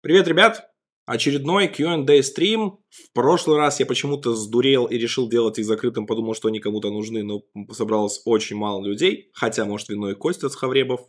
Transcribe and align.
Привет, 0.00 0.28
ребят! 0.28 0.70
Очередной 1.06 1.66
Q&A 1.66 2.22
стрим. 2.22 2.78
В 2.88 3.12
прошлый 3.12 3.58
раз 3.58 3.80
я 3.80 3.86
почему-то 3.86 4.36
сдурел 4.36 4.86
и 4.86 4.96
решил 4.96 5.28
делать 5.28 5.58
их 5.58 5.64
закрытым, 5.64 6.06
подумал, 6.06 6.36
что 6.36 6.46
они 6.46 6.60
кому-то 6.60 6.88
нужны, 6.92 7.24
но 7.24 7.42
собралось 7.72 8.22
очень 8.24 8.54
мало 8.54 8.86
людей, 8.86 9.28
хотя, 9.32 9.64
может, 9.64 9.88
виной 9.88 10.14
Костя 10.14 10.50
Хавребов 10.50 11.00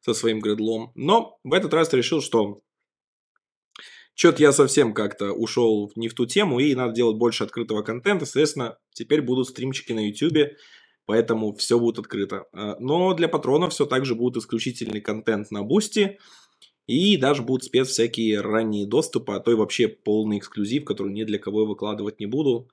со 0.00 0.14
своим 0.14 0.38
Gradle 0.38 0.74
ом. 0.74 0.92
Но 0.94 1.40
в 1.42 1.54
этот 1.54 1.74
раз 1.74 1.92
решил, 1.92 2.22
что 2.22 2.60
что-то 4.14 4.40
я 4.40 4.52
совсем 4.52 4.94
как-то 4.94 5.32
ушел 5.32 5.90
не 5.96 6.06
в 6.06 6.14
ту 6.14 6.24
тему, 6.24 6.60
и 6.60 6.72
надо 6.76 6.92
делать 6.92 7.16
больше 7.16 7.42
открытого 7.42 7.82
контента. 7.82 8.26
Соответственно, 8.26 8.78
теперь 8.92 9.22
будут 9.22 9.48
стримчики 9.48 9.92
на 9.92 10.06
YouTube, 10.06 10.56
поэтому 11.04 11.52
все 11.56 11.80
будет 11.80 11.98
открыто. 11.98 12.44
А, 12.52 12.76
но 12.78 13.12
для 13.14 13.26
патронов 13.26 13.72
все 13.72 13.86
также 13.86 14.14
будет 14.14 14.36
исключительный 14.36 15.00
контент 15.00 15.50
на 15.50 15.64
Бусти. 15.64 16.20
И 16.86 17.16
даже 17.16 17.42
будут 17.42 17.64
спец 17.64 17.88
всякие 17.88 18.40
ранние 18.40 18.86
доступы, 18.86 19.34
а 19.34 19.40
то 19.40 19.50
и 19.50 19.54
вообще 19.54 19.88
полный 19.88 20.38
эксклюзив, 20.38 20.84
который 20.84 21.12
ни 21.12 21.24
для 21.24 21.38
кого 21.38 21.66
выкладывать 21.66 22.20
не 22.20 22.26
буду. 22.26 22.70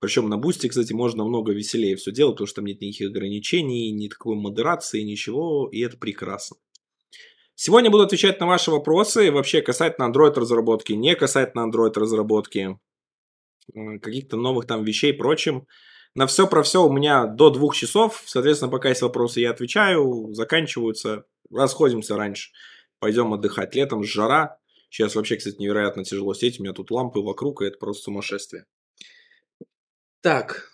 Причем 0.00 0.28
на 0.28 0.36
Бусти, 0.36 0.68
кстати, 0.68 0.92
можно 0.92 1.24
намного 1.24 1.52
веселее 1.52 1.96
все 1.96 2.12
делать, 2.12 2.34
потому 2.34 2.46
что 2.46 2.56
там 2.56 2.66
нет 2.66 2.82
никаких 2.82 3.08
ограничений, 3.08 3.90
ни 3.90 4.08
такой 4.08 4.36
модерации, 4.36 5.00
ничего, 5.00 5.68
и 5.72 5.80
это 5.80 5.96
прекрасно. 5.96 6.58
Сегодня 7.54 7.90
буду 7.90 8.02
отвечать 8.02 8.38
на 8.38 8.46
ваши 8.46 8.70
вопросы, 8.70 9.30
вообще 9.32 9.62
касательно 9.62 10.10
Android 10.10 10.34
разработки, 10.34 10.92
не 10.92 11.14
касательно 11.14 11.62
Android 11.62 11.98
разработки, 11.98 12.78
каких-то 13.72 14.36
новых 14.36 14.66
там 14.66 14.84
вещей 14.84 15.12
и 15.12 15.16
прочим. 15.16 15.66
На 16.14 16.26
все 16.26 16.46
про 16.46 16.62
все 16.62 16.84
у 16.84 16.92
меня 16.92 17.26
до 17.26 17.48
двух 17.48 17.74
часов, 17.74 18.24
соответственно, 18.26 18.70
пока 18.70 18.90
есть 18.90 19.02
вопросы, 19.02 19.40
я 19.40 19.52
отвечаю, 19.52 20.34
заканчиваются, 20.34 21.24
расходимся 21.50 22.16
раньше 22.16 22.50
пойдем 23.04 23.34
отдыхать. 23.34 23.74
Летом 23.74 24.02
жара. 24.02 24.58
Сейчас 24.88 25.14
вообще, 25.14 25.36
кстати, 25.36 25.56
невероятно 25.58 26.04
тяжело 26.04 26.32
сидеть. 26.32 26.58
У 26.58 26.62
меня 26.62 26.72
тут 26.72 26.90
лампы 26.90 27.20
вокруг, 27.20 27.60
и 27.60 27.66
это 27.66 27.76
просто 27.76 28.04
сумасшествие. 28.04 28.64
Так. 30.22 30.72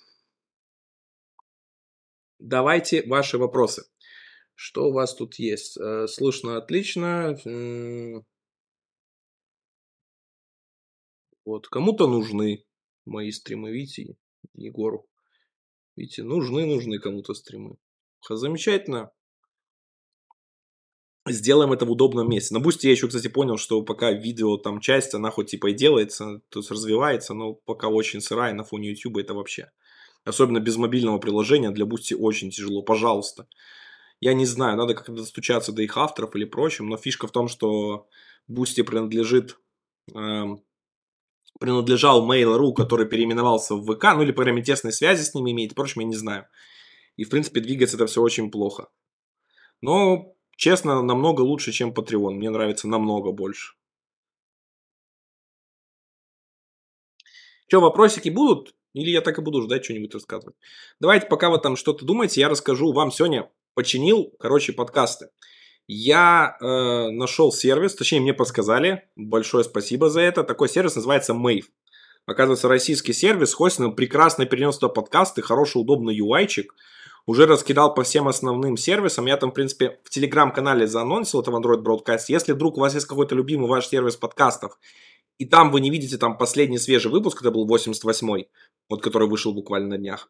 Давайте 2.38 3.02
ваши 3.08 3.36
вопросы. 3.36 3.82
Что 4.54 4.90
у 4.90 4.92
вас 4.92 5.16
тут 5.16 5.40
есть? 5.40 5.76
Э, 5.76 6.06
слышно 6.06 6.56
отлично. 6.56 7.36
Вот, 11.44 11.66
кому-то 11.66 12.06
нужны 12.06 12.64
мои 13.06 13.32
стримы, 13.32 13.72
видите, 13.72 14.14
Егору. 14.54 15.08
Видите, 15.96 16.22
нужны, 16.22 16.64
нужны 16.64 17.00
кому-то 17.00 17.34
стримы. 17.34 17.76
Замечательно 18.28 19.10
сделаем 21.30 21.72
это 21.72 21.84
в 21.84 21.90
удобном 21.90 22.28
месте. 22.28 22.54
На 22.54 22.60
Бусти 22.60 22.86
я 22.86 22.92
еще, 22.92 23.08
кстати, 23.08 23.28
понял, 23.28 23.56
что 23.56 23.82
пока 23.82 24.12
видео 24.12 24.56
там 24.56 24.80
часть, 24.80 25.14
она 25.14 25.30
хоть 25.30 25.50
типа 25.50 25.68
и 25.68 25.74
делается, 25.74 26.40
то 26.48 26.60
есть 26.60 26.70
развивается, 26.70 27.34
но 27.34 27.54
пока 27.54 27.88
очень 27.88 28.20
сырая 28.20 28.54
на 28.54 28.64
фоне 28.64 28.90
YouTube 28.90 29.18
это 29.18 29.34
вообще. 29.34 29.70
Особенно 30.24 30.60
без 30.60 30.76
мобильного 30.76 31.18
приложения 31.18 31.70
для 31.70 31.86
Бусти 31.86 32.14
очень 32.14 32.50
тяжело. 32.50 32.82
Пожалуйста. 32.82 33.46
Я 34.20 34.34
не 34.34 34.44
знаю, 34.44 34.76
надо 34.76 34.94
как-то 34.94 35.12
достучаться 35.12 35.72
до 35.72 35.82
их 35.82 35.96
авторов 35.96 36.36
или 36.36 36.44
прочим, 36.44 36.88
но 36.88 36.98
фишка 36.98 37.26
в 37.26 37.32
том, 37.32 37.48
что 37.48 38.06
Бусти 38.48 38.82
принадлежит 38.82 39.58
э, 40.14 40.44
принадлежал 41.58 42.30
Mail.ru, 42.30 42.74
который 42.74 43.06
переименовался 43.06 43.74
в 43.74 43.84
ВК, 43.84 44.04
ну 44.14 44.22
или, 44.22 44.32
по 44.32 44.42
крайней 44.42 44.56
мере, 44.56 44.66
тесной 44.66 44.92
связи 44.92 45.22
с 45.22 45.34
ними 45.34 45.52
имеет, 45.52 45.72
впрочем, 45.72 46.00
я 46.02 46.06
не 46.06 46.16
знаю. 46.16 46.46
И, 47.16 47.24
в 47.24 47.28
принципе, 47.28 47.60
двигается 47.60 47.96
это 47.96 48.06
все 48.06 48.22
очень 48.22 48.50
плохо. 48.50 48.88
Но 49.82 50.34
Честно, 50.60 51.00
намного 51.00 51.40
лучше, 51.40 51.72
чем 51.72 51.90
Patreon. 51.90 52.32
Мне 52.32 52.50
нравится 52.50 52.86
намного 52.86 53.32
больше. 53.32 53.72
Что, 57.66 57.80
вопросики 57.80 58.28
будут? 58.28 58.74
Или 58.92 59.08
я 59.08 59.22
так 59.22 59.38
и 59.38 59.40
буду 59.40 59.62
ждать 59.62 59.86
что-нибудь 59.86 60.12
рассказывать? 60.12 60.54
Давайте, 61.00 61.28
пока 61.28 61.48
вы 61.48 61.60
там 61.60 61.76
что-то 61.76 62.04
думаете, 62.04 62.42
я 62.42 62.50
расскажу 62.50 62.92
вам 62.92 63.10
сегодня. 63.10 63.50
Починил, 63.72 64.34
короче, 64.38 64.74
подкасты. 64.74 65.30
Я 65.86 66.58
э, 66.60 67.08
нашел 67.08 67.52
сервис, 67.52 67.94
точнее, 67.94 68.20
мне 68.20 68.34
подсказали. 68.34 69.08
Большое 69.16 69.64
спасибо 69.64 70.10
за 70.10 70.20
это. 70.20 70.44
Такой 70.44 70.68
сервис 70.68 70.94
называется 70.94 71.32
Mave. 71.32 71.68
Оказывается, 72.26 72.68
российский 72.68 73.14
сервис, 73.14 73.54
хостинг 73.54 73.96
прекрасно 73.96 74.44
перенес 74.44 74.76
туда 74.76 74.92
подкасты, 74.92 75.40
хороший, 75.40 75.80
удобный 75.80 76.20
UI-чик 76.20 76.66
уже 77.30 77.46
раскидал 77.46 77.94
по 77.94 78.02
всем 78.02 78.26
основным 78.26 78.76
сервисам. 78.76 79.26
Я 79.26 79.36
там, 79.36 79.52
в 79.52 79.54
принципе, 79.54 80.00
в 80.02 80.10
телеграм-канале 80.10 80.88
заанонсил 80.88 81.40
это 81.40 81.52
в 81.52 81.56
Android 81.56 81.80
Broadcast. 81.80 82.24
Если 82.26 82.52
вдруг 82.52 82.76
у 82.76 82.80
вас 82.80 82.94
есть 82.94 83.06
какой-то 83.06 83.36
любимый 83.36 83.68
ваш 83.68 83.86
сервис 83.86 84.16
подкастов, 84.16 84.78
и 85.38 85.44
там 85.44 85.70
вы 85.70 85.80
не 85.80 85.90
видите 85.90 86.18
там 86.18 86.36
последний 86.36 86.78
свежий 86.78 87.08
выпуск, 87.08 87.40
это 87.40 87.52
был 87.52 87.68
88-й, 87.68 88.48
вот 88.88 89.02
который 89.02 89.28
вышел 89.28 89.54
буквально 89.54 89.90
на 89.90 89.98
днях, 89.98 90.28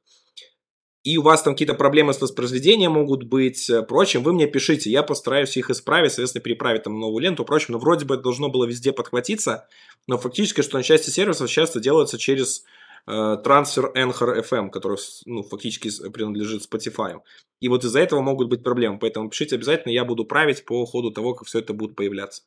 и 1.02 1.16
у 1.16 1.22
вас 1.22 1.42
там 1.42 1.54
какие-то 1.54 1.72
проблемы 1.72 2.12
с 2.12 2.20
воспроизведением 2.20 2.92
могут 2.92 3.24
быть, 3.24 3.70
э, 3.70 3.82
прочим, 3.82 4.22
вы 4.22 4.34
мне 4.34 4.46
пишите, 4.46 4.90
я 4.90 5.02
постараюсь 5.02 5.56
их 5.56 5.70
исправить, 5.70 6.12
соответственно, 6.12 6.42
переправить 6.42 6.82
там 6.82 7.00
новую 7.00 7.22
ленту, 7.22 7.46
прочим, 7.46 7.72
но 7.72 7.78
вроде 7.78 8.04
бы 8.04 8.14
это 8.14 8.24
должно 8.24 8.50
было 8.50 8.66
везде 8.66 8.92
подхватиться, 8.92 9.66
но 10.06 10.18
фактически, 10.18 10.60
что 10.60 10.76
на 10.76 10.82
части 10.82 11.08
сервисов 11.08 11.48
часто 11.48 11.80
делается 11.80 12.18
через 12.18 12.62
Э, 12.62 12.64
трансфер 13.06 13.92
Anchor 13.96 14.42
FM, 14.42 14.70
который 14.70 14.98
ну, 15.26 15.42
фактически 15.42 15.90
принадлежит 16.10 16.62
Spotify. 16.62 17.20
И 17.60 17.68
вот 17.68 17.84
из-за 17.84 18.00
этого 18.00 18.20
могут 18.20 18.48
быть 18.48 18.62
проблемы. 18.62 18.98
Поэтому 18.98 19.28
пишите 19.28 19.56
обязательно, 19.56 19.92
я 19.92 20.04
буду 20.04 20.24
править 20.24 20.64
по 20.64 20.84
ходу 20.86 21.10
того, 21.10 21.34
как 21.34 21.46
все 21.46 21.58
это 21.58 21.74
будет 21.74 21.96
появляться. 21.96 22.42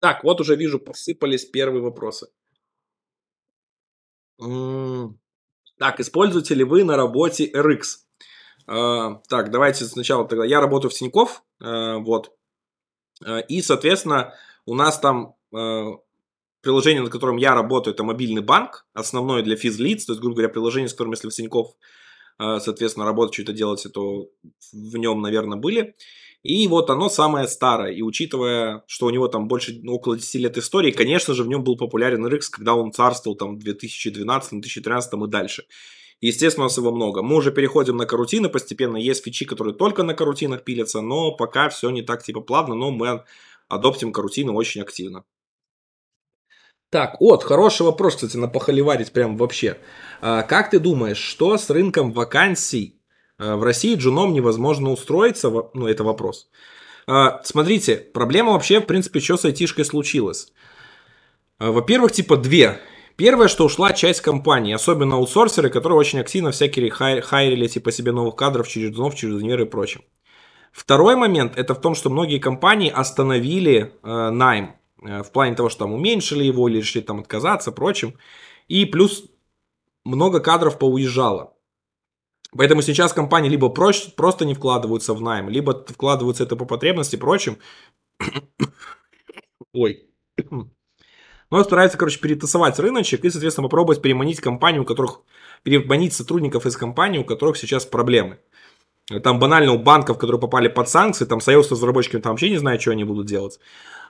Так, 0.00 0.24
вот 0.24 0.40
уже 0.40 0.56
вижу, 0.56 0.80
посыпались 0.80 1.44
первые 1.44 1.82
вопросы. 1.82 2.28
Так, 4.38 6.00
используете 6.00 6.54
ли 6.54 6.64
вы 6.64 6.82
на 6.84 6.96
работе 6.96 7.50
RX? 7.50 7.82
Э, 8.66 9.20
так, 9.28 9.50
давайте 9.50 9.84
сначала 9.84 10.26
тогда. 10.26 10.44
Я 10.44 10.60
работаю 10.60 10.90
в 10.90 10.94
Тинькофф, 10.94 11.42
э, 11.60 11.96
вот. 11.98 12.36
И, 13.48 13.62
соответственно, 13.62 14.34
у 14.66 14.74
нас 14.74 14.98
там 14.98 15.36
приложение, 16.62 17.02
над 17.02 17.12
которым 17.12 17.36
я 17.36 17.54
работаю, 17.54 17.94
это 17.94 18.04
мобильный 18.04 18.42
банк, 18.42 18.86
основной 18.94 19.42
для 19.42 19.56
физлиц, 19.56 20.04
то 20.04 20.12
есть, 20.12 20.20
грубо 20.20 20.36
говоря, 20.36 20.48
приложение, 20.48 20.88
с 20.88 20.92
которым, 20.92 21.12
если 21.12 21.28
в 21.28 21.34
Синьков, 21.34 21.74
э, 22.38 22.58
соответственно, 22.60 23.04
работать, 23.04 23.34
что-то 23.34 23.52
делаете, 23.52 23.88
то 23.88 24.30
в 24.72 24.96
нем, 24.96 25.20
наверное, 25.20 25.58
были. 25.58 25.94
И 26.42 26.66
вот 26.66 26.90
оно 26.90 27.08
самое 27.08 27.46
старое. 27.46 27.92
И 27.92 28.02
учитывая, 28.02 28.82
что 28.86 29.06
у 29.06 29.10
него 29.10 29.28
там 29.28 29.46
больше, 29.46 29.78
ну, 29.82 29.94
около 29.94 30.16
10 30.16 30.34
лет 30.40 30.58
истории, 30.58 30.90
конечно 30.90 31.34
же, 31.34 31.44
в 31.44 31.48
нем 31.48 31.62
был 31.62 31.76
популярен 31.76 32.26
RX, 32.26 32.42
когда 32.50 32.74
он 32.74 32.92
царствовал 32.92 33.36
там 33.36 33.58
в 33.58 33.64
2012-2013 33.64 35.24
и 35.24 35.28
дальше. 35.28 35.66
Естественно, 36.20 36.66
у 36.66 36.68
нас 36.68 36.76
его 36.76 36.92
много. 36.92 37.22
Мы 37.22 37.36
уже 37.36 37.52
переходим 37.52 37.96
на 37.96 38.06
карутины 38.06 38.48
постепенно. 38.48 38.96
Есть 38.96 39.24
фичи, 39.24 39.44
которые 39.44 39.74
только 39.74 40.02
на 40.02 40.14
карутинах 40.14 40.64
пилятся, 40.64 41.00
но 41.00 41.32
пока 41.32 41.68
все 41.68 41.90
не 41.90 42.02
так 42.02 42.22
типа 42.22 42.40
плавно, 42.40 42.74
но 42.74 42.90
мы 42.90 43.24
адоптим 43.68 44.12
карутины 44.12 44.52
очень 44.52 44.82
активно. 44.82 45.24
Так, 46.92 47.16
вот, 47.20 47.42
хороший 47.42 47.86
вопрос, 47.86 48.16
кстати, 48.16 48.36
на 48.36 48.48
похоливарить 48.48 49.12
прям 49.12 49.38
вообще. 49.38 49.78
А, 50.20 50.42
как 50.42 50.68
ты 50.68 50.78
думаешь, 50.78 51.16
что 51.16 51.56
с 51.56 51.70
рынком 51.70 52.12
вакансий 52.12 53.00
а, 53.38 53.56
в 53.56 53.62
России 53.62 53.94
джуном 53.94 54.34
невозможно 54.34 54.90
устроиться? 54.90 55.50
Ну, 55.72 55.86
это 55.86 56.04
вопрос. 56.04 56.50
А, 57.06 57.40
смотрите, 57.44 57.96
проблема 57.96 58.52
вообще, 58.52 58.78
в 58.78 58.84
принципе, 58.84 59.20
что 59.20 59.38
с 59.38 59.46
айтишкой 59.46 59.86
случилась. 59.86 60.52
А, 61.58 61.70
во-первых, 61.70 62.12
типа 62.12 62.36
две. 62.36 62.78
Первое, 63.16 63.48
что 63.48 63.64
ушла 63.64 63.94
часть 63.94 64.20
компаний, 64.20 64.74
особенно 64.74 65.16
аутсорсеры, 65.16 65.70
которые 65.70 65.98
очень 65.98 66.20
активно 66.20 66.50
всякие 66.50 66.90
хай 66.90 67.22
хайрили 67.22 67.68
типа 67.68 67.90
себе 67.90 68.12
новых 68.12 68.36
кадров 68.36 68.68
через 68.68 68.94
джунов, 68.94 69.14
через 69.14 69.36
инженеры 69.36 69.62
и 69.62 69.66
прочее. 69.66 70.04
Второй 70.72 71.16
момент, 71.16 71.56
это 71.56 71.74
в 71.74 71.80
том, 71.80 71.94
что 71.94 72.10
многие 72.10 72.38
компании 72.38 72.90
остановили 72.90 73.94
э, 74.02 74.30
найм. 74.30 74.74
Э, 75.04 75.22
в 75.22 75.32
плане 75.32 75.54
того, 75.54 75.68
что 75.68 75.80
там 75.80 75.92
уменьшили 75.92 76.44
его 76.44 76.68
или 76.68 76.78
решили 76.78 77.02
там 77.02 77.20
отказаться, 77.20 77.72
прочим. 77.72 78.14
И 78.68 78.84
плюс 78.86 79.24
много 80.04 80.40
кадров 80.40 80.78
поуезжало. 80.78 81.54
Поэтому 82.56 82.82
сейчас 82.82 83.12
компании 83.12 83.48
либо 83.48 83.68
просто 83.70 84.44
не 84.44 84.54
вкладываются 84.54 85.14
в 85.14 85.22
найм, 85.22 85.48
либо 85.48 85.84
вкладываются 85.88 86.44
это 86.44 86.54
по 86.54 86.66
потребности, 86.66 87.16
прочим. 87.16 87.58
Ой. 89.72 90.06
Но 91.50 91.64
стараются, 91.64 91.98
короче, 91.98 92.18
перетасовать 92.18 92.78
рыночек 92.78 93.24
и, 93.24 93.30
соответственно, 93.30 93.68
попробовать 93.68 94.02
переманить 94.02 94.40
компанию, 94.40 94.82
у 94.82 94.86
которых 94.86 95.20
переманить 95.62 96.14
сотрудников 96.14 96.66
из 96.66 96.76
компании, 96.76 97.18
у 97.18 97.24
которых 97.24 97.56
сейчас 97.56 97.86
проблемы. 97.86 98.38
Там 99.22 99.38
банально 99.38 99.72
у 99.72 99.78
банков, 99.78 100.18
которые 100.18 100.40
попали 100.40 100.68
под 100.68 100.88
санкции, 100.88 101.24
там 101.24 101.40
союз 101.40 101.68
с 101.68 101.72
разработчиками 101.72 102.20
там 102.20 102.32
вообще 102.32 102.50
не 102.50 102.56
знает, 102.56 102.80
что 102.80 102.92
они 102.92 103.04
будут 103.04 103.26
делать. 103.26 103.58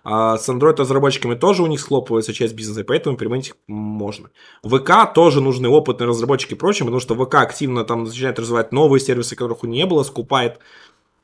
А 0.04 0.36
с 0.36 0.48
Android 0.48 0.76
разработчиками 0.76 1.34
тоже 1.34 1.62
у 1.62 1.66
них 1.66 1.80
схлопывается 1.80 2.32
часть 2.32 2.54
бизнеса, 2.54 2.80
и 2.80 2.84
поэтому 2.84 3.16
применить 3.16 3.48
их 3.48 3.56
можно. 3.68 4.30
ВК 4.64 5.12
тоже 5.14 5.40
нужны 5.40 5.68
опытные 5.68 6.08
разработчики 6.08 6.54
и 6.54 6.56
прочим, 6.56 6.86
потому 6.86 7.00
что 7.00 7.14
ВК 7.14 7.36
активно 7.36 7.84
там 7.84 8.04
начинает 8.04 8.38
развивать 8.38 8.72
новые 8.72 9.00
сервисы, 9.00 9.36
которых 9.36 9.62
у 9.62 9.66
не 9.68 9.86
было, 9.86 10.02
скупает 10.02 10.58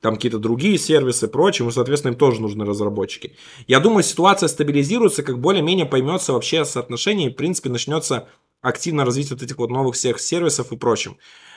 там 0.01 0.15
какие-то 0.15 0.39
другие 0.39 0.79
сервисы 0.79 1.27
и 1.27 1.29
прочее, 1.29 1.69
соответственно, 1.73 2.13
им 2.13 2.19
тоже 2.19 2.41
нужны 2.41 2.65
разработчики. 2.65 3.35
Я 3.67 3.81
думаю, 3.81 4.05
ситуация 4.05 4.49
стабилизируется, 4.49 5.25
как 5.25 5.41
более-менее 5.41 5.87
поймется 5.87 6.33
вообще 6.33 6.65
соотношение, 6.65 7.31
и, 7.31 7.33
в 7.33 7.37
принципе, 7.37 7.69
начнется 7.69 8.29
активно 8.61 9.05
развитие 9.05 9.35
вот 9.35 9.43
этих 9.43 9.59
вот 9.59 9.71
новых 9.71 9.97
всех 9.97 10.21
сервисов 10.21 10.73
и 10.73 10.77
прочим. 10.77 11.17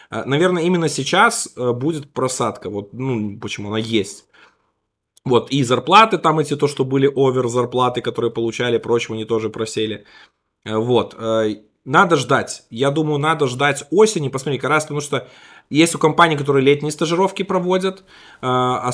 Э, 0.09 0.23
наверное, 0.25 0.63
именно 0.63 0.89
сейчас 0.89 1.49
э, 1.55 1.71
будет 1.71 2.11
просадка, 2.13 2.69
вот, 2.69 2.93
ну, 2.93 3.37
почему 3.39 3.69
она 3.69 3.77
есть. 3.77 4.25
Вот, 5.23 5.51
и 5.51 5.63
зарплаты 5.63 6.17
там 6.17 6.39
эти, 6.39 6.55
то, 6.55 6.67
что 6.67 6.83
были 6.83 7.07
овер 7.07 7.47
зарплаты, 7.47 8.01
которые 8.01 8.31
получали, 8.31 8.77
прочего, 8.77 9.15
они 9.15 9.25
тоже 9.25 9.49
просели. 9.49 10.05
Э, 10.65 10.77
вот, 10.77 11.15
надо 11.83 12.15
ждать. 12.15 12.63
Я 12.69 12.91
думаю, 12.91 13.17
надо 13.17 13.47
ждать 13.47 13.85
осени, 13.89 14.29
посмотри, 14.29 14.59
как 14.59 14.69
раз 14.69 14.83
потому 14.83 15.01
что 15.01 15.27
есть 15.71 15.95
у 15.95 15.99
компаний, 15.99 16.37
которые 16.37 16.63
летние 16.63 16.91
стажировки 16.91 17.43
проводят, 17.43 18.03
а 18.41 18.91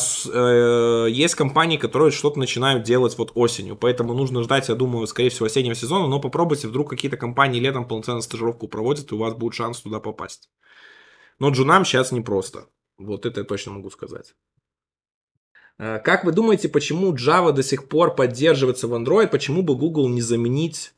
есть 1.10 1.36
компании, 1.36 1.78
которые 1.78 2.12
что-то 2.12 2.40
начинают 2.40 2.84
делать 2.84 3.18
вот 3.18 3.32
осенью. 3.36 3.76
Поэтому 3.76 4.14
нужно 4.14 4.44
ждать, 4.44 4.70
я 4.70 4.76
думаю, 4.76 5.08
скорее 5.08 5.30
всего, 5.30 5.48
осеннего 5.48 5.76
сезона, 5.76 6.08
но 6.08 6.22
попробуйте, 6.22 6.68
вдруг 6.68 6.90
какие-то 6.90 7.18
компании 7.18 7.60
летом 7.60 7.88
полноценную 7.88 8.22
стажировку 8.22 8.68
проводят, 8.68 9.12
и 9.12 9.16
у 9.16 9.18
вас 9.18 9.34
будет 9.34 9.56
шанс 9.56 9.82
туда 9.82 10.00
попасть. 10.00 10.50
Но 11.40 11.50
джунам 11.50 11.84
сейчас 11.84 12.12
непросто. 12.12 12.68
Вот 12.98 13.26
это 13.26 13.42
я 13.42 13.46
точно 13.46 13.74
могу 13.74 13.90
сказать. 13.90 14.34
Э, 15.80 16.00
как 16.00 16.24
вы 16.24 16.32
думаете, 16.32 16.70
почему 16.70 17.14
Java 17.14 17.52
до 17.52 17.64
сих 17.64 17.88
пор 17.88 18.16
поддерживается 18.16 18.88
в 18.88 18.94
Android? 18.94 19.28
Почему 19.28 19.62
бы 19.62 19.76
Google 19.76 20.10
не 20.10 20.22
заменить 20.22 20.94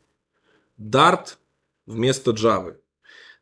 Dart 0.79 1.37
вместо 1.85 2.31
Java? 2.31 2.75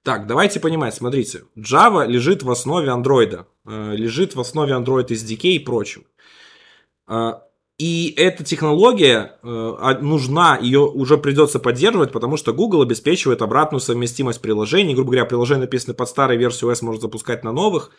Так, 0.03 0.25
давайте 0.25 0.59
понимать, 0.59 0.95
смотрите. 0.95 1.43
Java 1.57 2.07
лежит 2.07 2.41
в 2.43 2.49
основе 2.49 2.89
Android, 2.89 3.45
э, 3.65 3.95
лежит 3.95 4.35
в 4.35 4.39
основе 4.39 4.73
Android 4.73 5.07
SDK 5.07 5.49
и 5.49 5.59
прочим. 5.59 6.05
Э, 7.07 7.33
и 7.77 8.13
эта 8.17 8.43
технология 8.43 9.37
э, 9.43 9.97
нужна, 10.01 10.57
ее 10.57 10.79
уже 10.79 11.17
придется 11.17 11.59
поддерживать, 11.59 12.11
потому 12.11 12.35
что 12.37 12.51
Google 12.51 12.81
обеспечивает 12.81 13.43
обратную 13.43 13.81
совместимость 13.81 14.41
приложений. 14.41 14.95
Грубо 14.95 15.11
говоря, 15.11 15.25
приложение 15.25 15.65
написано 15.65 15.93
под 15.93 16.09
старой 16.09 16.37
версией 16.37 16.71
OS, 16.71 16.83
может 16.83 17.01
запускать 17.01 17.43
на 17.43 17.51
новых. 17.51 17.91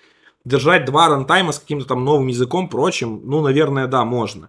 Держать 0.48 0.86
два 0.86 1.08
рантайма 1.08 1.52
с 1.52 1.58
каким-то 1.58 1.86
там 1.86 2.04
новым 2.04 2.28
языком, 2.28 2.70
прочим, 2.70 3.20
ну, 3.24 3.42
наверное, 3.42 3.86
да, 3.86 4.04
можно. 4.04 4.48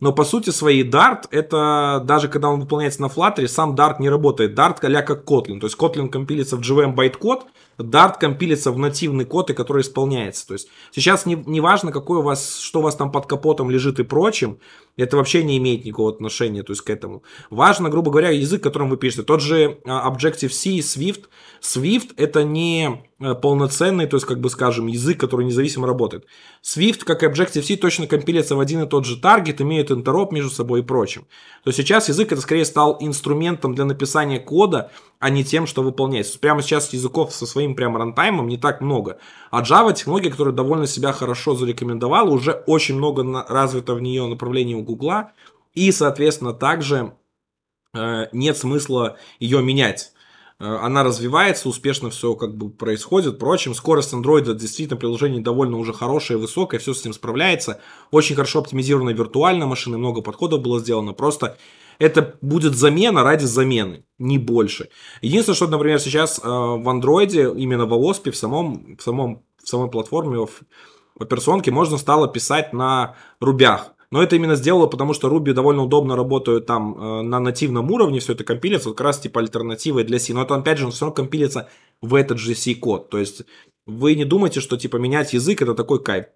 Но 0.00 0.12
по 0.12 0.24
сути 0.24 0.48
своей 0.48 0.88
Dart, 0.88 1.24
это 1.30 2.02
даже 2.02 2.28
когда 2.28 2.48
он 2.48 2.60
выполняется 2.60 3.02
на 3.02 3.06
Flutter, 3.06 3.46
сам 3.46 3.74
Dart 3.74 3.96
не 3.98 4.08
работает. 4.08 4.58
Dart 4.58 4.78
а 4.82 5.02
как 5.02 5.24
Kotlin. 5.30 5.60
То 5.60 5.66
есть 5.66 5.78
Kotlin 5.78 6.08
компилится 6.08 6.56
в 6.56 6.60
JVM 6.60 6.94
байткод, 6.94 7.46
Dart 7.78 8.18
компилится 8.18 8.72
в 8.72 8.78
нативный 8.78 9.24
код, 9.24 9.50
и 9.50 9.54
который 9.54 9.82
исполняется. 9.82 10.46
То 10.46 10.54
есть 10.54 10.68
сейчас 10.92 11.26
не, 11.26 11.34
не 11.46 11.60
важно, 11.60 11.92
какой 11.92 12.18
у 12.18 12.22
вас, 12.22 12.58
что 12.58 12.80
у 12.80 12.82
вас 12.82 12.96
там 12.96 13.10
под 13.10 13.26
капотом 13.26 13.70
лежит 13.70 13.98
и 14.00 14.04
прочим, 14.04 14.58
это 14.96 15.16
вообще 15.16 15.42
не 15.42 15.58
имеет 15.58 15.84
никакого 15.84 16.10
отношения 16.10 16.62
то 16.62 16.72
есть, 16.72 16.82
к 16.82 16.90
этому. 16.90 17.24
Важно, 17.50 17.90
грубо 17.90 18.10
говоря, 18.10 18.30
язык, 18.30 18.62
которым 18.62 18.88
вы 18.88 18.96
пишете. 18.96 19.24
Тот 19.24 19.40
же 19.40 19.78
а, 19.84 20.08
Objective-C, 20.10 20.78
Swift. 20.78 21.24
Swift 21.60 22.12
это 22.16 22.44
не 22.44 23.04
э, 23.18 23.34
полноценный, 23.34 24.06
то 24.06 24.16
есть, 24.16 24.26
как 24.26 24.40
бы 24.40 24.50
скажем, 24.50 24.86
язык, 24.86 25.18
который 25.18 25.46
независимо 25.46 25.86
работает. 25.86 26.26
Swift, 26.62 27.04
как 27.04 27.22
и 27.22 27.26
Objective-C, 27.26 27.76
точно 27.76 28.06
компилится 28.06 28.54
в 28.54 28.60
один 28.60 28.82
и 28.82 28.88
тот 28.88 29.04
же 29.04 29.18
таргет, 29.18 29.60
имеет 29.60 29.90
интероп 29.90 30.30
между 30.30 30.50
собой 30.50 30.80
и 30.80 30.84
прочим. 30.84 31.22
То 31.64 31.68
есть 31.68 31.78
сейчас 31.78 32.08
язык 32.08 32.30
это 32.30 32.40
скорее 32.40 32.64
стал 32.64 32.96
инструментом 33.00 33.74
для 33.74 33.84
написания 33.84 34.38
кода, 34.38 34.92
а 35.24 35.30
не 35.30 35.42
тем, 35.42 35.66
что 35.66 35.82
выполняется. 35.82 36.38
Прямо 36.38 36.60
сейчас 36.60 36.92
языков 36.92 37.34
со 37.34 37.46
своим 37.46 37.74
прям 37.74 37.96
рантаймом 37.96 38.46
не 38.46 38.58
так 38.58 38.82
много. 38.82 39.16
А 39.50 39.62
Java 39.62 39.94
технология, 39.94 40.30
которая 40.30 40.52
довольно 40.52 40.86
себя 40.86 41.12
хорошо 41.12 41.54
зарекомендовала, 41.54 42.28
уже 42.28 42.62
очень 42.66 42.96
много 42.96 43.46
развито 43.48 43.94
в 43.94 44.02
нее 44.02 44.26
направлений 44.26 44.74
у 44.74 44.82
Гугла. 44.82 45.32
И, 45.72 45.90
соответственно, 45.92 46.52
также 46.52 47.14
э, 47.94 48.26
нет 48.32 48.58
смысла 48.58 49.16
ее 49.40 49.62
менять. 49.62 50.12
Э, 50.60 50.76
она 50.82 51.02
развивается, 51.02 51.70
успешно 51.70 52.10
все 52.10 52.34
как 52.34 52.54
бы 52.54 52.68
происходит. 52.68 53.36
Впрочем, 53.36 53.74
скорость 53.74 54.12
Android 54.12 54.54
действительно 54.54 55.00
приложение 55.00 55.40
довольно 55.40 55.78
уже 55.78 55.94
хорошее, 55.94 56.38
высокое, 56.38 56.78
все 56.78 56.92
с 56.92 57.02
ним 57.02 57.14
справляется. 57.14 57.80
Очень 58.10 58.36
хорошо 58.36 58.58
оптимизирована 58.58 59.08
виртуальная 59.08 59.66
машина, 59.66 59.96
много 59.96 60.20
подходов 60.20 60.60
было 60.60 60.80
сделано. 60.80 61.14
Просто 61.14 61.56
это 61.98 62.36
будет 62.40 62.74
замена 62.74 63.22
ради 63.22 63.44
замены, 63.44 64.04
не 64.18 64.38
больше. 64.38 64.88
Единственное, 65.22 65.56
что, 65.56 65.68
например, 65.68 65.98
сейчас 65.98 66.38
э, 66.38 66.46
в 66.46 66.88
андроиде, 66.88 67.52
именно 67.56 67.86
в 67.86 67.92
OSP, 67.92 68.30
в, 68.30 68.36
самом, 68.36 68.96
в, 68.96 69.02
самом, 69.02 69.42
в 69.62 69.68
самой 69.68 69.90
платформе, 69.90 70.38
в, 70.38 70.50
операционке 71.18 71.70
можно 71.70 71.98
стало 71.98 72.28
писать 72.28 72.72
на 72.72 73.16
рубях. 73.40 73.92
Но 74.10 74.22
это 74.22 74.36
именно 74.36 74.54
сделало, 74.54 74.86
потому 74.86 75.12
что 75.12 75.28
Ruby 75.28 75.52
довольно 75.52 75.82
удобно 75.82 76.14
работают 76.14 76.66
там 76.66 76.96
э, 76.96 77.22
на 77.22 77.40
нативном 77.40 77.90
уровне, 77.90 78.20
все 78.20 78.34
это 78.34 78.44
компилится, 78.44 78.88
вот 78.88 78.96
как 78.96 79.06
раз 79.06 79.18
типа 79.18 79.40
альтернативой 79.40 80.04
для 80.04 80.18
C. 80.18 80.32
Но 80.34 80.42
это 80.42 80.54
опять 80.54 80.78
же, 80.78 80.86
он 80.86 80.92
все 80.92 81.06
равно 81.06 81.14
компилится 81.14 81.68
в 82.00 82.14
этот 82.14 82.38
же 82.38 82.54
C-код. 82.54 83.10
То 83.10 83.18
есть 83.18 83.42
вы 83.86 84.14
не 84.14 84.24
думайте, 84.24 84.60
что 84.60 84.76
типа 84.76 84.98
менять 84.98 85.32
язык 85.32 85.62
это 85.62 85.74
такой 85.74 86.02
кайф. 86.02 86.26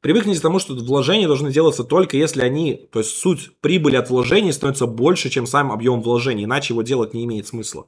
Привыкните 0.00 0.38
к 0.38 0.42
тому, 0.42 0.60
что 0.60 0.74
вложения 0.74 1.26
должны 1.26 1.52
делаться 1.52 1.82
только 1.82 2.16
если 2.16 2.42
они, 2.42 2.88
то 2.92 3.00
есть 3.00 3.16
суть 3.16 3.58
прибыли 3.60 3.96
от 3.96 4.10
вложений 4.10 4.52
становится 4.52 4.86
больше, 4.86 5.28
чем 5.28 5.46
сам 5.46 5.72
объем 5.72 6.02
вложений, 6.02 6.44
иначе 6.44 6.72
его 6.72 6.82
делать 6.82 7.14
не 7.14 7.24
имеет 7.24 7.48
смысла. 7.48 7.86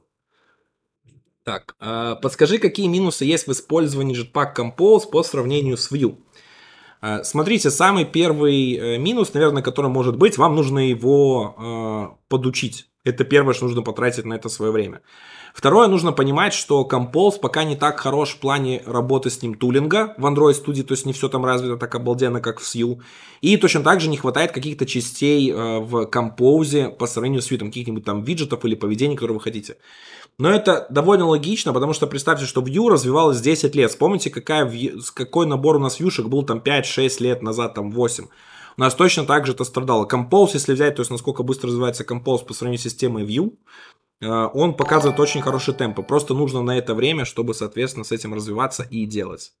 Так, 1.43 1.75
э, 1.79 2.15
подскажи, 2.21 2.59
какие 2.59 2.87
минусы 2.87 3.25
есть 3.25 3.47
в 3.47 3.51
использовании 3.51 4.15
Jetpack 4.15 4.55
Compose 4.55 5.09
по 5.09 5.23
сравнению 5.23 5.77
с 5.77 5.91
Vue? 5.91 6.17
Э, 7.01 7.23
смотрите, 7.23 7.71
самый 7.71 8.05
первый 8.05 8.75
э, 8.75 8.97
минус, 8.97 9.33
наверное, 9.33 9.63
который 9.63 9.89
может 9.89 10.17
быть, 10.17 10.37
вам 10.37 10.55
нужно 10.55 10.79
его 10.79 11.55
э, 11.57 12.27
подучить. 12.27 12.89
Это 13.03 13.23
первое, 13.23 13.53
что 13.53 13.65
нужно 13.65 13.81
потратить 13.81 14.25
на 14.25 14.35
это 14.35 14.49
свое 14.49 14.71
время. 14.71 15.01
Второе, 15.53 15.87
нужно 15.87 16.11
понимать, 16.11 16.53
что 16.53 16.87
Compose 16.89 17.39
пока 17.39 17.63
не 17.63 17.75
так 17.75 17.99
хорош 17.99 18.31
в 18.31 18.39
плане 18.39 18.81
работы 18.85 19.29
с 19.29 19.41
ним 19.41 19.55
тулинга 19.55 20.13
в 20.17 20.25
Android 20.25 20.53
Studio, 20.53 20.83
то 20.83 20.93
есть 20.93 21.05
не 21.05 21.13
все 21.13 21.27
там 21.27 21.45
развито 21.45 21.77
так 21.77 21.93
обалденно, 21.95 22.39
как 22.39 22.59
в 22.59 22.63
Sue. 22.63 22.99
И 23.41 23.57
точно 23.57 23.81
так 23.83 23.99
же 23.99 24.09
не 24.09 24.17
хватает 24.17 24.51
каких-то 24.51 24.85
частей 24.85 25.51
э, 25.51 25.79
в 25.79 26.05
Compose 26.05 26.89
по 26.95 27.05
сравнению 27.05 27.41
с 27.41 27.51
Vue, 27.51 27.57
каких-нибудь 27.57 28.05
там 28.05 28.23
виджетов 28.23 28.63
или 28.65 28.75
поведений, 28.75 29.15
которые 29.15 29.35
вы 29.35 29.43
хотите. 29.43 29.77
Но 30.37 30.49
это 30.49 30.87
довольно 30.89 31.27
логично, 31.27 31.73
потому 31.73 31.93
что 31.93 32.07
представьте, 32.07 32.45
что 32.45 32.61
Vue 32.61 32.89
развивалась 32.89 33.41
10 33.41 33.75
лет. 33.75 33.91
Вспомните, 33.91 34.29
какая, 34.29 34.71
какой 35.13 35.45
набор 35.45 35.75
у 35.75 35.79
нас 35.79 35.99
вьюшек 35.99 36.27
был 36.27 36.43
там 36.43 36.59
5-6 36.59 37.21
лет 37.21 37.41
назад, 37.41 37.73
там 37.75 37.91
8. 37.91 38.25
У 38.77 38.81
нас 38.81 38.95
точно 38.95 39.25
так 39.25 39.45
же 39.45 39.51
это 39.51 39.65
страдало. 39.65 40.07
Compose, 40.07 40.51
если 40.53 40.73
взять, 40.73 40.95
то 40.95 41.01
есть 41.01 41.11
насколько 41.11 41.43
быстро 41.43 41.67
развивается 41.67 42.03
Compose 42.03 42.45
по 42.45 42.53
сравнению 42.53 42.79
с 42.79 42.83
системой 42.83 43.25
Vue, 43.25 43.51
он 44.27 44.75
показывает 44.75 45.19
очень 45.19 45.41
хороший 45.41 45.73
темп. 45.73 46.05
Просто 46.07 46.33
нужно 46.33 46.61
на 46.61 46.77
это 46.77 46.93
время, 46.93 47.25
чтобы, 47.25 47.53
соответственно, 47.53 48.03
с 48.03 48.11
этим 48.11 48.33
развиваться 48.33 48.83
и 48.83 49.05
делать. 49.05 49.53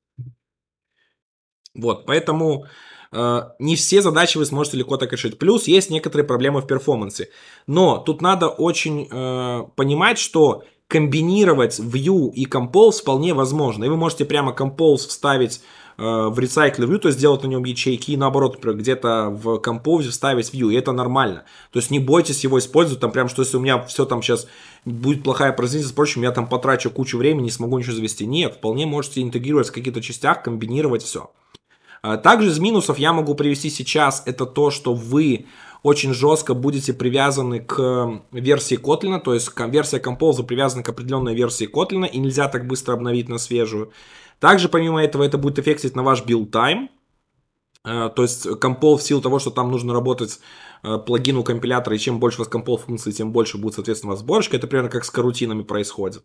Вот, 1.73 2.05
поэтому 2.05 2.65
э, 3.11 3.41
не 3.59 3.75
все 3.75 4.01
задачи 4.01 4.37
вы 4.37 4.45
сможете 4.45 4.77
легко 4.77 4.97
так 4.97 5.11
решить. 5.11 5.39
Плюс 5.39 5.67
есть 5.67 5.89
некоторые 5.89 6.27
проблемы 6.27 6.61
в 6.61 6.67
перформансе. 6.67 7.29
Но 7.65 7.97
тут 7.97 8.21
надо 8.21 8.49
очень 8.49 9.07
э, 9.09 9.63
понимать, 9.75 10.17
что 10.17 10.63
комбинировать 10.87 11.79
Vue 11.79 12.31
и 12.31 12.45
Compose 12.45 13.01
вполне 13.01 13.33
возможно. 13.33 13.85
И 13.85 13.89
вы 13.89 13.95
можете 13.95 14.25
прямо 14.25 14.51
Compose 14.51 15.07
вставить 15.07 15.57
э, 15.57 15.61
в 16.01 16.39
Recycle 16.39 16.87
View, 16.87 16.97
то 16.97 17.09
есть 17.09 17.19
сделать 17.19 17.43
на 17.43 17.47
нем 17.47 17.63
ячейки, 17.63 18.11
и 18.11 18.17
наоборот, 18.17 18.57
где-то 18.63 19.29
в 19.29 19.59
Compose 19.59 20.09
вставить 20.09 20.51
View, 20.51 20.71
и 20.71 20.75
это 20.75 20.93
нормально. 20.93 21.43
То 21.71 21.77
есть 21.77 21.91
не 21.91 21.99
бойтесь 21.99 22.43
его 22.43 22.57
использовать, 22.57 22.99
там 22.99 23.11
прям, 23.11 23.29
что 23.29 23.43
если 23.43 23.57
у 23.57 23.59
меня 23.59 23.83
все 23.83 24.05
там 24.05 24.23
сейчас 24.23 24.47
будет 24.83 25.23
плохая 25.23 25.53
производительность, 25.53 25.93
впрочем, 25.93 26.23
я 26.23 26.31
там 26.31 26.47
потрачу 26.49 26.89
кучу 26.89 27.19
времени, 27.19 27.43
не 27.43 27.51
смогу 27.51 27.77
ничего 27.77 27.95
завести. 27.95 28.25
Нет, 28.25 28.55
вполне 28.55 28.87
можете 28.87 29.21
интегрировать 29.21 29.69
в 29.69 29.73
каких-то 29.73 30.01
частях, 30.01 30.41
комбинировать 30.41 31.03
все. 31.03 31.29
А 32.01 32.17
также 32.17 32.49
из 32.49 32.57
минусов 32.57 32.97
я 32.97 33.13
могу 33.13 33.35
привести 33.35 33.69
сейчас, 33.69 34.23
это 34.25 34.47
то, 34.47 34.71
что 34.71 34.95
вы 34.95 35.45
очень 35.83 36.13
жестко 36.13 36.55
будете 36.55 36.93
привязаны 36.93 37.59
к 37.59 38.21
версии 38.31 38.77
Kotlin, 38.77 39.19
то 39.19 39.35
есть 39.35 39.51
версия 39.67 39.99
Compose 39.99 40.43
привязана 40.43 40.81
к 40.81 40.89
определенной 40.89 41.35
версии 41.35 41.69
Kotlin, 41.71 42.07
и 42.07 42.17
нельзя 42.17 42.47
так 42.47 42.65
быстро 42.65 42.93
обновить 42.93 43.29
на 43.29 43.37
свежую. 43.37 43.91
Также, 44.41 44.69
помимо 44.69 45.01
этого, 45.01 45.23
это 45.23 45.37
будет 45.37 45.59
эффектить 45.59 45.95
на 45.95 46.01
ваш 46.01 46.23
build 46.23 46.49
time, 46.49 46.89
э, 47.85 48.09
то 48.15 48.23
есть 48.23 48.47
Compose 48.47 48.97
в 48.97 49.03
силу 49.03 49.21
того, 49.21 49.37
что 49.37 49.51
там 49.51 49.69
нужно 49.69 49.93
работать 49.93 50.39
э, 50.81 50.97
плагину 50.97 51.43
компилятора, 51.43 51.95
и 51.95 51.99
чем 51.99 52.19
больше 52.19 52.41
у 52.41 52.43
вас 52.43 52.51
Compose 52.51 52.85
функций, 52.85 53.13
тем 53.13 53.31
больше 53.31 53.59
будет, 53.59 53.75
соответственно, 53.75 54.13
у 54.13 54.15
сборочка. 54.15 54.57
Это 54.57 54.65
примерно 54.65 54.89
как 54.89 55.05
с 55.05 55.11
карутинами 55.11 55.61
происходит. 55.61 56.23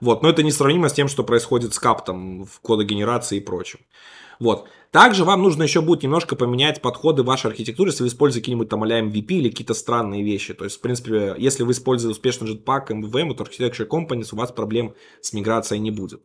Вот, 0.00 0.22
но 0.22 0.30
это 0.30 0.44
несравнимо 0.44 0.88
с 0.88 0.92
тем, 0.92 1.08
что 1.08 1.24
происходит 1.24 1.74
с 1.74 1.80
каптом 1.80 2.44
в 2.44 2.60
кодогенерации 2.60 3.38
и 3.38 3.44
прочем. 3.44 3.80
Вот. 4.38 4.68
Также 4.90 5.24
вам 5.24 5.42
нужно 5.42 5.62
еще 5.62 5.82
будет 5.82 6.02
немножко 6.02 6.36
поменять 6.36 6.80
подходы 6.80 7.22
вашей 7.22 7.50
архитектуре, 7.50 7.90
если 7.90 8.02
вы 8.02 8.08
используете 8.08 8.42
какие-нибудь 8.42 8.68
там 8.68 8.82
а 8.82 8.86
MVP 8.86 9.26
или 9.26 9.50
какие-то 9.50 9.74
странные 9.74 10.22
вещи. 10.22 10.54
То 10.54 10.64
есть, 10.64 10.76
в 10.76 10.80
принципе, 10.80 11.34
если 11.36 11.64
вы 11.64 11.72
используете 11.72 12.12
успешно 12.12 12.46
Jetpack, 12.46 12.88
MVVM, 12.88 13.34
то 13.34 13.44
Architecture 13.44 13.86
Companies, 13.86 14.28
у 14.32 14.36
вас 14.36 14.52
проблем 14.52 14.94
с 15.20 15.32
миграцией 15.32 15.80
не 15.80 15.90
будет. 15.90 16.22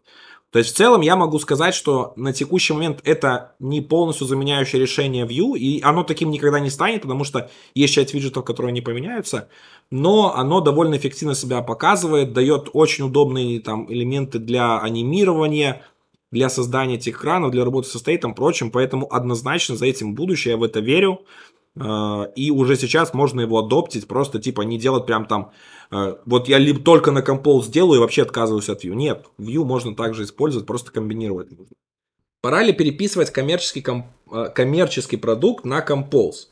То 0.52 0.60
есть 0.60 0.74
в 0.74 0.78
целом 0.78 1.00
я 1.02 1.16
могу 1.16 1.40
сказать, 1.40 1.74
что 1.74 2.12
на 2.18 2.34
текущий 2.34 2.74
момент 2.74 3.00
это 3.06 3.56
не 3.60 3.80
полностью 3.80 4.28
заменяющее 4.28 4.82
решение 4.82 5.26
Vue, 5.26 5.58
и 5.58 5.82
оно 5.82 6.04
таким 6.04 6.30
никогда 6.30 6.60
не 6.60 6.70
станет, 6.70 7.04
потому 7.04 7.24
что 7.24 7.50
есть 7.74 7.94
часть 7.94 8.14
виджетов, 8.14 8.44
которые 8.44 8.74
не 8.74 8.82
поменяются, 8.82 9.48
но 9.92 10.36
оно 10.36 10.60
довольно 10.60 10.98
эффективно 10.98 11.36
себя 11.36 11.62
показывает, 11.62 12.34
дает 12.34 12.70
очень 12.74 13.06
удобные 13.06 13.62
там 13.62 13.92
элементы 13.92 14.40
для 14.40 14.78
анимирования, 14.80 15.84
для 16.32 16.50
создания 16.50 16.96
этих 16.96 17.18
экранов, 17.18 17.52
для 17.52 17.64
работы 17.64 17.88
со 17.88 18.00
стейтом, 18.00 18.34
прочим, 18.34 18.72
поэтому 18.72 19.08
однозначно 19.14 19.78
за 19.78 19.86
этим 19.86 20.16
будущее, 20.16 20.54
я 20.54 20.58
в 20.58 20.64
это 20.64 20.82
верю, 20.82 21.22
и 21.76 22.52
уже 22.52 22.76
сейчас 22.76 23.14
можно 23.14 23.42
его 23.42 23.60
адоптить, 23.60 24.08
просто 24.08 24.40
типа 24.40 24.62
не 24.64 24.78
делать 24.78 25.06
прям 25.06 25.26
там 25.26 25.52
а, 25.92 26.20
вот 26.26 26.48
я 26.48 26.58
либо 26.58 26.80
только 26.80 27.12
на 27.12 27.20
Compose 27.20 27.64
сделаю 27.64 27.98
и 27.98 28.00
вообще 28.00 28.22
отказываюсь 28.22 28.70
от 28.70 28.84
Vue. 28.84 28.96
Нет, 28.96 29.26
Vue 29.38 29.66
можно 29.66 29.94
также 29.94 30.24
использовать, 30.24 30.66
просто 30.66 30.92
комбинировать 30.92 31.52
нужно. 31.52 31.76
Пора 32.42 32.64
ли 32.64 32.74
переписывать 32.74 33.30
коммерческий, 33.30 33.82
ком, 33.82 34.06
а, 34.32 34.48
коммерческий 34.48 35.18
продукт 35.18 35.66
на 35.66 35.86
Compose? 35.86 36.48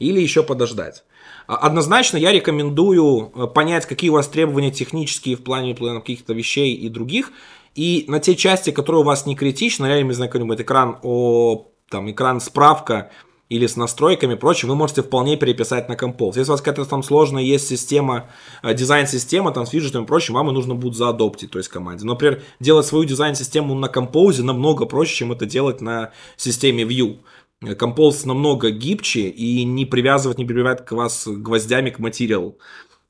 Или 0.00 0.20
еще 0.20 0.42
подождать? 0.42 1.04
А, 1.46 1.56
однозначно 1.56 2.16
я 2.16 2.32
рекомендую 2.32 3.50
понять, 3.54 3.86
какие 3.86 4.10
у 4.10 4.14
вас 4.14 4.26
требования 4.26 4.72
технические 4.72 5.36
в 5.36 5.44
плане 5.44 5.74
каких-то 5.74 6.34
вещей 6.34 6.74
и 6.74 6.88
других. 6.88 7.30
И 7.76 8.04
на 8.08 8.18
те 8.18 8.34
части, 8.34 8.72
которые 8.72 9.02
у 9.02 9.04
вас 9.04 9.24
не 9.26 9.36
критичны, 9.36 9.86
я 9.86 10.02
не 10.02 10.12
знаю, 10.12 10.30
какой-нибудь 10.30 10.60
экран 10.60 10.98
о 11.02 11.68
там 11.88 12.10
экран 12.10 12.40
справка, 12.40 13.12
или 13.50 13.66
с 13.66 13.76
настройками, 13.76 14.36
прочим, 14.36 14.68
вы 14.68 14.76
можете 14.76 15.02
вполне 15.02 15.36
переписать 15.36 15.88
на 15.88 15.94
Compose. 15.94 16.38
Если 16.38 16.50
у 16.50 16.52
вас 16.52 16.62
какая-то 16.62 16.88
там 16.88 17.02
сложная 17.02 17.42
есть 17.42 17.66
система, 17.66 18.30
э, 18.62 18.72
дизайн-система 18.72 19.50
там 19.50 19.66
с 19.66 19.72
виджетами 19.72 20.04
и 20.04 20.06
прочим, 20.06 20.34
вам 20.34 20.50
и 20.50 20.52
нужно 20.52 20.76
будет 20.76 20.94
заадоптить, 20.94 21.50
то 21.50 21.58
есть 21.58 21.68
команде. 21.68 22.04
Но, 22.04 22.12
например, 22.12 22.42
делать 22.60 22.86
свою 22.86 23.04
дизайн-систему 23.04 23.74
на 23.74 23.86
Compose 23.86 24.42
намного 24.42 24.86
проще, 24.86 25.16
чем 25.16 25.32
это 25.32 25.46
делать 25.46 25.80
на 25.80 26.12
системе 26.36 26.84
Vue. 26.84 27.18
Compose 27.62 28.26
намного 28.26 28.70
гибче 28.70 29.28
и 29.28 29.64
не 29.64 29.84
привязывать, 29.84 30.38
не 30.38 30.44
прибивает 30.44 30.82
к 30.82 30.92
вас 30.92 31.26
гвоздями 31.26 31.90
к 31.90 31.98
материалу. 31.98 32.56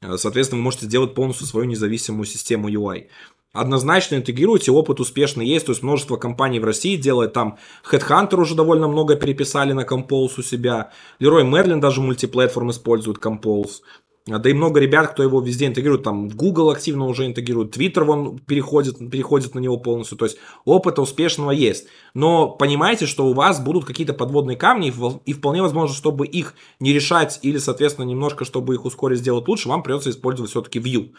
Э, 0.01 0.17
соответственно, 0.17 0.61
вы 0.61 0.65
можете 0.65 0.87
сделать 0.87 1.15
полностью 1.15 1.47
свою 1.47 1.67
независимую 1.67 2.25
систему 2.25 2.71
UI 2.71 3.09
однозначно 3.52 4.16
интегрируйте, 4.16 4.71
опыт 4.71 5.00
успешный 5.00 5.47
есть, 5.47 5.66
то 5.66 5.73
есть 5.73 5.83
множество 5.83 6.16
компаний 6.16 6.61
в 6.61 6.64
России 6.64 6.97
делает, 6.97 7.33
там 7.33 7.59
Headhunter 7.90 8.40
уже 8.40 8.54
довольно 8.54 8.88
много 8.88 9.16
переписали 9.16 9.73
на 9.73 9.83
Compose 9.83 10.35
у 10.38 10.42
себя, 10.42 10.92
Leroy 11.21 11.49
Merlin 11.49 11.80
даже 11.80 12.00
мультиплатформ 12.00 12.71
использует 12.71 13.19
Compose, 13.19 13.80
да 14.26 14.49
и 14.49 14.52
много 14.52 14.78
ребят, 14.78 15.12
кто 15.12 15.23
его 15.23 15.40
везде 15.40 15.66
интегрирует, 15.66 16.04
там 16.04 16.28
Google 16.28 16.71
активно 16.71 17.07
уже 17.07 17.26
интегрирует, 17.26 17.76
Twitter 17.76 18.04
вон 18.04 18.38
переходит, 18.38 18.99
переходит 19.11 19.54
на 19.54 19.59
него 19.59 19.78
полностью, 19.78 20.16
то 20.19 20.26
есть 20.26 20.37
опыта 20.64 21.02
успешного 21.02 21.50
есть. 21.50 21.88
Но 22.14 22.49
понимаете, 22.49 23.07
что 23.07 23.26
у 23.26 23.33
вас 23.33 23.59
будут 23.61 23.87
какие-то 23.87 24.12
подводные 24.12 24.57
камни, 24.57 24.92
и 25.25 25.33
вполне 25.33 25.62
возможно, 25.62 25.97
чтобы 25.97 26.26
их 26.26 26.54
не 26.78 26.92
решать 26.92 27.40
или, 27.42 27.59
соответственно, 27.59 28.04
немножко, 28.04 28.45
чтобы 28.45 28.75
их 28.75 28.85
ускорить, 28.85 29.21
сделать 29.21 29.49
лучше, 29.49 29.69
вам 29.69 29.83
придется 29.83 30.11
использовать 30.11 30.50
все-таки 30.50 30.78
Vue. 30.78 31.11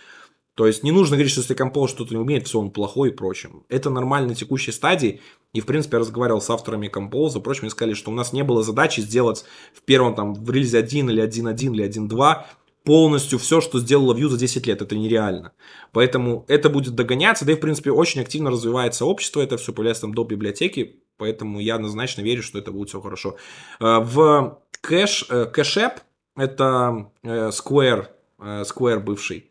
То 0.55 0.67
есть 0.67 0.83
не 0.83 0.91
нужно 0.91 1.15
говорить, 1.15 1.31
что 1.31 1.41
если 1.41 1.53
композ 1.53 1.91
что-то 1.91 2.13
не 2.13 2.19
умеет, 2.19 2.47
все, 2.47 2.59
он 2.59 2.71
плохой 2.71 3.09
и 3.09 3.13
прочим. 3.13 3.63
Это 3.69 3.89
нормально 3.89 4.29
на 4.29 4.35
текущей 4.35 4.71
стадии. 4.71 5.21
И, 5.53 5.61
в 5.61 5.65
принципе, 5.65 5.95
я 5.95 5.99
разговаривал 5.99 6.41
с 6.41 6.49
авторами 6.49 6.87
композа, 6.87 7.39
прочим, 7.39 7.67
и 7.67 7.69
сказали, 7.69 7.93
что 7.93 8.11
у 8.11 8.13
нас 8.13 8.33
не 8.33 8.43
было 8.43 8.63
задачи 8.63 9.01
сделать 9.01 9.45
в 9.73 9.81
первом, 9.83 10.15
там, 10.15 10.33
в 10.33 10.49
релизе 10.49 10.79
1 10.79 11.09
или 11.09 11.23
1.1 11.23 11.73
или 11.73 11.85
1.2 11.85 12.45
полностью 12.83 13.37
все, 13.37 13.61
что 13.61 13.79
сделала 13.79 14.13
Vue 14.13 14.27
за 14.27 14.37
10 14.37 14.67
лет. 14.67 14.81
Это 14.81 14.95
нереально. 14.95 15.53
Поэтому 15.91 16.45
это 16.47 16.69
будет 16.69 16.95
догоняться. 16.95 17.45
Да 17.45 17.53
и, 17.53 17.55
в 17.55 17.59
принципе, 17.59 17.91
очень 17.91 18.21
активно 18.21 18.51
развивается 18.51 19.05
общество. 19.05 19.41
Это 19.41 19.57
все 19.57 19.73
появляется 19.73 20.01
там 20.01 20.13
до 20.13 20.23
библиотеки. 20.23 21.01
Поэтому 21.17 21.59
я 21.59 21.75
однозначно 21.75 22.21
верю, 22.21 22.41
что 22.41 22.57
это 22.57 22.71
будет 22.71 22.89
все 22.89 22.99
хорошо. 22.99 23.35
Э, 23.79 23.99
в 23.99 24.59
кэш, 24.81 25.25
э, 25.29 25.45
кэшэп, 25.45 25.99
это 26.35 27.11
э, 27.21 27.49
Square, 27.49 28.07
Square 28.39 28.99
бывший, 28.99 29.50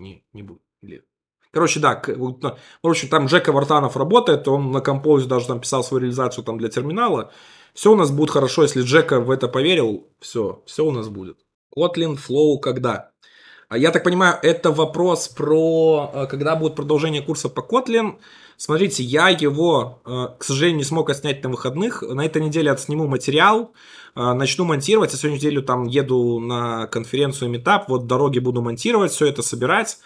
не, 0.00 0.24
не 0.32 0.42
будет. 0.42 0.62
Или... 0.82 1.04
Короче, 1.52 1.80
да, 1.80 2.00
в 2.06 2.88
общем, 2.88 3.08
там 3.08 3.26
Джека 3.26 3.52
Вартанов 3.52 3.96
работает, 3.96 4.46
он 4.48 4.70
на 4.70 4.80
композе 4.80 5.28
даже 5.28 5.46
там 5.46 5.60
писал 5.60 5.82
свою 5.82 6.02
реализацию 6.02 6.44
там 6.44 6.58
для 6.58 6.68
терминала. 6.68 7.32
Все 7.74 7.92
у 7.92 7.96
нас 7.96 8.10
будет 8.10 8.30
хорошо, 8.30 8.62
если 8.62 8.82
Джека 8.82 9.20
в 9.20 9.30
это 9.30 9.48
поверил, 9.48 10.08
все, 10.20 10.62
все 10.66 10.84
у 10.84 10.90
нас 10.90 11.08
будет. 11.08 11.38
Kotlin 11.76 12.16
Flow 12.16 12.58
когда? 12.60 13.10
А 13.68 13.78
Я 13.78 13.92
так 13.92 14.02
понимаю, 14.02 14.36
это 14.42 14.72
вопрос 14.72 15.28
про, 15.28 16.10
э, 16.12 16.26
когда 16.26 16.56
будет 16.56 16.74
продолжение 16.74 17.22
курса 17.22 17.48
по 17.48 17.60
Kotlin. 17.60 18.18
Смотрите, 18.62 19.02
я 19.02 19.30
его, 19.30 20.02
э, 20.04 20.26
к 20.38 20.44
сожалению, 20.44 20.76
не 20.76 20.84
смог 20.84 21.08
отснять 21.08 21.42
на 21.42 21.48
выходных. 21.48 22.02
На 22.02 22.26
этой 22.26 22.42
неделе 22.42 22.70
отсниму 22.70 23.06
материал, 23.08 23.72
э, 24.14 24.32
начну 24.34 24.66
монтировать. 24.66 25.12
Я 25.12 25.18
сегодня 25.18 25.38
неделю 25.38 25.62
там 25.62 25.84
еду 25.84 26.38
на 26.40 26.86
конференцию 26.88 27.50
Meetup, 27.54 27.84
вот 27.88 28.06
дороги 28.06 28.38
буду 28.38 28.60
монтировать, 28.60 29.12
все 29.12 29.28
это 29.28 29.40
собирать. 29.40 29.96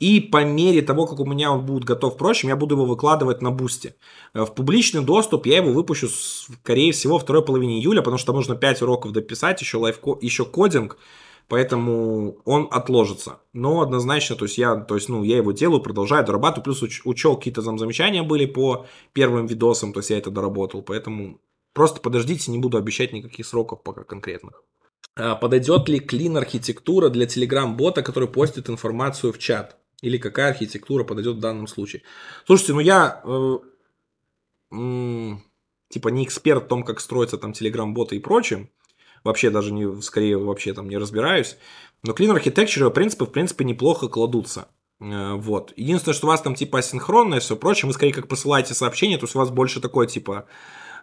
И 0.00 0.20
по 0.20 0.44
мере 0.44 0.82
того, 0.82 1.06
как 1.06 1.18
у 1.18 1.24
меня 1.24 1.50
он 1.50 1.64
будет 1.64 1.84
готов 1.84 2.18
прочим, 2.18 2.50
я 2.50 2.56
буду 2.56 2.74
его 2.74 2.84
выкладывать 2.84 3.40
на 3.40 3.50
бусте. 3.50 3.94
В 4.34 4.48
публичный 4.48 5.02
доступ 5.02 5.46
я 5.46 5.56
его 5.56 5.72
выпущу, 5.72 6.10
скорее 6.10 6.92
всего, 6.92 7.18
второй 7.18 7.42
половине 7.42 7.78
июля, 7.78 8.02
потому 8.02 8.18
что 8.18 8.26
там 8.26 8.36
нужно 8.36 8.54
5 8.54 8.82
уроков 8.82 9.12
дописать, 9.12 9.62
еще, 9.62 9.78
лайфко, 9.78 10.18
еще 10.20 10.44
кодинг 10.44 10.98
поэтому 11.48 12.38
он 12.44 12.68
отложится. 12.70 13.40
Но 13.52 13.80
однозначно, 13.80 14.36
то 14.36 14.44
есть 14.44 14.58
я, 14.58 14.76
то 14.76 14.94
есть, 14.94 15.08
ну, 15.08 15.22
я 15.22 15.36
его 15.36 15.52
делаю, 15.52 15.80
продолжаю, 15.80 16.24
дорабатываю, 16.24 16.64
плюс 16.64 16.82
уч, 16.82 17.02
учел 17.04 17.36
какие-то 17.36 17.62
там 17.62 17.78
замечания 17.78 18.22
были 18.22 18.46
по 18.46 18.86
первым 19.12 19.46
видосам, 19.46 19.92
то 19.92 20.00
есть 20.00 20.10
я 20.10 20.18
это 20.18 20.30
доработал, 20.30 20.82
поэтому 20.82 21.40
просто 21.72 22.00
подождите, 22.00 22.50
не 22.50 22.58
буду 22.58 22.78
обещать 22.78 23.12
никаких 23.12 23.46
сроков 23.46 23.82
пока 23.82 24.04
конкретных. 24.04 24.62
А 25.16 25.36
подойдет 25.36 25.88
ли 25.88 26.00
клин 26.00 26.36
архитектура 26.36 27.08
для 27.08 27.26
Telegram-бота, 27.26 28.02
который 28.02 28.28
постит 28.28 28.68
информацию 28.68 29.32
в 29.32 29.38
чат? 29.38 29.76
Или 30.02 30.18
какая 30.18 30.50
архитектура 30.50 31.04
подойдет 31.04 31.36
в 31.36 31.40
данном 31.40 31.66
случае? 31.66 32.02
Слушайте, 32.46 32.72
ну 32.74 32.80
я 32.80 33.22
э, 33.24 33.58
э, 34.72 35.36
типа 35.88 36.08
не 36.08 36.24
эксперт 36.24 36.64
в 36.64 36.68
том, 36.68 36.82
как 36.82 37.00
строятся 37.00 37.38
там 37.38 37.52
Telegram-боты 37.52 38.16
и 38.16 38.18
прочее, 38.18 38.70
вообще 39.24 39.50
даже 39.50 39.72
не, 39.72 40.00
скорее 40.02 40.38
вообще 40.38 40.72
там 40.72 40.88
не 40.88 40.98
разбираюсь. 40.98 41.56
Но 42.02 42.12
Clean 42.12 42.34
Architecture 42.36 42.90
принципы, 42.90 43.24
в 43.24 43.32
принципе, 43.32 43.64
неплохо 43.64 44.08
кладутся. 44.08 44.68
Э, 45.00 45.34
вот. 45.34 45.72
Единственное, 45.76 46.14
что 46.14 46.26
у 46.26 46.30
вас 46.30 46.42
там 46.42 46.54
типа 46.54 46.78
асинхронное 46.78 47.38
и 47.38 47.40
все 47.40 47.56
прочее, 47.56 47.88
вы 47.88 47.94
скорее 47.94 48.12
как 48.12 48.28
посылаете 48.28 48.74
сообщение, 48.74 49.18
то 49.18 49.24
есть 49.24 49.34
у 49.34 49.38
вас 49.38 49.50
больше 49.50 49.80
такой 49.80 50.06
типа 50.06 50.46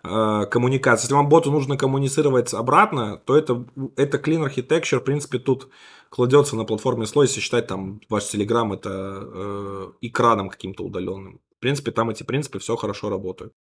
э, 0.04 0.46
коммуникации. 0.50 1.06
Если 1.06 1.16
вам 1.16 1.30
боту 1.30 1.52
нужно 1.52 1.78
коммуницировать 1.78 2.54
обратно, 2.54 3.18
то 3.18 3.36
это, 3.36 3.66
это 3.98 4.18
Clean 4.18 4.48
Architecture, 4.48 5.00
в 5.00 5.04
принципе, 5.04 5.40
тут 5.40 5.70
кладется 6.10 6.56
на 6.56 6.66
платформе 6.66 7.06
слой, 7.06 7.26
если 7.26 7.40
считать 7.40 7.68
там 7.68 8.02
ваш 8.10 8.24
Telegram 8.24 8.74
это 8.74 9.22
э, 9.24 9.92
экраном 10.02 10.50
каким-то 10.50 10.84
удаленным. 10.84 11.40
В 11.58 11.60
принципе, 11.62 11.92
там 11.92 12.10
эти 12.10 12.24
принципы 12.24 12.60
все 12.60 12.76
хорошо 12.76 13.10
работают. 13.10 13.54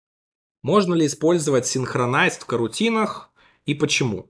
Можно 0.62 0.94
ли 0.94 1.06
использовать 1.06 1.66
синхронайз 1.66 2.36
в 2.36 2.46
карутинах 2.46 3.30
и 3.66 3.74
почему? 3.74 4.29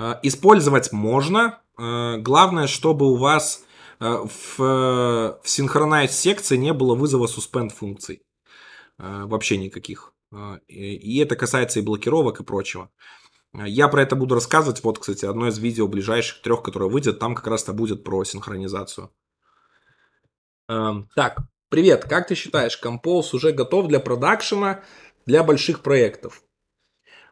Э, 0.00 0.18
использовать 0.22 0.92
можно. 0.92 1.60
Э, 1.78 2.16
главное, 2.16 2.66
чтобы 2.66 3.12
у 3.12 3.16
вас 3.16 3.64
э, 4.00 4.04
в, 4.06 4.58
в 4.58 5.44
Synchronize 5.44 6.08
секции 6.08 6.56
не 6.56 6.72
было 6.72 6.94
вызова 6.94 7.26
suspend 7.26 7.70
функций. 7.70 8.22
Вообще 8.98 9.56
никаких. 9.56 10.12
И 10.68 11.18
это 11.20 11.34
касается 11.34 11.80
и 11.80 11.82
блокировок 11.82 12.40
и 12.40 12.44
прочего. 12.44 12.90
Я 13.54 13.88
про 13.88 14.02
это 14.02 14.14
буду 14.14 14.34
рассказывать. 14.34 14.84
Вот, 14.84 14.98
кстати, 14.98 15.24
одно 15.24 15.48
из 15.48 15.58
видео 15.58 15.88
ближайших 15.88 16.42
трех, 16.42 16.62
которое 16.62 16.90
выйдет, 16.90 17.18
там 17.18 17.34
как 17.34 17.46
раз-то 17.46 17.72
будет 17.72 18.04
про 18.04 18.22
синхронизацию. 18.24 19.10
Так, 20.66 21.38
привет. 21.70 22.04
Как 22.04 22.28
ты 22.28 22.34
считаешь, 22.34 22.78
Compose 22.84 23.30
уже 23.32 23.52
готов 23.52 23.88
для 23.88 24.00
продакшена, 24.00 24.84
для 25.24 25.42
больших 25.44 25.80
проектов? 25.80 26.42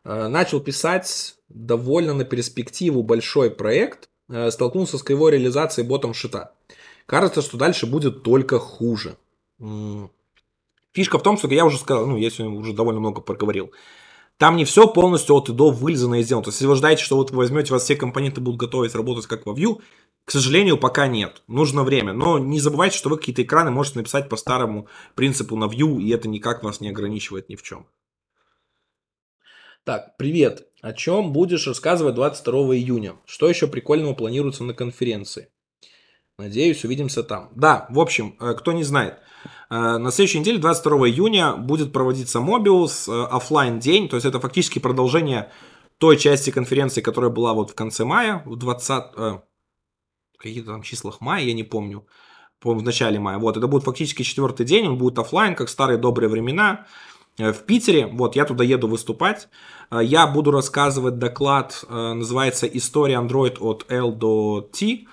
Начал 0.05 0.61
писать 0.61 1.38
довольно 1.49 2.15
на 2.15 2.25
перспективу 2.25 3.03
большой 3.03 3.51
проект 3.51 4.09
э, 4.29 4.51
столкнулся 4.51 4.99
с 4.99 5.03
кривой 5.03 5.33
реализацией 5.33 5.87
ботом 5.87 6.15
шита. 6.15 6.53
Кажется, 7.07 7.43
что 7.43 7.57
дальше 7.57 7.87
будет 7.87 8.23
только 8.23 8.59
хуже. 8.59 9.17
Фишка 10.93 11.19
в 11.19 11.23
том, 11.23 11.39
что 11.39 11.49
я 11.49 11.65
уже 11.65 11.79
сказал, 11.79 12.07
ну, 12.07 12.17
я 12.17 12.31
сегодня 12.31 12.59
уже 12.59 12.73
довольно 12.73 13.01
много 13.01 13.21
проговорил. 13.21 13.73
Там 14.37 14.57
не 14.57 14.65
все 14.65 14.87
полностью 14.87 15.35
от 15.35 15.49
и 15.49 15.53
до 15.53 15.71
вылезано 15.71 16.21
и 16.21 16.23
сделано. 16.23 16.45
То 16.45 16.51
есть, 16.51 16.59
если 16.59 16.69
вы 16.69 16.77
ждаете, 16.77 17.03
что 17.03 17.17
вот 17.17 17.31
вы 17.33 17.39
возьмете, 17.39 17.73
у 17.73 17.75
вас 17.75 17.83
все 17.83 17.97
компоненты 17.97 18.41
будут 18.41 18.61
готовить 18.61 18.95
работать 18.95 19.27
как 19.27 19.47
во 19.47 19.53
Vue, 19.53 19.81
к 20.25 20.31
сожалению, 20.31 20.77
пока 20.77 21.09
нет. 21.09 21.43
Нужно 21.49 21.83
время. 21.83 22.13
Но 22.13 22.39
не 22.39 22.61
забывайте, 22.61 22.97
что 22.97 23.09
вы 23.09 23.17
какие-то 23.17 23.43
экраны 23.43 23.71
можете 23.71 23.99
написать 23.99 24.29
по 24.29 24.37
старому 24.37 24.87
принципу 25.17 25.57
на 25.57 25.65
Vue, 25.65 26.01
и 26.01 26.11
это 26.11 26.29
никак 26.29 26.63
вас 26.63 26.81
не 26.81 26.91
ограничивает 26.91 27.49
ни 27.49 27.57
в 27.57 27.63
чем. 27.63 27.87
Так, 29.89 30.19
привет. 30.19 30.67
О 30.83 30.93
чем 30.93 31.33
будешь 31.33 31.67
рассказывать 31.67 32.15
22 32.15 32.77
июня? 32.77 33.17
Что 33.25 33.49
еще 33.49 33.67
прикольного 33.67 34.13
планируется 34.13 34.63
на 34.63 34.75
конференции? 34.75 35.49
Надеюсь, 36.39 36.85
увидимся 36.85 37.23
там. 37.23 37.49
Да, 37.57 37.87
в 37.89 37.99
общем, 37.99 38.37
э, 38.39 38.53
кто 38.53 38.73
не 38.73 38.85
знает, 38.85 39.15
э, 39.71 39.75
на 39.97 40.11
следующей 40.11 40.41
неделе, 40.41 40.59
22 40.59 41.09
июня, 41.09 41.57
будет 41.57 41.95
проводиться 41.95 42.39
Mobius, 42.39 43.11
э, 43.11 43.29
офлайн 43.29 43.79
день, 43.79 44.11
то 44.11 44.17
есть 44.17 44.27
это 44.27 44.39
фактически 44.41 44.79
продолжение 44.79 45.51
той 45.97 46.19
части 46.19 46.51
конференции, 46.51 47.01
которая 47.01 47.31
была 47.31 47.55
вот 47.55 47.71
в 47.71 47.75
конце 47.75 48.05
мая, 48.05 48.43
в 48.45 48.57
20... 48.57 49.05
Э, 49.17 49.39
каких-то 50.39 50.73
там 50.73 50.83
числах 50.83 51.23
мая, 51.23 51.45
я 51.45 51.55
не 51.55 51.65
помню, 51.65 52.07
по 52.61 52.75
в 52.75 52.83
начале 52.83 53.19
мая. 53.19 53.39
Вот, 53.39 53.57
это 53.57 53.67
будет 53.67 53.85
фактически 53.85 54.23
четвертый 54.23 54.67
день, 54.67 54.87
он 54.87 54.99
будет 54.99 55.19
офлайн, 55.19 55.55
как 55.55 55.71
старые 55.71 55.97
добрые 55.97 56.29
времена 56.29 56.87
в 57.39 57.65
Питере. 57.65 58.07
Вот, 58.07 58.37
я 58.37 58.45
туда 58.45 58.65
еду 58.65 58.89
выступать. 58.89 59.49
Я 59.91 60.27
буду 60.27 60.51
рассказывать 60.51 61.19
доклад, 61.19 61.85
называется 61.89 62.67
«История 62.67 63.15
Android 63.15 63.59
от 63.61 63.87
L 63.89 64.13
до 64.13 64.61
T». 64.61 65.07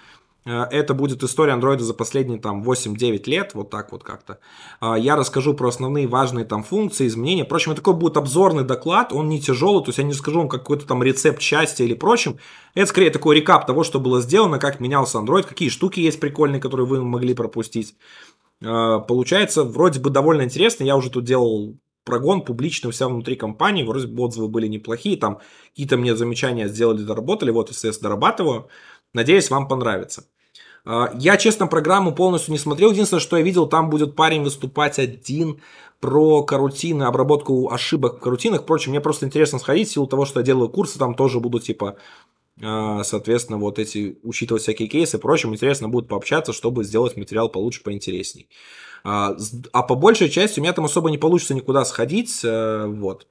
Э, 0.46 0.66
это 0.70 0.94
будет 0.94 1.24
история 1.24 1.54
андроида 1.54 1.84
за 1.84 1.94
последние 1.94 2.40
там 2.40 2.64
8-9 2.64 3.24
лет, 3.30 3.52
вот 3.54 3.70
так 3.70 3.92
вот 3.92 4.04
как-то. 4.04 4.40
Я 4.82 5.16
расскажу 5.16 5.54
про 5.54 5.70
основные 5.70 6.08
важные 6.08 6.46
там 6.46 6.64
функции, 6.64 7.08
изменения. 7.08 7.46
Впрочем, 7.46 7.72
это 7.72 7.82
такой 7.82 7.96
будет 7.96 8.18
обзорный 8.18 8.64
доклад, 8.64 9.12
он 9.12 9.30
не 9.30 9.42
тяжелый, 9.42 9.84
то 9.84 9.90
есть 9.90 9.98
я 9.98 10.04
не 10.04 10.12
расскажу 10.12 10.40
вам 10.40 10.50
какой-то 10.50 10.86
там 10.86 11.02
рецепт 11.04 11.42
счастья 11.42 11.84
или 11.84 11.94
прочим. 11.94 12.38
Это 12.74 12.88
скорее 12.88 13.10
такой 13.10 13.36
рекап 13.36 13.66
того, 13.66 13.84
что 13.84 14.00
было 14.00 14.22
сделано, 14.22 14.60
как 14.60 14.80
менялся 14.80 15.18
Android, 15.18 15.44
какие 15.44 15.70
штуки 15.70 16.00
есть 16.00 16.20
прикольные, 16.20 16.62
которые 16.62 16.86
вы 16.86 17.04
могли 17.04 17.34
пропустить. 17.34 17.96
Получается, 18.60 19.64
вроде 19.64 20.00
бы 20.00 20.10
довольно 20.10 20.44
интересно. 20.44 20.84
Я 20.84 20.96
уже 20.96 21.10
тут 21.10 21.26
делал 21.26 21.76
прогон 22.06 22.42
публичный 22.42 22.90
у 22.90 22.94
себя 22.94 23.10
внутри 23.10 23.36
компании, 23.36 23.84
вроде 23.84 24.08
бы 24.08 24.24
отзывы 24.24 24.48
были 24.48 24.68
неплохие, 24.68 25.18
там 25.18 25.40
какие-то 25.72 25.98
мне 25.98 26.16
замечания 26.16 26.68
сделали, 26.70 27.04
доработали, 27.04 27.52
вот, 27.52 27.70
естественно, 27.70 28.10
дорабатываю. 28.10 28.70
Надеюсь, 29.14 29.50
вам 29.50 29.68
понравится. 29.68 30.26
А, 30.86 31.12
я, 31.16 31.36
честно, 31.38 31.68
программу 31.68 32.14
полностью 32.14 32.52
не 32.52 32.60
смотрел. 32.60 32.92
Единственное, 32.92 33.22
что 33.22 33.38
я 33.38 33.44
видел, 33.44 33.68
там 33.68 33.90
будет 33.90 34.16
парень 34.16 34.44
выступать 34.44 35.00
один 35.00 35.62
про 36.00 36.44
карутины, 36.44 37.04
обработку 37.04 37.72
ошибок 37.72 38.18
в 38.18 38.20
карутинах. 38.20 38.62
Впрочем, 38.62 38.92
мне 38.92 39.02
просто 39.02 39.26
интересно 39.26 39.58
сходить, 39.58 39.90
в 39.90 39.92
силу 39.92 40.08
того, 40.08 40.26
что 40.26 40.40
я 40.40 40.46
делаю 40.46 40.70
курсы, 40.70 41.00
там 41.00 41.16
тоже 41.16 41.40
буду, 41.40 41.60
типа, 41.60 41.98
а, 42.62 43.04
соответственно, 43.04 43.58
вот 43.58 43.80
эти, 43.80 44.20
учитывать 44.24 44.62
всякие 44.62 44.88
кейсы. 44.88 45.18
Впрочем, 45.18 45.54
интересно 45.54 45.90
будет 45.90 46.08
пообщаться, 46.08 46.54
чтобы 46.54 46.84
сделать 46.84 47.18
материал 47.18 47.50
получше, 47.50 47.82
поинтересней. 47.84 48.48
А, 49.06 49.38
а 49.72 49.84
по 49.84 49.96
большей 49.96 50.30
части 50.30 50.60
у 50.60 50.64
меня 50.64 50.74
там 50.74 50.86
особо 50.86 51.10
не 51.10 51.18
получится 51.18 51.54
никуда 51.54 51.86
сходить, 51.86 52.42
э, 52.44 52.86
вот. 52.88 53.28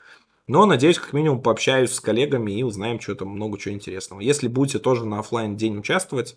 Но, 0.46 0.66
надеюсь, 0.66 0.98
как 0.98 1.12
минимум 1.12 1.42
пообщаюсь 1.42 1.92
с 1.92 2.00
коллегами 2.00 2.52
и 2.52 2.62
узнаем 2.62 3.00
что-то 3.00 3.26
много 3.26 3.58
чего 3.58 3.74
интересного. 3.74 4.20
Если 4.20 4.46
будете 4.46 4.78
тоже 4.78 5.04
на 5.04 5.18
офлайн 5.18 5.56
день 5.56 5.78
участвовать, 5.78 6.36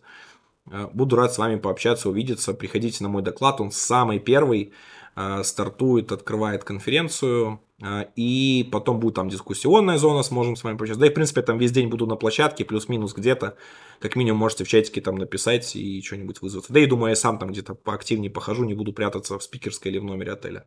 Э, 0.70 0.88
буду 0.94 1.15
рад 1.15 1.34
с 1.34 1.38
вами 1.38 1.58
пообщаться, 1.58 2.10
увидеться. 2.10 2.53
Приходите 2.53 3.03
на 3.03 3.10
мой 3.10 3.22
доклад, 3.22 3.62
он 3.62 3.72
самый 3.72 4.20
первый. 4.20 4.74
Э, 5.15 5.44
стартует, 5.44 6.12
открывает 6.12 6.63
конференцию. 6.63 7.60
Э, 7.81 8.05
и 8.15 8.67
потом 8.72 9.00
будет 9.00 9.15
там 9.15 9.29
дискуссионная 9.29 9.98
зона, 9.98 10.24
сможем 10.24 10.55
с 10.55 10.63
вами 10.63 10.77
пообщаться. 10.77 11.00
Да 11.00 11.07
и, 11.07 11.10
в 11.10 11.13
принципе, 11.13 11.41
я 11.41 11.46
там 11.46 11.57
весь 11.57 11.72
день 11.72 11.89
буду 11.89 12.07
на 12.07 12.15
площадке, 12.15 12.65
плюс-минус 12.65 13.13
где-то. 13.13 13.55
Как 14.00 14.15
минимум, 14.15 14.39
можете 14.39 14.63
в 14.63 14.67
чатике 14.67 15.01
там 15.01 15.15
написать 15.15 15.75
и 15.75 16.01
что-нибудь 16.01 16.41
вызваться. 16.41 16.74
Да 16.74 16.79
и 16.79 16.86
думаю, 16.86 17.10
я 17.10 17.15
сам 17.15 17.38
там 17.38 17.50
где-то 17.50 17.75
поактивнее 17.75 18.31
похожу, 18.31 18.65
не 18.65 18.74
буду 18.74 18.93
прятаться 18.93 19.38
в 19.38 19.43
спикерской 19.43 19.91
или 19.91 20.00
в 20.00 20.03
номере 20.03 20.34
отеля. 20.34 20.65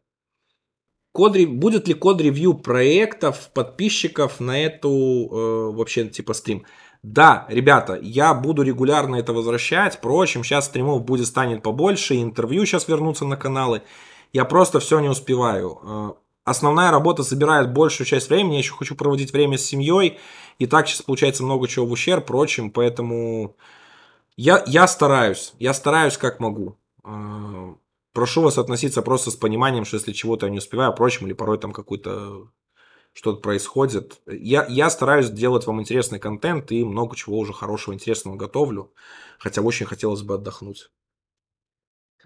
Код, 1.13 1.37
будет 1.37 1.89
ли 1.89 1.95
код-ревью 1.95 2.55
проектов, 2.55 3.51
подписчиков 3.53 4.39
на 4.39 4.63
эту 4.63 4.89
э, 4.89 5.73
вообще 5.73 6.09
типа 6.09 6.35
стрим? 6.35 6.65
Да, 7.03 7.47
ребята, 7.49 7.99
я 8.01 8.33
буду 8.33 8.63
регулярно 8.63 9.17
это 9.17 9.33
возвращать. 9.33 9.97
Впрочем, 9.97 10.45
сейчас 10.45 10.67
стримов 10.67 11.05
будет 11.05 11.27
станет 11.27 11.63
побольше, 11.65 12.15
интервью 12.21 12.65
сейчас 12.65 12.87
вернутся 12.87 13.25
на 13.25 13.37
каналы. 13.37 13.83
Я 14.33 14.45
просто 14.45 14.79
все 14.79 15.01
не 15.01 15.09
успеваю. 15.09 16.17
Основная 16.45 16.91
работа 16.91 17.23
забирает 17.23 17.73
большую 17.73 18.07
часть 18.07 18.31
времени. 18.31 18.55
Я 18.55 18.59
еще 18.59 18.75
хочу 18.75 18.95
проводить 18.95 19.33
время 19.33 19.59
с 19.59 19.65
семьей. 19.65 20.19
И 20.59 20.67
так 20.67 20.89
сейчас 20.89 21.03
получается 21.03 21.43
много 21.45 21.69
чего 21.69 21.87
в 21.87 21.93
ущерб, 21.93 22.27
прочим. 22.27 22.71
Поэтому 22.71 23.57
я, 24.37 24.63
я 24.67 24.87
стараюсь. 24.87 25.53
Я 25.59 25.75
стараюсь 25.75 26.17
как 26.17 26.41
могу. 26.41 26.77
Э, 27.05 27.75
прошу 28.13 28.43
вас 28.43 28.59
относиться 28.59 29.03
просто 29.03 29.31
с 29.31 29.37
пониманием, 29.37 29.85
что 29.85 29.97
если 29.97 30.13
чего-то 30.13 30.47
я 30.47 30.53
не 30.53 30.59
успеваю, 30.59 30.95
прочим, 30.95 31.27
или 31.27 31.35
порой 31.35 31.59
там 31.59 31.73
какую-то 31.73 32.49
что-то 33.13 33.41
происходит. 33.41 34.21
Я, 34.27 34.67
я 34.69 34.89
стараюсь 34.91 35.31
делать 35.31 35.67
вам 35.67 35.81
интересный 35.81 36.19
контент 36.19 36.71
и 36.73 36.85
много 36.85 37.17
чего 37.17 37.39
уже 37.39 37.53
хорошего, 37.53 37.95
интересного 37.95 38.37
готовлю, 38.37 38.93
хотя 39.39 39.63
очень 39.63 39.87
хотелось 39.87 40.23
бы 40.23 40.35
отдохнуть. 40.35 40.91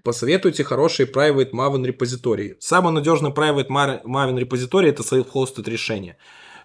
Посоветуйте 0.02 0.64
хороший 0.64 1.07
private 1.07 1.52
Maven 1.52 1.85
репозиторий. 1.85 2.57
Самый 2.61 2.92
надежный 2.92 3.30
private 3.30 3.68
Maven 3.68 4.38
репозиторий 4.38 4.90
это 4.90 5.02
self-hosted 5.02 5.68
решение. 5.68 6.18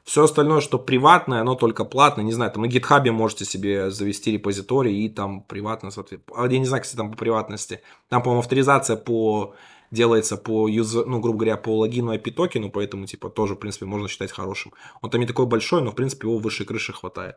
Все 0.03 0.23
остальное, 0.23 0.61
что 0.61 0.79
приватное, 0.79 1.41
оно 1.41 1.55
только 1.55 1.85
платное. 1.85 2.25
Не 2.25 2.33
знаю, 2.33 2.51
там 2.51 2.63
на 2.63 2.67
GitHub 2.67 3.09
можете 3.11 3.45
себе 3.45 3.91
завести 3.91 4.31
репозиторий 4.31 5.05
и 5.05 5.09
там 5.09 5.43
приватно, 5.43 5.91
соответственно. 5.91 6.47
Я 6.51 6.59
не 6.59 6.65
знаю, 6.65 6.83
кстати, 6.83 6.97
там 6.97 7.11
по 7.11 7.17
приватности. 7.17 7.81
Там, 8.09 8.23
по-моему, 8.23 8.39
авторизация 8.39 8.97
по 8.97 9.55
делается 9.91 10.37
по 10.37 10.67
юзер, 10.67 11.05
ну, 11.05 11.19
грубо 11.19 11.39
говоря, 11.39 11.57
по 11.57 11.77
логину 11.77 12.13
IP 12.13 12.31
токену, 12.31 12.69
поэтому, 12.71 13.05
типа, 13.05 13.29
тоже, 13.29 13.55
в 13.55 13.59
принципе, 13.59 13.85
можно 13.85 14.07
считать 14.07 14.31
хорошим. 14.31 14.73
Он 15.01 15.09
там 15.09 15.21
не 15.21 15.27
такой 15.27 15.45
большой, 15.45 15.81
но, 15.81 15.91
в 15.91 15.95
принципе, 15.95 16.27
его 16.27 16.37
выше 16.37 16.65
крыши 16.65 16.93
хватает. 16.93 17.35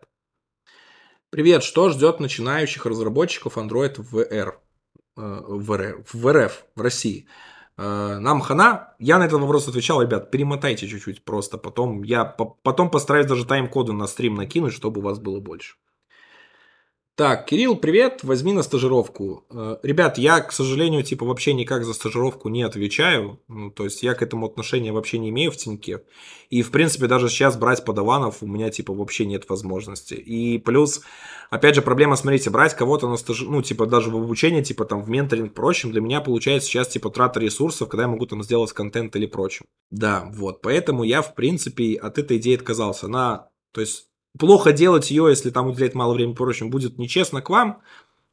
Привет, 1.31 1.63
что 1.63 1.89
ждет 1.89 2.21
начинающих 2.21 2.85
разработчиков 2.85 3.57
Android 3.57 3.97
VR? 3.97 4.55
Э, 5.17 5.43
в 5.47 5.77
РФ, 5.77 6.15
в 6.15 6.33
РФ, 6.33 6.65
в 6.75 6.81
России. 6.81 7.27
Э, 7.77 8.19
нам 8.19 8.41
хана. 8.41 8.95
Я 8.99 9.19
на 9.19 9.25
этот 9.25 9.41
вопрос 9.41 9.69
отвечал, 9.69 10.03
ребят, 10.03 10.31
перемотайте 10.31 10.89
чуть-чуть 10.89 11.25
просто. 11.25 11.59
Потом 11.59 12.03
я 12.03 12.25
потом 12.25 12.91
постараюсь 12.91 13.27
даже 13.27 13.45
тайм-коды 13.45 13.93
на 13.93 14.07
стрим 14.07 14.35
накинуть, 14.35 14.73
чтобы 14.73 15.01
у 15.01 15.05
вас 15.05 15.19
было 15.19 15.41
больше. 15.41 15.75
Так, 17.15 17.45
Кирилл, 17.45 17.77
привет, 17.77 18.21
возьми 18.23 18.55
на 18.55 18.63
стажировку. 18.63 19.45
Э, 19.51 19.77
ребят, 19.83 20.17
я, 20.17 20.41
к 20.41 20.51
сожалению, 20.51 21.03
типа 21.03 21.27
вообще 21.27 21.53
никак 21.53 21.85
за 21.85 21.93
стажировку 21.93 22.49
не 22.49 22.63
отвечаю. 22.63 23.39
Ну, 23.49 23.71
то 23.71 23.85
есть 23.85 24.03
я 24.03 24.15
к 24.15 24.23
этому 24.23 24.47
отношения 24.47 24.93
вообще 24.93 25.19
не 25.19 25.29
имею 25.29 25.53
в 25.53 25.59
Тиньке. 25.59 26.05
И, 26.49 26.63
в 26.63 26.71
принципе, 26.71 27.09
даже 27.09 27.29
сейчас 27.29 27.59
брать 27.59 27.85
подаванов 27.85 28.43
у 28.43 28.47
меня 28.47 28.71
типа 28.71 28.95
вообще 28.95 29.27
нет 29.27 29.47
возможности. 29.51 30.15
И 30.15 30.57
плюс, 30.57 31.03
опять 31.51 31.75
же, 31.75 31.83
проблема, 31.83 32.17
смотрите, 32.17 32.49
брать 32.49 32.75
кого-то 32.75 33.07
на 33.11 33.19
стаж... 33.19 33.43
ну, 33.43 33.61
типа 33.61 33.85
даже 33.85 34.09
в 34.09 34.17
обучение, 34.17 34.65
типа 34.65 34.87
там 34.87 35.03
в 35.03 35.11
менторинг, 35.11 35.53
прочим, 35.53 35.93
для 35.93 36.01
меня 36.01 36.23
получается 36.23 36.71
сейчас 36.71 36.89
типа 36.89 37.11
трата 37.11 37.41
ресурсов, 37.41 37.91
когда 37.91 38.05
я 38.05 38.09
могу 38.09 38.25
там 38.25 38.43
сделать 38.43 38.73
контент 38.73 39.15
или 39.17 39.27
прочим. 39.27 39.67
Да, 39.91 40.31
вот, 40.33 40.63
поэтому 40.63 41.05
я, 41.05 41.21
в 41.21 41.35
принципе, 41.35 41.95
от 41.97 42.17
этой 42.17 42.39
идеи 42.39 42.55
отказался. 42.55 43.07
На, 43.07 43.51
то 43.75 43.83
есть 43.83 44.07
плохо 44.39 44.73
делать 44.73 45.11
ее, 45.11 45.27
если 45.29 45.51
там 45.51 45.69
уделять 45.69 45.95
мало 45.95 46.15
времени 46.15 46.35
прочим, 46.35 46.71
будет 46.71 46.99
нечестно 46.99 47.43
к 47.43 47.51
вам. 47.51 47.83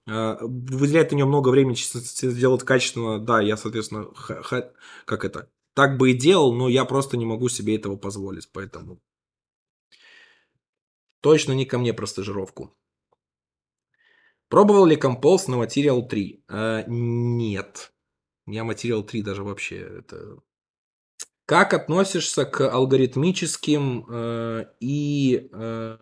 Э, 0.08 0.38
выделять 0.42 1.12
на 1.12 1.18
нее 1.18 1.26
много 1.26 1.50
времени, 1.50 1.76
сделать 1.76 2.64
качественно, 2.64 3.20
да, 3.20 3.42
я, 3.42 3.58
соответственно, 3.58 4.08
как 5.06 5.26
это, 5.26 5.50
так 5.74 5.98
бы 5.98 6.12
и 6.12 6.18
делал, 6.18 6.54
но 6.54 6.68
я 6.68 6.86
просто 6.86 7.18
не 7.18 7.26
могу 7.26 7.50
себе 7.50 7.76
этого 7.76 7.96
позволить, 7.96 8.50
поэтому 8.52 9.00
точно 11.22 11.54
не 11.54 11.66
ко 11.66 11.78
мне 11.78 11.94
про 11.94 12.08
стажировку. 12.08 12.76
Пробовал 14.48 14.88
ли 14.88 14.96
Compose 14.96 15.44
на 15.48 15.64
Material 15.64 16.08
3? 16.08 16.44
Э, 16.48 16.84
нет. 16.88 17.94
Я 18.48 18.64
Material 18.64 19.04
3 19.04 19.22
даже 19.22 19.44
вообще 19.44 19.78
это 19.78 20.40
как 21.50 21.74
относишься 21.74 22.46
к 22.46 22.62
алгоритмическим 22.70 24.06
э, 24.08 24.66
и 24.80 25.50
э, 25.52 25.98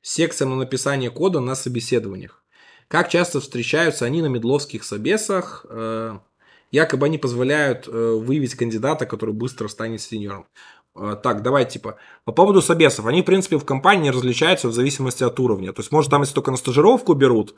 секциям 0.00 0.50
на 0.50 0.56
написание 0.58 1.10
кода 1.10 1.40
на 1.40 1.56
собеседованиях? 1.56 2.44
Как 2.86 3.08
часто 3.08 3.40
встречаются 3.40 4.04
они 4.04 4.22
на 4.22 4.26
медловских 4.26 4.84
собесах? 4.84 5.66
Э, 5.68 6.20
якобы 6.70 7.06
они 7.06 7.18
позволяют 7.18 7.88
э, 7.88 7.90
выявить 7.90 8.54
кандидата, 8.54 9.06
который 9.06 9.34
быстро 9.34 9.66
станет 9.66 10.02
сеньором. 10.02 10.46
Э, 10.98 11.16
так, 11.22 11.42
давай, 11.42 11.64
типа, 11.64 11.96
по 12.24 12.32
поводу 12.32 12.62
собесов. 12.62 13.06
Они, 13.06 13.22
в 13.22 13.24
принципе, 13.24 13.56
в 13.58 13.64
компании 13.64 14.10
различаются 14.10 14.68
в 14.68 14.72
зависимости 14.72 15.22
от 15.22 15.38
уровня. 15.40 15.72
То 15.72 15.80
есть, 15.80 15.92
может, 15.92 16.10
там, 16.10 16.22
если 16.22 16.34
только 16.34 16.50
на 16.50 16.56
стажировку 16.56 17.14
берут, 17.14 17.54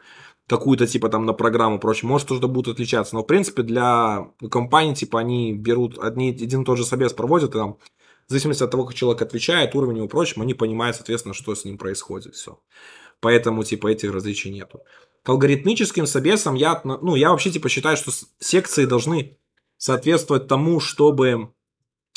какую-то, 0.46 0.86
типа, 0.86 1.08
там, 1.08 1.26
на 1.26 1.32
программу 1.32 1.78
прочее, 1.78 2.08
может, 2.08 2.28
тоже 2.28 2.40
будут 2.40 2.74
отличаться. 2.74 3.14
Но, 3.14 3.22
в 3.22 3.26
принципе, 3.26 3.62
для 3.62 4.28
компании, 4.50 4.94
типа, 4.94 5.20
они 5.20 5.52
берут 5.52 5.98
одни, 5.98 6.30
один 6.30 6.62
и 6.62 6.64
тот 6.64 6.78
же 6.78 6.84
собес 6.84 7.12
проводят, 7.12 7.50
и 7.50 7.58
там, 7.58 7.78
в 8.26 8.30
зависимости 8.30 8.62
от 8.62 8.70
того, 8.70 8.84
как 8.84 8.94
человек 8.94 9.22
отвечает, 9.22 9.74
уровень 9.74 9.98
его 9.98 10.08
прочим, 10.08 10.42
они 10.42 10.54
понимают, 10.54 10.96
соответственно, 10.96 11.34
что 11.34 11.54
с 11.54 11.64
ним 11.64 11.78
происходит. 11.78 12.34
Все. 12.34 12.58
Поэтому, 13.20 13.64
типа, 13.64 13.88
этих 13.88 14.12
различий 14.12 14.50
нету. 14.50 14.80
К 15.22 15.30
алгоритмическим 15.30 16.06
собесам 16.06 16.54
я, 16.54 16.80
ну, 16.84 17.14
я 17.14 17.30
вообще, 17.30 17.50
типа, 17.50 17.68
считаю, 17.68 17.96
что 17.96 18.10
секции 18.38 18.86
должны 18.86 19.36
соответствовать 19.76 20.46
тому, 20.46 20.80
чтобы 20.80 21.52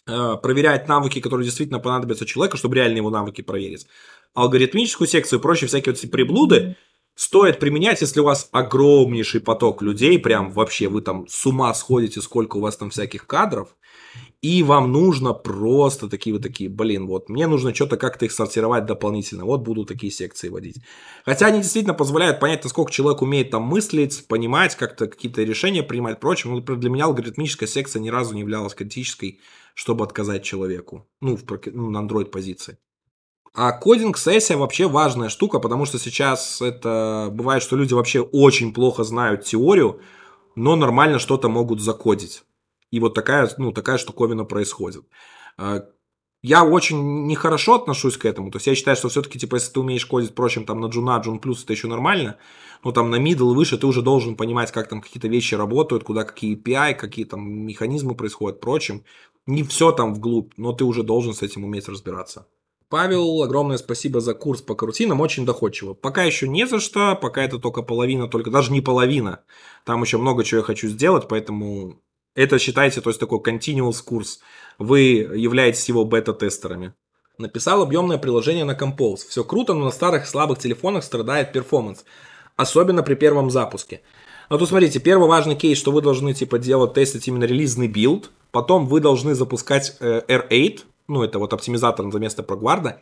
проверять 0.05 0.87
навыки, 0.87 1.19
которые 1.19 1.45
действительно 1.45 1.79
понадобятся 1.79 2.25
человеку, 2.25 2.57
чтобы 2.57 2.75
реально 2.75 2.97
его 2.97 3.09
навыки 3.09 3.41
проверить. 3.41 3.87
Алгоритмическую 4.33 5.07
секцию 5.07 5.39
и 5.39 5.41
прочие 5.41 5.67
всякие 5.67 5.93
вот 5.93 5.99
эти 5.99 6.07
приблуды 6.07 6.75
стоит 7.15 7.59
применять, 7.59 8.01
если 8.01 8.19
у 8.19 8.23
вас 8.23 8.49
огромнейший 8.51 9.41
поток 9.41 9.81
людей, 9.81 10.17
прям 10.19 10.51
вообще 10.51 10.87
вы 10.87 11.01
там 11.01 11.27
с 11.27 11.45
ума 11.45 11.73
сходите, 11.73 12.21
сколько 12.21 12.57
у 12.57 12.61
вас 12.61 12.77
там 12.77 12.89
всяких 12.89 13.27
кадров, 13.27 13.75
и 14.43 14.61
вам 14.61 14.91
нужно 14.91 15.33
просто 15.33 16.09
такие 16.09 16.33
вот 16.33 16.43
такие, 16.43 16.69
блин, 16.69 17.07
вот 17.07 17.29
мне 17.29 17.47
нужно 17.47 17.73
что-то 17.73 17.95
как-то 17.95 18.25
их 18.25 18.33
сортировать 18.33 18.85
дополнительно, 18.85 19.45
вот 19.45 19.61
буду 19.61 19.85
такие 19.85 20.11
секции 20.11 20.49
водить. 20.49 20.81
Хотя 21.23 21.47
они 21.47 21.61
действительно 21.61 21.93
позволяют 21.93 22.41
понять, 22.41 22.61
насколько 22.61 22.91
человек 22.91 23.21
умеет 23.21 23.51
там 23.51 23.63
мыслить, 23.63 24.27
понимать, 24.27 24.75
как-то 24.75 25.07
какие-то 25.07 25.43
решения 25.43 25.81
принимать, 25.81 26.19
прочим. 26.19 26.53
Но 26.53 26.59
для 26.59 26.89
меня 26.89 27.05
алгоритмическая 27.05 27.69
секция 27.69 28.01
ни 28.01 28.09
разу 28.09 28.33
не 28.33 28.41
являлась 28.41 28.73
критической, 28.73 29.39
чтобы 29.75 30.03
отказать 30.03 30.43
человеку, 30.43 31.07
ну, 31.21 31.37
в, 31.37 31.43
ну, 31.67 31.89
на 31.89 32.05
Android 32.05 32.25
позиции. 32.25 32.77
А 33.53 33.71
кодинг-сессия 33.71 34.57
вообще 34.57 34.89
важная 34.89 35.29
штука, 35.29 35.59
потому 35.59 35.85
что 35.85 35.97
сейчас 35.99 36.61
это 36.61 37.29
бывает, 37.31 37.63
что 37.63 37.77
люди 37.77 37.93
вообще 37.93 38.19
очень 38.19 38.73
плохо 38.73 39.05
знают 39.05 39.45
теорию, 39.45 40.01
но 40.57 40.75
нормально 40.75 41.17
что-то 41.17 41.47
могут 41.47 41.79
закодить. 41.79 42.43
И 42.93 42.99
вот 42.99 43.15
такая, 43.15 43.49
ну, 43.57 43.71
такая 43.71 43.97
штуковина 43.97 44.45
происходит. 44.45 45.03
А, 45.57 45.85
я 46.43 46.63
очень 46.63 47.25
нехорошо 47.25 47.73
отношусь 47.73 48.17
к 48.17 48.25
этому. 48.25 48.51
То 48.51 48.57
есть 48.57 48.67
я 48.67 48.75
считаю, 48.75 48.95
что 48.95 49.09
все-таки, 49.09 49.39
типа, 49.39 49.55
если 49.55 49.73
ты 49.73 49.79
умеешь 49.79 50.05
кодить, 50.05 50.29
впрочем, 50.29 50.63
там 50.63 50.79
на 50.79 50.89
джуна, 50.89 51.17
джун 51.17 51.39
плюс 51.39 51.63
это 51.63 51.73
еще 51.73 51.87
нормально, 51.87 52.37
но 52.83 52.91
там 52.91 53.09
на 53.09 53.15
и 53.15 53.33
выше 53.33 53.79
ты 53.79 53.87
уже 53.87 54.03
должен 54.03 54.35
понимать, 54.35 54.71
как 54.71 54.89
там 54.89 55.01
какие-то 55.01 55.27
вещи 55.27 55.55
работают, 55.55 56.03
куда 56.03 56.23
какие 56.23 56.55
API, 56.55 56.93
какие 56.93 57.25
там 57.25 57.65
механизмы 57.65 58.13
происходят, 58.13 58.59
прочим. 58.59 59.03
Не 59.47 59.63
все 59.63 59.91
там 59.91 60.13
вглубь, 60.13 60.53
но 60.57 60.71
ты 60.71 60.83
уже 60.83 61.01
должен 61.01 61.33
с 61.33 61.41
этим 61.41 61.63
уметь 61.63 61.89
разбираться. 61.89 62.45
Павел, 62.89 63.41
огромное 63.41 63.77
спасибо 63.79 64.21
за 64.21 64.35
курс 64.35 64.61
по 64.61 64.75
карутинам, 64.75 65.19
очень 65.19 65.47
доходчиво. 65.47 65.95
Пока 65.95 66.21
еще 66.25 66.47
не 66.47 66.67
за 66.67 66.79
что, 66.79 67.15
пока 67.15 67.43
это 67.43 67.57
только 67.57 67.81
половина, 67.81 68.27
только 68.27 68.51
даже 68.51 68.71
не 68.71 68.81
половина. 68.81 69.39
Там 69.83 70.03
еще 70.03 70.19
много 70.19 70.43
чего 70.43 70.59
я 70.59 70.63
хочу 70.63 70.87
сделать, 70.89 71.27
поэтому 71.27 72.03
это 72.35 72.59
считайте, 72.59 73.01
то 73.01 73.09
есть 73.09 73.19
такой 73.19 73.39
continuous 73.39 74.03
курс. 74.03 74.39
Вы 74.79 75.29
являетесь 75.35 75.87
его 75.87 76.05
бета-тестерами. 76.05 76.93
Написал 77.37 77.81
объемное 77.81 78.17
приложение 78.17 78.65
на 78.65 78.73
Compose. 78.73 79.27
Все 79.27 79.43
круто, 79.43 79.73
но 79.73 79.85
на 79.85 79.91
старых 79.91 80.27
слабых 80.27 80.59
телефонах 80.59 81.03
страдает 81.03 81.51
performance. 81.51 82.05
Особенно 82.55 83.01
при 83.03 83.15
первом 83.15 83.49
запуске. 83.49 84.01
Но 84.49 84.57
тут 84.57 84.69
смотрите, 84.69 84.99
первый 84.99 85.27
важный 85.27 85.55
кейс, 85.55 85.77
что 85.77 85.91
вы 85.91 86.01
должны 86.01 86.33
типа 86.33 86.59
делать, 86.59 86.93
тестить 86.93 87.27
именно 87.27 87.45
релизный 87.45 87.87
билд. 87.87 88.29
Потом 88.51 88.85
вы 88.85 88.99
должны 88.99 89.33
запускать 89.33 89.95
э, 89.99 90.21
R8, 90.27 90.81
ну, 91.07 91.23
это 91.23 91.39
вот 91.39 91.53
оптимизатор 91.53 92.11
за 92.11 92.19
место 92.19 92.43
ProGuard, 92.43 92.95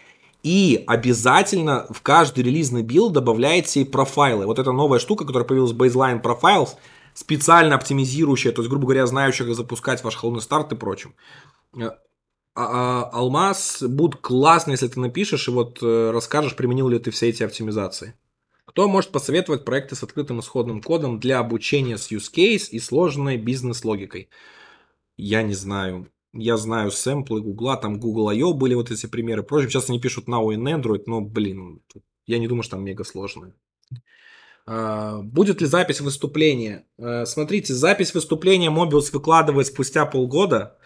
и 0.43 0.83
обязательно 0.87 1.87
в 1.89 2.01
каждый 2.01 2.43
релизный 2.43 2.83
билд 2.83 3.13
добавляете 3.13 3.85
профайлы. 3.85 4.45
Вот 4.45 4.59
это 4.59 4.71
новая 4.71 4.99
штука, 4.99 5.25
которая 5.25 5.47
появилась, 5.47 5.73
Baseline 5.73 6.21
Profiles, 6.21 6.69
специально 7.21 7.75
оптимизирующая, 7.75 8.51
то 8.51 8.61
есть, 8.61 8.69
грубо 8.69 8.85
говоря, 8.85 9.05
знающая, 9.05 9.45
как 9.45 9.55
запускать 9.55 10.03
ваш 10.03 10.15
холодный 10.15 10.41
старт 10.41 10.71
и 10.71 10.75
прочим. 10.75 11.15
Э, 11.77 11.89
а, 11.89 11.99
а, 12.55 13.09
Алмаз 13.13 13.81
будет 13.81 14.17
классно, 14.17 14.71
если 14.71 14.87
ты 14.87 14.99
напишешь 14.99 15.47
и 15.47 15.51
вот 15.51 15.79
э, 15.81 16.11
расскажешь, 16.11 16.55
применил 16.55 16.89
ли 16.89 16.99
ты 16.99 17.11
все 17.11 17.29
эти 17.29 17.43
оптимизации. 17.43 18.15
Кто 18.65 18.87
может 18.87 19.11
посоветовать 19.11 19.65
проекты 19.65 19.95
с 19.95 20.03
открытым 20.03 20.39
исходным 20.39 20.81
кодом 20.81 21.19
для 21.19 21.39
обучения 21.39 21.97
с 21.97 22.11
use 22.11 22.31
case 22.33 22.69
и 22.71 22.79
сложной 22.79 23.37
бизнес-логикой? 23.37 24.29
Я 25.17 25.43
не 25.43 25.53
знаю 25.53 26.07
я 26.33 26.57
знаю 26.57 26.91
сэмплы 26.91 27.41
Гугла, 27.41 27.77
там 27.77 27.99
Google 27.99 28.29
I.O. 28.29 28.53
были 28.53 28.73
вот 28.73 28.91
эти 28.91 29.05
примеры. 29.05 29.43
Прочим, 29.43 29.69
сейчас 29.69 29.89
они 29.89 29.99
пишут 29.99 30.27
Now 30.27 30.47
in 30.55 30.63
Android, 30.63 31.03
но, 31.05 31.21
блин, 31.21 31.81
я 32.25 32.39
не 32.39 32.47
думаю, 32.47 32.63
что 32.63 32.77
там 32.77 32.85
мега 32.85 33.03
сложное. 33.03 33.53
А, 34.65 35.21
будет 35.21 35.61
ли 35.61 35.67
запись 35.67 36.01
выступления? 36.01 36.85
А, 36.99 37.25
смотрите, 37.25 37.73
запись 37.73 38.13
выступления 38.13 38.69
Mobius 38.69 39.11
выкладывает 39.11 39.67
спустя 39.67 40.05
полгода. 40.05 40.77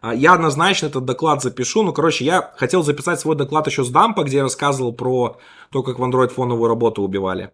А, 0.00 0.14
я 0.14 0.34
однозначно 0.34 0.86
этот 0.86 1.04
доклад 1.04 1.42
запишу. 1.42 1.82
Ну, 1.82 1.92
короче, 1.92 2.24
я 2.24 2.54
хотел 2.56 2.82
записать 2.82 3.20
свой 3.20 3.36
доклад 3.36 3.66
еще 3.66 3.84
с 3.84 3.90
Дампа, 3.90 4.24
где 4.24 4.38
я 4.38 4.42
рассказывал 4.42 4.92
про 4.92 5.38
то, 5.70 5.82
как 5.82 5.98
в 5.98 6.02
Android 6.02 6.28
фоновую 6.28 6.68
работу 6.68 7.02
убивали. 7.02 7.52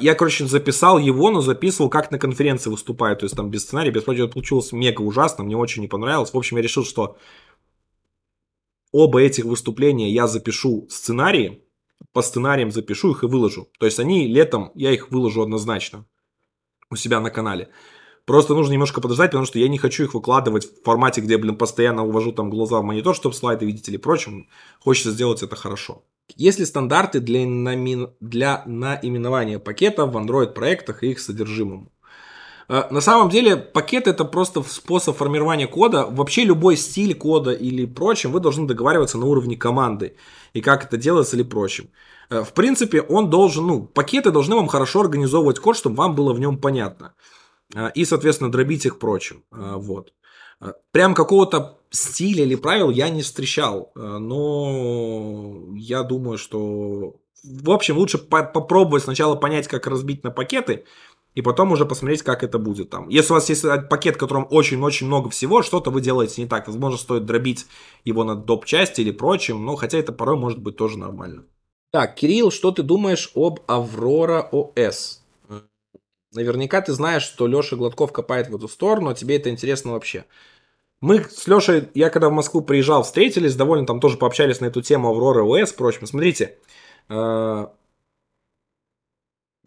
Я, 0.00 0.16
короче, 0.16 0.44
записал 0.44 0.98
его, 0.98 1.30
но 1.30 1.40
записывал, 1.40 1.88
как 1.88 2.10
на 2.10 2.18
конференции 2.18 2.68
выступаю. 2.68 3.16
То 3.16 3.26
есть 3.26 3.36
там 3.36 3.48
без 3.48 3.62
сценария, 3.62 3.92
без 3.92 4.02
прочего. 4.02 4.26
Получилось 4.26 4.72
мега 4.72 5.02
ужасно, 5.02 5.44
мне 5.44 5.56
очень 5.56 5.82
не 5.82 5.88
понравилось. 5.88 6.32
В 6.32 6.36
общем, 6.36 6.56
я 6.56 6.64
решил, 6.64 6.84
что 6.84 7.16
оба 8.90 9.22
этих 9.22 9.44
выступления 9.44 10.10
я 10.10 10.26
запишу 10.26 10.88
сценарии, 10.90 11.62
по 12.12 12.22
сценариям 12.22 12.70
запишу 12.70 13.12
их 13.12 13.22
и 13.22 13.26
выложу. 13.26 13.68
То 13.78 13.86
есть 13.86 14.00
они 14.00 14.26
летом, 14.26 14.72
я 14.74 14.92
их 14.92 15.10
выложу 15.10 15.42
однозначно 15.42 16.04
у 16.90 16.96
себя 16.96 17.20
на 17.20 17.30
канале. 17.30 17.68
Просто 18.24 18.54
нужно 18.54 18.72
немножко 18.72 19.00
подождать, 19.00 19.30
потому 19.30 19.46
что 19.46 19.58
я 19.58 19.68
не 19.68 19.78
хочу 19.78 20.04
их 20.04 20.12
выкладывать 20.12 20.66
в 20.66 20.84
формате, 20.84 21.22
где, 21.22 21.38
блин, 21.38 21.56
постоянно 21.56 22.04
увожу 22.04 22.32
там 22.32 22.50
глаза 22.50 22.78
в 22.78 22.84
монитор, 22.84 23.14
чтобы 23.14 23.34
слайды 23.34 23.64
видеть 23.64 23.88
или 23.88 23.96
прочим. 23.96 24.48
Хочется 24.80 25.12
сделать 25.12 25.42
это 25.42 25.56
хорошо. 25.56 26.04
Есть 26.36 26.58
ли 26.58 26.66
стандарты 26.66 27.20
для, 27.20 27.46
наимен... 27.46 28.10
для 28.20 28.62
наименования 28.66 29.58
пакетов 29.58 30.12
в 30.12 30.16
Android 30.18 30.52
проектах 30.52 31.02
и 31.02 31.12
их 31.12 31.20
содержимому? 31.20 31.90
Э, 32.68 32.84
на 32.90 33.00
самом 33.00 33.30
деле 33.30 33.56
пакет 33.56 34.06
это 34.06 34.24
просто 34.24 34.62
способ 34.62 35.16
формирования 35.16 35.66
кода. 35.66 36.06
Вообще 36.06 36.44
любой 36.44 36.76
стиль 36.76 37.14
кода 37.14 37.52
или 37.52 37.86
прочим 37.86 38.32
вы 38.32 38.40
должны 38.40 38.66
договариваться 38.66 39.18
на 39.18 39.26
уровне 39.26 39.56
команды. 39.56 40.16
И 40.52 40.60
как 40.60 40.84
это 40.84 40.96
делается 40.96 41.36
или 41.36 41.42
прочим. 41.42 41.90
Э, 42.30 42.42
в 42.42 42.52
принципе, 42.52 43.00
он 43.00 43.30
должен, 43.30 43.66
ну, 43.66 43.82
пакеты 43.82 44.30
должны 44.30 44.56
вам 44.56 44.68
хорошо 44.68 45.00
организовывать 45.00 45.58
код, 45.58 45.76
чтобы 45.76 45.96
вам 45.96 46.14
было 46.14 46.32
в 46.32 46.40
нем 46.40 46.58
понятно. 46.58 47.14
Э, 47.74 47.90
и, 47.94 48.04
соответственно, 48.04 48.52
дробить 48.52 48.86
их 48.86 48.98
прочим. 48.98 49.44
Вот. 49.50 50.12
Прям 50.90 51.14
какого-то 51.14 51.78
стиля 51.90 52.42
или 52.42 52.56
правил 52.56 52.90
я 52.90 53.10
не 53.10 53.22
встречал, 53.22 53.92
но 53.94 55.68
я 55.76 56.02
думаю, 56.02 56.36
что... 56.36 57.14
В 57.44 57.70
общем, 57.70 57.96
лучше 57.96 58.18
по 58.18 58.42
попробовать 58.42 59.04
сначала 59.04 59.36
понять, 59.36 59.68
как 59.68 59.86
разбить 59.86 60.24
на 60.24 60.32
пакеты, 60.32 60.84
и 61.38 61.42
потом 61.42 61.70
уже 61.70 61.86
посмотреть, 61.86 62.22
как 62.22 62.42
это 62.42 62.58
будет 62.58 62.90
там. 62.90 63.08
Если 63.08 63.32
у 63.32 63.36
вас 63.36 63.48
есть 63.48 63.64
пакет, 63.88 64.16
в 64.16 64.18
котором 64.18 64.48
очень-очень 64.50 65.06
много 65.06 65.30
всего, 65.30 65.62
что-то 65.62 65.92
вы 65.92 66.00
делаете 66.00 66.42
не 66.42 66.48
так. 66.48 66.66
Возможно, 66.66 66.98
стоит 66.98 67.26
дробить 67.26 67.66
его 68.04 68.24
на 68.24 68.34
доп. 68.34 68.64
части 68.64 69.02
или 69.02 69.12
прочим, 69.12 69.64
но 69.64 69.76
хотя 69.76 69.98
это 69.98 70.12
порой 70.12 70.36
может 70.36 70.58
быть 70.58 70.76
тоже 70.76 70.98
нормально. 70.98 71.44
Так, 71.92 72.16
Кирилл, 72.16 72.50
что 72.50 72.72
ты 72.72 72.82
думаешь 72.82 73.30
об 73.36 73.60
Аврора 73.68 74.48
ОС? 74.50 75.22
Наверняка 76.32 76.80
ты 76.80 76.92
знаешь, 76.92 77.22
что 77.22 77.46
Леша 77.46 77.76
Гладков 77.76 78.10
копает 78.10 78.48
в 78.48 78.56
эту 78.56 78.66
сторону, 78.66 79.10
а 79.10 79.14
тебе 79.14 79.36
это 79.36 79.48
интересно 79.48 79.92
вообще. 79.92 80.24
Мы 81.00 81.22
с 81.22 81.46
Лешей, 81.46 81.88
я 81.94 82.10
когда 82.10 82.30
в 82.30 82.32
Москву 82.32 82.62
приезжал, 82.62 83.04
встретились, 83.04 83.54
довольно 83.54 83.86
там 83.86 84.00
тоже 84.00 84.16
пообщались 84.16 84.58
на 84.58 84.66
эту 84.66 84.82
тему 84.82 85.10
Аврора 85.10 85.44
ОС, 85.44 85.70
впрочем. 85.70 86.08
Смотрите, 86.08 86.58
э, 87.08 87.66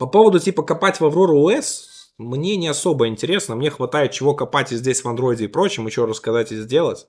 по 0.02 0.08
поводу 0.08 0.40
типа 0.40 0.64
копать 0.64 1.00
в 1.00 1.06
Аврору 1.06 1.38
ОС, 1.44 2.12
мне 2.18 2.56
не 2.56 2.68
особо 2.68 3.08
интересно. 3.08 3.56
Мне 3.56 3.70
хватает 3.70 4.12
чего 4.12 4.34
копать 4.34 4.72
и 4.72 4.76
здесь 4.76 5.04
в 5.04 5.08
андроиде 5.08 5.44
и 5.44 5.48
прочем, 5.48 5.86
еще 5.86 6.06
рассказать 6.06 6.52
и 6.52 6.56
сделать. 6.56 7.06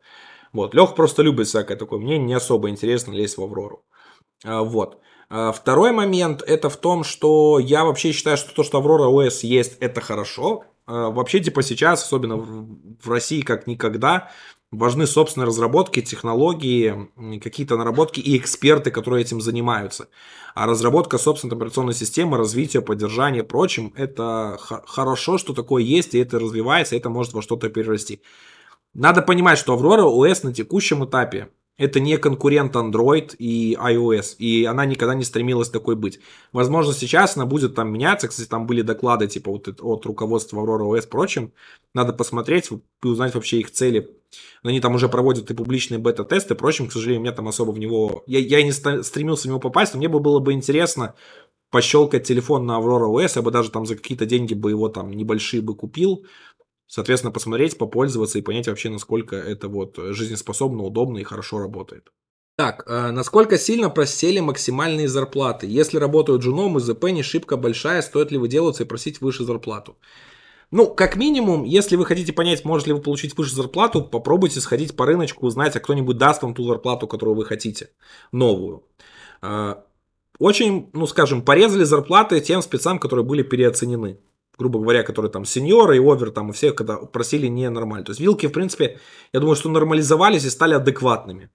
Вот, 0.52 0.74
Лех 0.74 0.94
просто 0.94 1.22
любит 1.22 1.46
всякое 1.46 1.78
такое. 1.78 1.98
Мне 1.98 2.18
не 2.18 2.35
особо 2.35 2.68
интересно 2.68 3.12
лезть 3.12 3.38
в 3.38 3.42
Аврору. 3.42 3.87
А, 4.44 4.62
вот. 4.62 4.98
А, 5.31 5.52
второй 5.52 5.92
момент 5.92 6.42
это 6.46 6.68
в 6.68 6.76
том, 6.76 7.02
что 7.02 7.59
я 7.59 7.87
вообще 7.87 8.12
считаю, 8.12 8.37
что 8.37 8.55
то, 8.55 8.62
что 8.62 8.76
Аврора 8.76 9.07
ОС 9.07 9.42
есть, 9.42 9.78
это 9.81 10.02
хорошо. 10.02 10.64
А, 10.85 11.09
вообще, 11.09 11.40
типа 11.40 11.62
сейчас, 11.62 12.05
особенно 12.05 12.37
в 12.37 13.09
России 13.09 13.40
как 13.40 13.66
никогда, 13.66 14.28
важны 14.70 15.07
собственные 15.07 15.46
разработки, 15.46 16.02
технологии, 16.02 17.11
какие-то 17.42 17.78
наработки 17.78 18.20
и 18.20 18.37
эксперты, 18.37 18.90
которые 18.90 19.22
этим 19.22 19.40
занимаются. 19.40 20.09
А 20.55 20.67
разработка 20.67 21.19
собственной 21.19 21.57
операционной 21.57 21.95
системы, 21.95 22.37
развитие, 22.37 22.83
поддержание, 22.83 23.43
прочим, 23.43 23.93
это 23.97 24.59
хорошо, 24.59 25.38
что 25.38 25.55
такое 25.55 25.83
есть, 25.83 26.15
и 26.15 26.19
это 26.19 26.38
развивается, 26.38 26.95
и 26.95 26.99
это 26.99 27.09
может 27.11 27.33
во 27.33 27.43
что-то 27.43 27.69
перерасти. 27.69 28.21
Надо 28.95 29.23
понимать, 29.23 29.59
что 29.59 29.75
Aurora 29.75 30.05
OS 30.05 30.41
на 30.45 30.53
текущем 30.53 31.05
этапе 31.05 31.49
это 31.79 32.01
не 32.01 32.19
конкурент 32.19 32.77
Android 32.77 33.35
и 33.38 33.75
iOS, 33.75 34.37
и 34.38 34.65
она 34.65 34.85
никогда 34.85 35.15
не 35.15 35.25
стремилась 35.25 35.71
такой 35.71 35.97
быть. 35.97 36.21
Возможно, 36.53 36.93
сейчас 36.93 37.37
она 37.37 37.47
будет 37.47 37.75
там 37.75 37.91
меняться, 37.91 38.29
кстати, 38.29 38.49
там 38.49 38.67
были 38.67 38.83
доклады 38.83 39.27
типа 39.27 39.51
вот 39.51 39.69
от 39.69 40.07
руководства 40.07 40.61
Aurora 40.61 40.83
OS 40.83 41.09
прочим, 41.09 41.53
надо 41.95 42.12
посмотреть 42.12 42.71
и 42.71 43.07
узнать 43.07 43.35
вообще 43.35 43.61
их 43.61 43.71
цели. 43.71 44.21
Они 44.62 44.81
там 44.81 44.95
уже 44.95 45.09
проводят 45.09 45.51
и 45.51 45.55
публичные 45.55 45.99
бета-тесты, 45.99 46.55
прочим, 46.55 46.88
к 46.88 46.92
сожалению, 46.92 47.23
меня 47.23 47.33
там 47.33 47.49
особо 47.49 47.73
в 47.73 47.79
него... 47.79 48.23
Я, 48.27 48.38
я 48.38 48.62
не 48.62 48.73
стремился 48.73 49.45
в 49.45 49.47
него 49.47 49.61
попасть, 49.61 49.95
но 49.95 49.99
мне 49.99 50.09
бы 50.09 50.21
было 50.21 50.38
бы 50.38 50.53
интересно 50.53 51.14
пощелкать 51.71 52.27
телефон 52.27 52.66
на 52.66 52.79
Aurora 52.79 53.09
OS, 53.09 53.33
я 53.37 53.42
бы 53.42 53.51
даже 53.51 53.71
там 53.71 53.87
за 53.87 53.97
какие-то 53.97 54.27
деньги 54.27 54.55
бы 54.55 54.71
его 54.71 54.88
там 54.88 55.11
небольшие 55.11 55.62
бы 55.62 55.75
купил, 55.75 56.27
соответственно, 56.87 57.33
посмотреть, 57.33 57.79
попользоваться 57.79 58.38
и 58.38 58.42
понять 58.42 58.68
вообще, 58.68 58.90
насколько 58.90 59.37
это 59.37 59.68
вот 59.68 59.99
жизнеспособно, 59.99 60.83
удобно 60.83 61.18
и 61.18 61.25
хорошо 61.25 61.59
работает. 61.59 62.11
Так, 62.57 62.85
э, 62.87 63.11
насколько 63.11 63.57
сильно 63.57 63.88
просели 63.88 64.40
максимальные 64.40 65.09
зарплаты? 65.09 65.66
Если 65.66 65.97
работают 65.97 66.42
джуном 66.42 66.77
и 66.77 66.81
ЗП 66.81 67.05
не 67.05 67.23
шибко 67.23 67.57
большая, 67.57 68.03
стоит 68.03 68.31
ли 68.31 68.37
выделываться 68.37 68.85
и 68.85 68.87
просить 68.87 69.23
выше 69.23 69.45
зарплату? 69.45 69.97
Ну, 70.72 70.88
как 70.88 71.16
минимум, 71.16 71.64
если 71.64 71.96
вы 71.96 72.06
хотите 72.06 72.32
понять, 72.32 72.64
может 72.64 72.87
ли 72.87 72.94
вы 72.94 73.00
получить 73.02 73.37
выше 73.37 73.54
зарплату, 73.54 74.02
попробуйте 74.02 74.58
сходить 74.58 74.96
по 74.96 75.04
рыночку, 75.04 75.46
узнать, 75.46 75.76
а 75.76 75.80
кто-нибудь 75.80 76.16
даст 76.16 76.42
вам 76.42 76.54
ту 76.54 76.64
зарплату, 76.64 77.06
которую 77.06 77.37
вы 77.37 77.44
хотите, 77.44 77.90
новую. 78.32 78.82
Э, 79.42 79.74
очень, 80.38 80.88
ну, 80.94 81.06
скажем, 81.06 81.42
порезали 81.42 81.85
зарплаты 81.85 82.40
тем 82.40 82.62
спецам, 82.62 82.98
которые 82.98 83.24
были 83.24 83.42
переоценены. 83.42 84.18
Грубо 84.58 84.80
говоря, 84.80 85.02
которые 85.02 85.30
там 85.30 85.44
сеньоры 85.44 85.96
и 85.96 86.00
овер, 86.00 86.30
там, 86.30 86.50
и 86.50 86.52
все, 86.54 86.72
когда 86.72 86.96
просили 86.96 87.48
ненормально. 87.48 88.06
То 88.06 88.11
есть 88.12 88.20
вилки, 88.20 88.46
в 88.46 88.52
принципе, 88.52 88.98
я 89.35 89.40
думаю, 89.40 89.56
что 89.56 89.68
нормализовались 89.68 90.46
и 90.46 90.50
стали 90.50 90.72
адекватными. 90.72 91.50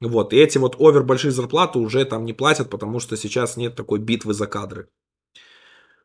Вот, 0.00 0.32
и 0.32 0.36
эти 0.36 0.58
вот 0.58 0.76
овер 0.78 1.02
большие 1.02 1.32
зарплаты 1.32 1.80
уже 1.80 2.04
там 2.04 2.24
не 2.24 2.32
платят, 2.32 2.70
потому 2.70 3.00
что 3.00 3.16
сейчас 3.16 3.56
нет 3.56 3.74
такой 3.74 3.98
битвы 3.98 4.34
за 4.34 4.46
кадры. 4.46 4.88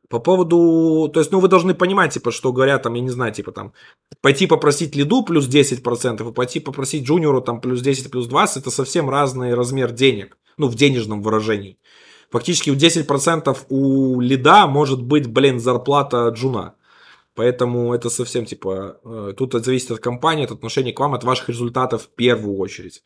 По 0.09 0.19
поводу, 0.19 1.09
то 1.13 1.19
есть, 1.19 1.31
ну, 1.31 1.39
вы 1.39 1.49
должны 1.49 1.73
понимать, 1.73 2.13
типа, 2.13 2.31
что 2.31 2.53
говорят, 2.53 2.83
там, 2.83 2.93
я 2.93 3.01
не 3.01 3.09
знаю, 3.09 3.33
типа, 3.33 3.51
там, 3.51 3.73
пойти 4.21 4.47
попросить 4.47 4.95
лиду 4.95 5.23
плюс 5.23 5.49
10%, 5.49 6.29
и 6.29 6.33
пойти 6.33 6.61
попросить 6.61 7.05
джуниору, 7.05 7.41
там, 7.41 7.59
плюс 7.59 7.81
10, 7.81 8.09
плюс 8.09 8.27
20, 8.27 8.57
это 8.57 8.71
совсем 8.71 9.09
разный 9.09 9.53
размер 9.53 9.91
денег, 9.91 10.37
ну, 10.57 10.67
в 10.67 10.75
денежном 10.75 11.21
выражении. 11.21 11.77
Фактически 12.31 12.69
в 12.69 12.77
10% 12.77 13.57
у 13.69 14.21
лида 14.21 14.67
может 14.67 15.01
быть, 15.01 15.27
блин, 15.27 15.59
зарплата 15.59 16.29
джуна. 16.29 16.75
Поэтому 17.35 17.93
это 17.93 18.09
совсем, 18.09 18.45
типа, 18.45 18.99
э, 19.03 19.33
тут 19.37 19.55
это 19.55 19.65
зависит 19.65 19.91
от 19.91 19.99
компании, 19.99 20.45
от 20.45 20.51
отношения 20.51 20.91
к 20.91 20.99
вам, 20.99 21.13
от 21.13 21.23
ваших 21.23 21.49
результатов 21.49 22.03
в 22.03 22.09
первую 22.15 22.57
очередь. 22.57 23.03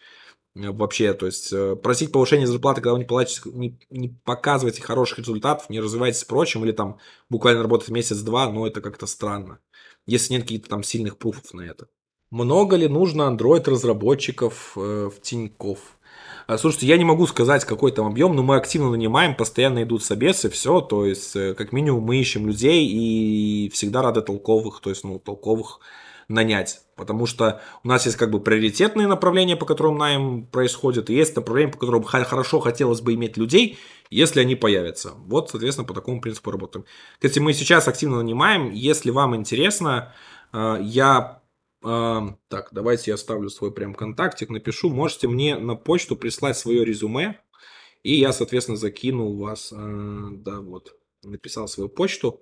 Э, 0.56 0.72
вообще, 0.72 1.14
то 1.14 1.26
есть 1.26 1.52
э, 1.54 1.76
просить 1.76 2.12
повышение 2.12 2.48
зарплаты, 2.48 2.82
когда 2.82 2.94
вы 2.94 3.00
не, 3.00 3.06
платите, 3.06 3.42
не, 3.46 3.80
не 3.90 4.10
показываете 4.24 4.82
хороших 4.82 5.20
результатов, 5.20 5.70
не 5.70 5.80
развиваетесь 5.80 6.24
прочим, 6.24 6.64
или 6.64 6.72
там 6.72 6.98
буквально 7.30 7.64
работать 7.64 7.90
месяц-два, 7.90 8.50
но 8.50 8.68
это 8.68 8.82
как-то 8.82 9.08
странно, 9.08 9.60
если 10.06 10.34
нет 10.34 10.44
каких-то 10.44 10.70
там 10.70 10.84
сильных 10.84 11.18
пруфов 11.18 11.54
на 11.54 11.62
это. 11.62 11.88
Много 12.32 12.78
ли 12.78 12.88
нужно 12.88 13.24
Android-разработчиков 13.24 14.74
э, 14.78 15.10
в 15.14 15.22
Тинькофф? 15.22 15.80
А, 16.48 16.58
слушайте, 16.58 16.88
я 16.88 16.98
не 16.98 17.06
могу 17.06 17.28
сказать, 17.28 17.66
какой 17.66 17.92
там 17.92 18.08
объем, 18.08 18.36
но 18.36 18.44
мы 18.44 18.56
активно 18.56 18.90
нанимаем, 18.90 19.36
постоянно 19.36 19.84
идут 19.84 20.04
собесы, 20.04 20.50
все, 20.50 20.82
то 20.82 21.06
есть, 21.06 21.36
э, 21.36 21.54
как 21.54 21.72
минимум, 21.72 22.04
мы 22.04 22.18
ищем 22.18 22.48
людей 22.48 22.88
и 22.88 23.70
всегда 23.70 24.02
рады 24.02 24.22
толковых, 24.22 24.82
то 24.82 24.90
есть, 24.90 25.04
ну, 25.04 25.20
толковых 25.20 25.80
нанять. 26.32 26.82
Потому 26.96 27.26
что 27.26 27.62
у 27.84 27.88
нас 27.88 28.06
есть 28.06 28.18
как 28.18 28.32
бы 28.32 28.40
приоритетные 28.40 29.08
направления, 29.08 29.56
по 29.56 29.66
которым 29.66 29.98
найм 29.98 30.46
происходит, 30.46 31.10
и 31.10 31.16
есть 31.16 31.36
направления, 31.36 31.72
по 31.72 31.78
которым 31.78 32.04
хорошо 32.04 32.60
хотелось 32.60 33.02
бы 33.02 33.14
иметь 33.14 33.38
людей, 33.38 33.78
если 34.10 34.42
они 34.42 34.56
появятся. 34.56 35.14
Вот, 35.26 35.50
соответственно, 35.50 35.88
по 35.88 35.94
такому 35.94 36.22
принципу 36.22 36.52
работаем. 36.52 36.86
Кстати, 37.16 37.40
мы 37.40 37.54
сейчас 37.54 37.88
активно 37.88 38.18
нанимаем. 38.18 38.72
Если 38.72 39.10
вам 39.10 39.36
интересно, 39.36 40.14
э, 40.54 40.78
я... 40.82 41.42
Э, 41.84 42.22
так, 42.50 42.70
давайте 42.72 43.12
я 43.12 43.16
оставлю 43.16 43.50
свой 43.50 43.72
прям 43.72 43.94
контактик, 43.94 44.50
напишу. 44.50 44.90
Можете 44.90 45.28
мне 45.28 45.58
на 45.58 45.76
почту 45.76 46.16
прислать 46.16 46.58
свое 46.58 46.86
резюме, 46.86 47.40
и 48.04 48.16
я, 48.16 48.34
соответственно, 48.34 48.78
закину 48.78 49.38
вас. 49.38 49.74
Э, 49.76 50.28
да, 50.32 50.60
вот, 50.62 50.96
написал 51.24 51.68
свою 51.68 51.90
почту. 51.90 52.42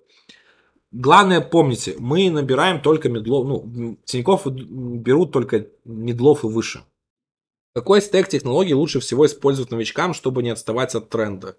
Главное, 0.92 1.42
помните, 1.42 1.96
мы 2.00 2.30
набираем 2.32 2.82
только 2.82 3.10
медлов, 3.10 3.46
ну, 3.46 3.98
Тинькофф 4.06 4.48
берут 4.48 5.32
только 5.32 5.68
медлов 5.86 6.44
и 6.44 6.48
выше. 6.48 6.84
Какой 7.76 8.02
стек 8.02 8.28
технологий 8.28 8.74
лучше 8.74 9.00
всего 9.00 9.28
использовать 9.28 9.72
новичкам, 9.72 10.16
чтобы 10.16 10.42
не 10.42 10.50
отставать 10.50 10.96
от 10.96 11.10
тренда? 11.10 11.58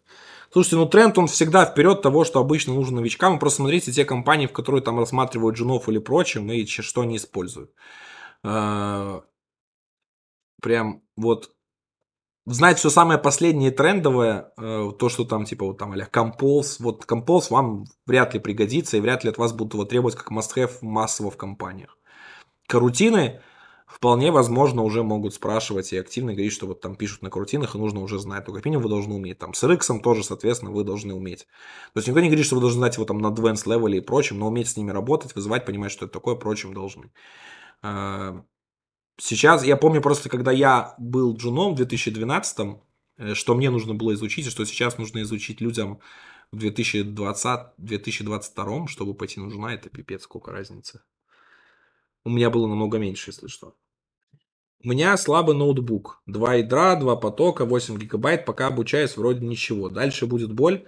Слушайте, 0.53 0.77
ну 0.77 0.87
тренд, 0.87 1.16
он 1.16 1.29
всегда 1.29 1.64
вперед 1.64 2.03
того, 2.03 2.25
что 2.25 2.40
обычно 2.40 2.75
нужно 2.75 2.97
новичкам. 2.97 3.38
Просто 3.38 3.59
смотрите 3.59 3.93
те 3.93 4.05
компании, 4.05 4.49
в 4.49 4.53
которые 4.53 4.83
там 4.83 4.99
рассматривают 4.99 5.57
джунов 5.57 5.88
или 5.88 5.99
прочим, 5.99 6.51
и 6.51 6.66
что 6.66 7.03
они 7.03 7.16
используют. 7.16 7.71
А, 8.43 9.23
прям 10.61 11.03
вот 11.16 11.53
знать 12.46 12.79
все 12.79 12.90
самое 12.90 13.18
последнее 13.18 13.70
трендовое, 13.70 14.53
э, 14.57 14.90
то, 14.98 15.09
что 15.09 15.24
там, 15.24 15.44
типа, 15.44 15.66
вот 15.66 15.79
там, 15.79 15.92
а 15.92 15.96
Compose, 15.96 16.76
вот 16.81 17.05
Compose 17.05 17.46
вам 17.50 17.85
вряд 18.07 18.35
ли 18.35 18.40
пригодится, 18.40 18.96
и 18.96 19.00
вряд 19.00 19.24
ли 19.24 19.31
от 19.31 19.38
вас 19.38 19.53
будут 19.53 19.74
его 19.74 19.85
требовать 19.85 20.16
как 20.16 20.31
must-have 20.31 20.72
массово 20.83 21.31
в 21.31 21.37
компаниях. 21.37 21.96
Карутины 22.66 23.40
вполне 23.90 24.31
возможно 24.31 24.83
уже 24.83 25.03
могут 25.03 25.35
спрашивать 25.35 25.92
и 25.92 25.98
активно 25.98 26.33
говорить, 26.33 26.53
что 26.53 26.66
вот 26.66 26.81
там 26.81 26.94
пишут 26.94 27.22
на 27.22 27.31
карутинах, 27.31 27.74
и 27.74 27.79
нужно 27.79 28.00
уже 28.00 28.18
знать, 28.18 28.44
то 28.44 28.53
как 28.53 28.64
минимум 28.64 28.85
вы 28.85 28.88
должны 28.88 29.14
уметь. 29.14 29.38
Там 29.38 29.53
с 29.53 29.64
RX 29.64 30.00
тоже, 30.00 30.22
соответственно, 30.22 30.70
вы 30.70 30.85
должны 30.85 31.12
уметь. 31.12 31.46
То 31.92 31.98
есть 31.98 32.09
никто 32.09 32.20
не 32.20 32.29
говорит, 32.29 32.46
что 32.46 32.55
вы 32.55 32.61
должны 32.61 32.79
знать 32.79 32.94
его 32.94 33.05
там 33.05 33.18
на 33.18 33.29
advanced 33.29 33.66
level 33.66 33.92
и 33.96 34.00
прочим, 34.00 34.38
но 34.38 34.46
уметь 34.46 34.68
с 34.68 34.76
ними 34.76 34.92
работать, 34.92 35.35
вызывать, 35.35 35.66
понимать, 35.66 35.90
что 35.90 36.05
это 36.05 36.14
такое, 36.14 36.37
прочим 36.37 36.72
должны. 36.72 37.11
Сейчас, 39.20 39.64
я 39.64 39.76
помню 39.76 40.00
просто, 40.00 40.30
когда 40.30 40.50
я 40.50 40.94
был 40.96 41.37
джуном 41.37 41.74
в 41.74 41.76
2012, 41.76 42.78
э, 43.18 43.35
что 43.35 43.54
мне 43.54 43.68
нужно 43.68 43.94
было 43.94 44.14
изучить, 44.14 44.46
и 44.46 44.50
что 44.50 44.64
сейчас 44.64 44.96
нужно 44.96 45.20
изучить 45.20 45.61
людям 45.61 46.00
в 46.52 46.64
2020-2022, 46.64 48.87
чтобы 48.87 49.12
пойти 49.12 49.38
на 49.38 49.50
джуна, 49.50 49.74
это 49.74 49.90
пипец, 49.90 50.22
сколько 50.22 50.52
разницы. 50.52 51.02
У 52.24 52.30
меня 52.30 52.48
было 52.48 52.66
намного 52.66 52.98
меньше, 52.98 53.28
если 53.30 53.48
что. 53.48 53.74
У 54.83 54.88
меня 54.88 55.14
слабый 55.18 55.54
ноутбук. 55.54 56.22
Два 56.24 56.54
ядра, 56.54 56.96
два 56.96 57.14
потока, 57.14 57.66
8 57.66 57.98
гигабайт, 57.98 58.46
пока 58.46 58.68
обучаюсь, 58.68 59.18
вроде 59.18 59.46
ничего. 59.46 59.90
Дальше 59.90 60.24
будет 60.24 60.54
боль. 60.54 60.87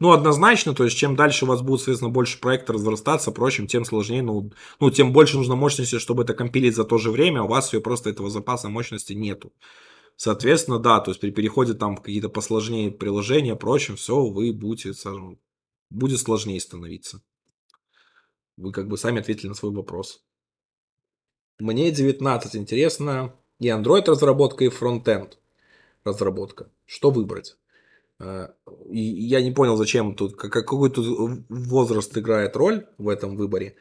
Ну, 0.00 0.12
однозначно, 0.12 0.74
то 0.74 0.84
есть, 0.84 0.96
чем 0.96 1.14
дальше 1.14 1.44
у 1.44 1.48
вас 1.48 1.60
будет, 1.60 1.80
соответственно, 1.80 2.10
больше 2.10 2.40
проекта 2.40 2.72
разрастаться, 2.72 3.32
прочим, 3.32 3.66
тем 3.66 3.84
сложнее, 3.84 4.22
ну, 4.22 4.50
ну, 4.80 4.90
тем 4.90 5.12
больше 5.12 5.36
нужно 5.36 5.56
мощности, 5.56 5.98
чтобы 5.98 6.22
это 6.22 6.32
компилить 6.32 6.74
за 6.74 6.84
то 6.84 6.96
же 6.96 7.10
время, 7.10 7.40
а 7.40 7.44
у 7.44 7.48
вас 7.48 7.74
ее 7.74 7.82
просто 7.82 8.08
этого 8.08 8.30
запаса 8.30 8.70
мощности 8.70 9.12
нету. 9.12 9.52
Соответственно, 10.16 10.78
да, 10.78 11.00
то 11.00 11.10
есть 11.10 11.20
при 11.20 11.30
переходе 11.30 11.74
там 11.74 11.96
в 11.96 12.00
какие-то 12.00 12.30
посложнее 12.30 12.90
приложения, 12.90 13.56
прочим, 13.56 13.96
все, 13.96 14.24
вы 14.24 14.54
будете, 14.54 14.94
скажем, 14.94 15.38
будет 15.90 16.18
сложнее 16.18 16.60
становиться. 16.60 17.22
Вы 18.56 18.72
как 18.72 18.88
бы 18.88 18.96
сами 18.96 19.20
ответили 19.20 19.48
на 19.48 19.54
свой 19.54 19.72
вопрос. 19.72 20.22
Мне 21.58 21.90
19 21.90 22.56
интересно 22.56 23.34
и 23.58 23.68
Android 23.68 24.06
разработка, 24.06 24.64
и 24.64 24.70
фронтенд 24.70 25.38
разработка. 26.04 26.70
Что 26.86 27.10
выбрать? 27.10 27.58
И 28.20 29.00
я 29.00 29.40
не 29.42 29.50
понял, 29.50 29.76
зачем 29.76 30.14
тут, 30.14 30.36
какой 30.36 30.90
тут 30.90 31.44
возраст 31.48 32.16
играет 32.16 32.56
роль 32.56 32.86
в 32.98 33.08
этом 33.08 33.36
выборе. 33.36 33.76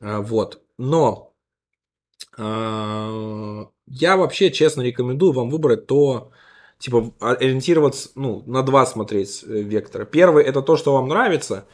А, 0.00 0.20
вот. 0.20 0.62
Но 0.78 1.34
а, 2.38 3.68
я 3.86 4.16
вообще 4.16 4.50
честно 4.50 4.82
рекомендую 4.82 5.32
вам 5.32 5.50
выбрать 5.50 5.86
то, 5.86 6.32
типа, 6.78 7.12
ориентироваться, 7.20 8.10
ну, 8.14 8.42
на 8.46 8.62
два 8.62 8.86
смотреть 8.86 9.44
э, 9.44 9.60
вектора. 9.62 10.06
Первый 10.06 10.44
это 10.44 10.62
то, 10.62 10.76
что 10.76 10.94
вам 10.94 11.08
нравится 11.08 11.66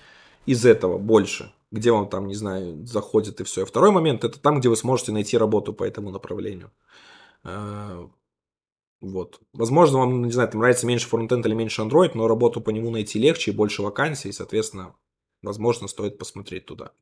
из 0.47 0.67
этого 0.67 0.99
больше, 0.99 1.53
где 1.71 1.93
вам 1.93 2.09
там, 2.09 2.27
не 2.27 2.35
знаю, 2.35 2.85
заходит 2.87 3.41
и 3.41 3.45
все. 3.45 3.65
второй 3.65 3.93
момент 3.93 4.25
это 4.25 4.41
там, 4.41 4.59
где 4.59 4.69
вы 4.69 4.77
сможете 4.77 5.13
найти 5.13 5.39
работу 5.39 5.73
по 5.73 5.85
этому 5.85 6.11
направлению. 6.11 6.73
Вот. 9.01 9.41
Возможно, 9.53 9.99
вам, 9.99 10.25
не 10.25 10.33
знаю, 10.33 10.51
там 10.51 10.61
нравится 10.61 10.87
меньше 10.87 11.09
фронтенд 11.09 11.47
или 11.47 11.55
меньше 11.55 11.83
Android, 11.83 12.11
но 12.15 12.29
работу 12.29 12.61
по 12.61 12.71
нему 12.71 12.91
найти 12.91 13.19
легче 13.19 13.51
и 13.51 13.55
больше 13.55 13.83
вакансий, 13.83 14.31
соответственно, 14.33 14.95
возможно, 15.43 15.89
стоит 15.89 16.19
посмотреть 16.19 16.67
туда. 16.67 16.93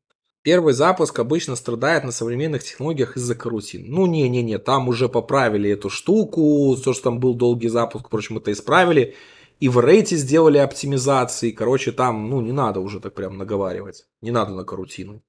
Первый 0.41 0.73
запуск 0.73 1.19
обычно 1.19 1.57
страдает 1.57 2.05
на 2.05 2.13
современных 2.13 2.63
технологиях 2.63 3.17
из-за 3.17 3.35
карутин. 3.35 3.85
Ну, 3.89 4.05
не-не-не, 4.05 4.57
там 4.57 4.87
уже 4.87 5.09
поправили 5.09 5.69
эту 5.69 5.89
штуку, 5.89 6.77
то, 6.81 6.93
что 6.93 7.03
там 7.03 7.19
был 7.19 7.33
долгий 7.33 7.67
запуск, 7.67 8.07
впрочем, 8.07 8.37
это 8.37 8.53
исправили. 8.53 9.15
И 9.59 9.67
в 9.67 9.81
рейте 9.81 10.15
сделали 10.15 10.57
оптимизации. 10.57 11.51
Короче, 11.51 11.91
там, 11.91 12.29
ну, 12.29 12.39
не 12.39 12.53
надо 12.53 12.79
уже 12.79 13.01
так 13.01 13.13
прям 13.13 13.37
наговаривать. 13.37 14.07
Не 14.21 14.31
надо 14.31 14.53
на 14.53 14.63
карутину. 14.63 15.21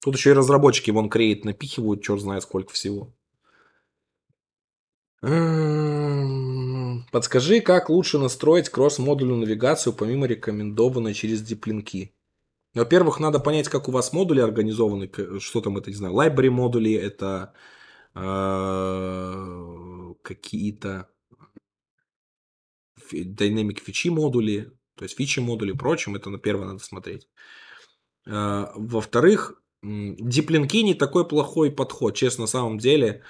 Тут 0.00 0.14
еще 0.14 0.30
и 0.30 0.34
разработчики 0.34 0.92
вон 0.92 1.08
креет 1.08 1.44
напихивают, 1.44 2.02
черт 2.02 2.20
знает 2.20 2.44
сколько 2.44 2.72
всего. 2.72 3.12
Подскажи, 7.12 7.60
как 7.60 7.90
лучше 7.90 8.18
настроить 8.18 8.68
кросс-модульную 8.68 9.38
навигацию 9.38 9.92
помимо 9.92 10.26
рекомендованной 10.26 11.14
через 11.14 11.42
диплинки? 11.42 12.14
Во-первых, 12.74 13.20
надо 13.20 13.38
понять, 13.38 13.68
как 13.68 13.88
у 13.88 13.92
вас 13.92 14.12
модули 14.12 14.40
организованы, 14.40 15.10
что 15.38 15.60
там 15.60 15.78
это, 15.78 15.90
не 15.90 15.96
знаю, 15.96 16.14
library 16.14 16.50
модули, 16.50 16.92
это 16.92 17.54
э, 18.14 20.14
какие-то 20.22 21.08
dynamic 23.12 23.80
фичи 23.80 24.08
модули, 24.08 24.72
то 24.96 25.04
есть 25.04 25.16
фичи 25.16 25.40
модули 25.40 25.72
и 25.72 25.76
прочим, 25.76 26.16
это 26.16 26.30
на 26.30 26.38
первое 26.38 26.66
надо 26.66 26.80
смотреть. 26.80 27.28
Э, 28.26 28.66
во-вторых, 28.74 29.60
Диплинки 29.84 30.78
не 30.78 30.94
такой 30.94 31.28
плохой 31.28 31.70
подход, 31.70 32.14
честно, 32.14 32.42
на 32.42 32.48
самом 32.48 32.78
деле. 32.78 33.10
А, 33.10 33.20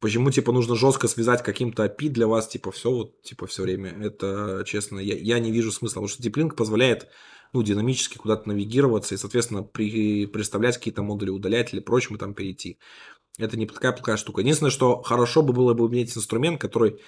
почему, 0.00 0.30
типа, 0.32 0.50
нужно 0.50 0.74
жестко 0.74 1.06
связать 1.06 1.42
каким-то 1.42 1.84
API 1.84 2.08
для 2.08 2.26
вас, 2.26 2.48
типа, 2.48 2.72
все 2.72 2.90
вот, 2.90 3.22
типа, 3.22 3.46
все 3.46 3.62
время. 3.62 3.90
Это, 3.90 4.64
честно, 4.66 4.98
я, 4.98 5.14
я 5.16 5.38
не 5.38 5.52
вижу 5.52 5.70
смысла, 5.70 6.00
потому 6.00 6.08
что 6.08 6.22
диплинк 6.22 6.56
позволяет, 6.56 7.08
ну, 7.52 7.62
динамически 7.62 8.18
куда-то 8.18 8.48
навигироваться 8.48 9.14
и, 9.14 9.18
соответственно, 9.18 9.62
при, 9.62 10.26
представлять 10.26 10.78
какие-то 10.78 11.02
модули, 11.04 11.30
удалять 11.30 11.72
или 11.72 11.80
прочим 11.80 12.16
и 12.16 12.18
там 12.18 12.34
перейти. 12.34 12.78
Это 13.38 13.56
не 13.56 13.66
такая 13.66 13.92
плохая 13.92 14.16
штука. 14.16 14.40
Единственное, 14.40 14.70
что 14.70 15.02
хорошо 15.02 15.42
бы 15.42 15.52
было 15.52 15.74
бы 15.74 15.86
иметь 15.86 16.16
инструмент, 16.16 16.60
который 16.60 17.00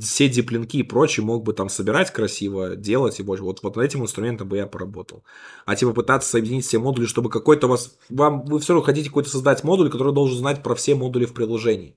все 0.00 0.28
диплинки 0.28 0.76
и 0.76 0.82
прочее 0.82 1.24
мог 1.24 1.42
бы 1.42 1.52
там 1.52 1.68
собирать 1.68 2.12
красиво, 2.12 2.76
делать 2.76 3.18
и 3.18 3.22
больше. 3.22 3.44
Вот, 3.44 3.62
вот 3.62 3.76
над 3.76 3.84
этим 3.84 4.02
инструментом 4.02 4.48
бы 4.48 4.56
я 4.58 4.66
поработал. 4.66 5.24
А 5.64 5.74
типа 5.74 5.92
пытаться 5.92 6.28
соединить 6.28 6.66
все 6.66 6.78
модули, 6.78 7.06
чтобы 7.06 7.30
какой-то 7.30 7.66
у 7.66 7.70
вас... 7.70 7.98
Вам, 8.10 8.44
вы 8.44 8.60
все 8.60 8.74
равно 8.74 8.84
хотите 8.84 9.08
какой-то 9.08 9.30
создать 9.30 9.64
модуль, 9.64 9.90
который 9.90 10.12
должен 10.12 10.38
знать 10.38 10.62
про 10.62 10.74
все 10.74 10.94
модули 10.94 11.24
в 11.24 11.32
приложении. 11.32 11.96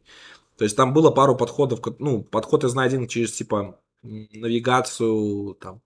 То 0.57 0.63
есть 0.63 0.77
там 0.77 0.93
было 0.93 1.11
пару 1.11 1.35
подходов. 1.35 1.81
Ну, 1.99 2.23
подход 2.23 2.63
я 2.63 2.69
знаю 2.69 2.87
один 2.87 3.07
через 3.07 3.33
типа 3.33 3.79
навигацию, 4.01 5.55
там, 5.55 5.81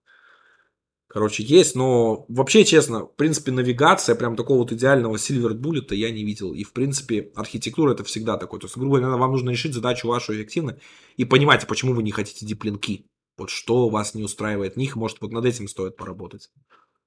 Короче, 1.07 1.41
есть, 1.41 1.75
но 1.75 2.25
вообще, 2.27 2.65
честно, 2.65 3.05
в 3.05 3.15
принципе, 3.15 3.51
навигация 3.51 4.13
прям 4.15 4.35
такого 4.35 4.59
вот 4.59 4.73
идеального 4.73 5.15
Silver 5.15 5.53
Bullet 5.53 5.95
я 5.95 6.11
не 6.11 6.25
видел. 6.25 6.53
И, 6.53 6.63
в 6.63 6.73
принципе, 6.73 7.31
архитектура 7.35 7.93
это 7.93 8.03
всегда 8.03 8.37
такой. 8.37 8.59
То 8.59 8.65
есть, 8.65 8.75
грубо 8.77 8.99
говоря, 8.99 9.15
вам 9.15 9.31
нужно 9.31 9.51
решить 9.51 9.73
задачу 9.73 10.09
вашу 10.09 10.33
эффективно 10.35 10.77
и 11.15 11.23
понимать, 11.23 11.65
почему 11.65 11.93
вы 11.93 12.03
не 12.03 12.11
хотите 12.11 12.45
диплинки. 12.45 13.05
Вот 13.37 13.49
что 13.49 13.87
вас 13.87 14.15
не 14.15 14.23
устраивает 14.23 14.75
них, 14.75 14.95
может, 14.95 15.21
вот 15.21 15.31
над 15.31 15.45
этим 15.45 15.69
стоит 15.69 15.95
поработать. 15.95 16.49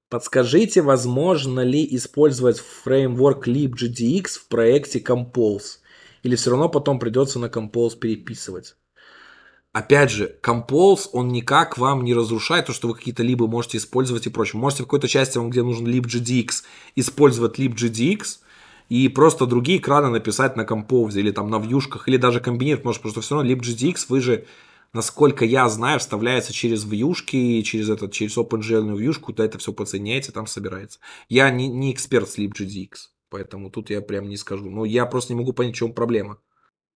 Подскажите, 0.09 0.81
возможно 0.81 1.59
ли 1.61 1.87
использовать 1.95 2.59
фреймворк 2.59 3.47
libgdx 3.47 4.27
в 4.29 4.47
проекте 4.47 4.99
Compose? 4.99 5.79
Или 6.23 6.35
все 6.35 6.49
равно 6.49 6.69
потом 6.69 6.99
придется 6.99 7.37
на 7.37 7.45
Compose 7.45 7.97
переписывать? 7.97 8.75
Опять 9.73 10.11
же, 10.11 10.37
Compose, 10.43 11.07
он 11.13 11.29
никак 11.29 11.77
вам 11.77 12.03
не 12.03 12.13
разрушает 12.13 12.65
то, 12.65 12.73
что 12.73 12.89
вы 12.89 12.93
какие-то 12.93 13.23
либо 13.23 13.47
можете 13.47 13.77
использовать 13.77 14.27
и 14.27 14.29
прочее. 14.29 14.59
Можете 14.59 14.83
в 14.83 14.87
какой-то 14.87 15.07
части, 15.07 15.37
вам, 15.37 15.49
где 15.49 15.63
нужен 15.63 15.87
libgdx, 15.87 16.63
использовать 16.95 17.57
libgdx, 17.57 18.39
и 18.89 19.07
просто 19.07 19.45
другие 19.45 19.79
экраны 19.79 20.09
написать 20.09 20.57
на 20.57 20.63
Compose 20.63 21.17
или 21.17 21.31
там 21.31 21.49
на 21.49 21.57
вьюшках, 21.57 22.09
или 22.09 22.17
даже 22.17 22.41
комбинировать, 22.41 22.83
может, 22.83 23.01
потому 23.01 23.13
что 23.13 23.21
все 23.21 23.35
равно 23.35 23.49
libgdx 23.49 24.07
вы 24.09 24.19
же, 24.19 24.45
насколько 24.91 25.45
я 25.45 25.69
знаю, 25.69 26.01
вставляется 26.01 26.51
через 26.51 26.83
вьюшки, 26.83 27.61
через 27.61 27.89
этот, 27.89 28.11
через 28.11 28.37
OpenGL 28.37 28.97
вьюшку, 28.97 29.31
то 29.31 29.41
это 29.41 29.57
все 29.57 29.71
подсоединяется, 29.71 30.33
там 30.33 30.47
собирается. 30.47 30.99
Я 31.29 31.49
не, 31.49 31.69
не 31.69 31.93
эксперт 31.93 32.27
с 32.27 32.37
libgdx, 32.37 32.89
поэтому 33.29 33.69
тут 33.69 33.89
я 33.89 34.01
прям 34.01 34.27
не 34.27 34.35
скажу. 34.35 34.69
Но 34.69 34.83
я 34.83 35.05
просто 35.05 35.31
не 35.31 35.39
могу 35.39 35.53
понять, 35.53 35.75
в 35.75 35.77
чем 35.77 35.93
проблема. 35.93 36.39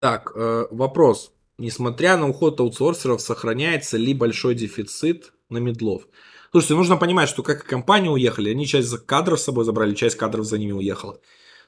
Так, 0.01 0.33
э, 0.35 0.67
вопрос. 0.71 1.34
Несмотря 1.57 2.17
на 2.17 2.27
уход 2.27 2.59
аутсорсеров, 2.59 3.21
сохраняется 3.21 3.97
ли 3.97 4.13
большой 4.13 4.55
дефицит 4.55 5.31
на 5.49 5.57
медлов? 5.57 6.03
Слушайте, 6.51 6.75
нужно 6.75 6.97
понимать, 6.97 7.29
что 7.29 7.43
как 7.43 7.63
и 7.63 7.67
компании 7.67 8.09
уехали, 8.09 8.49
они 8.49 8.65
часть 8.65 8.93
кадров 9.05 9.39
с 9.39 9.43
собой 9.43 9.63
забрали, 9.63 9.93
часть 9.93 10.17
кадров 10.17 10.45
за 10.45 10.57
ними 10.57 10.73
уехала. 10.73 11.19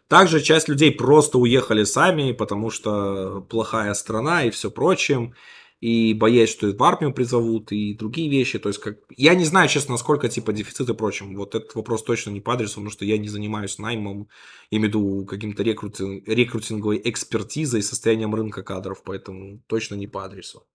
Также 0.08 0.42
часть 0.42 0.70
людей 0.70 0.92
просто 0.92 1.38
уехали 1.38 1.84
сами, 1.84 2.32
потому 2.32 2.70
что 2.70 3.46
плохая 3.50 3.94
страна 3.94 4.44
и 4.44 4.50
все 4.50 4.72
прочее 4.72 5.34
и 5.80 6.14
боясь, 6.14 6.50
что 6.50 6.72
в 6.72 6.84
армию 6.84 7.14
призовут, 7.14 7.72
и 7.72 7.94
другие 7.94 8.30
вещи. 8.30 8.58
То 8.58 8.70
есть, 8.70 8.80
как... 8.80 8.98
я 9.16 9.36
не 9.36 9.46
знаю, 9.46 9.70
честно, 9.70 9.92
насколько 9.94 10.28
типа 10.28 10.52
дефицит 10.52 10.90
и 10.90 10.94
прочим. 10.94 11.36
Вот 11.36 11.54
этот 11.54 11.76
вопрос 11.76 12.04
точно 12.04 12.32
не 12.32 12.42
по 12.42 12.54
адресу, 12.54 12.76
потому 12.76 12.90
что 12.90 13.06
я 13.06 13.18
не 13.18 13.28
занимаюсь 13.28 13.78
наймом, 13.78 14.28
я 14.72 14.80
имею 14.80 14.92
в 14.92 14.96
виду 14.96 15.26
каким-то 15.26 15.64
рекрутинг... 15.64 16.28
рекрутинговой 16.28 17.02
экспертизой, 17.04 17.84
состоянием 17.84 18.34
рынка 18.34 18.64
кадров, 18.64 19.04
поэтому 19.04 19.62
точно 19.68 19.96
не 19.96 20.08
по 20.08 20.26
адресу. 20.26 20.66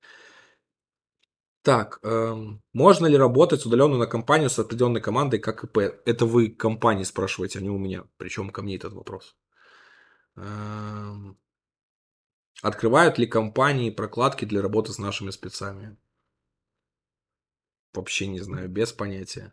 Так, 1.62 2.00
эм, 2.02 2.60
можно 2.72 3.06
ли 3.06 3.16
работать 3.16 3.64
удаленно 3.66 3.96
на 3.96 4.06
компанию 4.06 4.50
с 4.50 4.58
определенной 4.58 5.00
командой, 5.00 5.38
как 5.38 5.62
ИП? 5.64 5.78
Это 6.04 6.26
вы 6.26 6.48
компании 6.48 7.04
спрашиваете, 7.04 7.60
а 7.60 7.62
не 7.62 7.70
у 7.70 7.78
меня. 7.78 8.04
Причем 8.16 8.50
ко 8.50 8.62
мне 8.62 8.76
этот 8.76 8.92
вопрос. 8.94 9.36
Эм, 10.36 11.38
Открывают 12.60 13.18
ли 13.18 13.26
компании 13.26 13.90
прокладки 13.90 14.44
для 14.44 14.62
работы 14.62 14.92
с 14.92 14.98
нашими 14.98 15.30
спецами? 15.30 15.96
Вообще 17.94 18.26
не 18.26 18.40
знаю, 18.40 18.68
без 18.68 18.92
понятия. 18.92 19.52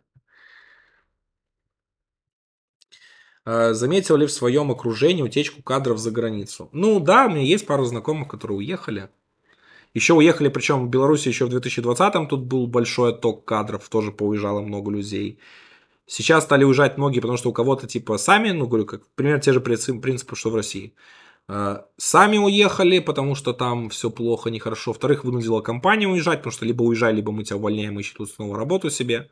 А, 3.44 3.72
заметил 3.72 4.16
ли 4.16 4.26
в 4.26 4.32
своем 4.32 4.70
окружении 4.70 5.22
утечку 5.22 5.62
кадров 5.62 5.98
за 5.98 6.10
границу? 6.10 6.68
Ну 6.72 7.00
да, 7.00 7.26
у 7.26 7.30
меня 7.30 7.42
есть 7.42 7.66
пару 7.66 7.84
знакомых, 7.84 8.28
которые 8.28 8.58
уехали. 8.58 9.08
Еще 9.92 10.14
уехали, 10.14 10.48
причем 10.48 10.86
в 10.86 10.90
Беларуси 10.90 11.28
еще 11.28 11.46
в 11.46 11.54
2020-м 11.54 12.28
тут 12.28 12.42
был 12.44 12.66
большой 12.68 13.10
отток 13.10 13.44
кадров, 13.44 13.88
тоже 13.88 14.12
поуезжало 14.12 14.60
много 14.60 14.90
людей. 14.92 15.40
Сейчас 16.06 16.44
стали 16.44 16.64
уезжать 16.64 16.96
многие, 16.96 17.20
потому 17.20 17.38
что 17.38 17.50
у 17.50 17.52
кого-то 17.52 17.88
типа 17.88 18.18
сами, 18.18 18.50
ну 18.50 18.66
говорю, 18.66 18.86
как 18.86 19.06
примерно 19.14 19.40
те 19.40 19.52
же 19.52 19.60
принципы, 19.60 20.36
что 20.36 20.50
в 20.50 20.54
России. 20.54 20.94
Э, 21.52 21.82
сами 21.96 22.38
уехали, 22.38 23.00
потому 23.00 23.34
что 23.34 23.52
там 23.52 23.88
все 23.88 24.08
плохо, 24.08 24.50
нехорошо. 24.50 24.92
Во-вторых, 24.92 25.24
вынудила 25.24 25.60
компания 25.60 26.06
уезжать, 26.06 26.38
потому 26.38 26.52
что 26.52 26.64
либо 26.64 26.84
уезжай, 26.84 27.12
либо 27.12 27.32
мы 27.32 27.42
тебя 27.42 27.56
увольняем, 27.56 28.00
ищи 28.00 28.14
тут 28.14 28.30
снова 28.30 28.56
работу 28.56 28.88
себе. 28.88 29.30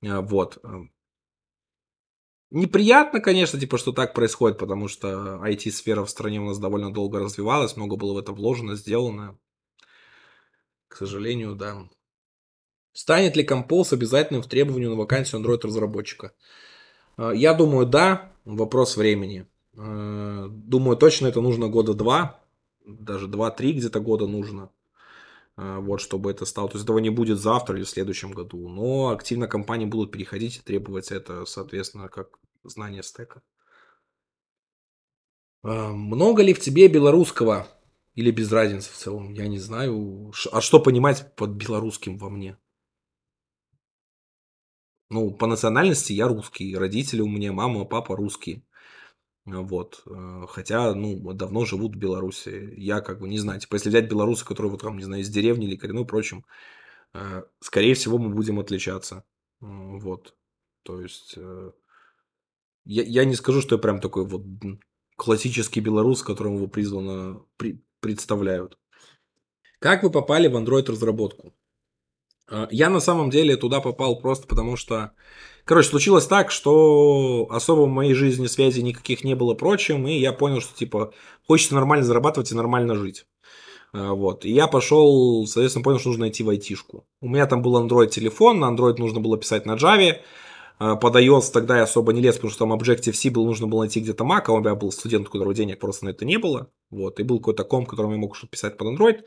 Э, 0.00 0.20
вот. 0.20 0.58
Э, 0.62 0.68
неприятно, 2.52 3.18
конечно, 3.18 3.58
типа, 3.58 3.78
что 3.78 3.90
так 3.90 4.14
происходит, 4.14 4.58
потому 4.58 4.86
что 4.86 5.40
IT-сфера 5.44 6.04
в 6.04 6.10
стране 6.10 6.40
у 6.40 6.46
нас 6.46 6.58
довольно 6.60 6.92
долго 6.92 7.18
развивалась, 7.18 7.76
много 7.76 7.96
было 7.96 8.14
в 8.14 8.18
это 8.18 8.30
вложено, 8.30 8.76
сделано. 8.76 9.36
К 10.86 10.96
сожалению, 10.98 11.56
да. 11.56 11.88
Станет 12.92 13.36
ли 13.36 13.44
Compose 13.44 13.94
обязательным 13.94 14.42
в 14.42 14.48
требовании 14.48 14.86
на 14.86 14.94
вакансию 14.94 15.42
Android-разработчика? 15.42 16.32
Я 17.18 17.54
думаю, 17.54 17.86
да. 17.86 18.32
Вопрос 18.44 18.96
времени. 18.96 19.46
Э, 19.82 20.48
думаю, 20.50 20.96
точно 20.96 21.28
это 21.28 21.40
нужно 21.40 21.68
года 21.68 21.94
два, 21.94 22.44
даже 22.84 23.28
два-три 23.28 23.72
где-то 23.72 24.00
года 24.00 24.26
нужно. 24.26 24.70
Э, 25.56 25.78
вот, 25.78 26.00
чтобы 26.00 26.30
это 26.30 26.44
стало. 26.44 26.68
То 26.68 26.76
есть 26.76 26.84
этого 26.84 26.98
не 26.98 27.10
будет 27.10 27.38
завтра 27.38 27.76
или 27.76 27.84
в 27.84 27.88
следующем 27.88 28.32
году. 28.32 28.68
Но 28.68 29.08
активно 29.08 29.46
компании 29.46 29.86
будут 29.86 30.12
переходить 30.12 30.58
и 30.58 30.62
требовать 30.62 31.10
это, 31.10 31.46
соответственно, 31.46 32.08
как 32.08 32.38
знание 32.62 33.02
стека. 33.02 33.42
Э, 35.64 35.88
много 35.88 36.42
ли 36.42 36.52
в 36.52 36.60
тебе 36.60 36.88
белорусского? 36.88 37.66
Или 38.14 38.30
без 38.32 38.52
разницы 38.52 38.92
в 38.92 38.96
целом? 38.96 39.32
Я 39.32 39.46
не 39.48 39.58
знаю. 39.58 40.32
А 40.52 40.60
что 40.60 40.80
понимать 40.80 41.34
под 41.36 41.50
белорусским 41.50 42.18
во 42.18 42.28
мне? 42.28 42.58
Ну, 45.08 45.30
по 45.32 45.46
национальности 45.46 46.12
я 46.12 46.28
русский. 46.28 46.76
Родители 46.76 47.22
у 47.22 47.28
меня, 47.28 47.52
мама, 47.52 47.84
папа 47.86 48.14
русские. 48.14 48.62
Вот. 49.50 50.02
Э, 50.06 50.46
хотя, 50.48 50.94
ну, 50.94 51.32
давно 51.32 51.64
живут 51.64 51.96
в 51.96 51.98
Беларуси. 51.98 52.74
Я 52.76 53.00
как 53.00 53.20
бы 53.20 53.28
не 53.28 53.38
знаю. 53.38 53.60
Типа, 53.60 53.74
если 53.74 53.88
взять 53.88 54.08
белорусы, 54.08 54.44
которые 54.44 54.70
вот 54.70 54.82
там, 54.82 54.96
не 54.96 55.04
знаю, 55.04 55.22
из 55.22 55.28
деревни 55.28 55.66
или 55.66 55.76
коренной, 55.76 56.06
прочим, 56.06 56.44
э, 57.14 57.42
скорее 57.60 57.94
всего, 57.94 58.18
мы 58.18 58.30
будем 58.30 58.58
отличаться. 58.60 59.24
Вот. 59.60 60.36
То 60.82 61.00
есть, 61.00 61.34
э, 61.36 61.72
я, 62.84 63.02
я 63.02 63.24
не 63.24 63.34
скажу, 63.34 63.60
что 63.60 63.76
я 63.76 63.80
прям 63.80 64.00
такой 64.00 64.26
вот 64.26 64.44
классический 65.16 65.80
белорус, 65.80 66.22
которому 66.22 66.56
его 66.56 66.66
призвано 66.66 67.44
при, 67.56 67.84
представляют. 68.00 68.78
Как 69.78 70.02
вы 70.02 70.10
попали 70.10 70.48
в 70.48 70.56
Android 70.56 70.90
разработку? 70.90 71.54
Я 72.70 72.90
на 72.90 73.00
самом 73.00 73.30
деле 73.30 73.56
туда 73.56 73.80
попал 73.80 74.20
просто 74.20 74.46
потому, 74.46 74.76
что 74.76 75.12
Короче, 75.64 75.90
случилось 75.90 76.26
так, 76.26 76.50
что 76.50 77.46
особо 77.50 77.82
в 77.82 77.88
моей 77.88 78.14
жизни 78.14 78.46
связи 78.46 78.80
никаких 78.80 79.22
не 79.22 79.34
было 79.34 79.54
прочим, 79.54 80.06
и 80.08 80.18
я 80.18 80.32
понял, 80.32 80.60
что, 80.60 80.76
типа, 80.76 81.12
хочется 81.46 81.74
нормально 81.74 82.04
зарабатывать 82.04 82.50
и 82.50 82.56
нормально 82.56 82.96
жить. 82.96 83.26
А, 83.92 84.14
вот. 84.14 84.44
И 84.44 84.50
я 84.50 84.66
пошел, 84.66 85.46
соответственно, 85.46 85.84
понял, 85.84 85.98
что 85.98 86.08
нужно 86.08 86.22
найти 86.22 86.42
в 86.42 86.48
айтишку. 86.48 87.06
У 87.20 87.28
меня 87.28 87.46
там 87.46 87.62
был 87.62 87.80
Android 87.80 88.08
телефон, 88.08 88.58
на 88.58 88.70
Android 88.70 88.96
нужно 88.98 89.20
было 89.20 89.38
писать 89.38 89.66
на 89.66 89.76
Java. 89.76 90.16
А, 90.78 90.96
под 90.96 91.16
iOS 91.16 91.52
тогда 91.52 91.76
я 91.76 91.82
особо 91.84 92.12
не 92.12 92.20
лез, 92.20 92.36
потому 92.36 92.50
что 92.50 92.66
там 92.66 92.72
Objective-C 92.72 93.30
был, 93.30 93.46
нужно 93.46 93.66
было 93.66 93.80
найти 93.80 94.00
где-то 94.00 94.24
Mac, 94.24 94.44
а 94.46 94.52
у 94.52 94.60
меня 94.60 94.74
был 94.74 94.90
студент, 94.90 95.28
у 95.28 95.30
которого 95.30 95.54
денег 95.54 95.78
просто 95.78 96.06
на 96.06 96.10
это 96.10 96.24
не 96.24 96.38
было. 96.38 96.70
Вот. 96.90 97.20
И 97.20 97.22
был 97.22 97.38
какой-то 97.38 97.64
комп, 97.64 97.88
которым 97.88 98.12
я 98.12 98.18
мог 98.18 98.34
что-то 98.34 98.52
писать 98.52 98.76
под 98.76 98.88
Android. 98.88 99.20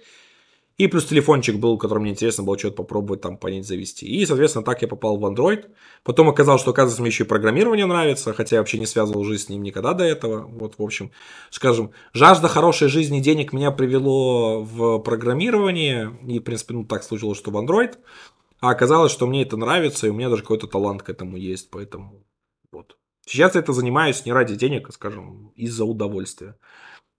И 0.78 0.88
плюс 0.88 1.06
телефончик 1.06 1.58
был, 1.58 1.78
который 1.78 2.00
мне 2.00 2.12
интересно 2.12 2.44
было 2.44 2.58
что-то 2.58 2.78
попробовать 2.78 3.22
там 3.22 3.38
понять, 3.38 3.68
завести. 3.68 4.08
И, 4.08 4.26
соответственно, 4.26 4.66
так 4.66 4.82
я 4.82 4.88
попал 4.88 5.18
в 5.18 5.26
Android. 5.26 5.70
Потом 6.04 6.30
оказалось, 6.30 6.62
что, 6.62 6.72
оказывается, 6.72 7.02
мне 7.02 7.10
еще 7.10 7.26
и 7.26 7.28
программирование 7.28 7.86
нравится, 7.86 8.34
хотя 8.34 8.56
я 8.56 8.62
вообще 8.62 8.80
не 8.80 8.88
связывал 8.88 9.24
жизнь 9.24 9.46
с 9.46 9.50
ним 9.50 9.62
никогда 9.62 9.94
до 9.94 10.04
этого. 10.04 10.48
Вот, 10.48 10.80
в 10.80 10.82
общем, 10.82 11.12
скажем, 11.52 11.92
жажда 12.14 12.48
хорошей 12.48 12.88
жизни 12.88 13.20
денег 13.20 13.54
меня 13.54 13.70
привело 13.70 14.64
в 14.64 14.98
программирование. 15.00 16.18
И, 16.28 16.40
в 16.40 16.44
принципе, 16.44 16.74
ну, 16.74 16.86
так 16.86 17.04
случилось, 17.04 17.38
что 17.38 17.52
в 17.52 17.58
Android. 17.58 17.98
А 18.60 18.72
оказалось, 18.72 19.12
что 19.12 19.28
мне 19.28 19.44
это 19.44 19.58
нравится, 19.58 20.08
и 20.08 20.10
у 20.10 20.14
меня 20.14 20.30
даже 20.30 20.42
какой-то 20.42 20.68
талант 20.68 21.04
к 21.04 21.10
этому 21.10 21.38
есть, 21.38 21.70
поэтому 21.70 22.24
вот. 22.72 22.98
Сейчас 23.26 23.56
я 23.56 23.62
это 23.62 23.74
занимаюсь 23.74 24.26
не 24.26 24.34
ради 24.34 24.56
денег, 24.56 24.90
а, 24.90 24.92
скажем, 24.92 25.52
из-за 25.56 25.86
удовольствия. 25.86 26.56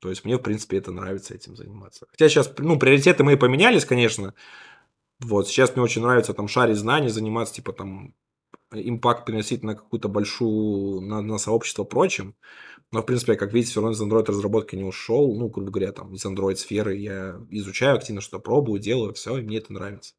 То 0.04 0.10
есть 0.10 0.22
мне, 0.26 0.36
в 0.36 0.42
принципе, 0.42 0.76
это 0.76 0.92
нравится 0.92 1.32
этим 1.32 1.56
заниматься. 1.56 2.06
Хотя 2.10 2.28
сейчас, 2.28 2.52
ну, 2.58 2.78
приоритеты 2.78 3.24
мои 3.24 3.36
поменялись, 3.36 3.86
конечно. 3.86 4.34
Вот, 5.18 5.48
сейчас 5.48 5.74
мне 5.74 5.82
очень 5.82 6.02
нравится 6.02 6.34
там 6.34 6.46
шарить 6.46 6.76
знаний, 6.76 7.08
заниматься, 7.08 7.54
типа, 7.54 7.72
там, 7.72 8.14
импакт 8.70 9.24
переносить 9.24 9.62
на 9.62 9.74
какую-то 9.74 10.10
большую, 10.10 11.00
на, 11.00 11.22
на 11.22 11.38
сообщество 11.38 11.84
прочим. 11.84 12.34
Но, 12.92 13.00
в 13.00 13.06
принципе, 13.06 13.36
как 13.36 13.54
видите, 13.54 13.70
все 13.70 13.80
равно 13.80 13.94
из 13.94 14.02
Android 14.02 14.26
разработки 14.26 14.76
не 14.76 14.84
ушел. 14.84 15.34
Ну, 15.34 15.48
грубо 15.48 15.70
говоря, 15.70 15.92
там, 15.92 16.14
из 16.14 16.26
Android 16.26 16.56
сферы 16.56 16.96
я 16.96 17.40
изучаю 17.48 17.96
активно, 17.96 18.20
что 18.20 18.38
пробую, 18.38 18.80
делаю, 18.80 19.14
все, 19.14 19.38
и 19.38 19.40
мне 19.40 19.56
это 19.56 19.72
нравится. 19.72 20.12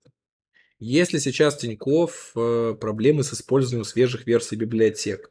Если 0.79 1.19
сейчас 1.19 1.57
Тиньков 1.57 2.31
э, 2.35 2.73
проблемы 2.81 3.21
с 3.21 3.31
использованием 3.31 3.85
свежих 3.85 4.25
версий 4.25 4.55
библиотек? 4.55 5.29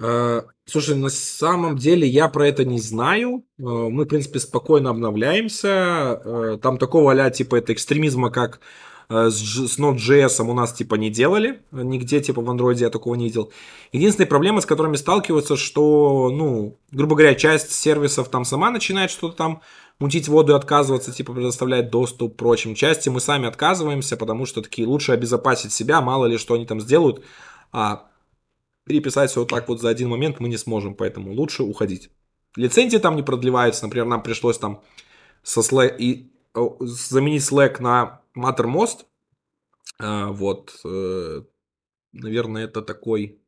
Э, 0.00 0.42
слушай, 0.64 0.96
на 0.96 1.08
самом 1.08 1.76
деле 1.76 2.06
я 2.06 2.28
про 2.28 2.48
это 2.48 2.64
не 2.64 2.80
знаю. 2.80 3.44
Э, 3.58 3.62
мы, 3.62 4.04
в 4.04 4.08
принципе, 4.08 4.38
спокойно 4.40 4.90
обновляемся. 4.90 6.20
Э, 6.24 6.58
там 6.62 6.78
такого 6.78 7.12
а 7.12 7.30
типа 7.30 7.56
это 7.56 7.72
экстремизма, 7.72 8.30
как 8.30 8.60
Э, 9.12 9.30
с 9.30 9.78
Node.js 9.78 10.42
у 10.42 10.54
нас 10.54 10.72
типа 10.72 10.94
не 10.94 11.10
делали, 11.10 11.60
нигде 11.70 12.20
типа 12.20 12.40
в 12.40 12.50
Android 12.50 12.76
я 12.76 12.88
такого 12.88 13.14
не 13.14 13.26
видел. 13.26 13.52
Единственная 13.92 14.28
проблема, 14.28 14.60
с 14.62 14.66
которыми 14.66 14.96
сталкиваются, 14.96 15.56
что, 15.56 16.30
ну, 16.32 16.78
грубо 16.90 17.14
говоря, 17.14 17.34
часть 17.34 17.72
сервисов 17.72 18.28
там 18.28 18.44
сама 18.46 18.70
начинает 18.70 19.10
что-то 19.10 19.36
там 19.36 19.60
мутить 19.98 20.28
воду 20.28 20.52
и 20.52 20.56
отказываться, 20.56 21.12
типа 21.12 21.34
предоставлять 21.34 21.90
доступ 21.90 22.36
прочим. 22.36 22.74
Части 22.74 23.10
мы 23.10 23.20
сами 23.20 23.46
отказываемся, 23.46 24.16
потому 24.16 24.46
что 24.46 24.62
такие 24.62 24.88
лучше 24.88 25.12
обезопасить 25.12 25.72
себя, 25.72 26.00
мало 26.00 26.24
ли 26.24 26.38
что 26.38 26.54
они 26.54 26.64
там 26.64 26.80
сделают, 26.80 27.22
а 27.70 28.06
переписать 28.84 29.30
все 29.30 29.40
вот 29.40 29.50
так 29.50 29.68
вот 29.68 29.80
за 29.80 29.88
один 29.88 30.08
момент 30.08 30.40
мы 30.40 30.48
не 30.48 30.56
сможем, 30.56 30.94
поэтому 30.94 31.32
лучше 31.32 31.62
уходить. 31.62 32.10
Лицензии 32.56 32.98
там 32.98 33.16
не 33.16 33.22
продлеваются, 33.22 33.84
например, 33.84 34.06
нам 34.06 34.22
пришлось 34.22 34.58
там 34.58 34.82
со 35.42 35.60
Slack 35.60 35.96
и 35.98 36.32
заменить 36.80 37.42
Slack 37.42 37.80
на 37.80 38.22
Mattermost. 38.36 39.06
А, 39.98 40.28
вот. 40.28 40.74
Э, 40.84 41.42
наверное, 42.12 42.64
это 42.64 42.82
такой 42.82 43.40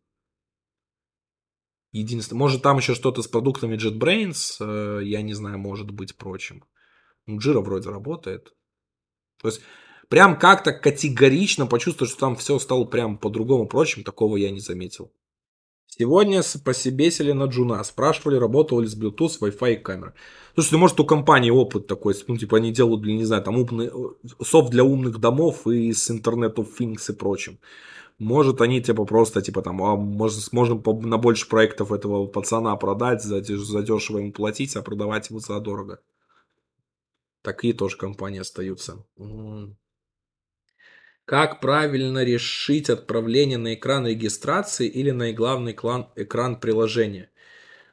единственный. 1.93 2.39
Может, 2.39 2.63
там 2.63 2.79
еще 2.79 2.95
что-то 2.95 3.23
с 3.23 3.29
продуктами 3.29 3.77
JetBrains. 3.77 4.57
Э, 4.61 5.05
я 5.05 5.23
не 5.23 5.35
знаю, 5.35 5.59
может 5.59 5.91
быть, 5.91 6.17
прочим. 6.17 6.65
Ну, 7.27 7.39
Jira 7.39 7.61
вроде 7.61 7.91
работает. 7.91 8.55
То 9.41 9.49
есть, 9.49 9.61
прям 10.09 10.39
как-то 10.39 10.73
категорично 10.73 11.67
почувствовать, 11.67 12.11
что 12.11 12.21
там 12.21 12.37
все 12.37 12.59
стало 12.59 12.85
прям 12.85 13.19
по-другому 13.19 13.67
прочим, 13.67 14.05
такого 14.05 14.37
я 14.37 14.51
не 14.51 14.61
заметил. 14.61 15.13
Сегодня 15.97 16.43
посебесили 16.65 17.31
на 17.31 17.45
Джуна. 17.45 17.85
Спрашивали, 17.85 18.37
работал 18.37 18.81
ли 18.81 18.89
с 18.89 18.99
Bluetooth, 18.99 19.39
Wi-Fi 19.41 19.75
и 19.75 19.77
камера. 19.77 20.13
Слушайте, 20.55 20.75
ну, 20.75 20.81
может 20.81 20.99
у 20.99 21.05
компании 21.05 21.51
опыт 21.51 21.87
такой, 21.87 22.17
ну 22.27 22.37
типа 22.37 22.57
они 22.57 22.73
делают, 22.73 23.03
для, 23.03 23.15
не 23.15 23.25
знаю, 23.25 23.45
там 23.45 23.57
умный, 23.57 23.93
софт 24.43 24.71
для 24.71 24.83
умных 24.83 25.21
домов 25.21 25.69
и 25.69 25.93
с 25.93 26.11
Internet 26.11 26.57
of 26.57 26.67
Things 26.77 27.13
и 27.13 27.13
прочим. 27.13 27.61
Может 28.19 28.61
они 28.61 28.83
типа 28.83 29.05
просто 29.05 29.41
типа 29.41 29.63
там, 29.63 29.81
а 29.85 29.95
может, 29.95 30.53
можно 30.53 30.83
на 31.03 31.17
больше 31.17 31.49
проектов 31.49 31.93
этого 31.93 32.27
пацана 32.27 32.75
продать, 32.75 33.23
за, 33.23 33.45
за 33.45 33.83
дешево 33.83 34.19
ему 34.19 34.33
платить, 34.33 34.75
а 34.75 34.83
продавать 34.83 35.31
ему 35.31 35.39
за 35.39 35.61
дорого. 35.61 36.01
Такие 37.43 37.73
тоже 37.73 37.97
компании 37.97 38.41
остаются. 38.41 39.05
Как 41.25 41.61
правильно 41.61 42.23
решить 42.23 42.91
отправление 42.91 43.57
на 43.57 43.75
экран 43.75 44.07
регистрации 44.07 44.87
или 44.87 45.11
на 45.11 45.33
главный 45.33 45.73
экран, 45.73 46.11
экран 46.17 46.61
приложения, 46.61 47.31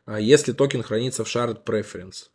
а 0.05 0.19
если 0.19 0.51
токен 0.51 0.83
хранится 0.83 1.23
в 1.23 1.27
Shared 1.27 1.63
Preference? 1.63 2.29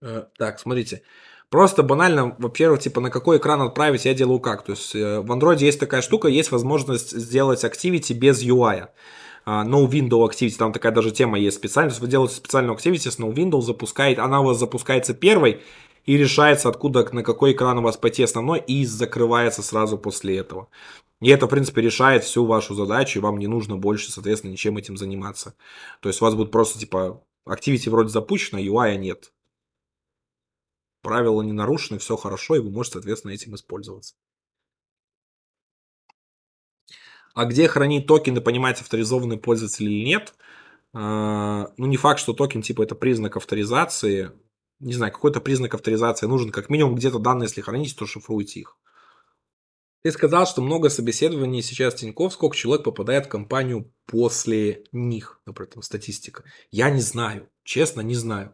Э, 0.00 0.24
так, 0.36 0.58
смотрите. 0.58 1.02
Просто 1.48 1.82
банально, 1.82 2.34
во-первых, 2.38 2.80
типа 2.80 3.00
на 3.00 3.10
какой 3.10 3.36
экран 3.36 3.62
отправить 3.62 4.04
я 4.04 4.14
делаю 4.14 4.40
как. 4.40 4.64
То 4.64 4.72
есть 4.72 4.96
э, 4.96 5.20
в 5.20 5.30
Android 5.30 5.58
есть 5.58 5.78
такая 5.78 6.02
штука, 6.02 6.26
есть 6.26 6.50
возможность 6.50 7.12
сделать 7.12 7.62
Activity 7.62 8.14
без 8.14 8.42
UI. 8.42 8.88
Uh, 9.44 9.66
no 9.66 9.88
Window 9.88 10.24
Activity, 10.24 10.56
там 10.56 10.72
такая 10.72 10.92
даже 10.92 11.10
тема 11.10 11.38
есть 11.38 11.56
специально. 11.56 11.90
То 11.90 11.94
есть 11.94 12.00
вы 12.00 12.06
делаете 12.08 12.36
специальную 12.36 12.76
Activity 12.76 13.10
с 13.10 13.18
No 13.18 13.32
Window, 13.34 13.60
запускает, 13.60 14.20
она 14.20 14.40
у 14.40 14.44
вас 14.44 14.58
запускается 14.58 15.14
первой, 15.14 15.60
и 16.04 16.16
решается, 16.16 16.68
откуда, 16.68 17.08
на 17.12 17.22
какой 17.22 17.52
экран 17.52 17.78
у 17.78 17.82
вас 17.82 17.96
пойти 17.96 18.22
основной, 18.22 18.60
и 18.60 18.84
закрывается 18.84 19.62
сразу 19.62 19.98
после 19.98 20.38
этого. 20.38 20.68
И 21.20 21.28
это, 21.28 21.46
в 21.46 21.50
принципе, 21.50 21.80
решает 21.82 22.24
всю 22.24 22.44
вашу 22.44 22.74
задачу, 22.74 23.18
и 23.18 23.22
вам 23.22 23.38
не 23.38 23.46
нужно 23.46 23.76
больше, 23.76 24.10
соответственно, 24.10 24.50
ничем 24.52 24.76
этим 24.76 24.96
заниматься. 24.96 25.54
То 26.00 26.08
есть 26.08 26.20
у 26.20 26.24
вас 26.24 26.34
будет 26.34 26.50
просто, 26.50 26.78
типа, 26.78 27.22
Activity 27.48 27.90
вроде 27.90 28.08
запущено, 28.08 28.60
UI 28.60 28.96
нет. 28.96 29.32
Правила 31.02 31.42
не 31.42 31.52
нарушены, 31.52 31.98
все 31.98 32.16
хорошо, 32.16 32.56
и 32.56 32.60
вы 32.60 32.70
можете, 32.70 32.94
соответственно, 32.94 33.32
этим 33.32 33.54
использоваться. 33.54 34.14
А 37.34 37.44
где 37.46 37.66
хранить 37.66 38.06
токены, 38.06 38.40
понимать, 38.40 38.80
авторизованный 38.80 39.38
пользователь 39.38 39.86
или 39.86 40.04
нет? 40.04 40.34
А, 40.92 41.72
ну, 41.76 41.86
не 41.86 41.96
факт, 41.96 42.20
что 42.20 42.34
токен, 42.34 42.62
типа, 42.62 42.82
это 42.82 42.94
признак 42.94 43.36
авторизации 43.36 44.32
не 44.82 44.92
знаю, 44.94 45.12
какой-то 45.12 45.40
признак 45.40 45.74
авторизации 45.74 46.26
нужен, 46.26 46.50
как 46.50 46.68
минимум 46.68 46.96
где-то 46.96 47.18
данные, 47.18 47.46
если 47.46 47.60
храните, 47.60 47.94
то 47.96 48.06
шифруйте 48.06 48.60
их. 48.60 48.76
Ты 50.02 50.10
сказал, 50.10 50.46
что 50.46 50.60
много 50.60 50.90
собеседований 50.90 51.62
сейчас 51.62 51.94
Тиньков, 51.94 52.32
сколько 52.32 52.56
человек 52.56 52.84
попадает 52.84 53.26
в 53.26 53.28
компанию 53.28 53.92
после 54.06 54.84
них, 54.90 55.40
например, 55.46 55.84
статистика. 55.84 56.42
Я 56.72 56.90
не 56.90 57.00
знаю, 57.00 57.48
честно, 57.62 58.00
не 58.00 58.16
знаю. 58.16 58.52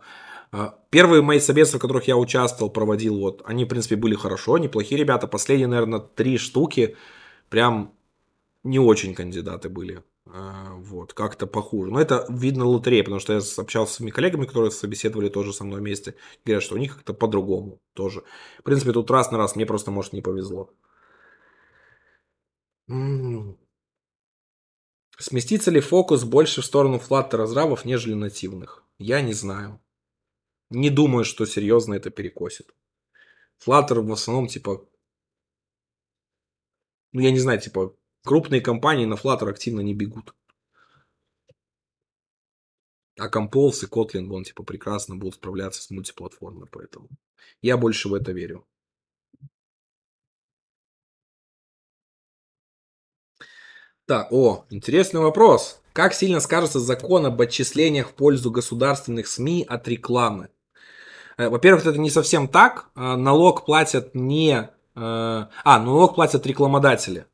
А, 0.52 0.78
первые 0.90 1.22
мои 1.22 1.40
собеседования, 1.40 1.78
в 1.78 1.82
которых 1.82 2.08
я 2.08 2.18
участвовал, 2.18 2.70
проводил, 2.70 3.18
вот, 3.18 3.42
они, 3.46 3.64
в 3.64 3.68
принципе, 3.68 3.96
были 3.96 4.14
хорошо, 4.14 4.58
неплохие 4.58 5.00
ребята. 5.00 5.26
Последние, 5.26 5.68
наверное, 5.68 6.00
три 6.00 6.36
штуки 6.36 6.96
прям 7.48 7.94
не 8.62 8.78
очень 8.78 9.14
кандидаты 9.14 9.70
были. 9.70 10.02
А, 10.30 10.74
вот, 10.74 11.14
как-то 11.14 11.46
похуже. 11.46 11.90
Но 11.90 12.00
это 12.00 12.26
видно 12.28 12.66
лотерея, 12.66 13.02
потому 13.02 13.20
что 13.20 13.32
я 13.32 13.40
общался 13.56 13.92
с 13.92 13.96
своими 13.96 14.10
коллегами, 14.10 14.46
которые 14.46 14.70
собеседовали 14.70 15.28
тоже 15.28 15.52
со 15.52 15.64
мной 15.64 15.80
вместе, 15.80 16.14
говорят, 16.44 16.62
что 16.62 16.74
у 16.74 16.78
них 16.78 16.96
как-то 16.96 17.14
по-другому 17.14 17.80
тоже. 17.94 18.22
В 18.58 18.62
принципе, 18.62 18.92
тут 18.92 19.10
раз 19.10 19.30
на 19.30 19.38
раз 19.38 19.56
мне 19.56 19.64
просто, 19.64 19.90
может, 19.90 20.12
не 20.12 20.20
повезло. 20.20 20.70
Сместится 25.18 25.70
ли 25.70 25.80
фокус 25.80 26.24
больше 26.24 26.62
в 26.62 26.66
сторону 26.66 26.98
флатта 26.98 27.36
разрабов, 27.36 27.84
нежели 27.84 28.14
нативных? 28.14 28.84
Я 28.98 29.20
не 29.22 29.32
знаю. 29.32 29.80
Не 30.70 30.90
думаю, 30.90 31.24
что 31.24 31.46
серьезно 31.46 31.94
это 31.94 32.10
перекосит. 32.10 32.74
Flutter 33.64 34.00
в 34.00 34.12
основном, 34.12 34.46
типа, 34.46 34.86
ну, 37.12 37.20
я 37.20 37.30
не 37.30 37.38
знаю, 37.38 37.60
типа, 37.60 37.96
Крупные 38.28 38.60
компании 38.60 39.06
на 39.06 39.14
Flutter 39.14 39.48
активно 39.48 39.80
не 39.80 39.94
бегут. 39.94 40.34
А 43.18 43.30
Compose 43.30 43.84
и 43.84 43.86
Kotlin, 43.86 44.26
вон, 44.26 44.44
типа, 44.44 44.64
прекрасно 44.64 45.16
будут 45.16 45.36
справляться 45.36 45.80
с 45.80 45.88
мультиплатформой, 45.88 46.68
поэтому 46.70 47.08
я 47.62 47.78
больше 47.78 48.10
в 48.10 48.12
это 48.12 48.32
верю. 48.32 48.66
Так, 54.04 54.30
о, 54.30 54.66
интересный 54.68 55.20
вопрос. 55.20 55.80
Как 55.94 56.12
сильно 56.12 56.40
скажется 56.40 56.80
закон 56.80 57.24
об 57.24 57.40
отчислениях 57.40 58.10
в 58.10 58.12
пользу 58.12 58.50
государственных 58.50 59.26
СМИ 59.26 59.64
от 59.66 59.88
рекламы? 59.88 60.50
Э, 61.38 61.48
во-первых, 61.48 61.86
это 61.86 61.96
не 61.96 62.10
совсем 62.10 62.46
так. 62.46 62.90
Э, 62.94 63.16
налог 63.16 63.64
платят 63.64 64.14
не... 64.14 64.68
Э, 64.94 65.46
а, 65.64 65.78
налог 65.78 66.14
платят 66.16 66.46
рекламодатели. 66.46 67.24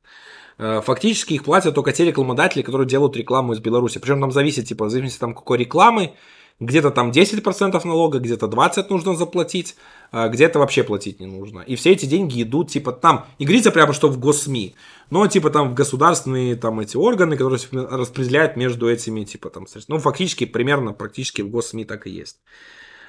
Э, 0.58 0.80
фактически 0.84 1.34
их 1.34 1.44
платят 1.44 1.74
только 1.74 1.92
те 1.92 2.04
рекламодатели, 2.04 2.62
которые 2.62 2.86
делают 2.86 3.16
рекламу 3.16 3.52
из 3.52 3.60
Беларуси. 3.60 3.98
Причем 3.98 4.20
там 4.20 4.30
зависит, 4.30 4.66
типа, 4.66 4.88
зависимости 4.88 5.18
там 5.18 5.34
какой 5.34 5.58
рекламы, 5.58 6.14
где-то 6.60 6.90
там 6.90 7.10
10% 7.10 7.80
налога, 7.84 8.20
где-то 8.20 8.46
20% 8.46 8.86
нужно 8.88 9.16
заплатить, 9.16 9.76
а 10.12 10.28
где-то 10.28 10.60
вообще 10.60 10.84
платить 10.84 11.18
не 11.18 11.26
нужно. 11.26 11.60
И 11.60 11.74
все 11.74 11.90
эти 11.90 12.06
деньги 12.06 12.42
идут, 12.42 12.70
типа, 12.70 12.92
там, 12.92 13.26
не 13.38 13.46
говорится 13.46 13.72
прямо, 13.72 13.92
что 13.92 14.08
в 14.08 14.18
госсми, 14.18 14.74
но, 15.10 15.26
типа, 15.26 15.50
там, 15.50 15.70
в 15.70 15.74
государственные, 15.74 16.54
там, 16.54 16.78
эти 16.78 16.96
органы, 16.96 17.36
которые 17.36 17.60
распределяют 17.72 18.56
между 18.56 18.88
этими, 18.88 19.24
типа, 19.24 19.50
там, 19.50 19.66
ну, 19.88 19.98
фактически, 19.98 20.46
примерно, 20.46 20.92
практически 20.92 21.42
в 21.42 21.50
госсми 21.50 21.82
так 21.82 22.06
и 22.06 22.10
есть. 22.10 22.36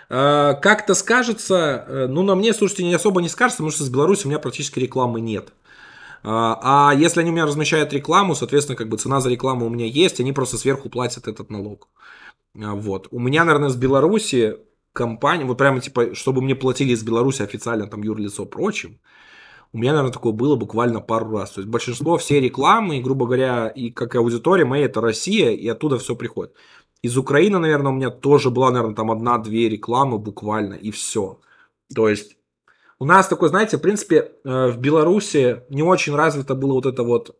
А, 0.09 0.53
как-то 0.55 0.95
скажется, 0.95 1.85
э, 1.87 2.07
ну, 2.07 2.23
на 2.23 2.35
мне, 2.35 2.53
слушайте, 2.53 2.83
не 2.83 2.93
особо 2.93 3.21
не 3.21 3.29
скажется, 3.29 3.57
потому 3.57 3.71
что 3.71 3.83
с 3.83 3.89
Беларуси 3.89 4.25
у 4.25 4.29
меня 4.29 4.39
практически 4.39 4.79
рекламы 4.79 5.21
нет. 5.21 5.51
А, 6.27 6.89
а 6.89 6.93
если 6.95 7.21
они 7.21 7.29
у 7.29 7.33
меня 7.33 7.45
размещают 7.45 7.93
рекламу, 7.93 8.33
соответственно, 8.33 8.75
как 8.75 8.89
бы 8.89 8.97
цена 8.97 9.19
за 9.21 9.29
рекламу 9.29 9.67
у 9.67 9.69
меня 9.69 9.85
есть, 9.85 10.19
они 10.19 10.33
просто 10.33 10.57
сверху 10.57 10.89
платят 10.89 11.27
этот 11.27 11.51
налог. 11.51 11.87
А, 12.59 12.73
вот. 12.73 13.07
У 13.11 13.19
меня, 13.19 13.45
наверное, 13.45 13.69
с 13.69 13.75
Беларуси 13.75 14.57
компания, 14.91 15.45
вот 15.45 15.59
прямо 15.59 15.81
типа, 15.81 16.15
чтобы 16.15 16.41
мне 16.41 16.55
платили 16.55 16.93
из 16.93 17.03
Беларуси 17.03 17.43
официально 17.43 17.85
там 17.87 18.01
юрлицо 18.01 18.45
прочим, 18.45 18.99
у 19.71 19.77
меня, 19.77 19.91
наверное, 19.91 20.13
такое 20.13 20.33
было 20.33 20.55
буквально 20.55 20.99
пару 20.99 21.29
раз. 21.37 21.51
То 21.51 21.61
есть 21.61 21.69
большинство 21.69 22.17
всей 22.17 22.39
рекламы, 22.39 23.01
грубо 23.01 23.27
говоря, 23.27 23.67
и 23.67 23.91
как 23.91 24.15
аудитория 24.15 24.65
моя, 24.65 24.85
это 24.85 25.01
Россия, 25.01 25.51
и 25.51 25.67
оттуда 25.67 25.99
все 25.99 26.15
приходит. 26.15 26.55
Из 27.03 27.17
Украины, 27.17 27.59
наверное, 27.59 27.91
у 27.91 27.95
меня 27.95 28.09
тоже 28.09 28.49
была, 28.49 28.71
наверное, 28.71 28.95
там 28.95 29.11
одна-две 29.11 29.69
рекламы 29.69 30.17
буквально, 30.17 30.73
и 30.73 30.89
все. 30.89 31.39
То 31.93 32.09
есть 32.09 32.34
у 32.99 33.05
нас 33.05 33.27
такой, 33.27 33.49
знаете, 33.49 33.77
в 33.77 33.81
принципе, 33.81 34.31
э, 34.43 34.67
в 34.67 34.77
Беларуси 34.77 35.63
не 35.69 35.83
очень 35.83 36.15
развито 36.15 36.55
было 36.55 36.73
вот 36.73 36.85
это 36.85 37.03
вот 37.03 37.35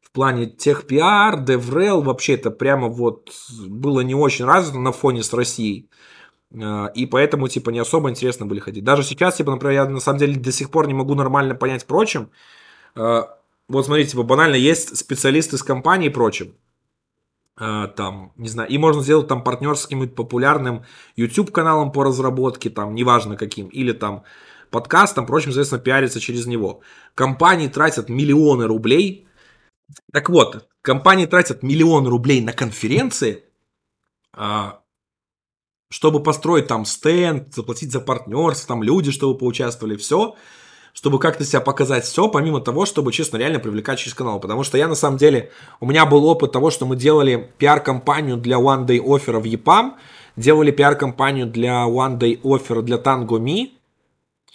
в 0.00 0.12
плане 0.12 0.46
тех 0.46 0.86
пиар, 0.86 1.42
DevRel, 1.42 2.02
вообще 2.02 2.34
это 2.34 2.50
прямо 2.50 2.88
вот 2.88 3.30
было 3.66 4.00
не 4.00 4.14
очень 4.14 4.44
развито 4.44 4.78
на 4.78 4.92
фоне 4.92 5.22
с 5.22 5.32
Россией. 5.32 5.90
Э, 6.52 6.86
и 6.94 7.06
поэтому, 7.06 7.48
типа, 7.48 7.70
не 7.70 7.80
особо 7.80 8.08
интересно 8.10 8.46
были 8.46 8.60
ходить. 8.60 8.84
Даже 8.84 9.02
сейчас, 9.02 9.36
типа, 9.36 9.50
например, 9.50 9.74
я 9.74 9.84
на 9.88 10.00
самом 10.00 10.20
деле 10.20 10.36
до 10.36 10.52
сих 10.52 10.70
пор 10.70 10.86
не 10.86 10.94
могу 10.94 11.14
нормально 11.14 11.54
понять 11.56 11.84
прочим. 11.84 12.30
Э, 12.94 13.22
вот 13.68 13.84
смотрите, 13.84 14.12
типа, 14.12 14.22
банально 14.22 14.54
есть 14.54 14.96
специалисты 14.96 15.58
с 15.58 15.62
компанией 15.62 16.10
и 16.10 16.14
прочим. 16.14 16.54
Там, 17.56 18.32
не 18.36 18.48
знаю, 18.48 18.70
и 18.70 18.78
можно 18.78 19.02
сделать 19.02 19.26
там 19.26 19.42
партнер 19.42 19.76
с 19.76 19.88
популярным 20.14 20.84
YouTube 21.16 21.50
каналом 21.50 21.90
по 21.90 22.04
разработке, 22.04 22.70
там, 22.70 22.94
неважно 22.94 23.36
каким, 23.36 23.66
или 23.66 23.90
там 23.90 24.22
подкастом, 24.70 25.26
прочим, 25.26 25.52
соответственно, 25.52 25.82
пиариться 25.82 26.20
через 26.20 26.46
него. 26.46 26.80
Компании 27.14 27.68
тратят 27.68 28.08
миллионы 28.08 28.66
рублей. 28.66 29.26
Так 30.12 30.28
вот, 30.28 30.68
компании 30.82 31.26
тратят 31.26 31.62
миллионы 31.62 32.10
рублей 32.10 32.40
на 32.40 32.52
конференции, 32.52 33.44
а, 34.34 34.80
чтобы 35.90 36.22
построить 36.22 36.66
там 36.66 36.84
стенд, 36.84 37.54
заплатить 37.54 37.92
за 37.92 38.00
партнерство, 38.00 38.68
там 38.68 38.82
люди, 38.82 39.10
чтобы 39.10 39.38
поучаствовали, 39.38 39.96
все, 39.96 40.36
чтобы 40.92 41.18
как-то 41.18 41.44
себя 41.44 41.60
показать 41.60 42.04
все, 42.04 42.28
помимо 42.28 42.60
того, 42.60 42.84
чтобы, 42.84 43.12
честно, 43.12 43.36
реально 43.36 43.60
привлекать 43.60 43.98
через 43.98 44.14
канал. 44.14 44.40
Потому 44.40 44.64
что 44.64 44.76
я, 44.76 44.88
на 44.88 44.94
самом 44.94 45.16
деле, 45.16 45.50
у 45.80 45.86
меня 45.86 46.04
был 46.06 46.26
опыт 46.26 46.52
того, 46.52 46.70
что 46.70 46.86
мы 46.86 46.96
делали 46.96 47.52
пиар-компанию 47.58 48.36
для 48.36 48.56
One 48.56 48.86
Day 48.86 49.00
Offer 49.00 49.38
в 49.38 49.44
EPAM, 49.44 49.92
делали 50.36 50.70
пиар-компанию 50.70 51.46
для 51.46 51.86
One 51.86 52.18
Day 52.18 52.40
Offer 52.42 52.82
для 52.82 52.96
Tango 52.96 53.38
Me, 53.38 53.77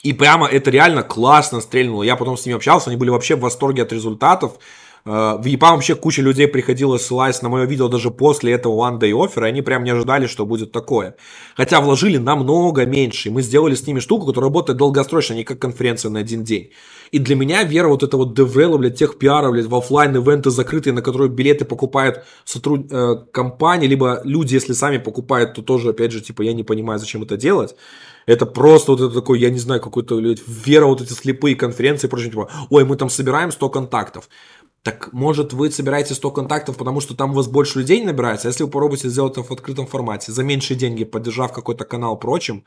и 0.03 0.11
прямо 0.13 0.47
это 0.47 0.69
реально 0.69 1.01
классно 1.01 1.61
стрельнуло. 1.61 2.03
Я 2.03 2.15
потом 2.15 2.37
с 2.37 2.45
ними 2.45 2.57
общался, 2.57 2.89
они 2.89 2.97
были 2.97 3.09
вообще 3.09 3.35
в 3.35 3.39
восторге 3.39 3.83
от 3.83 3.93
результатов. 3.93 4.59
Э, 5.05 5.37
в 5.39 5.45
ЕПАМ 5.45 5.75
вообще 5.75 5.95
куча 5.95 6.21
людей 6.21 6.47
приходила, 6.47 6.97
ссылаясь 6.97 7.41
на 7.41 7.47
мое 7.47 7.65
видео 7.65 7.87
даже 7.87 8.11
после 8.11 8.51
этого 8.51 8.73
One 8.73 8.99
Day 8.99 9.11
Offer, 9.11 9.43
и 9.43 9.47
они 9.47 9.61
прям 9.61 9.85
не 9.85 9.91
ожидали, 9.91 10.27
что 10.27 10.45
будет 10.45 10.73
такое. 10.73 11.15
Хотя 11.55 11.79
вложили 11.79 12.17
намного 12.17 12.85
меньше, 12.85 13.29
и 13.29 13.31
мы 13.31 13.41
сделали 13.41 13.75
с 13.75 13.87
ними 13.87 13.99
штуку, 13.99 14.25
которая 14.25 14.49
работает 14.49 14.77
долгосрочно, 14.77 15.35
не 15.35 15.45
как 15.45 15.59
конференция 15.59 16.11
на 16.11 16.19
один 16.19 16.43
день. 16.43 16.71
И 17.11 17.19
для 17.19 17.35
меня 17.35 17.63
вера 17.63 17.87
вот 17.87 18.03
это 18.03 18.17
вот 18.17 18.35
девела, 18.35 18.77
блядь, 18.77 18.97
тех 18.97 19.17
пиаров, 19.17 19.51
блядь, 19.51 19.67
в 19.67 19.75
офлайн 19.75 20.15
ивенты 20.17 20.49
закрытые, 20.49 20.93
на 20.93 21.01
которые 21.01 21.29
билеты 21.29 21.63
покупают 21.63 22.25
сотруд... 22.43 22.91
э, 22.91 23.15
компании, 23.31 23.87
либо 23.87 24.19
люди, 24.25 24.55
если 24.55 24.73
сами 24.73 24.97
покупают, 24.97 25.53
то 25.53 25.61
тоже, 25.61 25.91
опять 25.91 26.11
же, 26.11 26.19
типа, 26.19 26.41
я 26.41 26.53
не 26.53 26.63
понимаю, 26.63 26.99
зачем 26.99 27.23
это 27.23 27.37
делать. 27.37 27.75
Это 28.25 28.45
просто 28.45 28.91
вот 28.91 29.01
это 29.01 29.13
такой, 29.13 29.39
я 29.39 29.49
не 29.49 29.59
знаю, 29.59 29.81
какой-то 29.81 30.19
вера, 30.19 30.85
вот 30.85 31.01
эти 31.01 31.13
слепые 31.13 31.55
конференции 31.55 32.07
и 32.07 32.09
прочее, 32.09 32.31
типа, 32.31 32.49
ой, 32.69 32.85
мы 32.85 32.95
там 32.95 33.09
собираем 33.09 33.51
100 33.51 33.69
контактов. 33.69 34.29
Так 34.83 35.13
может 35.13 35.53
вы 35.53 35.71
собираете 35.71 36.13
100 36.13 36.31
контактов, 36.31 36.77
потому 36.77 36.99
что 37.01 37.15
там 37.15 37.31
у 37.31 37.33
вас 37.35 37.47
больше 37.47 37.79
людей 37.79 38.03
набирается? 38.03 38.49
Если 38.49 38.63
вы 38.63 38.69
попробуете 38.69 39.09
сделать 39.09 39.33
это 39.33 39.43
в 39.43 39.51
открытом 39.51 39.87
формате, 39.87 40.31
за 40.33 40.43
меньшие 40.43 40.77
деньги, 40.77 41.05
поддержав 41.05 41.53
какой-то 41.53 41.85
канал 41.85 42.19
прочим, 42.19 42.65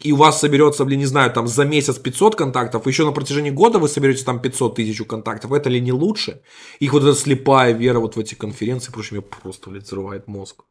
и 0.00 0.12
у 0.12 0.16
вас 0.16 0.40
соберется, 0.40 0.84
блин, 0.84 1.00
не 1.00 1.06
знаю, 1.06 1.32
там 1.32 1.48
за 1.48 1.64
месяц 1.64 1.98
500 1.98 2.36
контактов, 2.36 2.86
еще 2.86 3.04
на 3.04 3.12
протяжении 3.12 3.50
года 3.50 3.78
вы 3.78 3.88
соберете 3.88 4.24
там 4.24 4.40
500 4.40 4.76
тысяч 4.76 5.02
контактов, 5.06 5.52
это 5.52 5.70
ли 5.70 5.80
не 5.80 5.92
лучше? 5.92 6.42
Их 6.80 6.92
вот 6.92 7.02
эта 7.02 7.14
слепая 7.14 7.72
вера 7.72 7.98
вот 7.98 8.16
в 8.16 8.20
эти 8.20 8.34
конференции, 8.34 8.92
прочим, 8.92 9.16
меня 9.16 9.26
просто, 9.42 9.70
блин, 9.70 9.82
взрывает 9.82 10.28
мозг. 10.28 10.64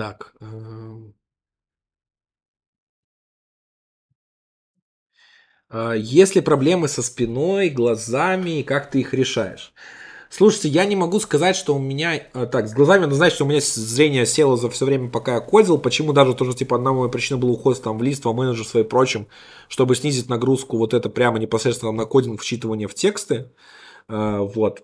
Так. 0.00 0.32
Эм. 0.40 1.12
А, 5.68 5.92
есть 5.92 6.34
ли 6.34 6.40
проблемы 6.40 6.88
со 6.88 7.02
спиной, 7.02 7.68
глазами, 7.68 8.60
и 8.60 8.62
как 8.62 8.90
ты 8.90 9.00
их 9.00 9.12
решаешь? 9.12 9.74
Слушайте, 10.30 10.68
я 10.70 10.86
не 10.86 10.96
могу 10.96 11.20
сказать, 11.20 11.54
что 11.54 11.74
у 11.74 11.78
меня... 11.78 12.14
Э, 12.32 12.46
так, 12.46 12.68
с 12.68 12.72
глазами 12.72 13.02
надо 13.02 13.14
знать, 13.14 13.34
что 13.34 13.44
у 13.44 13.48
меня 13.48 13.60
зрение 13.60 14.24
село 14.24 14.56
за 14.56 14.70
все 14.70 14.86
время, 14.86 15.10
пока 15.10 15.34
я 15.34 15.40
кодил. 15.40 15.76
Почему 15.76 16.14
даже 16.14 16.32
тоже, 16.34 16.54
типа, 16.54 16.76
одна 16.76 16.94
моя 16.94 17.10
причина 17.10 17.38
была 17.38 17.52
уход 17.52 17.82
там 17.82 17.98
в 17.98 18.02
лист, 18.02 18.24
во 18.24 18.32
менеджерство 18.32 18.78
и 18.78 18.84
прочим, 18.84 19.26
чтобы 19.68 19.96
снизить 19.96 20.30
нагрузку 20.30 20.78
вот 20.78 20.94
это 20.94 21.10
прямо 21.10 21.38
непосредственно 21.38 21.92
на 21.92 22.06
кодинг, 22.06 22.40
вчитывание 22.40 22.88
в 22.88 22.94
тексты. 22.94 23.50
Э, 24.08 24.38
вот 24.38 24.82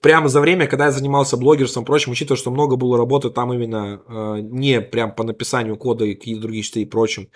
прямо 0.00 0.28
за 0.28 0.40
время, 0.40 0.66
когда 0.66 0.86
я 0.86 0.90
занимался 0.90 1.36
блогерством, 1.36 1.84
прочим, 1.84 2.12
учитывая, 2.12 2.38
что 2.38 2.50
много 2.50 2.76
было 2.76 2.96
работы 2.96 3.30
там 3.30 3.52
именно 3.52 4.00
э, 4.06 4.38
не 4.40 4.80
прям 4.80 5.14
по 5.14 5.24
написанию 5.24 5.76
кода 5.76 6.04
и 6.04 6.14
какие-то 6.14 6.42
другие 6.42 6.62
части 6.62 6.78
и 6.80 6.86
прочим, 6.86 7.28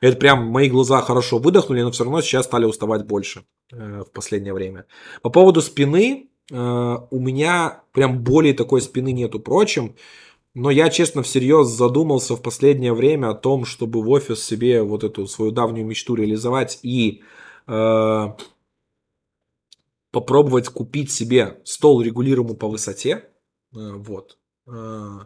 это 0.00 0.16
прям 0.16 0.46
мои 0.46 0.68
глаза 0.68 1.00
хорошо 1.00 1.38
выдохнули, 1.38 1.82
но 1.82 1.92
все 1.92 2.04
равно 2.04 2.20
сейчас 2.20 2.46
стали 2.46 2.64
уставать 2.64 3.06
больше 3.06 3.44
э, 3.72 4.02
в 4.06 4.12
последнее 4.12 4.52
время. 4.52 4.86
По 5.22 5.30
поводу 5.30 5.62
спины, 5.62 6.28
э, 6.50 6.56
у 6.56 7.20
меня 7.20 7.82
прям 7.92 8.22
более 8.22 8.52
такой 8.52 8.80
спины 8.80 9.12
нету 9.12 9.38
прочим, 9.38 9.94
но 10.54 10.70
я, 10.70 10.90
честно, 10.90 11.22
всерьез 11.22 11.68
задумался 11.68 12.34
в 12.34 12.42
последнее 12.42 12.92
время 12.92 13.30
о 13.30 13.34
том, 13.34 13.64
чтобы 13.64 14.02
в 14.02 14.10
офис 14.10 14.44
себе 14.44 14.82
вот 14.82 15.04
эту 15.04 15.26
свою 15.26 15.52
давнюю 15.52 15.86
мечту 15.86 16.14
реализовать 16.14 16.80
и 16.82 17.22
э, 17.68 18.28
попробовать 20.12 20.68
купить 20.68 21.10
себе 21.10 21.60
стол 21.64 22.02
регулируемый 22.02 22.56
по 22.56 22.68
высоте. 22.68 23.28
Э, 23.74 23.92
вот. 23.96 24.38
Э, 24.68 25.20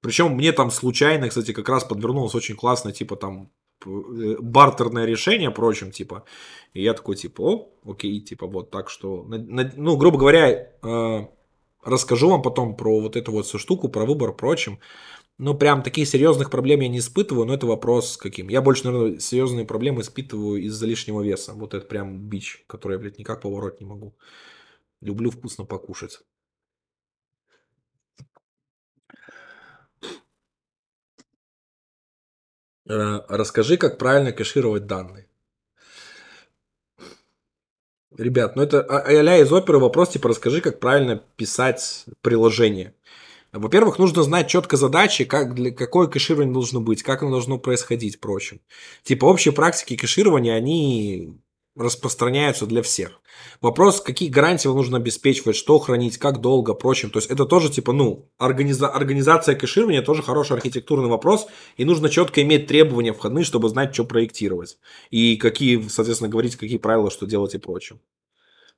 Причем 0.00 0.32
мне 0.32 0.52
там 0.52 0.70
случайно, 0.70 1.28
кстати, 1.28 1.52
как 1.52 1.68
раз 1.68 1.84
подвернулось 1.84 2.34
очень 2.34 2.56
классно, 2.56 2.92
типа 2.92 3.16
там 3.16 3.50
э, 3.84 4.36
бартерное 4.40 5.04
решение, 5.04 5.50
прочим, 5.50 5.90
типа. 5.90 6.24
И 6.72 6.82
я 6.82 6.94
такой, 6.94 7.16
типа, 7.16 7.42
о, 7.42 7.68
окей, 7.84 8.20
типа, 8.20 8.46
вот 8.46 8.70
так 8.70 8.88
что, 8.88 9.26
ну, 9.28 9.96
грубо 9.96 10.18
говоря, 10.18 10.70
расскажу 11.82 12.30
вам 12.30 12.42
потом 12.42 12.76
про 12.76 13.00
вот 13.00 13.16
эту 13.16 13.32
вот 13.32 13.46
всю 13.46 13.58
штуку, 13.58 13.88
про 13.88 14.06
выбор, 14.06 14.32
прочим. 14.32 14.78
Ну, 15.42 15.54
прям 15.54 15.82
таких 15.82 16.06
серьезных 16.06 16.50
проблем 16.50 16.80
я 16.80 16.88
не 16.88 16.98
испытываю, 16.98 17.46
но 17.46 17.54
это 17.54 17.66
вопрос 17.66 18.18
каким. 18.18 18.48
Я 18.48 18.60
больше, 18.60 18.84
наверное, 18.84 19.20
серьезные 19.20 19.64
проблемы 19.64 20.02
испытываю 20.02 20.60
из-за 20.64 20.84
лишнего 20.86 21.22
веса. 21.22 21.54
Вот 21.54 21.72
это 21.72 21.86
прям 21.86 22.18
бич, 22.28 22.62
который 22.66 22.92
я, 22.94 22.98
блядь, 22.98 23.18
никак 23.18 23.40
поворот 23.40 23.80
не 23.80 23.86
могу. 23.86 24.14
Люблю 25.00 25.30
вкусно 25.30 25.64
покушать. 25.64 26.20
Э, 32.86 33.20
расскажи, 33.28 33.78
как 33.78 33.96
правильно 33.96 34.32
кэшировать 34.32 34.86
данные. 34.86 35.26
Ребят, 38.18 38.56
ну 38.56 38.62
это 38.62 38.82
а-ля 38.82 39.38
из 39.38 39.50
оперы 39.50 39.78
вопрос, 39.78 40.10
типа, 40.10 40.28
расскажи, 40.28 40.60
как 40.60 40.80
правильно 40.80 41.16
писать 41.36 42.04
приложение. 42.20 42.94
Во-первых, 43.52 43.98
нужно 43.98 44.22
знать 44.22 44.48
четко 44.48 44.76
задачи, 44.76 45.24
как, 45.24 45.54
для, 45.54 45.72
какое 45.72 46.06
кэширование 46.06 46.52
должно 46.52 46.80
быть, 46.80 47.02
как 47.02 47.22
оно 47.22 47.32
должно 47.32 47.58
происходить, 47.58 48.20
прочим. 48.20 48.60
Типа 49.02 49.24
общие 49.24 49.52
практики 49.52 49.96
кэширования, 49.96 50.54
они 50.54 51.40
распространяются 51.76 52.66
для 52.66 52.82
всех. 52.82 53.20
Вопрос, 53.60 54.00
какие 54.00 54.28
гарантии 54.28 54.68
вам 54.68 54.76
нужно 54.76 54.98
обеспечивать, 54.98 55.56
что 55.56 55.78
хранить, 55.78 56.18
как 56.18 56.40
долго, 56.40 56.74
прочим. 56.74 57.10
То 57.10 57.18
есть 57.18 57.30
это 57.30 57.44
тоже 57.44 57.70
типа, 57.70 57.92
ну, 57.92 58.28
организа- 58.38 58.88
организация 58.88 59.54
кэширования 59.54 60.02
тоже 60.02 60.22
хороший 60.22 60.56
архитектурный 60.56 61.08
вопрос, 61.08 61.46
и 61.76 61.84
нужно 61.84 62.08
четко 62.08 62.42
иметь 62.42 62.66
требования 62.66 63.12
входные, 63.12 63.44
чтобы 63.44 63.68
знать, 63.68 63.94
что 63.94 64.04
проектировать. 64.04 64.78
И 65.10 65.36
какие, 65.36 65.88
соответственно, 65.88 66.30
говорить, 66.30 66.56
какие 66.56 66.78
правила, 66.78 67.10
что 67.10 67.26
делать 67.26 67.54
и 67.54 67.58
прочим. 67.58 68.00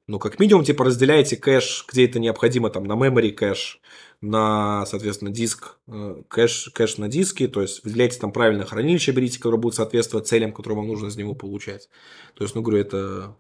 Ну, 0.09 0.19
как 0.19 0.41
минимум, 0.41 0.65
типа, 0.65 0.85
разделяете 0.85 1.37
кэш, 1.37 1.87
где 1.89 2.07
это 2.07 2.19
необходимо, 2.19 2.71
там, 2.71 2.85
на 2.85 2.95
memory 2.95 3.31
кэш, 3.31 3.81
на, 4.21 4.85
соответственно, 4.87 5.31
диск, 5.31 5.79
э, 5.87 6.23
кэш, 6.29 6.71
кэш 6.75 6.99
на 6.99 7.09
диске, 7.09 7.47
то 7.47 7.63
есть 7.63 7.85
выделяйте 7.85 8.19
там 8.19 8.33
правильное 8.33 8.67
хранилище, 8.67 9.13
берите, 9.13 9.39
которое 9.39 9.59
будет 9.59 9.75
соответствовать 9.75 10.27
целям, 10.27 10.53
которые 10.53 10.79
вам 10.79 10.89
нужно 10.89 11.07
из 11.07 11.17
него 11.17 11.35
получать. 11.35 11.89
То 12.35 12.43
есть, 12.43 12.55
ну, 12.57 12.63
говорю, 12.63 12.81
это... 12.81 13.37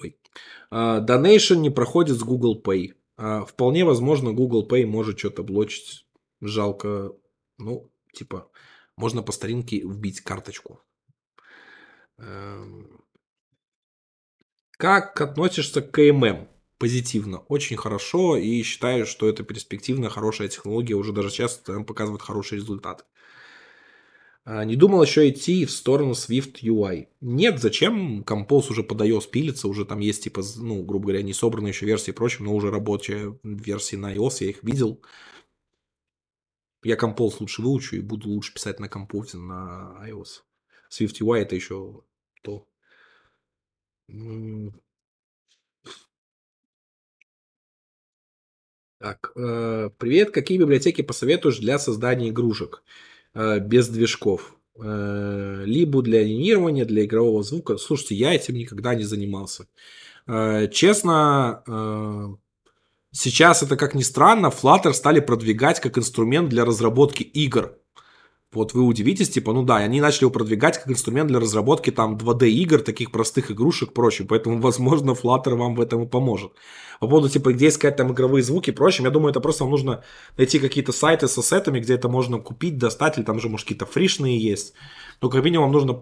Ой. 0.00 0.16
Uh, 0.70 1.04
Donation 1.04 1.56
не 1.56 1.70
проходит 1.70 2.16
с 2.16 2.22
Google 2.22 2.62
Pay. 2.64 2.94
Uh, 3.18 3.44
вполне 3.44 3.84
возможно, 3.84 4.32
Google 4.32 4.66
Pay 4.66 4.86
может 4.86 5.18
что-то 5.18 5.42
блочить. 5.42 6.06
Жалко. 6.40 7.12
Ну, 7.58 7.90
типа, 8.14 8.50
можно 8.96 9.22
по 9.22 9.32
старинке 9.32 9.80
вбить 9.80 10.20
карточку. 10.20 10.80
Как 14.82 15.20
относишься 15.20 15.80
к 15.80 15.92
КММ? 15.92 16.48
Позитивно, 16.76 17.38
очень 17.46 17.76
хорошо 17.76 18.36
и 18.36 18.64
считаю, 18.64 19.06
что 19.06 19.28
это 19.28 19.44
перспективная, 19.44 20.10
хорошая 20.10 20.48
технология, 20.48 20.94
уже 20.94 21.12
даже 21.12 21.30
сейчас 21.30 21.62
показывает 21.86 22.20
хороший 22.20 22.58
результат. 22.58 23.06
А, 24.44 24.64
не 24.64 24.74
думал 24.74 25.04
еще 25.04 25.30
идти 25.30 25.66
в 25.66 25.70
сторону 25.70 26.14
Swift 26.14 26.64
UI. 26.64 27.06
Нет, 27.20 27.60
зачем? 27.60 28.22
Compose 28.22 28.70
уже 28.70 28.82
под 28.82 29.00
iOS 29.02 29.30
пилится, 29.30 29.68
уже 29.68 29.84
там 29.84 30.00
есть, 30.00 30.24
типа, 30.24 30.42
ну, 30.56 30.82
грубо 30.82 31.04
говоря, 31.04 31.22
не 31.22 31.32
собранные 31.32 31.70
еще 31.70 31.86
версии 31.86 32.10
и 32.10 32.14
прочее, 32.14 32.44
но 32.44 32.52
уже 32.52 32.72
рабочие 32.72 33.38
версии 33.44 33.94
на 33.94 34.12
iOS, 34.12 34.38
я 34.40 34.48
их 34.48 34.64
видел. 34.64 35.00
Я 36.82 36.96
Compose 36.96 37.36
лучше 37.38 37.62
выучу 37.62 37.94
и 37.94 38.00
буду 38.00 38.30
лучше 38.30 38.52
писать 38.52 38.80
на 38.80 38.86
Compose, 38.86 39.36
на 39.36 40.04
iOS. 40.08 40.42
Swift 40.90 41.20
UI 41.20 41.42
это 41.42 41.54
еще 41.54 42.02
то. 42.42 42.66
Так, 48.98 49.32
э, 49.36 49.90
привет. 49.96 50.32
Какие 50.32 50.58
библиотеки 50.58 51.00
посоветуешь 51.00 51.58
для 51.58 51.78
создания 51.78 52.28
игрушек 52.28 52.82
э, 53.34 53.58
без 53.58 53.88
движков? 53.88 54.54
Э, 54.76 55.62
либо 55.64 56.02
для 56.02 56.20
анимирования, 56.20 56.84
для 56.84 57.06
игрового 57.06 57.42
звука. 57.42 57.78
Слушайте, 57.78 58.16
я 58.16 58.34
этим 58.34 58.54
никогда 58.54 58.94
не 58.94 59.04
занимался. 59.04 59.66
Честно, 60.70 62.38
сейчас 63.10 63.62
это, 63.64 63.76
как 63.76 63.96
ни 63.96 64.02
странно, 64.02 64.48
Flutter 64.48 64.92
стали 64.92 65.18
продвигать 65.18 65.80
как 65.80 65.98
инструмент 65.98 66.48
для 66.48 66.64
разработки 66.64 67.24
игр. 67.24 67.76
Вот 68.52 68.74
вы 68.74 68.82
удивитесь, 68.82 69.30
типа, 69.30 69.52
ну 69.52 69.62
да, 69.62 69.76
они 69.76 70.00
начали 70.00 70.24
его 70.24 70.30
продвигать 70.30 70.78
как 70.78 70.90
инструмент 70.90 71.28
для 71.28 71.40
разработки 71.40 71.90
там 71.90 72.16
2D 72.16 72.48
игр, 72.48 72.80
таких 72.80 73.10
простых 73.10 73.50
игрушек, 73.50 73.94
прочим, 73.94 74.26
поэтому, 74.26 74.60
возможно, 74.60 75.12
Flutter 75.12 75.54
вам 75.54 75.74
в 75.74 75.80
этом 75.80 76.02
и 76.02 76.06
поможет. 76.06 76.52
По 77.00 77.08
поводу, 77.08 77.28
типа, 77.28 77.52
где 77.52 77.68
искать 77.68 77.96
там 77.96 78.12
игровые 78.12 78.42
звуки 78.42 78.70
и 78.70 78.74
прочим, 78.74 79.04
я 79.04 79.10
думаю, 79.10 79.30
это 79.30 79.40
просто 79.40 79.64
вам 79.64 79.70
нужно 79.70 80.04
найти 80.36 80.58
какие-то 80.58 80.92
сайты 80.92 81.28
с 81.28 81.38
ассетами, 81.38 81.80
где 81.80 81.94
это 81.94 82.08
можно 82.08 82.38
купить, 82.38 82.78
достать, 82.78 83.18
или 83.18 83.24
там 83.24 83.40
же, 83.40 83.48
может, 83.48 83.66
какие-то 83.66 83.86
фришные 83.86 84.38
есть. 84.38 84.74
Но, 85.20 85.30
как 85.30 85.42
минимум, 85.44 85.70
вам 85.70 85.72
нужно 85.72 85.94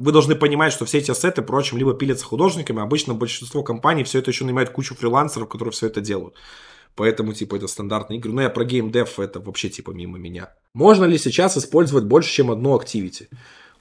вы 0.00 0.12
должны 0.12 0.34
понимать, 0.34 0.72
что 0.72 0.86
все 0.86 0.98
эти 0.98 1.10
ассеты, 1.10 1.42
прочим, 1.42 1.76
либо 1.76 1.92
пилятся 1.92 2.24
художниками, 2.24 2.80
обычно 2.80 3.14
большинство 3.14 3.62
компаний 3.62 4.02
все 4.02 4.18
это 4.18 4.30
еще 4.30 4.44
нанимает 4.44 4.70
кучу 4.70 4.94
фрилансеров, 4.94 5.48
которые 5.48 5.72
все 5.72 5.88
это 5.88 6.00
делают. 6.00 6.34
Поэтому, 6.94 7.32
типа, 7.32 7.56
это 7.56 7.66
стандартные 7.66 8.18
игры. 8.18 8.32
Но 8.32 8.42
я 8.42 8.50
про 8.50 8.64
геймдев 8.64 9.18
это 9.20 9.40
вообще, 9.40 9.68
типа, 9.68 9.90
мимо 9.92 10.18
меня. 10.18 10.52
Можно 10.74 11.04
ли 11.04 11.18
сейчас 11.18 11.56
использовать 11.56 12.04
больше, 12.04 12.32
чем 12.32 12.50
одну 12.50 12.74
активити? 12.74 13.28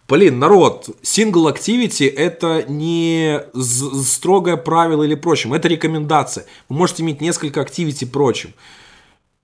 Блин, 0.10 0.39
народ, 0.39 0.89
single 1.03 1.53
activity 1.53 2.10
это 2.12 2.66
не 2.68 3.41
строгое 3.53 4.57
правило 4.57 5.03
или 5.03 5.14
прочим, 5.14 5.53
это 5.53 5.68
рекомендация. 5.68 6.47
Вы 6.68 6.78
можете 6.78 7.03
иметь 7.03 7.22
несколько 7.22 7.62
activity 7.62 8.07
прочим. 8.07 8.55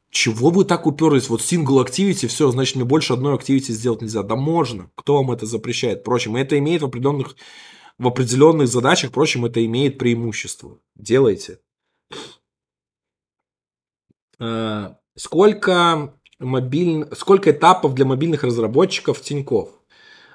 Чего 0.10 0.50
вы 0.50 0.66
так 0.66 0.88
уперлись? 0.88 1.30
Вот 1.30 1.42
single 1.42 1.86
activity, 1.86 2.28
все, 2.28 2.50
значит, 2.50 2.78
мне 2.78 2.84
больше 2.84 3.14
одной 3.14 3.36
activity 3.36 3.74
сделать 3.74 4.02
нельзя. 4.02 4.24
Да 4.24 4.36
можно. 4.36 4.90
Кто 4.96 5.18
вам 5.18 5.32
это 5.32 5.46
запрещает? 5.46 6.00
Впрочем, 6.00 6.36
это 6.36 6.58
имеет 6.58 6.82
в 6.82 6.86
определенных, 6.86 7.36
в 8.00 8.08
определенных 8.08 8.68
задачах, 8.68 9.12
впрочем, 9.12 9.46
это 9.46 9.64
имеет 9.64 10.00
преимущество. 10.00 10.80
Делайте. 10.96 11.60
Э, 14.40 14.96
сколько, 15.16 16.14
мобиль... 16.40 17.08
сколько 17.16 17.52
этапов 17.52 17.94
для 17.94 18.06
мобильных 18.06 18.44
разработчиков 18.44 19.22
Тиньков? 19.22 19.70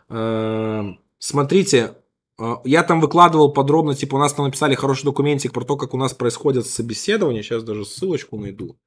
Э, 0.08 0.84
смотрите, 1.18 1.94
э, 2.38 2.54
я 2.64 2.82
там 2.82 3.00
выкладывал 3.00 3.52
подробно, 3.52 3.94
типа 3.94 4.16
у 4.16 4.18
нас 4.18 4.32
там 4.32 4.46
написали 4.46 4.74
хороший 4.74 5.04
документик 5.04 5.52
про 5.52 5.64
то, 5.64 5.76
как 5.76 5.94
у 5.94 5.98
нас 5.98 6.14
происходит 6.14 6.66
собеседование. 6.66 7.42
Сейчас 7.42 7.62
даже 7.62 7.84
ссылочку 7.84 8.38
найду. 8.38 8.78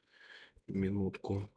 Минутку. 0.68 1.50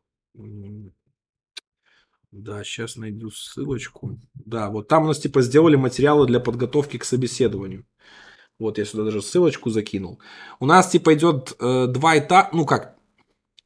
Да, 2.32 2.64
сейчас 2.64 2.96
найду 2.96 3.30
ссылочку. 3.30 4.18
Да, 4.34 4.70
вот 4.70 4.88
там 4.88 5.04
у 5.04 5.06
нас 5.06 5.18
типа 5.18 5.40
сделали 5.42 5.76
материалы 5.76 6.26
для 6.26 6.40
подготовки 6.40 6.98
к 6.98 7.04
собеседованию. 7.04 7.86
Вот 8.58 8.78
я 8.78 8.84
сюда 8.84 9.04
даже 9.04 9.22
ссылочку 9.22 9.70
закинул. 9.70 10.20
У 10.60 10.66
нас 10.66 10.90
типа 10.90 11.14
идет 11.14 11.54
э, 11.60 11.86
два 11.88 12.18
этапа, 12.18 12.56
ну 12.56 12.64
как, 12.64 12.95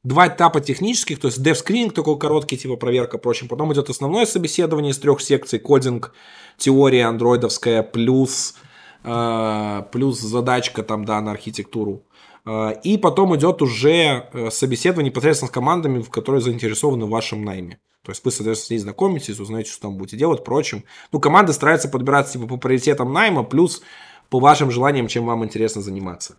два 0.03 0.27
этапа 0.27 0.61
технических, 0.61 1.19
то 1.19 1.27
есть 1.27 1.39
dev 1.39 1.53
screening 1.53 1.91
такой 1.91 2.17
короткий, 2.17 2.57
типа 2.57 2.75
проверка, 2.75 3.17
прочим. 3.17 3.47
Потом 3.47 3.71
идет 3.73 3.89
основное 3.89 4.25
собеседование 4.25 4.91
из 4.91 4.99
трех 4.99 5.21
секций, 5.21 5.59
кодинг, 5.59 6.13
теория 6.57 7.05
андроидовская, 7.05 7.83
плюс, 7.83 8.55
э, 9.03 9.83
плюс 9.91 10.19
задачка 10.19 10.83
там, 10.83 11.05
да, 11.05 11.21
на 11.21 11.31
архитектуру. 11.31 12.03
Э, 12.45 12.73
и 12.83 12.97
потом 12.97 13.35
идет 13.35 13.61
уже 13.61 14.29
э, 14.33 14.49
собеседование 14.49 15.11
непосредственно 15.11 15.49
с 15.49 15.53
командами, 15.53 16.01
в 16.01 16.09
которые 16.09 16.41
заинтересованы 16.41 17.05
в 17.05 17.09
вашем 17.09 17.43
найме. 17.43 17.79
То 18.03 18.11
есть 18.11 18.25
вы, 18.25 18.31
соответственно, 18.31 18.67
с 18.67 18.69
ней 18.71 18.77
знакомитесь, 18.79 19.39
узнаете, 19.39 19.71
что 19.71 19.83
там 19.83 19.97
будете 19.97 20.17
делать, 20.17 20.43
прочим. 20.43 20.83
Ну, 21.11 21.19
команды 21.19 21.53
стараются 21.53 21.87
подбираться 21.87 22.33
типа 22.33 22.47
по 22.47 22.57
приоритетам 22.57 23.13
найма, 23.13 23.43
плюс 23.43 23.83
по 24.29 24.39
вашим 24.39 24.71
желаниям, 24.71 25.07
чем 25.07 25.27
вам 25.27 25.45
интересно 25.45 25.83
заниматься. 25.83 26.37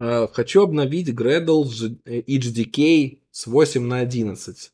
Э, 0.00 0.26
хочу 0.32 0.62
обновить 0.62 1.10
Gradle 1.10 1.64
JDK 2.06 3.18
с 3.30 3.46
8 3.46 3.82
на 3.82 3.98
11. 3.98 4.72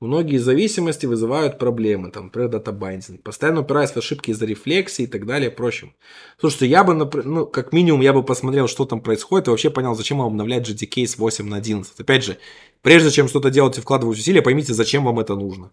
Многие 0.00 0.38
зависимости 0.38 1.06
вызывают 1.06 1.58
проблемы, 1.58 2.10
там, 2.10 2.24
например, 2.24 2.50
data 2.50 2.74
binding. 2.74 3.22
Постоянно 3.22 3.60
упираясь 3.60 3.92
в 3.92 3.96
ошибки 3.96 4.32
из-за 4.32 4.44
рефлексии 4.44 5.04
и 5.04 5.06
так 5.06 5.24
далее, 5.24 5.50
прочим. 5.50 5.94
Слушайте, 6.38 6.66
я 6.66 6.84
бы, 6.84 6.94
ну, 6.94 7.46
как 7.46 7.72
минимум, 7.72 8.02
я 8.02 8.12
бы 8.12 8.22
посмотрел, 8.22 8.66
что 8.66 8.84
там 8.84 9.00
происходит, 9.00 9.46
и 9.46 9.50
вообще 9.50 9.70
понял, 9.70 9.94
зачем 9.94 10.18
вам 10.18 10.26
обновлять 10.26 10.68
JDK 10.68 11.06
с 11.06 11.16
8 11.16 11.48
на 11.48 11.56
11. 11.56 12.00
Опять 12.00 12.24
же, 12.24 12.36
прежде 12.82 13.10
чем 13.10 13.28
что-то 13.28 13.50
делать 13.50 13.78
и 13.78 13.80
вкладывать 13.80 14.18
усилия, 14.18 14.42
поймите, 14.42 14.74
зачем 14.74 15.04
вам 15.04 15.20
это 15.20 15.36
нужно. 15.36 15.70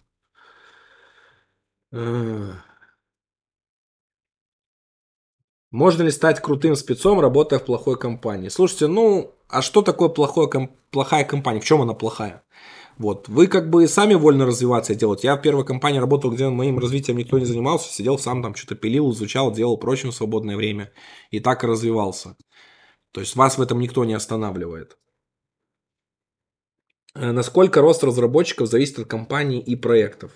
Можно 5.72 6.04
ли 6.04 6.12
стать 6.12 6.42
крутым 6.42 6.76
спецом, 6.76 7.22
работая 7.22 7.60
в 7.60 7.66
плохой 7.66 7.98
компании? 7.98 8.50
Слушайте, 8.50 8.88
ну, 8.88 9.34
а 9.48 9.62
что 9.62 9.82
такое 9.82 10.10
плохое, 10.10 10.70
плохая 10.92 11.24
компания? 11.24 11.62
В 11.62 11.66
чем 11.66 11.82
она 11.82 11.94
плохая? 11.94 12.44
Вот, 12.98 13.30
вы 13.30 13.48
как 13.48 13.70
бы 13.70 13.88
сами 13.88 14.14
вольно 14.14 14.46
развиваться 14.46 14.94
и 14.94 14.96
делать. 14.98 15.24
Я 15.24 15.36
в 15.36 15.42
первой 15.42 15.66
компании 15.66 16.00
работал, 16.00 16.30
где 16.30 16.50
моим 16.50 16.78
развитием 16.78 17.18
никто 17.18 17.40
не 17.40 17.46
занимался, 17.46 17.92
сидел 17.92 18.20
сам 18.20 18.44
там 18.44 18.54
что-то 18.54 18.76
пилил, 18.76 19.12
изучал, 19.12 19.52
делал 19.52 19.78
прочим 19.78 20.12
в 20.12 20.16
свободное 20.16 20.58
время. 20.58 20.92
И 21.32 21.40
так 21.40 21.64
и 21.64 21.68
развивался. 21.68 22.36
То 23.14 23.22
есть 23.22 23.36
вас 23.36 23.58
в 23.58 23.62
этом 23.62 23.80
никто 23.80 24.04
не 24.04 24.14
останавливает. 24.14 24.98
Э, 27.16 27.32
насколько 27.32 27.82
рост 27.82 28.04
разработчиков 28.04 28.68
зависит 28.68 29.00
от 29.00 29.08
компании 29.08 29.62
и 29.62 29.76
проектов? 29.76 30.32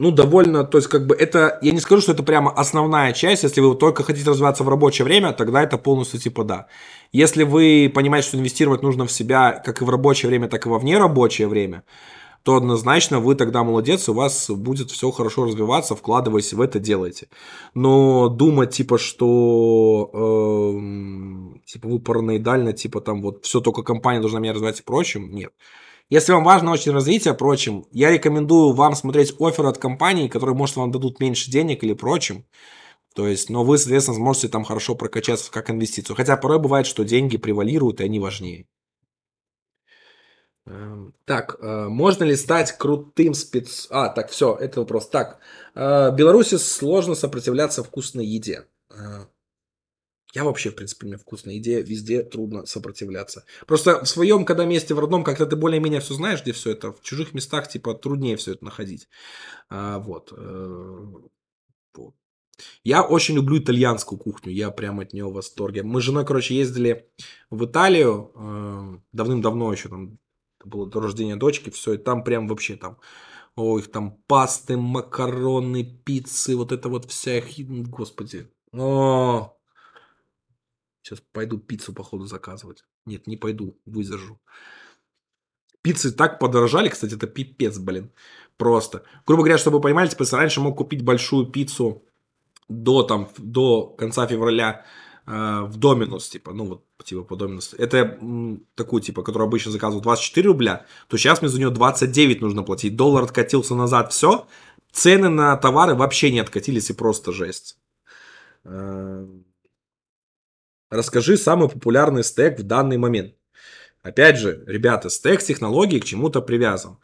Ну, 0.00 0.12
довольно, 0.12 0.62
то 0.62 0.78
есть, 0.78 0.88
как 0.88 1.06
бы 1.08 1.14
это, 1.16 1.58
я 1.60 1.72
не 1.72 1.80
скажу, 1.80 2.00
что 2.02 2.12
это 2.12 2.22
прямо 2.22 2.52
основная 2.52 3.12
часть, 3.12 3.42
если 3.42 3.60
вы 3.60 3.74
только 3.74 4.04
хотите 4.04 4.30
развиваться 4.30 4.62
в 4.62 4.68
рабочее 4.68 5.04
время, 5.04 5.32
тогда 5.32 5.60
это 5.62 5.76
полностью 5.76 6.20
типа 6.20 6.44
да. 6.44 6.66
Если 7.10 7.42
вы 7.42 7.90
понимаете, 7.92 8.28
что 8.28 8.38
инвестировать 8.38 8.82
нужно 8.82 9.06
в 9.06 9.12
себя 9.12 9.60
как 9.64 9.82
и 9.82 9.84
в 9.84 9.90
рабочее 9.90 10.28
время, 10.28 10.48
так 10.48 10.66
и 10.66 10.68
во 10.68 10.78
внерабочее 10.78 11.48
время, 11.48 11.82
то 12.44 12.54
однозначно 12.56 13.18
вы 13.18 13.34
тогда 13.34 13.64
молодец, 13.64 14.08
у 14.08 14.14
вас 14.14 14.48
будет 14.48 14.90
все 14.92 15.10
хорошо 15.10 15.46
развиваться, 15.46 15.96
вкладываясь 15.96 16.52
в 16.52 16.60
это, 16.60 16.78
делайте. 16.78 17.28
Но 17.74 18.28
думать, 18.28 18.70
типа, 18.70 18.98
что 18.98 20.10
э, 20.14 21.60
типа 21.66 21.88
вы 21.88 21.98
параноидально, 21.98 22.72
типа 22.72 23.00
там 23.00 23.20
вот 23.20 23.44
все 23.44 23.60
только 23.60 23.82
компания 23.82 24.20
должна 24.20 24.38
меня 24.38 24.52
развивать 24.52 24.78
и 24.80 24.84
прочим, 24.84 25.34
нет. 25.34 25.52
Если 26.10 26.32
вам 26.32 26.44
важно 26.44 26.72
очень 26.72 26.92
развитие, 26.92 27.34
прочим, 27.34 27.86
я 27.92 28.10
рекомендую 28.10 28.72
вам 28.72 28.94
смотреть 28.94 29.34
офер 29.38 29.66
от 29.66 29.76
компаний, 29.76 30.28
которые, 30.28 30.56
может, 30.56 30.76
вам 30.76 30.90
дадут 30.90 31.20
меньше 31.20 31.50
денег 31.50 31.84
или 31.84 31.92
прочим. 31.92 32.46
То 33.14 33.26
есть, 33.26 33.50
но 33.50 33.62
вы, 33.62 33.78
соответственно, 33.78 34.16
сможете 34.16 34.48
там 34.48 34.64
хорошо 34.64 34.94
прокачаться 34.94 35.50
как 35.50 35.70
инвестицию. 35.70 36.16
Хотя 36.16 36.36
порой 36.36 36.58
бывает, 36.58 36.86
что 36.86 37.04
деньги 37.04 37.36
превалируют, 37.36 38.00
и 38.00 38.04
они 38.04 38.20
важнее. 38.20 38.66
Эм, 40.66 41.14
так, 41.24 41.56
э, 41.60 41.88
можно 41.88 42.24
ли 42.24 42.36
стать 42.36 42.72
крутым 42.72 43.34
спец... 43.34 43.86
А, 43.90 44.08
так, 44.08 44.30
все, 44.30 44.54
это 44.54 44.80
вопрос. 44.80 45.08
Так, 45.08 45.40
э, 45.74 46.14
Беларуси 46.14 46.56
сложно 46.56 47.14
сопротивляться 47.14 47.82
вкусной 47.82 48.24
еде. 48.26 48.66
Я 50.38 50.44
вообще, 50.44 50.70
в 50.70 50.76
принципе, 50.76 51.08
меня 51.08 51.18
вкусная 51.18 51.58
идея, 51.58 51.82
везде 51.82 52.22
трудно 52.22 52.64
сопротивляться. 52.64 53.44
Просто 53.66 54.04
в 54.04 54.08
своем, 54.08 54.44
когда 54.44 54.66
месте 54.66 54.94
в 54.94 55.00
родном, 55.00 55.24
как-то 55.24 55.46
ты 55.46 55.56
более-менее 55.56 56.00
все 56.00 56.14
знаешь, 56.14 56.42
где 56.42 56.52
все 56.52 56.70
это, 56.70 56.92
в 56.92 57.00
чужих 57.00 57.34
местах, 57.34 57.66
типа, 57.66 57.94
труднее 57.94 58.36
все 58.36 58.52
это 58.52 58.64
находить. 58.64 59.08
А. 59.68 59.96
Э, 59.96 60.00
вот. 60.00 60.32
Я 62.84 63.02
очень 63.02 63.34
люблю 63.34 63.58
итальянскую 63.58 64.16
кухню, 64.16 64.52
я 64.52 64.70
прям 64.70 65.00
от 65.00 65.12
нее 65.12 65.24
в 65.24 65.32
восторге. 65.32 65.82
Мы 65.82 66.00
с 66.00 66.04
женой, 66.04 66.24
короче, 66.24 66.54
ездили 66.54 67.10
в 67.50 67.64
Италию 67.64 68.30
э, 68.36 68.98
давным-давно 69.10 69.72
еще, 69.72 69.88
там, 69.88 70.20
было 70.64 70.88
до 70.88 71.00
рождения 71.00 71.34
дочки, 71.34 71.70
все, 71.70 71.94
и 71.94 71.98
там 71.98 72.22
прям 72.22 72.46
вообще 72.46 72.76
там, 72.76 72.98
ой, 73.56 73.82
там 73.82 74.22
пасты, 74.28 74.76
макароны, 74.76 75.82
пиццы, 75.82 76.56
вот 76.56 76.70
это 76.70 76.88
вот 76.88 77.06
вся, 77.06 77.42
господи, 77.58 78.48
о, 78.72 79.57
Сейчас 81.08 81.22
пойду 81.32 81.56
пиццу, 81.56 81.94
походу, 81.94 82.26
заказывать. 82.26 82.84
Нет, 83.06 83.26
не 83.26 83.38
пойду, 83.38 83.78
выдержу. 83.86 84.38
Пиццы 85.80 86.12
так 86.12 86.38
подорожали, 86.38 86.90
кстати, 86.90 87.14
это 87.14 87.26
пипец, 87.26 87.78
блин. 87.78 88.10
Просто. 88.58 89.04
Грубо 89.26 89.42
говоря, 89.42 89.56
чтобы 89.56 89.78
вы 89.78 89.84
понимали, 89.84 90.08
типа, 90.08 90.26
раньше 90.32 90.60
мог 90.60 90.76
купить 90.76 91.02
большую 91.02 91.46
пиццу 91.46 92.02
до, 92.68 93.04
там, 93.04 93.30
до 93.38 93.86
конца 93.86 94.26
февраля 94.26 94.84
э, 95.26 95.62
в 95.62 95.78
Доминус, 95.78 96.28
типа, 96.28 96.52
ну 96.52 96.66
вот, 96.66 96.84
типа 97.02 97.22
по 97.22 97.36
Доминус. 97.36 97.74
Это 97.78 98.18
м, 98.20 98.66
такую, 98.74 99.00
типа, 99.00 99.22
которую 99.22 99.46
обычно 99.46 99.72
заказывал 99.72 100.02
24 100.02 100.46
рубля, 100.46 100.84
то 101.08 101.16
сейчас 101.16 101.40
мне 101.40 101.48
за 101.48 101.58
нее 101.58 101.70
29 101.70 102.42
нужно 102.42 102.64
платить. 102.64 102.96
Доллар 102.96 103.24
откатился 103.24 103.74
назад, 103.74 104.12
все. 104.12 104.46
Цены 104.92 105.30
на 105.30 105.56
товары 105.56 105.94
вообще 105.94 106.30
не 106.30 106.40
откатились 106.40 106.90
и 106.90 106.92
просто 106.92 107.32
жесть. 107.32 107.78
Расскажи 110.90 111.36
самый 111.36 111.68
популярный 111.68 112.24
стек 112.24 112.58
в 112.58 112.62
данный 112.62 112.96
момент. 112.96 113.34
Опять 114.02 114.38
же, 114.38 114.64
ребята, 114.66 115.10
стек 115.10 115.42
технологий 115.42 116.00
к 116.00 116.04
чему-то 116.04 116.40
привязан. 116.40 116.98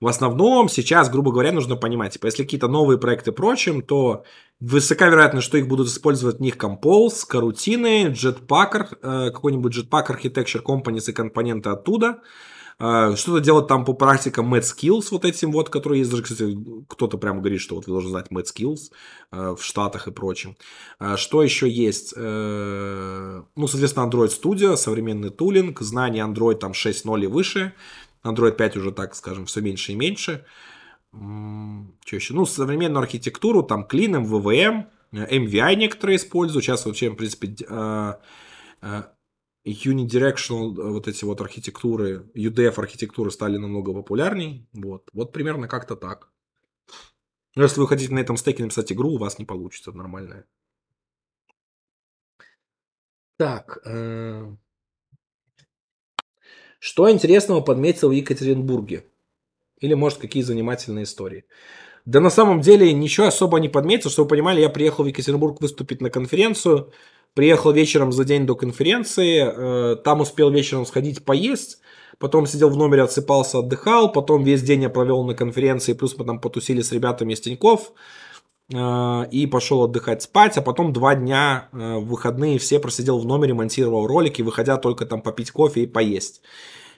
В 0.00 0.06
основном 0.06 0.68
сейчас, 0.68 1.10
грубо 1.10 1.30
говоря, 1.30 1.52
нужно 1.52 1.76
понимать, 1.76 2.14
типа, 2.14 2.26
если 2.26 2.42
какие-то 2.42 2.68
новые 2.68 2.98
проекты 2.98 3.32
прочим, 3.32 3.82
то 3.82 4.24
высока 4.58 5.08
вероятность, 5.08 5.46
что 5.46 5.58
их 5.58 5.68
будут 5.68 5.88
использовать 5.88 6.38
в 6.38 6.40
них 6.40 6.56
Compose, 6.56 7.26
карутины, 7.28 8.08
Jetpack, 8.08 8.98
э, 9.02 9.30
какой-нибудь 9.30 9.76
Jetpack 9.76 10.06
Architecture 10.08 10.62
Companies 10.62 11.10
и 11.10 11.12
компоненты 11.12 11.68
оттуда. 11.68 12.20
Э, 12.80 13.14
что-то 13.16 13.40
делать 13.40 13.68
там 13.68 13.84
по 13.84 13.92
практикам 13.92 14.52
Mad 14.52 14.62
Skills 14.62 15.08
вот 15.10 15.24
этим 15.24 15.52
вот, 15.52 15.68
которые 15.68 16.00
есть. 16.00 16.10
Даже, 16.10 16.22
кстати, 16.22 16.58
кто-то 16.88 17.18
прямо 17.18 17.40
говорит, 17.40 17.60
что 17.60 17.76
вот 17.76 17.86
вы 17.86 17.92
должны 17.92 18.10
знать 18.10 18.26
Mad 18.30 18.44
Skills 18.44 18.90
э, 19.30 19.54
в 19.56 19.62
Штатах 19.62 20.08
и 20.08 20.10
прочем. 20.10 20.56
Что 21.16 21.42
еще 21.42 21.68
есть? 21.68 22.14
Ну, 22.16 23.66
соответственно, 23.66 24.06
Android 24.06 24.30
Studio, 24.30 24.76
современный 24.76 25.30
тулинг, 25.30 25.80
знание 25.80 26.24
Android 26.24 26.56
там 26.56 26.72
6.0 26.72 27.24
и 27.24 27.26
выше– 27.26 27.72
Android 28.22 28.52
5 28.52 28.76
уже, 28.76 28.92
так 28.92 29.14
скажем, 29.14 29.46
все 29.46 29.60
меньше 29.60 29.92
и 29.92 29.96
меньше. 29.96 30.44
Что 31.12 32.16
еще? 32.16 32.34
Ну, 32.34 32.46
современную 32.46 33.02
архитектуру, 33.02 33.62
там 33.62 33.86
Clean, 33.90 34.24
MVVM, 34.24 34.84
MVI 35.12 35.74
некоторые 35.76 36.16
используют. 36.16 36.64
Сейчас 36.64 36.86
вообще, 36.86 37.10
в 37.10 37.16
принципе, 37.16 37.54
unidirectional 39.64 40.92
вот 40.92 41.08
эти 41.08 41.24
вот 41.24 41.40
архитектуры, 41.40 42.30
UDF 42.34 42.78
архитектуры 42.78 43.30
стали 43.30 43.56
намного 43.56 43.92
популярней. 43.92 44.66
Вот, 44.72 45.08
вот 45.12 45.32
примерно 45.32 45.68
как-то 45.68 45.96
так. 45.96 46.30
Но 47.56 47.64
если 47.64 47.80
вы 47.80 47.88
хотите 47.88 48.12
на 48.14 48.20
этом 48.20 48.36
стеке 48.36 48.62
написать 48.62 48.92
игру, 48.92 49.14
у 49.14 49.18
вас 49.18 49.38
не 49.38 49.44
получится 49.44 49.92
нормальная. 49.92 50.46
Так. 53.36 53.80
Э... 53.84 54.54
Что 56.78 57.10
интересного 57.10 57.60
подметил 57.60 58.08
в 58.08 58.12
Екатеринбурге? 58.12 59.04
Или, 59.78 59.94
может, 59.94 60.18
какие 60.18 60.42
занимательные 60.42 61.04
истории? 61.04 61.44
Да 62.06 62.20
на 62.20 62.30
самом 62.30 62.60
деле 62.60 62.92
ничего 62.92 63.26
особо 63.26 63.60
не 63.60 63.68
подметил. 63.68 64.10
Чтобы 64.10 64.26
вы 64.26 64.30
понимали, 64.30 64.60
я 64.60 64.68
приехал 64.68 65.04
в 65.04 65.06
Екатеринбург 65.06 65.60
выступить 65.60 66.00
на 66.00 66.10
конференцию. 66.10 66.92
Приехал 67.34 67.72
вечером 67.72 68.12
за 68.12 68.24
день 68.24 68.46
до 68.46 68.54
конференции. 68.54 69.40
Э, 69.40 69.96
там 69.96 70.20
успел 70.20 70.50
вечером 70.50 70.84
сходить 70.86 71.24
поесть. 71.24 71.78
Потом 72.18 72.46
сидел 72.46 72.70
в 72.70 72.76
номере, 72.76 73.02
отсыпался, 73.02 73.60
отдыхал. 73.60 74.12
Потом 74.12 74.42
весь 74.42 74.62
день 74.62 74.82
я 74.82 74.90
провел 74.90 75.24
на 75.24 75.34
конференции. 75.34 75.92
Плюс 75.92 76.16
мы 76.18 76.24
там 76.24 76.40
потусили 76.40 76.82
с 76.82 76.92
ребятами 76.92 77.32
из 77.32 77.40
Тинькофф. 77.40 77.92
Э, 78.72 79.26
и 79.30 79.46
пошел 79.46 79.82
отдыхать 79.82 80.22
спать, 80.22 80.56
а 80.56 80.62
потом 80.62 80.92
два 80.92 81.14
дня 81.14 81.68
э, 81.72 81.96
в 81.96 82.06
выходные 82.06 82.58
все 82.58 82.78
просидел 82.78 83.18
в 83.18 83.26
номере, 83.26 83.54
монтировал 83.54 84.06
ролики, 84.06 84.42
выходя 84.42 84.76
только 84.76 85.06
там 85.06 85.22
попить 85.22 85.50
кофе 85.50 85.82
и 85.82 85.86
поесть. 85.86 86.42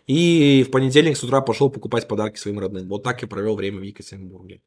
И 0.06 0.64
в 0.66 0.70
понедельник 0.70 1.16
с 1.16 1.22
утра 1.22 1.40
пошел 1.40 1.70
покупать 1.70 2.08
подарки 2.08 2.38
своим 2.38 2.58
родным. 2.58 2.88
Вот 2.88 3.02
так 3.02 3.22
я 3.22 3.28
провел 3.28 3.54
время 3.56 3.78
в 3.78 3.82
Екатеринбурге. 3.82 4.62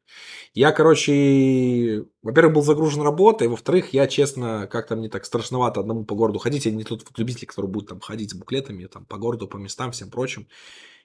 Я, 0.54 0.72
короче, 0.72 2.04
во-первых, 2.22 2.54
был 2.54 2.62
загружен 2.62 3.02
работой, 3.02 3.48
во-вторых, 3.48 3.92
я, 3.92 4.06
честно, 4.06 4.66
как-то 4.66 4.96
мне 4.96 5.08
так 5.08 5.24
страшновато 5.24 5.80
одному 5.80 6.04
по 6.04 6.14
городу 6.14 6.38
ходить. 6.38 6.66
Я 6.66 6.72
не 6.72 6.84
тот 6.84 7.06
любитель, 7.18 7.46
который 7.46 7.70
будет 7.70 7.88
там 7.88 8.00
ходить 8.00 8.30
с 8.30 8.34
буклетами 8.34 8.86
там, 8.86 9.04
по 9.04 9.18
городу, 9.18 9.46
по 9.46 9.58
местам, 9.58 9.92
всем 9.92 10.10
прочим. 10.10 10.48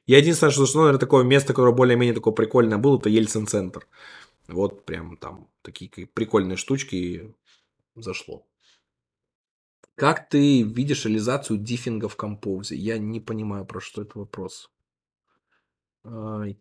Я 0.07 0.17
единственное, 0.17 0.51
что, 0.51 0.65
наверное, 0.75 0.99
такое 0.99 1.23
место, 1.23 1.53
которое 1.53 1.73
более-менее 1.73 2.15
такое 2.15 2.34
прикольное 2.34 2.77
было, 2.77 2.97
это 2.97 3.09
Ельцин-центр. 3.09 3.88
Вот 4.47 4.86
прям 4.86 5.17
там 5.17 5.47
такие 5.61 6.07
прикольные 6.07 6.57
штучки 6.57 7.36
зашло. 7.95 8.45
Как 10.02 10.30
ты 10.30 10.64
видишь 10.64 11.06
реализацию 11.06 11.60
диффинга 11.60 12.10
в 12.10 12.16
композе? 12.16 12.76
Я 12.76 12.97
не 12.97 13.20
понимаю, 13.20 13.66
про 13.66 13.80
что 13.80 14.02
это 14.02 14.18
вопрос. 14.18 14.72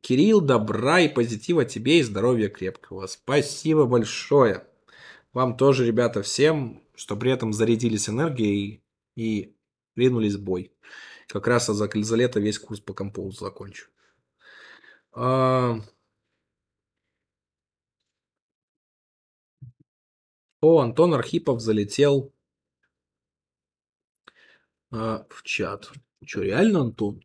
Кирилл, 0.03 0.43
добра 0.43 1.01
и 1.01 1.09
позитива 1.09 1.65
тебе 1.65 2.01
и 2.01 2.03
здоровья 2.03 2.51
крепкого. 2.51 3.07
Спасибо 3.07 3.87
большое. 3.87 4.67
Вам 5.33 5.57
тоже, 5.57 5.87
ребята, 5.87 6.21
всем, 6.21 6.83
что 6.95 7.17
при 7.17 7.33
этом 7.33 7.55
зарядились 7.55 8.11
энергией 8.11 8.85
и 9.17 9.57
ринулись 9.97 10.35
в 10.35 10.45
бой. 10.45 10.75
Как 11.27 11.47
раз 11.47 11.69
за, 11.69 11.89
за 11.91 12.17
лето 12.17 12.41
весь 12.41 12.59
курс 12.59 12.81
по 12.81 12.93
композу 12.93 13.43
закончу. 13.43 13.89
А, 15.13 15.81
О, 20.61 20.81
Антон 20.81 21.15
Архипов 21.15 21.63
залетел 21.63 22.35
а, 24.91 25.27
в 25.29 25.43
чат. 25.43 25.91
Что, 26.25 26.43
реально 26.43 26.81
Антон? 26.81 27.23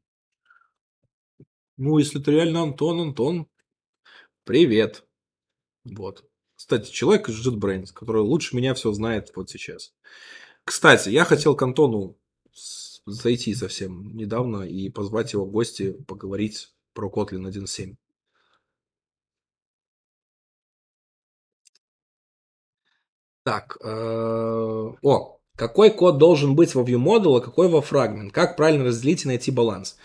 Ну, 1.78 1.98
если 1.98 2.22
это 2.22 2.32
реально 2.32 2.62
Антон, 2.62 3.02
Антон, 3.02 3.48
привет. 4.44 5.06
Вот. 5.84 6.26
Кстати, 6.56 6.90
человек 6.92 7.28
из 7.30 7.46
JetBrains, 7.46 7.92
который 7.94 8.22
лучше 8.22 8.56
меня 8.56 8.74
все 8.74 8.92
знает 8.94 9.32
вот 9.36 9.50
сейчас. 9.50 9.94
Кстати, 10.64 11.10
я 11.10 11.26
хотел 11.26 11.56
к 11.56 11.62
Антону 11.62 12.18
зайти 13.06 13.54
совсем 13.54 14.16
недавно 14.16 14.64
и 14.64 14.90
позвать 14.90 15.34
его 15.34 15.46
в 15.46 15.52
гости 15.52 15.92
поговорить 16.08 16.74
про 16.94 17.10
Kotlin 17.10 17.48
1.7. 17.48 17.96
Так, 23.44 23.78
э, 23.84 23.88
о, 23.88 25.40
какой 25.56 25.90
код 25.90 26.18
должен 26.18 26.56
быть 26.56 26.76
во 26.76 26.84
ViewModel, 26.84 27.38
а 27.38 27.42
какой 27.42 27.70
во 27.70 27.82
фрагмент? 27.82 28.34
Как 28.34 28.58
правильно 28.58 28.86
разделить 28.86 29.24
и 29.24 29.28
найти 29.28 29.52
баланс? 29.52 29.98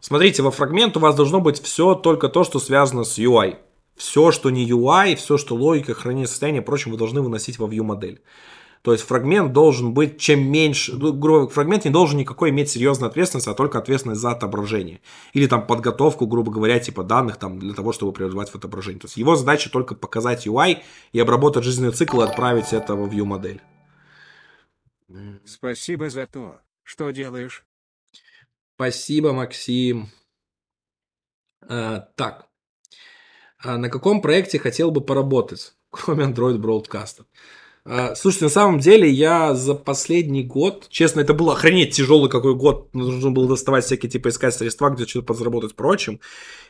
Смотрите, 0.00 0.42
во 0.42 0.50
фрагмент 0.50 0.96
у 0.96 1.00
вас 1.00 1.14
должно 1.14 1.40
быть 1.40 1.60
все 1.62 1.94
только 1.94 2.28
то, 2.28 2.44
что 2.44 2.58
связано 2.58 3.04
с 3.04 3.18
UI. 3.18 3.56
Все, 3.96 4.30
что 4.30 4.50
не 4.50 4.68
UI, 4.68 5.16
все, 5.16 5.36
что 5.36 5.54
логика, 5.54 5.94
хранение 5.94 6.26
состояния 6.26 6.60
и 6.60 6.64
прочее, 6.64 6.92
вы 6.92 6.98
должны 6.98 7.20
выносить 7.20 7.58
во 7.58 7.66
view 7.66 8.18
То 8.82 8.92
есть 8.92 9.04
фрагмент 9.04 9.52
должен 9.52 9.92
быть 9.92 10.18
чем 10.18 10.42
меньше, 10.50 10.94
ну, 10.96 11.48
фрагмент 11.48 11.84
не 11.84 11.90
должен 11.90 12.18
никакой 12.18 12.48
иметь 12.48 12.70
серьезной 12.70 13.10
ответственности, 13.10 13.50
а 13.50 13.54
только 13.54 13.78
ответственность 13.78 14.22
за 14.22 14.30
отображение. 14.30 15.00
Или 15.34 15.46
там 15.46 15.66
подготовку, 15.66 16.26
грубо 16.26 16.50
говоря, 16.50 16.78
типа 16.78 17.04
данных 17.04 17.36
там 17.36 17.58
для 17.58 17.74
того, 17.74 17.92
чтобы 17.92 18.12
преобразовать 18.12 18.50
в 18.50 18.54
отображение. 18.54 19.00
То 19.00 19.06
есть 19.06 19.18
его 19.18 19.36
задача 19.36 19.70
только 19.70 19.94
показать 19.94 20.46
UI 20.46 20.78
и 21.12 21.20
обработать 21.20 21.64
жизненный 21.64 21.92
цикл 21.92 22.22
и 22.22 22.24
отправить 22.24 22.72
это 22.72 22.94
в 22.94 23.06
view 23.06 23.24
модель. 23.24 23.60
Спасибо 25.44 26.10
за 26.10 26.26
то, 26.26 26.60
что 26.82 27.10
делаешь. 27.10 27.64
Спасибо, 28.76 29.32
Максим. 29.32 30.08
А, 31.62 32.00
так. 32.16 32.46
А 33.58 33.76
на 33.76 33.90
каком 33.90 34.22
проекте 34.22 34.58
хотел 34.58 34.90
бы 34.90 35.00
поработать, 35.00 35.74
кроме 35.90 36.24
Android 36.24 36.58
Broadcast? 36.58 37.24
А, 37.84 38.14
слушайте, 38.14 38.44
на 38.44 38.50
самом 38.50 38.78
деле 38.78 39.10
я 39.10 39.54
за 39.54 39.74
последний 39.74 40.44
год, 40.44 40.86
честно, 40.90 41.20
это 41.20 41.32
был 41.32 41.50
охренеть 41.50 41.94
тяжелый 41.94 42.30
какой 42.30 42.54
год, 42.54 42.94
нужно 42.94 43.30
было 43.30 43.48
доставать 43.48 43.84
всякие, 43.84 44.10
типа, 44.10 44.28
искать 44.28 44.54
средства, 44.54 44.90
где 44.90 45.06
что-то 45.06 45.26
подзаработать 45.26 45.74
прочим. 45.74 46.20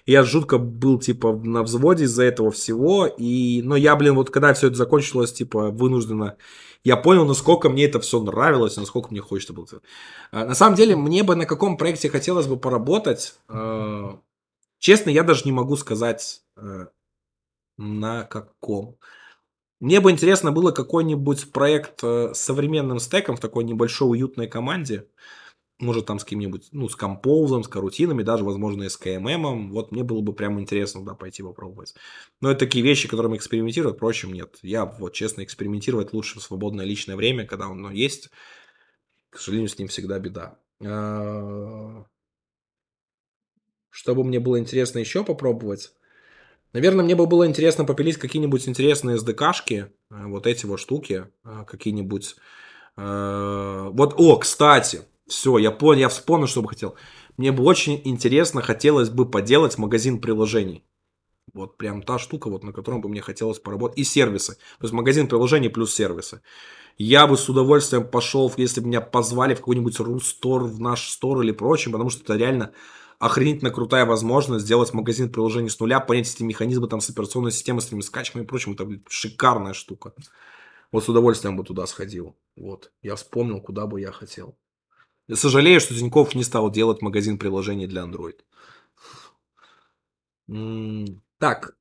Я 0.06 0.22
жутко 0.22 0.58
был, 0.58 0.98
типа, 0.98 1.32
на 1.32 1.62
взводе 1.62 2.04
из-за 2.04 2.22
этого 2.22 2.50
всего, 2.52 3.06
и, 3.06 3.60
но 3.62 3.76
я, 3.76 3.96
блин, 3.96 4.14
вот 4.14 4.30
когда 4.30 4.54
все 4.54 4.68
это 4.68 4.76
закончилось, 4.76 5.32
типа, 5.32 5.70
вынужденно, 5.70 6.36
я 6.84 6.96
понял, 6.96 7.24
насколько 7.26 7.68
мне 7.68 7.84
это 7.84 8.00
все 8.00 8.20
нравилось, 8.20 8.76
насколько 8.76 9.10
мне 9.10 9.20
хочется 9.20 9.52
было. 9.52 9.66
А, 10.32 10.44
на 10.44 10.54
самом 10.54 10.76
деле, 10.76 10.96
мне 10.96 11.22
бы 11.22 11.36
на 11.36 11.46
каком 11.46 11.76
проекте 11.76 12.08
хотелось 12.08 12.46
бы 12.46 12.56
поработать, 12.56 13.34
а, 13.48 14.18
честно, 14.78 15.10
я 15.10 15.22
даже 15.22 15.42
не 15.44 15.52
могу 15.52 15.76
сказать, 15.76 16.42
на 17.76 18.24
каком. 18.24 18.98
Мне 19.80 20.00
бы 20.00 20.10
интересно 20.10 20.52
было 20.52 20.72
какой-нибудь 20.72 21.52
проект 21.52 22.04
э, 22.04 22.34
с 22.34 22.38
современным 22.38 22.98
стеком 22.98 23.36
в 23.36 23.40
такой 23.40 23.64
небольшой 23.64 24.10
уютной 24.10 24.46
команде. 24.46 25.08
Может, 25.80 26.06
там 26.06 26.18
с 26.18 26.24
кем-нибудь, 26.24 26.68
ну, 26.72 26.88
с 26.88 26.94
композом, 26.94 27.64
с 27.64 27.68
карутинами, 27.68 28.22
даже, 28.22 28.44
возможно, 28.44 28.84
и 28.84 28.88
с 28.90 28.96
КММом. 28.98 29.72
Вот 29.72 29.92
мне 29.92 30.04
было 30.04 30.20
бы 30.20 30.34
прям 30.34 30.60
интересно 30.60 31.04
да, 31.04 31.14
пойти 31.14 31.42
попробовать. 31.42 31.94
Но 32.40 32.50
это 32.50 32.60
такие 32.60 32.84
вещи, 32.84 33.08
которыми 33.08 33.36
экспериментировать, 33.36 33.96
впрочем, 33.96 34.32
нет. 34.32 34.58
Я, 34.62 34.84
вот, 34.84 35.14
честно, 35.14 35.42
экспериментировать 35.42 36.12
лучше 36.12 36.38
в 36.38 36.42
свободное 36.42 36.84
личное 36.84 37.16
время, 37.16 37.46
когда 37.46 37.66
оно 37.66 37.90
есть. 37.90 38.30
К 39.30 39.38
сожалению, 39.38 39.68
с 39.68 39.78
ним 39.78 39.88
всегда 39.88 40.18
беда. 40.18 40.58
А, 40.84 42.04
Чтобы 43.88 44.22
мне 44.22 44.38
было 44.38 44.58
интересно 44.58 44.98
еще 44.98 45.24
попробовать, 45.24 45.92
Наверное, 46.72 47.04
мне 47.04 47.16
бы 47.16 47.26
было 47.26 47.46
интересно 47.46 47.84
попилить 47.84 48.16
какие-нибудь 48.16 48.68
интересные 48.68 49.16
SDK-шки, 49.16 49.86
э, 50.10 50.26
вот 50.26 50.46
эти 50.46 50.66
вот 50.66 50.78
штуки, 50.78 51.26
э, 51.44 51.64
какие-нибудь... 51.66 52.36
Э, 52.96 53.88
вот, 53.90 54.14
о, 54.18 54.36
кстати, 54.36 55.00
все, 55.30 55.56
я 55.58 55.70
понял, 55.70 56.00
я 56.00 56.08
вспомнил, 56.08 56.46
что 56.46 56.60
бы 56.62 56.68
хотел. 56.68 56.96
Мне 57.36 57.52
бы 57.52 57.64
очень 57.64 58.00
интересно, 58.04 58.60
хотелось 58.60 59.08
бы 59.08 59.30
поделать 59.30 59.78
магазин 59.78 60.20
приложений. 60.20 60.84
Вот 61.54 61.78
прям 61.78 62.02
та 62.02 62.18
штука, 62.18 62.50
вот, 62.50 62.64
на 62.64 62.72
котором 62.72 63.00
бы 63.00 63.08
мне 63.08 63.20
хотелось 63.22 63.58
поработать. 63.58 63.98
И 63.98 64.04
сервисы. 64.04 64.54
То 64.54 64.84
есть 64.84 64.92
магазин 64.92 65.26
приложений 65.28 65.70
плюс 65.70 65.94
сервисы. 65.94 66.42
Я 66.98 67.26
бы 67.26 67.36
с 67.36 67.48
удовольствием 67.48 68.06
пошел, 68.06 68.52
если 68.56 68.80
бы 68.80 68.88
меня 68.88 69.00
позвали 69.00 69.54
в 69.54 69.58
какой-нибудь 69.58 69.98
Рустор, 70.00 70.64
в 70.64 70.80
наш 70.80 71.08
стор 71.08 71.40
или 71.40 71.52
прочим, 71.52 71.92
потому 71.92 72.10
что 72.10 72.22
это 72.22 72.36
реально 72.36 72.72
охренительно 73.18 73.70
крутая 73.70 74.04
возможность 74.04 74.64
сделать 74.64 74.92
магазин 74.92 75.30
приложений 75.30 75.70
с 75.70 75.80
нуля, 75.80 76.00
понять 76.00 76.32
эти 76.32 76.42
механизмы 76.42 76.88
там 76.88 77.00
с 77.00 77.08
операционной 77.10 77.52
системой, 77.52 77.80
с 77.80 77.86
этими 77.86 78.00
скачками 78.00 78.42
и 78.42 78.46
прочим. 78.46 78.72
Это 78.72 78.84
блин, 78.84 79.04
шикарная 79.08 79.72
штука. 79.72 80.12
Вот 80.92 81.04
с 81.04 81.08
удовольствием 81.08 81.56
бы 81.56 81.64
туда 81.64 81.86
сходил. 81.86 82.36
Вот. 82.56 82.92
Я 83.02 83.16
вспомнил, 83.16 83.60
куда 83.60 83.86
бы 83.86 84.00
я 84.00 84.12
хотел. 84.12 84.58
Сожалею, 85.34 85.80
что 85.80 85.94
Тиньков 85.94 86.34
не 86.34 86.44
стал 86.44 86.70
делать 86.70 87.02
магазин 87.02 87.38
приложений 87.38 87.86
для 87.86 88.02
Android. 88.02 88.36
Так, 91.38 91.74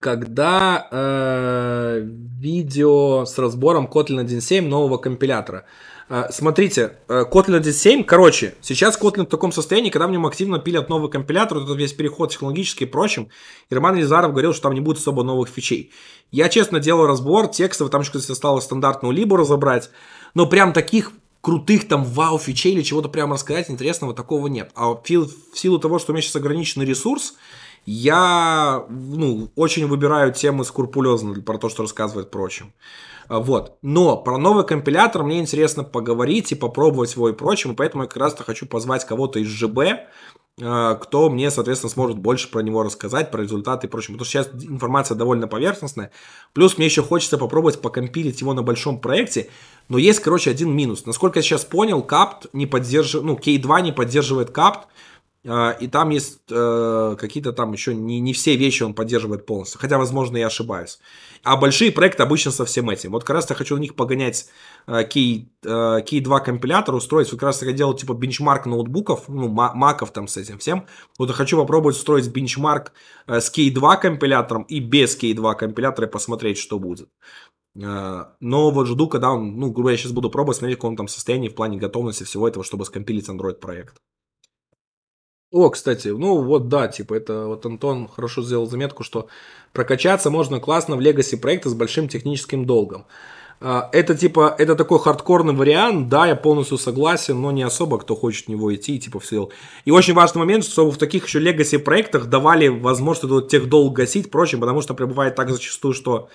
когда 0.00 0.88
э, 0.90 2.00
видео 2.02 3.26
с 3.26 3.38
разбором 3.38 3.86
Kotlin 3.86 4.24
1.7 4.24 4.62
нового 4.62 4.96
компилятора. 4.96 5.66
Э, 6.08 6.24
смотрите, 6.30 6.96
э, 7.06 7.24
Kotlin 7.30 7.60
1.7, 7.60 8.04
короче, 8.04 8.54
сейчас 8.62 8.98
Kotlin 8.98 9.26
в 9.26 9.28
таком 9.28 9.52
состоянии, 9.52 9.90
когда 9.90 10.06
в 10.06 10.10
нем 10.10 10.24
активно 10.24 10.58
пилят 10.58 10.88
новый 10.88 11.10
компилятор, 11.10 11.58
этот 11.58 11.76
весь 11.76 11.92
переход 11.92 12.30
технологический 12.30 12.84
и 12.84 12.88
прочим, 12.88 13.28
и 13.68 13.74
Роман 13.74 13.96
Елизаров 13.96 14.32
говорил, 14.32 14.54
что 14.54 14.62
там 14.62 14.72
не 14.72 14.80
будет 14.80 14.96
особо 14.96 15.22
новых 15.22 15.50
фичей. 15.50 15.92
Я, 16.30 16.48
честно, 16.48 16.80
делал 16.80 17.06
разбор 17.06 17.48
текстов, 17.48 17.90
там 17.90 18.00
еще, 18.00 18.12
кстати, 18.12 18.32
осталось 18.32 18.64
стандартную 18.64 19.14
либо 19.14 19.36
разобрать, 19.36 19.90
но 20.34 20.46
прям 20.46 20.72
таких 20.72 21.12
крутых 21.40 21.88
там 21.88 22.04
вау 22.04 22.38
фичей 22.38 22.72
или 22.72 22.82
чего-то 22.82 23.08
прямо 23.08 23.34
рассказать 23.34 23.70
интересного 23.70 24.14
такого 24.14 24.46
нет. 24.46 24.70
А 24.74 24.88
в 24.88 25.02
силу 25.54 25.78
того, 25.78 25.98
что 25.98 26.12
у 26.12 26.14
меня 26.14 26.22
сейчас 26.22 26.36
ограниченный 26.36 26.86
ресурс, 26.86 27.34
я 27.86 28.84
ну, 28.88 29.50
очень 29.56 29.86
выбираю 29.86 30.32
темы 30.32 30.64
скрупулезно 30.64 31.40
про 31.40 31.58
то, 31.58 31.68
что 31.68 31.82
рассказывает 31.82 32.30
прочим. 32.30 32.72
А, 33.30 33.38
вот. 33.38 33.78
Но 33.80 34.16
про 34.16 34.38
новый 34.38 34.66
компилятор 34.66 35.22
мне 35.22 35.38
интересно 35.38 35.84
поговорить 35.84 36.50
и 36.50 36.56
попробовать 36.56 37.14
его 37.14 37.28
и 37.28 37.32
прочим, 37.32 37.76
поэтому 37.76 38.02
я 38.02 38.08
как 38.08 38.16
раз-то 38.16 38.42
хочу 38.42 38.66
позвать 38.66 39.06
кого-то 39.06 39.38
из 39.38 39.46
ЖБ, 39.46 39.78
а, 40.60 40.96
кто 40.96 41.30
мне, 41.30 41.52
соответственно, 41.52 41.92
сможет 41.92 42.18
больше 42.18 42.50
про 42.50 42.60
него 42.60 42.82
рассказать, 42.82 43.30
про 43.30 43.42
результаты 43.42 43.86
и 43.86 43.90
прочим. 43.90 44.14
Потому 44.14 44.24
что 44.24 44.32
сейчас 44.32 44.50
информация 44.64 45.14
довольно 45.14 45.46
поверхностная. 45.46 46.10
Плюс 46.54 46.76
мне 46.76 46.86
еще 46.86 47.04
хочется 47.04 47.38
попробовать 47.38 47.80
покомпилить 47.80 48.40
его 48.40 48.52
на 48.52 48.64
большом 48.64 49.00
проекте. 49.00 49.48
Но 49.88 49.96
есть, 49.96 50.18
короче, 50.18 50.50
один 50.50 50.74
минус. 50.74 51.06
Насколько 51.06 51.38
я 51.38 51.44
сейчас 51.44 51.64
понял, 51.64 52.00
CAPT 52.02 52.48
не 52.52 52.66
поддерживает, 52.66 53.26
ну, 53.26 53.36
K2 53.36 53.82
не 53.82 53.92
поддерживает 53.92 54.50
CAPT. 54.50 54.86
А, 55.46 55.70
и 55.70 55.86
там 55.86 56.10
есть 56.10 56.40
э, 56.50 57.16
какие-то 57.18 57.52
там 57.52 57.72
еще 57.72 57.94
не, 57.94 58.20
не 58.20 58.34
все 58.34 58.56
вещи 58.56 58.82
он 58.82 58.92
поддерживает 58.92 59.46
полностью. 59.46 59.80
Хотя, 59.80 59.96
возможно, 59.96 60.36
я 60.36 60.48
ошибаюсь. 60.48 60.98
А 61.42 61.56
большие 61.56 61.92
проекты 61.92 62.22
обычно 62.22 62.50
со 62.50 62.66
всем 62.66 62.90
этим. 62.90 63.12
Вот 63.12 63.24
как 63.24 63.34
раз 63.34 63.48
я 63.48 63.56
хочу 63.56 63.76
на 63.76 63.80
них 63.80 63.94
погонять 63.94 64.48
э, 64.86 65.02
Key, 65.04 65.46
э, 65.64 65.68
Key 65.68 66.20
2 66.20 66.40
компилятор, 66.40 66.94
устроить. 66.94 67.30
Вот 67.32 67.40
как 67.40 67.46
раз 67.46 67.62
я 67.62 67.72
делал 67.72 67.94
типа 67.94 68.12
бенчмарк 68.12 68.66
ноутбуков, 68.66 69.28
ну, 69.28 69.48
маков 69.48 70.12
там 70.12 70.28
с 70.28 70.36
этим 70.36 70.58
всем. 70.58 70.86
Вот 71.18 71.30
я 71.30 71.34
хочу 71.34 71.56
попробовать 71.56 71.96
устроить 71.96 72.28
бенчмарк 72.28 72.92
э, 73.26 73.40
с 73.40 73.50
Key 73.50 73.72
2 73.72 73.96
компилятором 73.96 74.64
и 74.64 74.80
без 74.80 75.18
Key 75.18 75.32
2 75.32 75.54
компилятора 75.54 76.06
и 76.06 76.10
посмотреть, 76.10 76.58
что 76.58 76.78
будет. 76.78 77.08
Э, 77.76 78.24
но 78.40 78.70
вот 78.70 78.86
жду, 78.86 79.08
когда 79.08 79.30
он, 79.30 79.56
ну, 79.58 79.70
грубо 79.70 79.90
я 79.90 79.96
сейчас 79.96 80.12
буду 80.12 80.28
пробовать, 80.28 80.58
смотреть, 80.58 80.76
в 80.76 80.82
каком 80.82 80.96
там 80.96 81.08
состоянии 81.08 81.48
в 81.48 81.54
плане 81.54 81.78
готовности 81.78 82.24
всего 82.24 82.46
этого, 82.46 82.62
чтобы 82.62 82.84
скомпилить 82.84 83.30
Android 83.30 83.54
проект. 83.54 83.96
О, 85.52 85.68
кстати, 85.70 86.08
ну 86.08 86.42
вот 86.42 86.68
да, 86.68 86.86
типа 86.86 87.14
это 87.14 87.46
вот 87.46 87.66
Антон 87.66 88.06
хорошо 88.06 88.42
сделал 88.42 88.68
заметку, 88.68 89.02
что 89.02 89.26
прокачаться 89.72 90.30
можно 90.30 90.60
классно 90.60 90.96
в 90.96 91.00
Legacy 91.00 91.36
проекты 91.36 91.68
с 91.70 91.74
большим 91.74 92.08
техническим 92.08 92.66
долгом. 92.66 93.06
А, 93.60 93.90
это 93.92 94.16
типа, 94.16 94.54
это 94.58 94.76
такой 94.76 95.00
хардкорный 95.00 95.52
вариант, 95.52 96.08
да, 96.08 96.26
я 96.28 96.36
полностью 96.36 96.78
согласен, 96.78 97.40
но 97.40 97.50
не 97.50 97.62
особо 97.62 97.98
кто 97.98 98.14
хочет 98.14 98.46
в 98.46 98.48
него 98.48 98.72
идти, 98.74 99.00
типа 99.00 99.18
все. 99.18 99.48
И 99.84 99.90
очень 99.90 100.14
важный 100.14 100.38
момент, 100.38 100.64
что 100.64 100.88
в 100.88 100.96
таких 100.96 101.26
еще 101.26 101.40
Legacy 101.40 101.78
проектах 101.80 102.26
давали 102.26 102.68
возможность 102.68 103.24
этот 103.24 103.48
тех 103.48 103.68
долг 103.68 103.94
гасить, 103.96 104.30
прочим, 104.30 104.60
потому 104.60 104.82
что 104.82 104.94
прибывает 104.94 105.34
так 105.34 105.50
зачастую, 105.50 105.94
что 105.94 106.28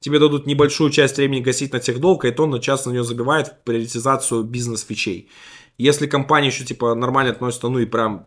тебе 0.00 0.18
дадут 0.18 0.46
небольшую 0.46 0.90
часть 0.90 1.18
времени 1.18 1.40
гасить 1.40 1.72
на 1.74 1.78
тех 1.78 2.00
долг, 2.00 2.24
и 2.24 2.30
то 2.30 2.46
на 2.46 2.58
час 2.58 2.86
на 2.86 2.90
нее 2.90 3.04
забивает 3.04 3.48
в 3.48 3.64
приоритизацию 3.64 4.42
бизнес-фичей. 4.42 5.28
Если 5.78 6.06
компания 6.06 6.48
еще 6.48 6.64
типа 6.64 6.94
нормально 6.94 7.32
относится, 7.32 7.68
ну 7.68 7.78
и 7.78 7.86
прям 7.86 8.26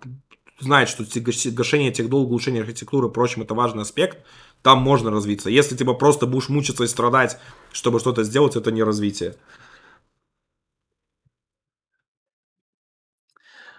знает, 0.60 0.90
что 0.90 1.04
гашение 1.52 1.92
тех 1.92 2.10
долг, 2.10 2.30
улучшение 2.30 2.62
архитектуры 2.62 3.08
и 3.08 3.12
прочим 3.12 3.42
это 3.42 3.54
важный 3.54 3.84
аспект, 3.84 4.20
там 4.62 4.80
можно 4.80 5.12
развиться. 5.12 5.50
Если 5.50 5.76
типа 5.76 5.94
просто 5.94 6.26
будешь 6.26 6.50
мучиться 6.50 6.84
и 6.84 6.88
страдать, 6.88 7.38
чтобы 7.72 8.00
что-то 8.00 8.24
сделать, 8.24 8.56
это 8.56 8.72
не 8.72 8.84
развитие. 8.84 9.36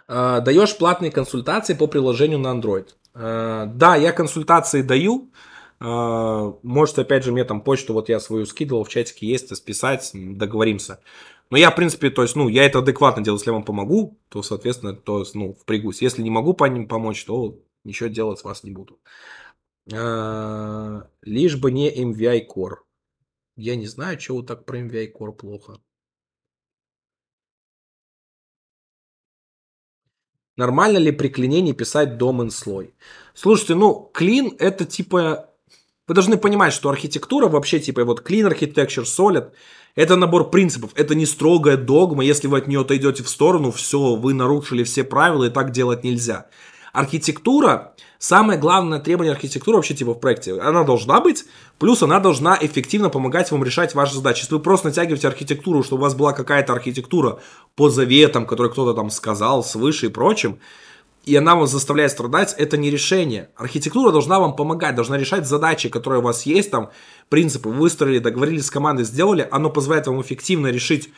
Uh, 0.09 0.41
даешь 0.41 0.79
платные 0.79 1.11
консультации 1.11 1.74
по 1.74 1.89
приложению 1.89 2.39
на 2.39 2.55
Android. 2.55 2.91
Uh, 3.12 3.66
да, 3.66 3.97
я 3.97 4.12
консультации 4.12 4.83
даю. 4.83 5.33
Uh, 5.81 6.57
можете, 6.62 7.03
опять 7.03 7.24
же, 7.24 7.33
мне 7.33 7.45
там 7.45 7.61
почту, 7.61 7.93
вот 7.93 8.09
я 8.09 8.20
свою 8.20 8.47
скидывал, 8.47 8.85
в 8.85 8.89
чатике 8.89 9.27
есть, 9.27 9.55
списать, 9.57 10.11
договоримся. 10.14 11.01
Но 11.51 11.59
я, 11.59 11.70
в 11.70 11.76
принципе, 11.76 12.11
то 12.11 12.22
есть, 12.22 12.34
ну, 12.34 12.49
я 12.49 12.64
это 12.64 12.80
адекватно 12.80 13.22
делаю. 13.22 13.38
Если 13.38 13.51
я 13.51 13.55
вам 13.55 13.64
помогу, 13.64 14.18
то, 14.28 14.42
соответственно, 14.42 14.94
то, 14.94 15.24
ну, 15.34 15.55
впрягусь. 15.55 16.03
Если 16.03 16.22
не 16.22 16.30
могу 16.30 16.55
по 16.55 16.64
ним 16.64 16.88
помочь, 16.88 17.24
то 17.24 17.59
ничего 17.84 18.09
делать 18.09 18.40
с 18.40 18.44
вас 18.44 18.64
не 18.64 18.72
буду. 18.72 18.99
А, 19.92 21.09
лишь 21.22 21.57
бы 21.57 21.70
не 21.70 21.90
MVI 21.90 22.47
Core. 22.49 22.76
Я 23.57 23.76
не 23.76 23.86
знаю, 23.86 24.18
чего 24.18 24.42
так 24.42 24.64
про 24.64 24.80
MVI 24.80 25.12
Core 25.12 25.32
плохо. 25.32 25.80
Нормально 30.57 30.99
ли 30.99 31.12
при 31.12 31.28
клине 31.28 31.74
писать 31.74 32.16
домен 32.16 32.51
слой? 32.51 32.94
Слушайте, 33.34 33.74
ну, 33.74 34.11
клин 34.12 34.57
это 34.59 34.84
типа... 34.84 35.51
Вы 36.09 36.14
должны 36.14 36.38
понимать, 36.38 36.72
что 36.72 36.88
архитектура 36.88 37.49
вообще 37.49 37.78
типа 37.80 38.05
вот 38.05 38.28
clean 38.28 38.49
architecture, 38.51 39.05
solid, 39.05 39.53
это 39.97 40.14
набор 40.16 40.51
принципов, 40.51 40.90
это 40.94 41.14
не 41.14 41.26
строгая 41.26 41.76
догма, 41.76 42.22
если 42.22 42.47
вы 42.47 42.59
от 42.59 42.68
нее 42.68 42.82
отойдете 42.82 43.22
в 43.22 43.28
сторону, 43.28 43.72
все, 43.72 44.14
вы 44.14 44.34
нарушили 44.34 44.84
все 44.84 45.03
правила, 45.03 45.44
и 45.44 45.51
так 45.51 45.72
делать 45.72 46.05
нельзя. 46.05 46.47
Архитектура, 46.92 47.94
самое 48.18 48.59
главное 48.59 49.01
требование 49.01 49.32
архитектуры 49.32 49.76
вообще 49.76 49.94
типа 49.94 50.12
в 50.12 50.20
проекте, 50.20 50.59
она 50.61 50.84
должна 50.84 51.20
быть, 51.20 51.44
плюс 51.78 52.03
она 52.03 52.20
должна 52.20 52.57
эффективно 52.61 53.09
помогать 53.09 53.51
вам 53.51 53.64
решать 53.64 53.94
ваши 53.94 54.14
задачи. 54.14 54.40
Если 54.40 54.55
вы 54.55 54.61
просто 54.61 54.88
натягиваете 54.88 55.28
архитектуру, 55.28 55.82
чтобы 55.82 56.01
у 56.01 56.05
вас 56.05 56.14
была 56.14 56.32
какая-то 56.32 56.74
архитектура 56.74 57.40
по 57.74 57.88
заветам, 57.88 58.47
который 58.47 58.70
кто-то 58.70 58.94
там 58.94 59.11
сказал 59.11 59.64
свыше 59.64 60.07
и 60.07 60.11
прочим, 60.11 60.59
и 61.27 61.35
она 61.35 61.57
вас 61.57 61.72
заставляет 61.72 62.12
страдать, 62.12 62.55
это 62.57 62.77
не 62.77 62.89
решение. 62.89 63.51
Архитектура 63.57 64.12
должна 64.12 64.39
вам 64.39 64.55
помогать, 64.55 64.95
должна 64.95 65.18
решать 65.18 65.47
задачи, 65.47 65.89
которые 65.89 66.20
у 66.20 66.22
вас 66.22 66.47
есть, 66.47 66.70
там, 66.70 66.91
принципы 67.29 67.68
выстроили, 67.68 68.20
договорились 68.20 68.66
с 68.66 68.70
командой, 68.70 69.05
сделали, 69.05 69.47
оно 69.51 69.68
позволяет 69.68 70.07
вам 70.07 70.22
эффективно 70.22 70.68
решить 70.68 71.11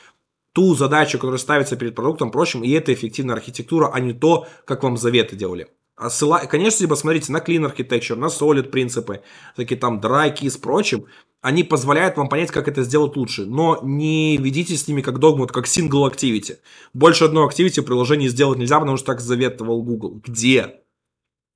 ту 0.54 0.74
задачу, 0.74 1.18
которая 1.18 1.38
ставится 1.38 1.76
перед 1.76 1.94
продуктом, 1.94 2.30
прочим, 2.30 2.64
и 2.64 2.70
это 2.70 2.92
эффективная 2.92 3.36
архитектура, 3.36 3.90
а 3.92 4.00
не 4.00 4.14
то, 4.14 4.48
как 4.64 4.82
вам 4.82 4.96
заветы 4.96 5.36
делали. 5.36 5.68
А 5.94 6.10
ссыла... 6.10 6.38
Конечно, 6.40 6.76
если 6.76 6.86
посмотрите 6.86 7.30
на 7.30 7.38
Clean 7.38 7.70
Architecture, 7.70 8.14
на 8.14 8.26
Solid 8.26 8.70
принципы, 8.70 9.20
такие 9.56 9.78
там 9.78 10.00
Dry 10.00 10.34
Keys, 10.34 10.58
прочим, 10.58 11.06
они 11.40 11.62
позволяют 11.62 12.16
вам 12.16 12.28
понять, 12.28 12.50
как 12.50 12.66
это 12.68 12.82
сделать 12.82 13.16
лучше. 13.16 13.46
Но 13.46 13.78
не 13.82 14.36
ведите 14.36 14.76
с 14.76 14.88
ними 14.88 15.02
как 15.02 15.18
догму, 15.18 15.46
как 15.46 15.66
single 15.66 16.10
activity. 16.10 16.58
Больше 16.92 17.24
одной 17.24 17.46
activity 17.48 17.80
в 17.80 17.84
приложении 17.84 18.28
сделать 18.28 18.58
нельзя, 18.58 18.80
потому 18.80 18.96
что 18.96 19.06
так 19.06 19.20
заветовал 19.20 19.82
Google. 19.82 20.20
Где? 20.24 20.80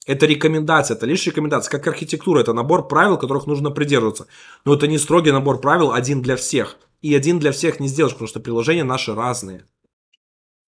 Это 0.07 0.27
рекомендация, 0.27 0.97
это 0.97 1.07
лишь 1.07 1.27
рекомендация. 1.27 1.71
Как 1.71 1.87
архитектура, 1.87 2.41
это 2.41 2.53
набор 2.53 2.89
правил, 2.89 3.17
которых 3.17 3.47
нужно 3.47 3.71
придерживаться. 3.71 4.27
Но 4.65 4.75
это 4.75 4.87
не 4.87 4.99
строгий 4.99 5.33
набор 5.33 5.61
правил, 5.61 5.93
один 5.93 6.23
для 6.23 6.37
всех. 6.37 6.77
И 7.01 7.15
один 7.15 7.39
для 7.39 7.51
всех 7.51 7.81
не 7.81 7.89
сделаешь, 7.89 8.15
потому 8.15 8.29
что 8.29 8.41
приложения 8.41 8.85
наши 8.85 9.15
разные. 9.15 9.65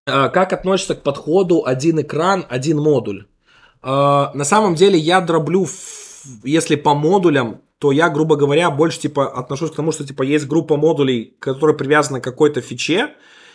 А, 0.07 0.29
как 0.29 0.53
относится 0.53 0.95
к 0.95 1.03
подходу 1.03 1.65
один 1.65 2.01
экран, 2.01 2.47
один 2.49 2.79
модуль? 2.79 3.27
А, 3.83 4.33
на 4.35 4.45
самом 4.45 4.75
деле 4.75 4.99
я 4.99 5.21
дроблю, 5.21 5.67
если 6.45 6.77
по 6.77 6.95
модулям, 6.95 7.61
то 7.83 7.91
я, 7.91 8.09
грубо 8.11 8.37
говоря, 8.37 8.71
больше 8.71 9.01
типа 9.01 9.27
отношусь 9.27 9.73
к 9.73 9.75
тому, 9.75 9.91
что 9.91 10.07
типа 10.07 10.23
есть 10.23 10.47
группа 10.47 10.77
модулей, 10.77 11.35
которые 11.41 11.77
привязаны 11.77 12.21
к 12.21 12.25
какой-то 12.25 12.61
фиче, 12.61 13.09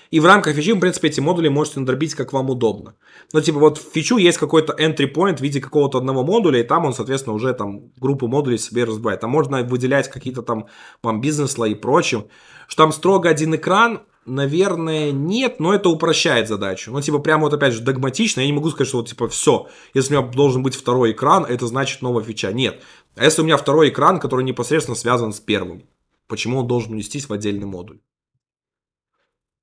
И 0.10 0.20
в 0.20 0.26
рамках 0.26 0.56
фичи, 0.56 0.72
в 0.72 0.80
принципе, 0.80 1.10
эти 1.10 1.20
модули 1.20 1.50
можете 1.50 1.80
надробить 1.80 2.16
как 2.16 2.34
вам 2.34 2.50
удобно. 2.50 2.96
Но, 3.34 3.42
типа, 3.42 3.60
вот 3.60 3.78
в 3.78 3.92
фичу 3.94 4.18
есть 4.18 4.38
какой-то 4.38 4.74
entry 4.74 5.12
point 5.14 5.38
в 5.38 5.42
виде 5.42 5.60
какого-то 5.60 5.98
одного 5.98 6.24
модуля, 6.24 6.60
и 6.60 6.64
там 6.64 6.86
он, 6.86 6.94
соответственно, 6.94 7.36
уже 7.36 7.54
там 7.54 7.92
группу 7.98 8.28
модулей 8.28 8.58
себе 8.58 8.86
разбирает. 8.86 9.22
Там 9.22 9.32
можно 9.32 9.64
выделять 9.64 10.10
какие-то 10.10 10.42
там 10.42 10.68
вам 11.04 11.22
бизнес-слои 11.22 11.72
и 11.72 11.76
прочим. 11.76 12.28
Что 12.68 12.84
там 12.84 12.92
строго 12.92 13.30
один 13.30 13.56
экран, 13.56 14.02
наверное, 14.26 15.12
нет, 15.12 15.60
но 15.60 15.74
это 15.74 15.90
упрощает 15.90 16.48
задачу. 16.48 16.92
Ну, 16.92 17.02
типа, 17.02 17.20
прямо 17.20 17.44
вот 17.44 17.54
опять 17.54 17.74
же 17.74 17.82
догматично, 17.82 18.42
я 18.42 18.48
не 18.48 18.54
могу 18.54 18.70
сказать, 18.70 18.88
что 18.88 18.98
вот, 18.98 19.10
типа, 19.10 19.28
все, 19.28 19.68
если 19.94 20.16
у 20.16 20.22
меня 20.22 20.32
должен 20.32 20.64
быть 20.64 20.76
второй 20.76 21.12
экран, 21.12 21.46
это 21.46 21.68
значит 21.68 22.02
новая 22.02 22.24
фича. 22.24 22.52
Нет. 22.52 22.82
А 23.18 23.24
если 23.24 23.41
у 23.41 23.45
меня 23.45 23.57
второй 23.57 23.89
экран, 23.89 24.20
который 24.20 24.45
непосредственно 24.45 24.95
связан 24.95 25.34
с 25.34 25.39
первым, 25.39 25.89
почему 26.28 26.59
он 26.59 26.68
должен 26.68 26.93
унестись 26.93 27.28
в 27.28 27.34
отдельный 27.34 27.65
модуль? 27.65 27.99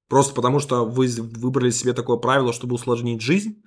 Просто 0.09 0.35
потому, 0.35 0.59
что 0.59 0.85
вы 0.85 1.07
выбрали 1.09 1.71
себе 1.71 1.93
такое 1.93 2.17
правило, 2.17 2.53
чтобы 2.53 2.75
усложнить 2.75 3.21
жизнь 3.21 3.63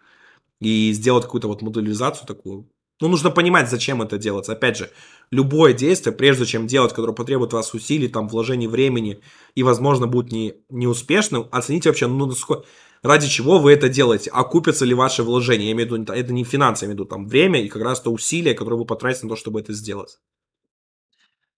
и 0.60 0.92
сделать 0.92 1.24
какую-то 1.24 1.48
вот 1.48 1.62
моделизацию 1.62 2.28
такую. 2.28 2.70
Ну, 3.00 3.08
нужно 3.10 3.30
понимать, 3.30 3.70
зачем 3.70 4.02
это 4.02 4.18
делается. 4.18 4.54
Опять 4.54 4.78
же, 4.78 4.90
любое 5.30 5.74
действие, 5.74 6.16
прежде 6.16 6.46
чем 6.46 6.66
делать, 6.66 6.94
которое 6.94 7.14
потребует 7.14 7.54
вас 7.54 7.74
усилий, 7.74 8.08
там, 8.08 8.28
вложений 8.28 8.68
времени 8.68 9.22
и, 9.56 9.64
возможно, 9.64 10.08
будет 10.08 10.32
не, 10.32 10.56
неуспешным, 10.70 11.48
оцените 11.52 11.90
вообще, 11.90 12.08
ну, 12.08 12.26
насколько, 12.26 12.66
ради 13.04 13.28
чего 13.28 13.60
вы 13.60 13.74
это 13.74 13.88
делаете, 13.88 14.32
окупятся 14.32 14.86
ли 14.86 14.96
ваши 14.96 15.22
вложения. 15.22 15.68
Я 15.68 15.72
имею 15.74 15.90
в 15.90 15.92
виду, 15.92 16.12
это 16.12 16.34
не 16.34 16.44
финансы, 16.44 16.86
я 16.86 16.88
имею 16.88 16.98
в 16.98 17.00
виду 17.02 17.10
там 17.10 17.28
время 17.28 17.62
и 17.64 17.68
как 17.68 17.84
раз 17.84 18.02
то 18.02 18.12
усилия, 18.12 18.56
которые 18.56 18.80
вы 18.80 18.86
потратите 18.86 19.26
на 19.26 19.30
то, 19.30 19.36
чтобы 19.36 19.60
это 19.60 19.74
сделать. 19.74 20.20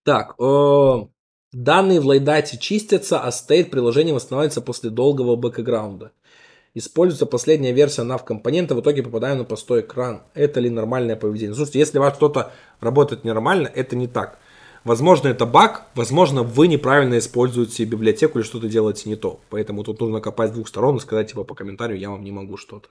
Так, 0.04 0.40
о, 0.40 1.10
Данные 1.52 2.00
в 2.00 2.06
лайдате 2.06 2.60
чистятся, 2.60 3.22
а 3.22 3.32
стейт 3.32 3.72
приложения 3.72 4.14
восстанавливается 4.14 4.62
после 4.62 4.92
долгого 4.92 5.36
бэкграунда. 5.36 6.12
Используется 6.80 7.26
последняя 7.26 7.74
версия 7.74 8.04
nav 8.04 8.24
компонента, 8.24 8.74
в 8.74 8.80
итоге 8.80 9.04
попадаем 9.04 9.40
на 9.40 9.44
пустой 9.44 9.82
экран. 9.82 10.22
Это 10.34 10.62
ли 10.62 10.70
нормальное 10.70 11.18
поведение? 11.18 11.54
Слушайте, 11.54 11.80
если 11.80 11.98
у 11.98 12.02
вас 12.02 12.16
кто-то 12.16 12.54
работает 12.80 13.26
ненормально, 13.26 13.70
это 13.76 13.98
не 13.98 14.08
так. 14.08 14.40
Возможно, 14.86 15.28
это 15.28 15.46
баг, 15.46 15.88
возможно, 15.94 16.44
вы 16.44 16.70
неправильно 16.70 17.18
используете 17.18 17.84
библиотеку 17.84 18.40
или 18.40 18.46
что-то 18.46 18.70
делаете 18.70 19.10
не 19.10 19.18
то. 19.18 19.42
Поэтому 19.50 19.84
тут 19.84 20.00
нужно 20.00 20.22
копать 20.22 20.52
с 20.52 20.54
двух 20.54 20.70
сторон 20.70 20.96
и 20.96 21.00
сказать, 21.02 21.28
типа, 21.28 21.44
по 21.44 21.54
комментарию 21.54 22.00
я 22.00 22.12
вам 22.12 22.24
не 22.24 22.32
могу 22.32 22.56
что-то. 22.56 22.88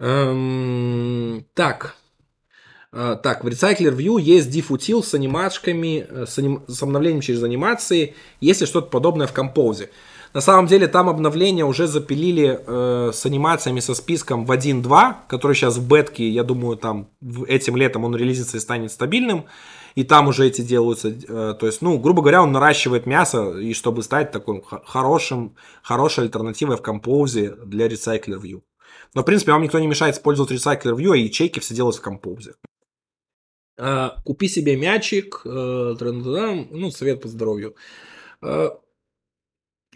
Эм, 0.00 1.46
так, 1.54 1.94
а, 2.90 3.14
так, 3.14 3.44
в 3.44 3.46
Recycler 3.46 3.96
View 3.96 4.20
есть 4.20 4.50
дифутил 4.50 5.04
с 5.04 5.14
анимашками, 5.14 6.04
э, 6.08 6.26
с, 6.26 6.38
аним... 6.38 6.64
с 6.66 6.82
обновлением 6.82 7.20
через 7.20 7.44
анимации, 7.44 8.16
если 8.40 8.64
что-то 8.64 8.88
подобное 8.88 9.28
в 9.28 9.32
Compose. 9.32 9.90
На 10.36 10.42
самом 10.42 10.66
деле 10.66 10.86
там 10.86 11.08
обновления 11.08 11.64
уже 11.64 11.86
запилили 11.86 12.60
э, 12.66 13.10
с 13.10 13.24
анимациями 13.24 13.80
со 13.80 13.94
списком 13.94 14.44
в 14.44 14.50
1.2, 14.50 15.14
который 15.28 15.54
сейчас 15.54 15.78
в 15.78 15.88
бетке, 15.88 16.28
я 16.28 16.44
думаю, 16.44 16.76
там 16.76 17.08
этим 17.48 17.74
летом 17.74 18.04
он 18.04 18.14
релизится 18.14 18.58
и 18.58 18.60
станет 18.60 18.92
стабильным. 18.92 19.46
И 19.94 20.04
там 20.04 20.28
уже 20.28 20.46
эти 20.46 20.60
делаются, 20.60 21.08
э, 21.08 21.54
то 21.58 21.66
есть, 21.66 21.80
ну, 21.80 21.98
грубо 21.98 22.20
говоря, 22.20 22.42
он 22.42 22.52
наращивает 22.52 23.06
мясо, 23.06 23.58
и 23.58 23.72
чтобы 23.72 24.02
стать 24.02 24.30
таким 24.30 24.60
хорошим, 24.60 25.56
хорошей 25.82 26.24
альтернативой 26.24 26.76
в 26.76 26.82
Compose 26.82 27.64
для 27.64 27.86
Recycler 27.86 28.38
View. 28.38 28.60
Но, 29.14 29.22
в 29.22 29.24
принципе, 29.24 29.52
вам 29.52 29.62
никто 29.62 29.78
не 29.78 29.86
мешает 29.86 30.16
использовать 30.16 30.52
Recycler 30.52 30.94
View, 30.94 31.16
и 31.16 31.22
ячейки 31.22 31.60
все 31.60 31.74
делать 31.74 31.96
в 31.96 32.06
Compose. 32.06 32.56
А, 33.78 34.16
купи 34.22 34.48
себе 34.48 34.76
мячик, 34.76 35.40
э, 35.46 35.94
ну, 35.98 36.90
совет 36.90 37.22
по 37.22 37.28
здоровью. 37.28 37.74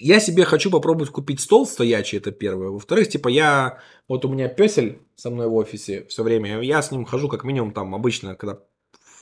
Я 0.01 0.18
себе 0.18 0.46
хочу 0.46 0.70
попробовать 0.70 1.11
купить 1.11 1.40
стол 1.40 1.66
стоячий, 1.66 2.16
это 2.16 2.30
первое. 2.30 2.70
Во-вторых, 2.70 3.11
типа 3.11 3.28
я, 3.28 3.80
вот 4.09 4.24
у 4.24 4.28
меня 4.28 4.48
песель 4.48 4.98
со 5.14 5.28
мной 5.28 5.46
в 5.46 5.55
офисе 5.55 6.07
все 6.09 6.22
время, 6.22 6.62
я 6.62 6.80
с 6.80 6.90
ним 6.90 7.05
хожу 7.05 7.28
как 7.28 7.44
минимум 7.44 7.72
там 7.72 7.94
обычно, 7.94 8.34
когда 8.34 8.61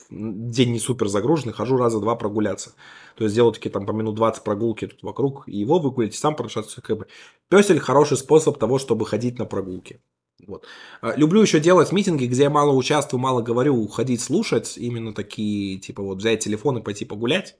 день 0.09 0.71
не 0.71 0.79
супер 0.79 1.09
загруженный, 1.09 1.53
хожу 1.53 1.77
раза 1.77 1.99
два 1.99 2.15
прогуляться. 2.15 2.75
То 3.17 3.25
есть 3.25 3.35
делаю 3.35 3.53
такие 3.53 3.71
там 3.71 3.87
по 3.87 3.93
минут 3.93 4.15
20 4.15 4.45
прогулки 4.45 4.87
тут 4.87 5.03
вокруг, 5.03 5.49
и 5.49 5.59
его 5.59 5.81
выгулить, 5.81 6.15
сам 6.15 6.37
прошаться. 6.37 6.81
Как 6.81 6.97
бы. 6.97 7.07
Песель 7.49 7.81
хороший 7.81 8.17
способ 8.17 8.57
того, 8.57 8.79
чтобы 8.79 9.05
ходить 9.05 9.37
на 9.37 9.47
прогулки. 9.47 10.01
Вот. 10.47 10.65
А, 11.01 11.17
люблю 11.17 11.43
еще 11.43 11.59
делать 11.59 11.91
митинги, 11.91 12.27
где 12.27 12.45
я 12.45 12.51
мало 12.51 12.73
участвую, 12.73 13.21
мало 13.21 13.43
говорю, 13.43 13.87
ходить 13.89 14.21
слушать, 14.21 14.79
именно 14.79 15.13
такие, 15.13 15.79
типа 15.79 16.03
вот 16.03 16.19
взять 16.19 16.45
телефон 16.45 16.79
и 16.79 16.83
пойти 16.83 17.05
погулять. 17.05 17.57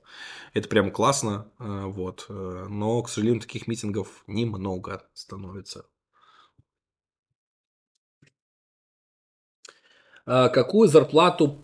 Это 0.53 0.67
прям 0.67 0.91
классно, 0.91 1.51
а, 1.57 1.87
вот. 1.87 2.25
Э, 2.29 2.65
но, 2.69 3.01
к 3.01 3.09
сожалению, 3.09 3.41
таких 3.41 3.67
митингов 3.67 4.23
немного 4.27 5.03
становится. 5.13 5.85
А 10.25 10.49
какую 10.49 10.89
зарплату 10.89 11.63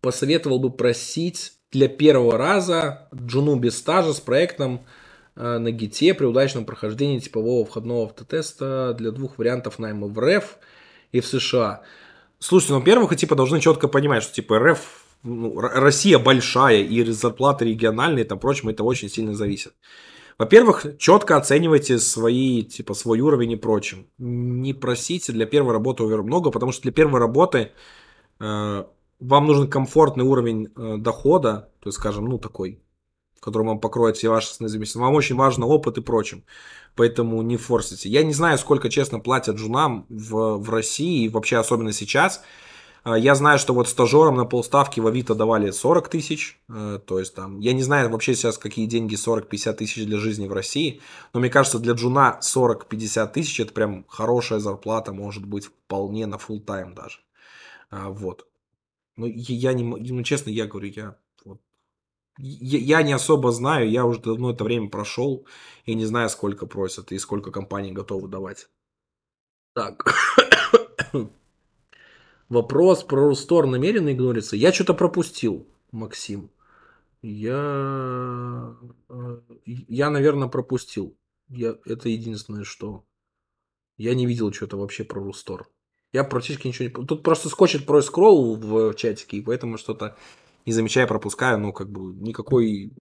посоветовал 0.00 0.58
бы 0.58 0.70
просить 0.70 1.52
для 1.70 1.88
первого 1.88 2.36
раза 2.36 3.08
джуну 3.14 3.56
без 3.56 3.78
стажа 3.78 4.12
с 4.12 4.20
проектом 4.20 4.84
Э, 5.34 5.58
на 5.58 5.70
гите 5.70 6.12
при 6.14 6.26
удачном 6.26 6.64
прохождении 6.64 7.18
типового 7.18 7.64
входного 7.64 8.04
автотеста 8.04 8.94
для 8.98 9.10
двух 9.10 9.38
вариантов 9.38 9.78
найма 9.78 10.06
в 10.06 10.18
РФ 10.18 10.58
и 11.12 11.20
в 11.20 11.26
США. 11.26 11.82
Слушайте, 12.38 12.74
ну, 12.74 12.80
во-первых, 12.80 13.10
вы 13.10 13.16
типа 13.16 13.34
должны 13.34 13.60
четко 13.60 13.88
понимать, 13.88 14.22
что 14.22 14.34
типа 14.34 14.58
РФ, 14.58 15.01
ну, 15.22 15.58
Россия 15.58 16.18
большая 16.18 16.82
и 16.82 17.04
зарплаты 17.04 17.64
региональные 17.64 18.24
там 18.24 18.38
прочим, 18.38 18.68
это 18.68 18.84
очень 18.84 19.08
сильно 19.08 19.34
зависит. 19.34 19.74
Во-первых, 20.38 20.86
четко 20.98 21.36
оценивайте 21.36 21.98
свои, 21.98 22.62
типа, 22.62 22.94
свой 22.94 23.20
уровень 23.20 23.52
и 23.52 23.56
прочим. 23.56 24.06
Не 24.18 24.74
просите 24.74 25.32
для 25.32 25.46
первой 25.46 25.72
работы 25.72 26.02
овер 26.02 26.22
много, 26.22 26.50
потому 26.50 26.72
что 26.72 26.82
для 26.82 26.92
первой 26.92 27.20
работы 27.20 27.72
э, 28.40 28.84
вам 29.20 29.46
нужен 29.46 29.68
комфортный 29.68 30.24
уровень 30.24 30.68
э, 30.74 30.96
дохода, 30.98 31.70
то 31.80 31.88
есть, 31.88 31.98
скажем, 31.98 32.24
ну, 32.24 32.38
такой 32.38 32.82
которым 33.42 33.66
вам 33.66 33.80
покроет 33.80 34.16
все 34.16 34.28
ваши 34.28 34.54
независимости. 34.60 34.98
Вам 34.98 35.14
очень 35.14 35.34
важен 35.34 35.64
опыт 35.64 35.98
и 35.98 36.00
прочим. 36.00 36.44
Поэтому 36.94 37.42
не 37.42 37.56
форсите. 37.56 38.08
Я 38.08 38.22
не 38.22 38.32
знаю, 38.32 38.56
сколько, 38.56 38.88
честно, 38.88 39.18
платят 39.18 39.58
жунам 39.58 40.06
в, 40.08 40.58
в 40.58 40.70
России, 40.70 41.26
вообще 41.26 41.56
особенно 41.56 41.92
сейчас. 41.92 42.44
А, 43.04 43.18
я 43.18 43.34
знаю, 43.34 43.58
что 43.58 43.74
вот 43.74 43.88
стажерам 43.88 44.36
на 44.36 44.44
полставки 44.44 45.00
в 45.00 45.06
Авито 45.06 45.34
давали 45.34 45.70
40 45.70 46.08
тысяч. 46.08 46.60
Э, 46.68 47.00
то 47.04 47.18
есть 47.18 47.34
там, 47.34 47.58
я 47.58 47.72
не 47.72 47.82
знаю 47.82 48.10
вообще 48.10 48.34
сейчас, 48.34 48.58
какие 48.58 48.86
деньги 48.86 49.14
40-50 49.14 49.72
тысяч 49.74 50.06
для 50.06 50.18
жизни 50.18 50.46
в 50.46 50.52
России. 50.52 51.00
Но 51.32 51.40
мне 51.40 51.50
кажется, 51.50 51.78
для 51.78 51.94
джуна 51.94 52.38
40-50 52.40 53.32
тысяч 53.32 53.58
это 53.60 53.72
прям 53.72 54.04
хорошая 54.08 54.60
зарплата, 54.60 55.12
может 55.12 55.44
быть, 55.44 55.66
вполне 55.66 56.26
на 56.26 56.36
full 56.36 56.60
тайм 56.60 56.94
даже. 56.94 57.18
А, 57.90 58.10
вот. 58.10 58.46
Ну, 59.16 59.26
я 59.26 59.72
не, 59.72 59.82
ну, 59.82 60.22
честно, 60.22 60.50
я 60.50 60.66
говорю, 60.66 60.88
я 60.88 61.16
я 62.38 63.02
не 63.02 63.12
особо 63.12 63.52
знаю, 63.52 63.90
я 63.90 64.06
уже 64.06 64.20
давно 64.20 64.52
это 64.52 64.64
время 64.64 64.88
прошел 64.88 65.46
и 65.84 65.94
не 65.94 66.06
знаю, 66.06 66.30
сколько 66.30 66.66
просят 66.66 67.12
и 67.12 67.18
сколько 67.18 67.50
компаний 67.50 67.92
готовы 67.92 68.28
давать. 68.28 68.68
Так. 69.74 70.04
Вопрос 72.52 73.02
про 73.02 73.28
Рустор 73.28 73.66
намеренно 73.66 74.12
игнорится. 74.12 74.56
Я 74.56 74.74
что-то 74.74 74.92
пропустил, 74.92 75.66
Максим. 75.90 76.50
Я, 77.22 78.76
э, 79.08 79.40
я, 79.64 80.10
наверное, 80.10 80.48
пропустил. 80.48 81.16
Я, 81.48 81.78
это 81.86 82.10
единственное, 82.10 82.64
что... 82.64 83.06
Я 83.96 84.14
не 84.14 84.26
видел 84.26 84.52
что-то 84.52 84.76
вообще 84.76 85.02
про 85.02 85.22
Рустор. 85.22 85.66
Я 86.12 86.24
практически 86.24 86.66
ничего 86.66 86.88
не... 86.88 87.06
Тут 87.06 87.22
просто 87.22 87.48
скочит 87.48 87.86
про 87.86 88.02
скролл 88.02 88.56
в 88.56 88.92
чатике, 88.96 89.38
и 89.38 89.40
поэтому 89.40 89.78
что-то 89.78 90.18
не 90.66 90.74
замечая, 90.74 91.06
пропускаю, 91.06 91.58
ну, 91.58 91.72
как 91.72 91.88
бы, 91.88 92.12
никакой, 92.16 92.92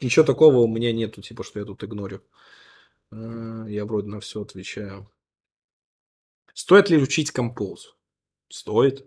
ничего 0.00 0.24
такого 0.24 0.56
у 0.56 0.66
меня 0.66 0.92
нету, 0.92 1.22
типа, 1.22 1.44
что 1.44 1.60
я 1.60 1.64
тут 1.64 1.84
игнорю. 1.84 2.20
Э, 3.12 3.64
я 3.68 3.84
вроде 3.84 4.08
на 4.08 4.18
все 4.18 4.42
отвечаю. 4.42 5.08
Стоит 6.52 6.90
ли 6.90 6.98
учить 6.98 7.30
композ? 7.30 7.94
Стоит. 8.48 9.06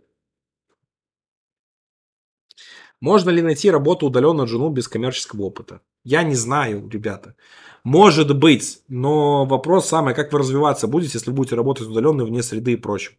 Можно 2.99 3.31
ли 3.31 3.41
найти 3.41 3.71
работу 3.71 4.07
удаленно 4.07 4.45
жену 4.45 4.69
без 4.69 4.87
коммерческого 4.87 5.43
опыта? 5.43 5.81
Я 6.03 6.23
не 6.23 6.35
знаю, 6.35 6.87
ребята. 6.89 7.35
Может 7.83 8.37
быть, 8.37 8.81
но 8.87 9.45
вопрос 9.45 9.87
самый, 9.87 10.13
как 10.13 10.31
вы 10.31 10.39
развиваться 10.39 10.87
будете, 10.87 11.17
если 11.17 11.31
будете 11.31 11.55
работать 11.55 11.87
удаленно 11.87 12.25
вне 12.25 12.43
среды 12.43 12.73
и 12.73 12.75
прочим 12.77 13.13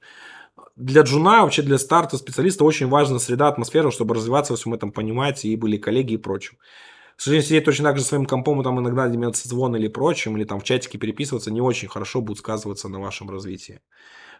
для 0.76 1.02
джуна, 1.02 1.42
вообще 1.42 1.62
для 1.62 1.78
старта 1.78 2.16
специалиста 2.16 2.64
очень 2.64 2.88
важна 2.88 3.18
среда, 3.18 3.48
атмосфера, 3.48 3.90
чтобы 3.90 4.14
развиваться 4.14 4.52
во 4.52 4.56
всем 4.56 4.74
этом, 4.74 4.92
понимать, 4.92 5.44
и 5.44 5.56
были 5.56 5.76
коллеги 5.76 6.14
и 6.14 6.16
прочим. 6.16 6.56
К 7.16 7.20
сожалению, 7.20 7.46
сидеть 7.46 7.64
точно 7.64 7.84
так 7.84 7.98
же 7.98 8.04
своим 8.04 8.26
компом, 8.26 8.62
там 8.62 8.80
иногда 8.80 9.06
иметь 9.08 9.36
звон 9.36 9.76
или 9.76 9.88
прочим, 9.88 10.36
или 10.36 10.44
там 10.44 10.60
в 10.60 10.64
чатике 10.64 10.98
переписываться, 10.98 11.50
не 11.52 11.60
очень 11.60 11.88
хорошо 11.88 12.20
будет 12.20 12.38
сказываться 12.38 12.88
на 12.88 13.00
вашем 13.00 13.30
развитии. 13.30 13.80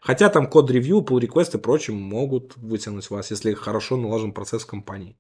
Хотя 0.03 0.29
там 0.29 0.49
код-ревью, 0.49 0.99
pull 0.99 1.21
request 1.21 1.57
и 1.57 1.59
прочим 1.59 1.95
могут 1.95 2.57
вытянуть 2.57 3.09
вас, 3.09 3.31
если 3.31 3.55
хорошо 3.55 3.97
налажен 3.97 4.33
процесс 4.33 4.65
в 4.65 4.67
компании. 4.67 5.17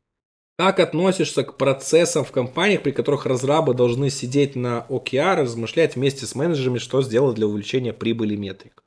Как 0.59 0.81
относишься 0.81 1.45
к 1.45 1.57
процессам 1.57 2.25
в 2.25 2.33
компаниях, 2.33 2.83
при 2.83 2.91
которых 2.91 3.25
разрабы 3.25 3.75
должны 3.75 4.11
сидеть 4.11 4.57
на 4.57 4.85
OKR 4.89 5.39
и 5.39 5.43
размышлять 5.43 5.95
вместе 5.95 6.27
с 6.27 6.35
менеджерами, 6.35 6.79
что 6.79 7.01
сделать 7.01 7.37
для 7.37 7.47
увеличения 7.47 7.93
прибыли 7.93 8.35
метрик? 8.35 8.83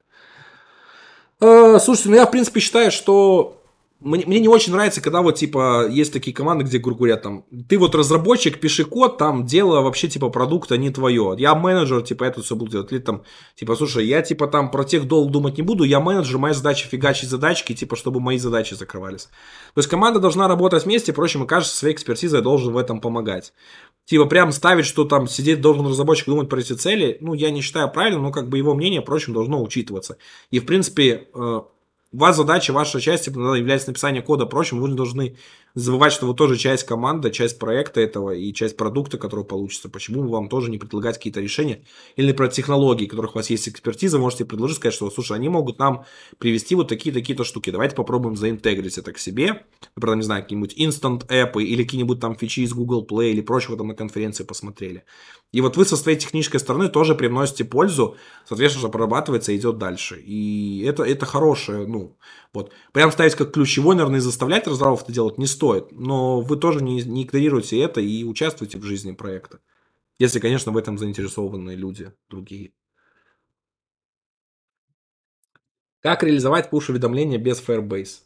Э, 1.39 1.79
слушайте, 1.79 2.09
ну 2.09 2.15
я 2.15 2.25
в 2.25 2.31
принципе 2.31 2.59
считаю, 2.59 2.91
что 2.91 3.63
мне, 4.05 4.23
мне 4.27 4.39
не 4.39 4.47
очень 4.47 4.71
нравится, 4.71 5.01
когда 5.01 5.21
вот, 5.21 5.35
типа, 5.35 5.87
есть 5.89 6.13
такие 6.13 6.31
команды, 6.31 6.63
где 6.63 6.77
говорят, 6.77 7.23
там, 7.23 7.43
ты 7.67 7.79
вот 7.79 7.95
разработчик, 7.95 8.59
пиши 8.59 8.85
код, 8.85 9.17
там, 9.17 9.45
дело 9.47 9.81
вообще, 9.81 10.07
типа, 10.07 10.29
продукта 10.29 10.77
не 10.77 10.91
твое. 10.91 11.33
Я 11.39 11.55
менеджер, 11.55 12.03
типа, 12.03 12.25
это 12.25 12.43
все 12.43 12.55
буду 12.55 12.71
делать. 12.71 12.91
Или 12.91 12.99
там, 12.99 13.23
типа, 13.55 13.75
слушай, 13.75 14.05
я, 14.05 14.21
типа, 14.21 14.47
там, 14.47 14.69
про 14.69 14.83
тех 14.83 15.07
долг 15.07 15.31
думать 15.31 15.57
не 15.57 15.63
буду, 15.63 15.83
я 15.83 15.99
менеджер, 15.99 16.37
моя 16.37 16.53
задача 16.53 16.87
фигачить 16.87 17.29
задачки, 17.29 17.73
типа, 17.73 17.95
чтобы 17.95 18.19
мои 18.19 18.37
задачи 18.37 18.75
закрывались. 18.75 19.23
То 19.73 19.79
есть, 19.79 19.89
команда 19.89 20.19
должна 20.19 20.47
работать 20.47 20.85
вместе, 20.85 21.11
впрочем, 21.11 21.43
и 21.43 21.47
кажется, 21.47 21.75
своей 21.75 21.95
экспертизой 21.95 22.43
должен 22.43 22.73
в 22.73 22.77
этом 22.77 23.01
помогать. 23.01 23.53
Типа, 24.05 24.25
прям 24.25 24.51
ставить, 24.51 24.85
что 24.85 25.05
там 25.05 25.27
сидеть 25.27 25.61
должен 25.61 25.87
разработчик 25.87 26.27
думать 26.27 26.47
про 26.47 26.59
эти 26.59 26.73
цели, 26.73 27.17
ну, 27.21 27.33
я 27.33 27.49
не 27.49 27.61
считаю 27.61 27.91
правильным, 27.91 28.21
но, 28.21 28.31
как 28.31 28.49
бы, 28.49 28.59
его 28.59 28.75
мнение, 28.75 29.01
впрочем, 29.01 29.33
должно 29.33 29.63
учитываться. 29.63 30.17
И, 30.51 30.59
в 30.59 30.67
принципе, 30.67 31.27
э, 31.33 31.61
у 32.15 32.17
вас 32.17 32.37
задача, 32.37 32.71
ваша 32.71 33.01
часть 33.01 33.25
типа, 33.25 33.55
является 33.55 33.89
написание 33.89 34.21
кода, 34.21 34.45
прочим, 34.45 34.79
вы 34.79 34.87
должны 34.89 35.35
забывать, 35.75 36.13
что 36.13 36.25
вы 36.25 36.33
тоже 36.33 36.57
часть 36.57 36.85
команды, 36.85 37.29
часть 37.31 37.59
проекта 37.59 38.01
этого 38.01 38.31
и 38.31 38.53
часть 38.53 38.77
продукта, 38.77 39.17
который 39.17 39.45
получится. 39.45 39.89
Почему 39.89 40.27
вам 40.27 40.49
тоже 40.49 40.71
не 40.71 40.77
предлагать 40.77 41.17
какие-то 41.17 41.41
решения? 41.41 41.83
Или 42.15 42.31
про 42.31 42.47
технологии, 42.47 43.05
которых 43.05 43.35
у 43.35 43.39
вас 43.39 43.49
есть 43.49 43.69
экспертиза, 43.69 44.17
можете 44.17 44.45
предложить, 44.45 44.77
сказать, 44.77 44.95
что, 44.95 45.11
слушай, 45.11 45.35
они 45.35 45.49
могут 45.49 45.77
нам 45.77 46.05
привести 46.39 46.75
вот 46.75 46.87
такие-такие-то 46.87 47.43
штуки. 47.43 47.69
Давайте 47.69 47.95
попробуем 47.95 48.37
заинтегрить 48.37 48.97
это 48.97 49.11
к 49.11 49.19
себе. 49.19 49.65
Например, 49.95 50.17
не 50.17 50.23
знаю, 50.23 50.43
какие-нибудь 50.43 50.77
instant 50.77 51.25
эпы 51.27 51.63
или 51.63 51.83
какие-нибудь 51.83 52.19
там 52.19 52.35
фичи 52.35 52.61
из 52.61 52.73
Google 52.73 53.05
Play 53.07 53.31
или 53.31 53.41
прочего 53.41 53.77
там 53.77 53.89
на 53.89 53.95
конференции 53.95 54.43
посмотрели. 54.43 55.03
И 55.51 55.61
вот 55.61 55.77
вы 55.77 55.85
со 55.85 55.95
своей 55.95 56.17
технической 56.17 56.59
стороны 56.59 56.89
тоже 56.89 57.15
привносите 57.15 57.63
пользу, 57.63 58.17
соответственно, 58.47 58.89
прорабатывается 58.89 59.51
и 59.51 59.57
идет 59.57 59.77
дальше. 59.77 60.19
И 60.19 60.83
это, 60.85 61.03
это 61.03 61.25
хорошее, 61.25 61.85
ну, 61.87 62.17
вот. 62.53 62.71
Прям 62.93 63.11
ставить 63.11 63.35
как 63.35 63.51
ключевой, 63.51 63.95
наверное, 63.95 64.19
и 64.19 64.21
заставлять 64.21 64.65
разработчиков 64.65 65.09
это 65.09 65.13
делать 65.13 65.37
не 65.37 65.45
стоит. 65.45 65.64
Но 65.91 66.41
вы 66.41 66.57
тоже 66.57 66.83
не, 66.83 67.01
не 67.03 67.23
игнорируйте 67.23 67.79
это 67.79 68.01
и 68.01 68.23
участвуйте 68.23 68.77
в 68.77 68.83
жизни 68.83 69.11
проекта. 69.11 69.59
Если, 70.19 70.39
конечно, 70.39 70.71
в 70.71 70.77
этом 70.77 70.97
заинтересованы 70.97 71.75
люди 71.75 72.13
другие. 72.29 72.71
Как 76.01 76.23
реализовать 76.23 76.69
пуш-уведомления 76.69 77.37
без 77.37 77.61
Firebase? 77.61 78.21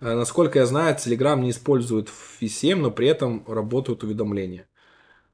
Э, 0.00 0.14
насколько 0.14 0.58
я 0.58 0.66
знаю, 0.66 0.96
Telegram 0.96 1.38
не 1.38 1.50
использует 1.50 2.08
FSM, 2.08 2.76
но 2.76 2.90
при 2.90 3.08
этом 3.08 3.44
работают 3.46 4.02
уведомления. 4.02 4.66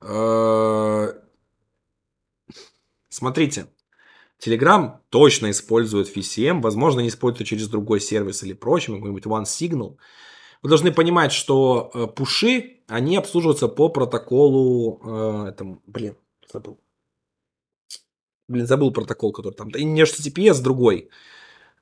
Э, 0.00 1.12
смотрите, 3.08 3.66
Telegram 4.44 4.98
точно 5.10 5.50
использует 5.50 6.14
VCM, 6.16 6.60
возможно, 6.60 7.00
не 7.00 7.08
использует 7.08 7.48
через 7.48 7.68
другой 7.68 8.00
сервис 8.00 8.42
или 8.42 8.54
прочим, 8.54 8.94
какой-нибудь 8.94 9.26
OneSignal. 9.26 9.96
Вы 10.62 10.68
должны 10.68 10.92
понимать, 10.92 11.32
что 11.32 11.90
э, 11.94 12.06
пуши, 12.06 12.80
они 12.86 13.16
обслуживаются 13.16 13.68
по 13.68 13.88
протоколу, 13.88 15.00
э, 15.02 15.48
этому, 15.48 15.82
блин, 15.86 16.16
забыл. 16.52 16.78
Блин, 18.48 18.66
забыл 18.66 18.92
протокол, 18.92 19.32
который 19.32 19.54
там, 19.54 19.68
и 19.70 19.84
не 19.84 20.02
HTTPS, 20.02 20.60
другой. 20.60 21.08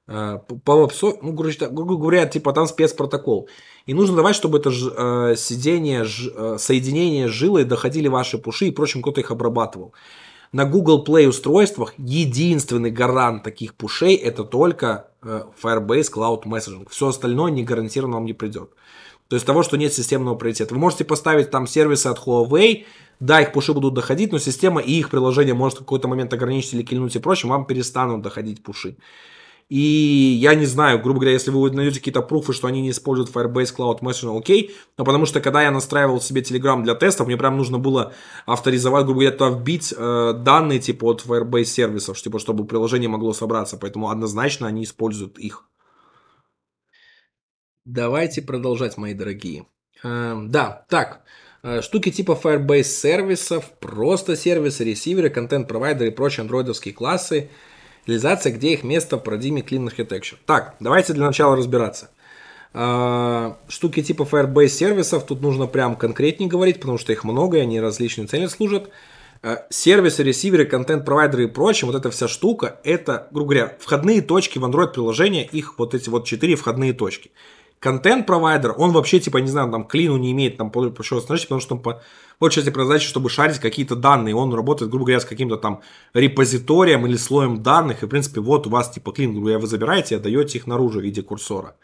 Э, 0.07 0.39
по 0.64 0.76
вебсо, 0.76 1.14
ну, 1.22 1.33
грубо 1.33 1.97
говоря, 1.97 2.26
типа 2.26 2.53
там 2.53 2.66
спецпротокол. 2.66 3.49
И 3.87 3.95
нужно 3.95 4.16
давать, 4.16 4.37
чтобы 4.37 4.59
это 4.59 4.70
ж, 4.70 4.91
э, 4.97 5.35
сидение, 5.37 6.05
ж, 6.05 6.31
э, 6.35 6.57
соединение 6.59 7.29
с 7.29 7.33
жилой 7.33 7.64
доходили 7.64 8.09
ваши 8.09 8.39
пуши 8.39 8.66
и, 8.66 8.70
прочим, 8.70 9.03
кто-то 9.03 9.20
их 9.20 9.31
обрабатывал. 9.31 9.93
На 10.53 10.65
Google 10.65 11.05
Play 11.05 11.27
устройствах 11.27 11.93
единственный 11.99 12.91
гарант 12.91 13.43
таких 13.43 13.75
пушей 13.75 14.15
это 14.17 14.45
только 14.45 15.09
э, 15.23 15.43
Firebase 15.63 16.11
Cloud 16.13 16.45
Messaging. 16.45 16.89
Все 16.91 17.09
остальное 17.09 17.51
не 17.51 17.65
гарантированно 17.65 18.17
вам 18.17 18.25
не 18.25 18.33
придет. 18.33 18.71
То 19.29 19.37
есть 19.37 19.45
того, 19.45 19.63
что 19.63 19.77
нет 19.77 19.93
системного 19.93 20.37
приоритета. 20.37 20.75
Вы 20.75 20.81
можете 20.81 21.05
поставить 21.05 21.51
там 21.51 21.67
сервисы 21.67 22.07
от 22.07 22.19
Huawei, 22.19 22.87
да, 23.21 23.41
их 23.43 23.53
пуши 23.53 23.75
будут 23.75 23.95
доходить, 23.95 24.33
но 24.33 24.39
система 24.39 24.81
и 24.81 24.93
их 24.93 25.11
приложение 25.11 25.55
может 25.55 25.79
в 25.79 25.81
какой-то 25.81 26.09
момент 26.09 26.33
ограничить 26.33 26.75
или 26.75 26.83
кильнуть 26.83 27.17
и 27.17 27.19
прочим, 27.19 27.51
вам 27.51 27.67
перестанут 27.67 28.23
доходить 28.23 28.63
пуши. 28.63 28.97
И 29.69 30.39
я 30.41 30.55
не 30.55 30.64
знаю, 30.64 30.99
грубо 30.99 31.21
говоря, 31.21 31.35
если 31.35 31.51
вы 31.51 31.71
найдете 31.71 31.99
какие-то 31.99 32.23
пруфы, 32.23 32.55
что 32.55 32.69
они 32.69 32.81
не 32.81 32.91
используют 32.91 33.31
Firebase 33.31 33.77
Cloud 33.77 34.01
Messaging, 34.01 34.39
окей. 34.39 34.75
Но 34.97 35.05
потому 35.05 35.27
что, 35.27 35.43
когда 35.43 35.62
я 35.62 35.71
настраивал 35.71 36.23
себе 36.23 36.41
Telegram 36.41 36.83
для 36.83 36.95
тестов, 36.95 37.27
мне 37.27 37.37
прям 37.37 37.59
нужно 37.59 37.79
было 37.79 38.14
авторизовать, 38.47 39.05
грубо 39.05 39.21
говоря, 39.21 39.37
туда 39.37 39.51
вбить 39.51 39.93
э, 39.95 40.33
данные 40.33 40.79
типа 40.79 41.05
от 41.05 41.25
Firebase 41.27 41.64
сервисов, 41.64 42.19
типа, 42.19 42.39
чтобы 42.39 42.66
приложение 42.66 43.11
могло 43.11 43.35
собраться. 43.35 43.77
Поэтому 43.77 44.09
однозначно 44.09 44.66
они 44.66 44.85
используют 44.85 45.39
их. 45.39 45.64
Давайте 47.85 48.41
продолжать, 48.41 48.97
мои 48.97 49.12
дорогие. 49.12 49.66
Э, 50.03 50.35
да, 50.47 50.87
так. 50.89 51.25
Э, 51.62 51.83
штуки 51.83 52.11
типа 52.11 52.41
Firebase 52.43 52.85
сервисов, 52.85 53.71
просто 53.81 54.35
сервисы, 54.35 54.83
ресиверы, 54.85 55.29
контент-провайдеры 55.29 56.09
и 56.09 56.14
прочие 56.14 56.41
андроидовские 56.41 56.95
классы– 56.95 57.51
реализация, 58.09 58.53
где 58.53 58.73
их 58.73 58.83
место 58.83 59.19
в 59.19 59.23
парадигме 59.23 59.61
Clean 59.61 59.87
Architecture. 59.87 60.37
Так, 60.47 60.75
давайте 60.81 61.13
для 61.13 61.27
начала 61.27 61.57
разбираться. 61.57 62.11
А, 62.73 63.59
штуки 63.69 64.03
типа 64.03 64.23
Firebase 64.23 64.69
сервисов, 64.69 65.25
тут 65.27 65.41
нужно 65.41 65.67
прям 65.67 65.95
конкретнее 65.95 66.49
говорить, 66.49 66.81
потому 66.81 66.99
что 66.99 67.13
их 67.13 67.25
много, 67.25 67.59
и 67.59 67.61
они 67.61 67.81
различные 67.81 68.27
цели 68.27 68.47
служат. 68.47 68.91
А, 69.43 69.67
сервисы, 69.71 70.23
ресиверы, 70.23 70.65
контент-провайдеры 70.65 71.45
и 71.45 71.49
прочее, 71.49 71.87
вот 71.87 71.97
эта 71.97 72.11
вся 72.11 72.29
штука, 72.29 72.81
это, 72.83 73.29
грубо 73.31 73.51
говоря, 73.53 73.77
входные 73.79 74.23
точки 74.23 74.59
в 74.59 74.65
Android-приложение, 74.65 75.47
их 75.47 75.79
вот 75.79 75.95
эти 75.95 76.09
вот 76.09 76.27
четыре 76.27 76.57
входные 76.57 76.93
точки 76.93 77.31
контент-провайдер, 77.81 78.74
он 78.76 78.93
вообще, 78.93 79.20
типа, 79.20 79.39
не 79.39 79.49
знаю, 79.49 79.70
там, 79.70 79.85
клину 79.85 80.16
не 80.16 80.33
имеет 80.33 80.57
там 80.57 80.70
большого 80.70 81.20
значения, 81.20 81.47
потому 81.47 81.61
что 81.61 81.74
он 81.76 81.83
по 81.83 82.03
большей 82.41 82.57
части 82.57 82.70
предназначен, 82.70 83.09
чтобы 83.09 83.31
шарить 83.31 83.59
какие-то 83.59 83.97
данные. 83.97 84.35
Он 84.35 84.53
работает, 84.55 84.91
грубо 84.91 85.07
говоря, 85.07 85.20
с 85.20 85.24
каким-то 85.24 85.57
там 85.57 85.81
репозиторием 86.14 87.07
или 87.07 87.16
слоем 87.16 87.62
данных. 87.62 88.03
И, 88.03 88.07
в 88.07 88.09
принципе, 88.09 88.41
вот 88.41 88.66
у 88.66 88.70
вас, 88.70 88.91
типа, 88.91 89.12
клин, 89.12 89.35
грубо 89.35 89.59
вы 89.59 89.66
забираете 89.66 90.14
и 90.14 90.18
отдаете 90.18 90.59
их 90.59 90.66
наружу 90.66 91.01
в 91.01 91.03
виде 91.03 91.22
курсора. 91.22 91.76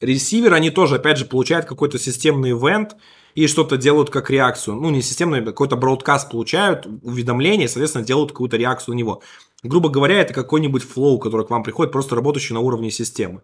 Ресивер, 0.00 0.54
они 0.54 0.70
тоже, 0.70 0.96
опять 0.96 1.18
же, 1.18 1.24
получают 1.24 1.66
какой-то 1.66 1.98
системный 1.98 2.50
ивент 2.50 2.96
и 3.38 3.46
что-то 3.46 3.76
делают 3.76 4.10
как 4.10 4.30
реакцию. 4.30 4.74
Ну, 4.74 4.90
не 4.90 5.00
системный, 5.00 5.44
какой-то 5.44 5.76
бродкаст 5.76 6.28
получают, 6.28 6.86
уведомление, 7.02 7.68
соответственно, 7.68 8.04
делают 8.04 8.32
какую-то 8.32 8.56
реакцию 8.56 8.94
на 8.94 8.98
него. 8.98 9.22
Грубо 9.62 9.90
говоря, 9.90 10.20
это 10.20 10.34
какой-нибудь 10.34 10.82
флоу, 10.82 11.20
который 11.20 11.46
к 11.46 11.50
вам 11.50 11.62
приходит, 11.62 11.92
просто 11.92 12.16
работающий 12.16 12.54
на 12.54 12.60
уровне 12.60 12.90
системы. 12.90 13.42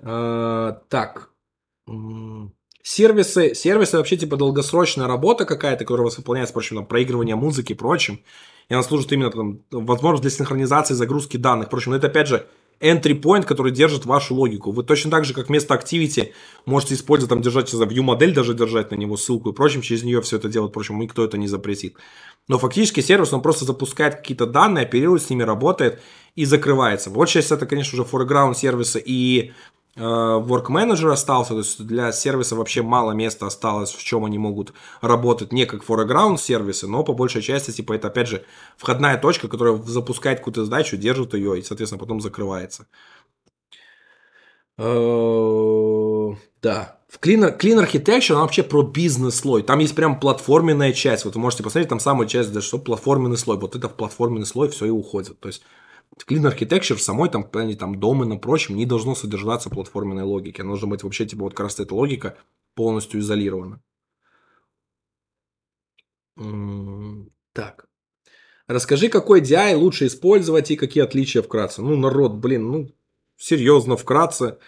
А, 0.00 0.80
так. 0.88 1.30
Сервисы, 2.82 3.54
сервисы 3.54 3.96
вообще 3.96 4.16
типа 4.16 4.36
долгосрочная 4.36 5.06
работа 5.06 5.44
какая-то, 5.44 5.84
которая 5.84 6.06
у 6.06 6.08
вас 6.08 6.18
выполняется, 6.18 6.52
впрочем, 6.52 6.76
там, 6.76 6.86
проигрывание 6.86 7.36
музыки 7.36 7.72
и 7.72 7.76
прочим. 7.76 8.24
И 8.68 8.74
она 8.74 8.82
служит 8.82 9.12
именно 9.12 9.30
там, 9.30 9.60
возможность 9.70 10.22
для 10.22 10.30
синхронизации 10.30 10.94
загрузки 10.94 11.36
данных. 11.36 11.68
Впрочем, 11.68 11.92
это 11.92 12.08
опять 12.08 12.26
же 12.26 12.48
entry 12.80 13.20
point, 13.20 13.44
который 13.44 13.72
держит 13.72 14.06
вашу 14.06 14.34
логику. 14.34 14.72
Вы 14.72 14.82
точно 14.82 15.10
так 15.10 15.24
же, 15.24 15.34
как 15.34 15.48
вместо 15.48 15.74
activity, 15.74 16.32
можете 16.66 16.94
использовать, 16.94 17.30
там, 17.30 17.42
держать 17.42 17.68
за 17.68 17.84
view 17.84 18.02
модель, 18.02 18.34
даже 18.34 18.54
держать 18.54 18.90
на 18.90 18.96
него 18.96 19.16
ссылку 19.16 19.50
и 19.50 19.52
прочим, 19.52 19.82
через 19.82 20.02
нее 20.02 20.20
все 20.22 20.36
это 20.36 20.48
делать, 20.48 20.70
впрочем, 20.70 20.98
никто 20.98 21.24
это 21.24 21.38
не 21.38 21.48
запретит. 21.48 21.96
Но 22.48 22.58
фактически 22.58 23.00
сервис, 23.00 23.32
он 23.32 23.42
просто 23.42 23.64
запускает 23.64 24.16
какие-то 24.16 24.46
данные, 24.46 24.84
оперирует 24.84 25.22
с 25.22 25.30
ними, 25.30 25.42
работает 25.42 26.02
и 26.34 26.44
закрывается. 26.44 27.10
Вот 27.10 27.28
сейчас 27.28 27.52
это, 27.52 27.66
конечно, 27.66 28.00
уже 28.00 28.08
foreground 28.08 28.54
сервисы 28.54 29.00
и 29.04 29.52
э, 29.96 30.00
Work 30.00 30.66
Manager 30.66 31.12
остался, 31.12 31.50
то 31.50 31.58
есть 31.58 31.84
для 31.84 32.12
сервиса 32.12 32.56
вообще 32.56 32.82
мало 32.82 33.12
места 33.12 33.46
осталось, 33.46 33.92
в 33.92 34.02
чем 34.02 34.24
они 34.24 34.38
могут 34.38 34.72
работать, 35.00 35.52
не 35.52 35.66
как 35.66 35.84
foreground 35.84 36.38
сервисы, 36.38 36.88
но 36.88 37.04
по 37.04 37.12
большей 37.12 37.42
части, 37.42 37.70
типа, 37.70 37.92
это 37.94 38.08
опять 38.08 38.28
же 38.28 38.44
входная 38.76 39.16
точка, 39.16 39.48
которая 39.48 39.76
запускает 39.76 40.38
какую-то 40.38 40.64
задачу, 40.64 40.96
держит 40.96 41.34
ее 41.34 41.58
и, 41.58 41.62
соответственно, 41.62 42.00
потом 42.00 42.20
закрывается. 42.20 42.86
Э, 44.76 46.34
да. 46.62 46.98
В 47.08 47.20
Clean, 47.20 47.56
Clean 47.56 47.80
Architecture, 47.80 48.34
он 48.34 48.40
вообще 48.40 48.64
про 48.64 48.82
бизнес-слой. 48.82 49.62
Там 49.62 49.78
есть 49.78 49.94
прям 49.94 50.18
платформенная 50.18 50.92
часть. 50.92 51.24
Вот 51.24 51.36
вы 51.36 51.40
можете 51.40 51.62
посмотреть, 51.62 51.88
там 51.88 52.00
самая 52.00 52.26
часть, 52.26 52.52
да, 52.52 52.60
что 52.60 52.78
платформенный 52.78 53.36
слой. 53.36 53.56
Вот 53.56 53.76
это 53.76 53.88
в 53.88 53.94
платформенный 53.94 54.46
слой 54.46 54.68
все 54.68 54.86
и 54.86 54.90
уходит. 54.90 55.38
То 55.38 55.46
есть 55.46 55.62
Clean 56.22 56.42
Architecture 56.42 56.94
в 56.94 57.02
самой 57.02 57.28
там, 57.28 57.44
там 57.44 58.00
домен 58.00 58.32
и 58.32 58.38
прочем 58.38 58.76
не 58.76 58.86
должно 58.86 59.14
содержаться 59.14 59.70
платформенной 59.70 60.22
логики. 60.22 60.60
Она 60.60 60.70
должна 60.70 60.88
быть 60.88 61.02
вообще, 61.02 61.26
типа, 61.26 61.42
вот 61.42 61.54
как 61.54 61.64
раз 61.64 61.80
эта 61.80 61.94
логика 61.94 62.36
полностью 62.74 63.20
изолирована. 63.20 63.80
Так. 67.52 67.86
Расскажи, 68.66 69.08
какой 69.08 69.42
DI 69.42 69.76
лучше 69.76 70.06
использовать 70.06 70.70
и 70.70 70.76
какие 70.76 71.04
отличия 71.04 71.42
вкратце. 71.42 71.82
Ну, 71.82 71.96
народ, 71.96 72.34
блин, 72.34 72.70
ну, 72.70 72.88
серьезно, 73.36 73.96
вкратце. 73.96 74.58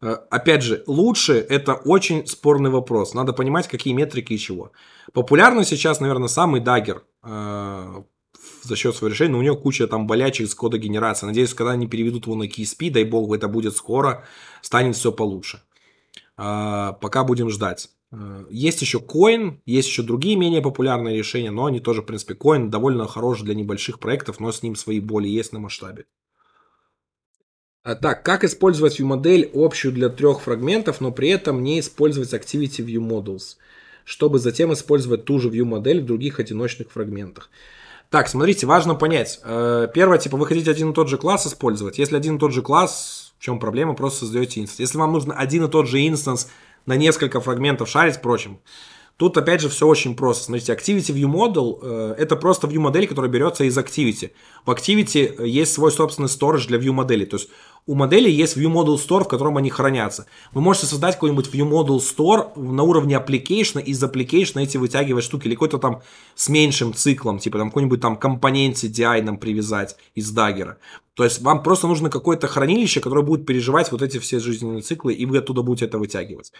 Э, 0.00 0.16
опять 0.30 0.62
же, 0.62 0.84
лучше 0.86 1.34
это 1.34 1.74
очень 1.74 2.26
спорный 2.26 2.70
вопрос. 2.70 3.14
Надо 3.14 3.32
понимать, 3.32 3.66
какие 3.66 3.94
метрики 3.94 4.34
и 4.34 4.38
чего. 4.38 4.72
Популярный 5.12 5.64
сейчас, 5.64 6.00
наверное, 6.00 6.28
самый 6.28 6.60
дагер 6.60 7.04
э, 7.22 8.02
за 8.62 8.76
счет 8.76 8.94
своего 8.94 9.12
решения, 9.12 9.32
но 9.32 9.38
у 9.38 9.42
него 9.42 9.56
куча 9.56 9.86
там 9.86 10.06
болячек 10.06 10.48
с 10.48 10.54
кода 10.54 10.78
генерации. 10.78 11.26
Надеюсь, 11.26 11.54
когда 11.54 11.72
они 11.72 11.86
переведут 11.86 12.26
его 12.26 12.36
на 12.36 12.44
KSP, 12.44 12.90
дай 12.90 13.04
бог, 13.04 13.34
это 13.34 13.48
будет 13.48 13.76
скоро, 13.76 14.24
станет 14.62 14.96
все 14.96 15.12
получше. 15.12 15.62
Э, 16.36 16.92
пока 17.00 17.24
будем 17.24 17.50
ждать. 17.50 17.90
Э, 18.12 18.44
есть 18.50 18.80
еще 18.80 18.98
Coin, 18.98 19.58
есть 19.66 19.88
еще 19.88 20.02
другие 20.02 20.36
менее 20.36 20.62
популярные 20.62 21.16
решения, 21.16 21.50
но 21.50 21.66
они 21.66 21.80
тоже, 21.80 22.02
в 22.02 22.06
принципе, 22.06 22.34
Coin 22.34 22.68
довольно 22.68 23.06
хорош 23.06 23.42
для 23.42 23.54
небольших 23.54 23.98
проектов, 23.98 24.40
но 24.40 24.52
с 24.52 24.62
ним 24.62 24.76
свои 24.76 25.00
боли 25.00 25.28
есть 25.28 25.52
на 25.52 25.58
масштабе. 25.58 26.06
А 27.82 27.94
так, 27.94 28.22
как 28.22 28.44
использовать 28.44 29.00
view-модель 29.00 29.50
общую 29.54 29.92
для 29.92 30.10
трех 30.10 30.42
фрагментов, 30.42 31.00
но 31.00 31.10
при 31.10 31.30
этом 31.30 31.62
не 31.62 31.80
использовать 31.80 32.34
Activity 32.34 32.84
View 32.84 33.00
Models, 33.00 33.56
чтобы 34.04 34.38
затем 34.38 34.72
использовать 34.72 35.24
ту 35.24 35.38
же 35.38 35.48
view-модель 35.48 36.02
в 36.02 36.06
других 36.06 36.38
одиночных 36.38 36.90
фрагментах. 36.90 37.50
Так, 38.10 38.28
смотрите, 38.28 38.66
важно 38.66 38.94
понять. 38.94 39.38
Э, 39.44 39.86
первое, 39.92 40.18
типа, 40.18 40.38
вы 40.38 40.46
хотите 40.46 40.70
один 40.70 40.90
и 40.90 40.94
тот 40.94 41.08
же 41.08 41.18
класс 41.18 41.46
использовать. 41.46 41.98
Если 41.98 42.16
один 42.16 42.36
и 42.36 42.38
тот 42.38 42.52
же 42.52 42.62
класс, 42.62 43.34
в 43.38 43.42
чем 43.42 43.58
проблема, 43.58 43.94
просто 43.94 44.20
создаете 44.20 44.60
инстанс. 44.60 44.80
Если 44.80 44.98
вам 44.98 45.12
нужно 45.12 45.34
один 45.34 45.64
и 45.64 45.68
тот 45.68 45.86
же 45.86 46.06
инстанс 46.06 46.48
на 46.86 46.96
несколько 46.96 47.40
фрагментов 47.40 47.88
шарить, 47.88 48.16
впрочем, 48.16 48.60
Тут, 49.18 49.36
опять 49.36 49.60
же, 49.60 49.68
все 49.68 49.84
очень 49.84 50.14
просто. 50.14 50.44
Смотрите, 50.44 50.72
Activity 50.72 51.12
View 51.12 51.26
Model 51.26 51.78
э, 51.82 52.14
это 52.18 52.36
просто 52.36 52.68
view 52.68 52.78
модель, 52.78 53.08
которая 53.08 53.28
берется 53.28 53.64
из 53.64 53.76
Activity. 53.76 54.30
В 54.64 54.70
Activity 54.70 55.44
есть 55.44 55.72
свой 55.72 55.90
собственный 55.90 56.28
storage 56.28 56.68
для 56.68 56.78
view 56.78 56.92
модели. 56.92 57.24
То 57.24 57.36
есть 57.36 57.50
у 57.88 57.94
модели 57.94 58.30
есть 58.30 58.56
View 58.56 58.70
Model 58.70 58.96
Store, 58.96 59.24
в 59.24 59.28
котором 59.28 59.56
они 59.56 59.70
хранятся. 59.70 60.26
Вы 60.52 60.60
можете 60.60 60.86
создать 60.86 61.14
какой-нибудь 61.14 61.48
View 61.48 61.68
Model 61.68 61.96
Store 61.96 62.56
на 62.56 62.82
уровне 62.82 63.14
application, 63.14 63.82
из 63.82 64.04
application 64.04 64.62
эти 64.62 64.76
вытягивать 64.76 65.24
штуки, 65.24 65.46
или 65.46 65.54
какой-то 65.54 65.78
там 65.78 66.02
с 66.34 66.48
меньшим 66.48 66.92
циклом, 66.94 67.38
типа 67.38 67.58
там 67.58 67.70
какой-нибудь 67.70 68.00
там 68.00 68.16
компонент 68.16 68.76
CDI 68.76 69.22
нам 69.22 69.38
привязать 69.38 69.96
из 70.14 70.32
Dagger. 70.36 70.74
То 71.14 71.24
есть 71.24 71.40
вам 71.40 71.62
просто 71.62 71.88
нужно 71.88 72.10
какое-то 72.10 72.46
хранилище, 72.46 73.00
которое 73.00 73.22
будет 73.22 73.46
переживать 73.46 73.90
вот 73.90 74.02
эти 74.02 74.18
все 74.18 74.38
жизненные 74.38 74.82
циклы, 74.82 75.14
и 75.14 75.26
вы 75.26 75.38
оттуда 75.38 75.62
будете 75.62 75.86
это 75.86 75.98
вытягивать. 75.98 76.52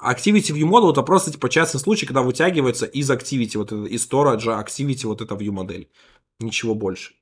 Activity 0.00 0.52
View 0.52 0.68
Model 0.68 0.92
это 0.92 1.02
просто 1.02 1.32
типа 1.32 1.48
частный 1.48 1.80
случай, 1.80 2.06
когда 2.06 2.22
вытягивается 2.22 2.86
из 2.86 3.10
Activity, 3.10 3.56
вот 3.58 3.72
это, 3.72 3.84
из 3.84 4.06
Storage 4.08 4.46
Activity 4.46 5.06
вот 5.06 5.20
эта 5.20 5.34
View 5.34 5.52
модель. 5.52 5.88
Ничего 6.40 6.74
больше. 6.74 7.14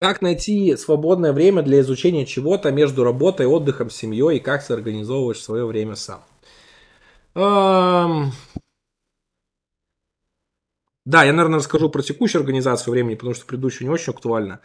Как 0.00 0.22
найти 0.22 0.76
свободное 0.76 1.32
время 1.32 1.62
для 1.62 1.80
изучения 1.80 2.24
чего-то 2.24 2.70
между 2.70 3.02
работой, 3.02 3.46
отдыхом, 3.46 3.90
семьей 3.90 4.36
и 4.36 4.40
как 4.40 4.64
ты 4.64 4.74
свое 5.34 5.66
время 5.66 5.96
сам? 5.96 6.22
Эм... 7.34 8.32
Да, 11.04 11.24
я, 11.24 11.32
наверное, 11.32 11.58
расскажу 11.58 11.88
про 11.88 12.02
текущую 12.02 12.40
организацию 12.40 12.92
времени, 12.92 13.14
потому 13.14 13.34
что 13.34 13.46
предыдущую 13.46 13.88
не 13.88 13.94
очень 13.94 14.12
актуально. 14.12 14.60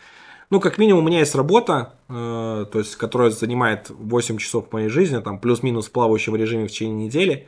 Ну, 0.49 0.59
как 0.59 0.77
минимум, 0.77 1.03
у 1.03 1.07
меня 1.07 1.19
есть 1.19 1.35
работа, 1.35 1.93
э, 2.09 2.65
то 2.71 2.79
есть, 2.79 2.95
которая 2.95 3.31
занимает 3.31 3.89
8 3.89 4.37
часов 4.37 4.71
моей 4.71 4.89
жизни, 4.89 5.19
там, 5.19 5.39
плюс-минус 5.39 5.87
в 5.87 5.91
плавающем 5.91 6.35
режиме 6.35 6.67
в 6.67 6.71
течение 6.71 7.05
недели. 7.07 7.47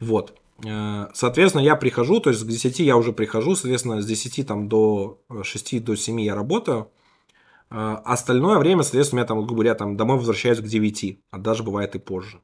Вот. 0.00 0.34
Э, 0.64 1.08
соответственно, 1.14 1.62
я 1.62 1.76
прихожу, 1.76 2.20
то 2.20 2.30
есть, 2.30 2.42
к 2.44 2.46
10 2.46 2.80
я 2.80 2.96
уже 2.96 3.12
прихожу, 3.12 3.54
соответственно, 3.54 4.00
с 4.00 4.06
10 4.06 4.46
там, 4.46 4.68
до 4.68 5.20
6 5.42 5.84
до 5.84 5.96
7 5.96 6.20
я 6.20 6.34
работаю. 6.34 6.90
Э, 7.70 7.96
остальное 8.04 8.58
время, 8.58 8.82
соответственно, 8.82 9.20
я 9.20 9.26
там, 9.26 9.38
грубо 9.38 9.54
говоря, 9.54 9.74
там, 9.74 9.96
домой 9.96 10.18
возвращаюсь 10.18 10.58
к 10.60 10.64
9, 10.64 11.20
а 11.30 11.38
даже 11.38 11.62
бывает 11.62 11.94
и 11.94 11.98
позже. 11.98 12.40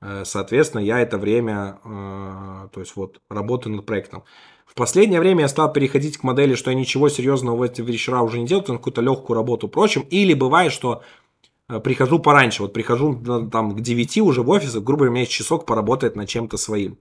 Э, 0.00 0.24
соответственно, 0.24 0.82
я 0.82 1.00
это 1.00 1.18
время, 1.18 1.78
э, 1.84 2.68
то 2.72 2.80
есть 2.80 2.96
вот, 2.96 3.20
работаю 3.30 3.76
над 3.76 3.86
проектом. 3.86 4.24
В 4.66 4.74
последнее 4.74 5.20
время 5.20 5.42
я 5.42 5.48
стал 5.48 5.72
переходить 5.72 6.18
к 6.18 6.22
модели, 6.22 6.54
что 6.54 6.70
я 6.70 6.76
ничего 6.76 7.08
серьезного 7.08 7.56
в 7.56 7.62
эти 7.62 7.80
вечера 7.80 8.20
уже 8.20 8.38
не 8.38 8.46
делаю, 8.46 8.64
только 8.64 8.78
какую-то 8.78 9.00
легкую 9.00 9.36
работу 9.36 9.68
прочим. 9.68 10.02
Или 10.02 10.34
бывает, 10.34 10.72
что 10.72 11.02
прихожу 11.82 12.18
пораньше, 12.18 12.62
вот 12.62 12.72
прихожу 12.72 13.48
там 13.50 13.74
к 13.74 13.80
9 13.80 14.18
уже 14.18 14.42
в 14.42 14.50
офис, 14.50 14.74
грубо 14.74 14.98
говоря, 14.98 15.10
у 15.10 15.12
меня 15.14 15.20
есть 15.22 15.32
часок 15.32 15.66
поработать 15.66 16.14
над 16.14 16.28
чем-то 16.28 16.56
своим. 16.58 16.98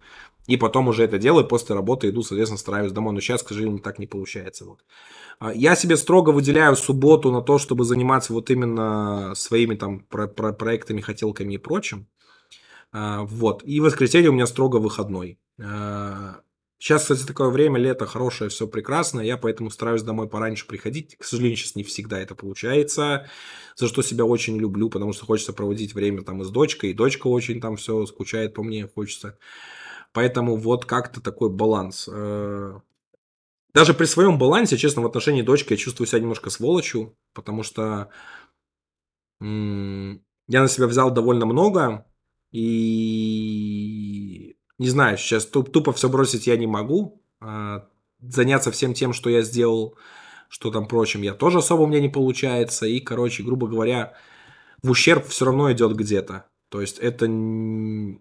И 0.48 0.58
потом 0.58 0.88
уже 0.88 1.04
это 1.04 1.18
делаю, 1.18 1.48
после 1.48 1.76
работы 1.76 2.10
иду, 2.10 2.22
соответственно, 2.22 2.60
стараюсь 2.60 2.92
домой. 2.92 3.14
Но 3.14 3.20
сейчас, 3.20 3.44
к 3.44 3.50
сожалению, 3.50 3.80
так 3.80 4.00
не 4.00 4.08
получается. 4.08 4.66
Вот. 4.66 4.80
Я 5.56 5.76
себе 5.76 5.98
строго 5.98 6.30
выделяю 6.30 6.76
субботу 6.76 7.32
на 7.32 7.42
то, 7.42 7.58
чтобы 7.58 7.84
заниматься 7.84 8.32
вот 8.32 8.50
именно 8.50 9.34
своими 9.36 9.76
там 9.76 10.00
про 10.00 10.28
про 10.28 10.54
проектами, 10.54 11.02
хотелками 11.02 11.56
и 11.56 11.58
прочим. 11.58 12.08
А, 12.98 13.24
вот. 13.24 13.62
И 13.66 13.82
воскресенье 13.82 14.30
у 14.30 14.34
меня 14.34 14.48
строго 14.48 14.78
выходной. 14.78 15.38
А, 15.62 16.40
сейчас, 16.80 17.02
кстати, 17.02 17.26
такое 17.26 17.50
время, 17.50 17.78
лето 17.78 18.06
хорошее, 18.06 18.50
все 18.50 18.70
прекрасно. 18.70 19.20
Я 19.20 19.36
поэтому 19.36 19.70
стараюсь 19.70 20.02
домой 20.02 20.30
пораньше 20.30 20.66
приходить. 20.66 21.18
К 21.18 21.26
сожалению, 21.26 21.58
сейчас 21.58 21.76
не 21.76 21.84
всегда 21.84 22.22
это 22.22 22.36
получается. 22.36 23.30
За 23.76 23.90
что 23.90 24.02
себя 24.02 24.24
очень 24.24 24.58
люблю, 24.58 24.90
потому 24.90 25.12
что 25.12 25.26
хочется 25.26 25.52
проводить 25.52 25.94
время 25.94 26.24
там 26.24 26.42
и 26.42 26.46
с 26.46 26.50
дочкой. 26.50 26.92
И 26.92 26.94
дочка 26.94 27.28
очень 27.28 27.60
там 27.60 27.76
все 27.76 28.06
скучает 28.06 28.54
по 28.54 28.64
мне, 28.64 28.88
хочется. 28.88 29.38
Поэтому 30.14 30.56
вот 30.56 30.86
как-то 30.86 31.20
такой 31.20 31.50
баланс. 31.50 32.08
Э, 32.10 32.80
даже 33.74 33.94
при 33.94 34.06
своем 34.06 34.38
балансе, 34.38 34.78
честно, 34.78 35.02
в 35.02 35.06
отношении 35.06 35.42
дочки 35.42 35.74
я 35.74 35.78
чувствую 35.78 36.08
себя 36.08 36.22
немножко 36.22 36.50
сволочью, 36.50 37.18
потому 37.34 37.64
что 37.64 38.10
я 39.42 40.62
на 40.62 40.68
себя 40.70 40.88
взял 40.88 41.12
довольно 41.12 41.46
много, 41.46 42.06
и 42.58 44.56
не 44.78 44.88
знаю, 44.88 45.18
сейчас 45.18 45.46
тупо 45.46 45.92
все 45.92 46.08
бросить 46.08 46.48
я 46.48 46.56
не 46.56 46.68
могу, 46.68 47.22
а 47.42 47.90
заняться 48.22 48.72
всем 48.72 48.94
тем, 48.94 49.12
что 49.12 49.30
я 49.30 49.42
сделал, 49.42 49.98
что 50.48 50.72
там 50.72 50.88
прочим, 50.88 51.22
я 51.22 51.34
тоже 51.34 51.58
особо 51.58 51.82
у 51.82 51.88
меня 51.88 52.00
не 52.00 52.08
получается, 52.08 52.86
и, 52.86 53.02
короче, 53.02 53.44
грубо 53.44 53.68
говоря, 53.68 54.14
в 54.82 54.90
ущерб 54.90 55.28
все 55.28 55.44
равно 55.44 55.70
идет 55.74 55.98
где-то. 55.98 56.46
То 56.70 56.80
есть 56.80 56.98
это 57.00 57.28
не 57.28 58.20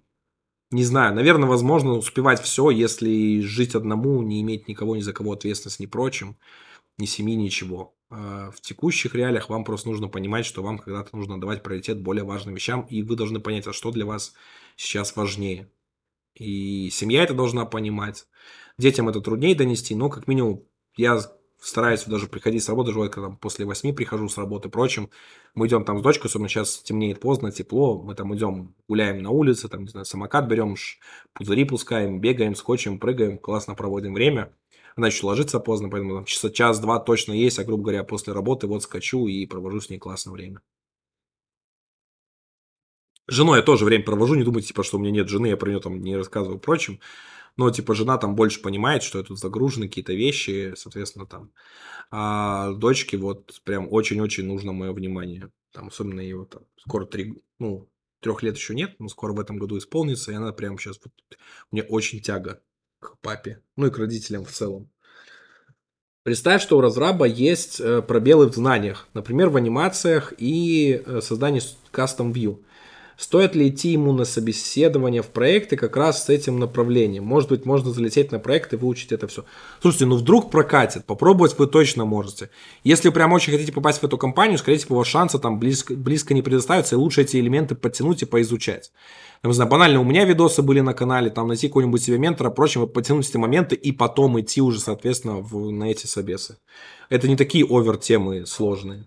знаю, 0.72 1.14
наверное, 1.14 1.48
возможно 1.48 1.92
успевать 1.92 2.42
все, 2.42 2.70
если 2.70 3.40
жить 3.40 3.76
одному, 3.76 4.20
не 4.22 4.40
иметь 4.42 4.66
никого 4.66 4.96
ни 4.96 5.00
за 5.00 5.12
кого 5.12 5.34
ответственность, 5.34 5.78
ни 5.78 5.86
прочим, 5.86 6.36
ни 6.98 7.06
семьи, 7.06 7.36
ничего. 7.36 7.93
А 8.10 8.50
в 8.50 8.60
текущих 8.60 9.14
реалиях 9.14 9.48
вам 9.48 9.64
просто 9.64 9.88
нужно 9.88 10.08
понимать, 10.08 10.46
что 10.46 10.62
вам 10.62 10.78
когда-то 10.78 11.16
нужно 11.16 11.40
давать 11.40 11.62
приоритет 11.62 12.00
более 12.00 12.24
важным 12.24 12.54
вещам, 12.54 12.82
и 12.82 13.02
вы 13.02 13.16
должны 13.16 13.40
понять, 13.40 13.66
а 13.66 13.72
что 13.72 13.90
для 13.90 14.06
вас 14.06 14.34
сейчас 14.76 15.16
важнее. 15.16 15.70
И 16.34 16.90
семья 16.90 17.22
это 17.22 17.34
должна 17.34 17.64
понимать. 17.64 18.26
Детям 18.76 19.08
это 19.08 19.20
труднее 19.20 19.54
донести, 19.54 19.94
но 19.94 20.10
как 20.10 20.26
минимум 20.26 20.64
я 20.96 21.20
стараюсь 21.60 22.04
даже 22.04 22.26
приходить 22.26 22.62
с 22.62 22.68
работы, 22.68 22.92
даже 22.92 23.08
когда 23.08 23.28
там, 23.28 23.36
после 23.38 23.64
восьми 23.64 23.92
прихожу 23.92 24.28
с 24.28 24.36
работы, 24.36 24.68
прочим. 24.68 25.10
Мы 25.54 25.66
идем 25.66 25.84
там 25.84 25.98
с 25.98 26.02
дочкой, 26.02 26.28
особенно 26.28 26.48
сейчас 26.48 26.78
темнеет 26.82 27.20
поздно, 27.20 27.52
тепло, 27.52 28.02
мы 28.02 28.14
там 28.14 28.34
идем, 28.36 28.74
гуляем 28.86 29.22
на 29.22 29.30
улице, 29.30 29.68
там, 29.68 29.82
не 29.84 29.88
знаю, 29.88 30.04
самокат 30.04 30.46
берем, 30.46 30.76
пузыри 31.32 31.64
пускаем, 31.64 32.20
бегаем, 32.20 32.54
скотчем, 32.54 32.98
прыгаем, 32.98 33.38
классно 33.38 33.74
проводим 33.74 34.12
время. 34.12 34.52
Она 34.96 35.08
еще 35.08 35.26
ложится 35.26 35.60
поздно, 35.60 35.88
поэтому 35.88 36.16
там 36.16 36.24
часа 36.24 36.50
час-два 36.50 37.00
точно 37.00 37.32
есть, 37.32 37.58
а, 37.58 37.64
грубо 37.64 37.84
говоря, 37.84 38.04
после 38.04 38.32
работы 38.32 38.66
вот 38.66 38.82
скачу 38.82 39.26
и 39.26 39.46
провожу 39.46 39.80
с 39.80 39.90
ней 39.90 39.98
классное 39.98 40.32
время. 40.32 40.60
Женой 43.26 43.58
я 43.58 43.62
тоже 43.62 43.84
время 43.84 44.04
провожу, 44.04 44.34
не 44.34 44.44
думайте, 44.44 44.68
типа, 44.68 44.82
что 44.84 44.98
у 44.98 45.00
меня 45.00 45.10
нет 45.10 45.28
жены, 45.28 45.46
я 45.46 45.56
про 45.56 45.70
нее 45.70 45.80
там 45.80 46.00
не 46.02 46.16
рассказываю, 46.16 46.58
прочим 46.58 47.00
но, 47.56 47.70
типа, 47.70 47.94
жена 47.94 48.18
там 48.18 48.34
больше 48.34 48.60
понимает, 48.60 49.02
что 49.02 49.18
я 49.18 49.24
тут 49.24 49.38
загружены 49.38 49.88
какие-то 49.88 50.12
вещи, 50.12 50.74
соответственно, 50.76 51.26
там. 51.26 51.52
А 52.10 52.72
дочке 52.72 53.16
вот 53.16 53.60
прям 53.64 53.88
очень-очень 53.90 54.46
нужно 54.46 54.72
мое 54.72 54.92
внимание. 54.92 55.50
Там, 55.72 55.88
особенно 55.88 56.20
ей 56.20 56.34
вот 56.34 56.62
скоро 56.78 57.06
три, 57.06 57.42
ну, 57.58 57.88
трех 58.20 58.42
лет 58.42 58.56
еще 58.56 58.74
нет, 58.74 58.96
но 58.98 59.08
скоро 59.08 59.32
в 59.32 59.40
этом 59.40 59.58
году 59.58 59.78
исполнится, 59.78 60.32
и 60.32 60.34
она 60.34 60.52
прям 60.52 60.78
сейчас 60.78 60.98
вот, 61.04 61.12
мне 61.70 61.82
очень 61.82 62.20
тяга 62.20 62.60
к 63.04 63.18
папе, 63.20 63.60
ну 63.76 63.86
и 63.86 63.90
к 63.90 63.98
родителям 63.98 64.44
в 64.44 64.50
целом. 64.50 64.90
Представь, 66.24 66.62
что 66.62 66.78
у 66.78 66.80
разраба 66.80 67.26
есть 67.26 67.80
э, 67.80 68.00
пробелы 68.00 68.48
в 68.48 68.54
знаниях, 68.54 69.08
например, 69.12 69.50
в 69.50 69.56
анимациях 69.56 70.32
и 70.38 71.02
э, 71.04 71.20
создании 71.20 71.60
custom 71.92 72.32
view. 72.32 72.64
Стоит 73.16 73.54
ли 73.54 73.68
идти 73.68 73.90
ему 73.90 74.12
на 74.12 74.24
собеседование 74.24 75.22
в 75.22 75.28
проекты 75.28 75.76
как 75.76 75.96
раз 75.96 76.24
с 76.24 76.28
этим 76.28 76.58
направлением? 76.58 77.24
Может 77.24 77.48
быть, 77.48 77.64
можно 77.64 77.90
залететь 77.90 78.32
на 78.32 78.38
проект 78.38 78.72
и 78.72 78.76
выучить 78.76 79.12
это 79.12 79.28
все. 79.28 79.44
Слушайте, 79.80 80.06
ну 80.06 80.16
вдруг 80.16 80.50
прокатит, 80.50 81.04
попробовать 81.04 81.56
вы 81.58 81.66
точно 81.66 82.04
можете. 82.04 82.50
Если 82.82 83.10
прям 83.10 83.32
очень 83.32 83.52
хотите 83.52 83.72
попасть 83.72 84.00
в 84.00 84.04
эту 84.04 84.18
компанию, 84.18 84.58
скорее 84.58 84.78
всего, 84.78 85.04
шанса 85.04 85.38
там 85.38 85.58
близко, 85.58 85.94
близко 85.94 86.34
не 86.34 86.42
предоставится, 86.42 86.96
и 86.96 86.98
лучше 86.98 87.22
эти 87.22 87.36
элементы 87.36 87.74
подтянуть 87.74 88.22
и 88.22 88.26
поизучать. 88.26 88.92
Я 89.42 89.48
не 89.48 89.54
знаю, 89.54 89.70
банально, 89.70 90.00
у 90.00 90.04
меня 90.04 90.24
видосы 90.24 90.62
были 90.62 90.80
на 90.80 90.94
канале, 90.94 91.30
там 91.30 91.48
найти 91.48 91.68
какого-нибудь 91.68 92.02
себе 92.02 92.18
ментора, 92.18 92.50
прочим, 92.50 92.88
подтянуть 92.88 93.28
эти 93.28 93.36
моменты 93.36 93.76
и 93.76 93.92
потом 93.92 94.40
идти 94.40 94.60
уже, 94.62 94.80
соответственно, 94.80 95.36
в, 95.36 95.70
на 95.70 95.90
эти 95.90 96.06
собесы. 96.06 96.56
Это 97.10 97.28
не 97.28 97.36
такие 97.36 97.64
овер-темы 97.64 98.46
сложные. 98.46 99.06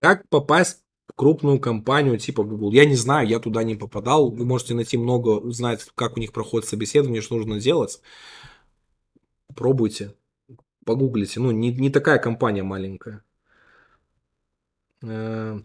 Как 0.00 0.28
попасть 0.28 0.81
крупную 1.16 1.60
компанию 1.60 2.18
типа 2.18 2.42
Google. 2.42 2.72
Я 2.72 2.84
не 2.84 2.96
знаю, 2.96 3.28
я 3.28 3.38
туда 3.38 3.62
не 3.62 3.74
попадал. 3.74 4.30
Вы 4.30 4.44
можете 4.44 4.74
найти 4.74 4.96
много, 4.96 5.30
узнать, 5.30 5.86
как 5.94 6.16
у 6.16 6.20
них 6.20 6.32
проходит 6.32 6.68
собеседование, 6.68 7.22
что 7.22 7.36
нужно 7.36 7.60
делать. 7.60 8.00
Пробуйте, 9.54 10.14
погуглите. 10.84 11.40
Ну, 11.40 11.50
не, 11.50 11.72
не 11.72 11.90
такая 11.90 12.18
компания 12.18 12.62
маленькая. 12.62 13.22
Э, 15.02 15.60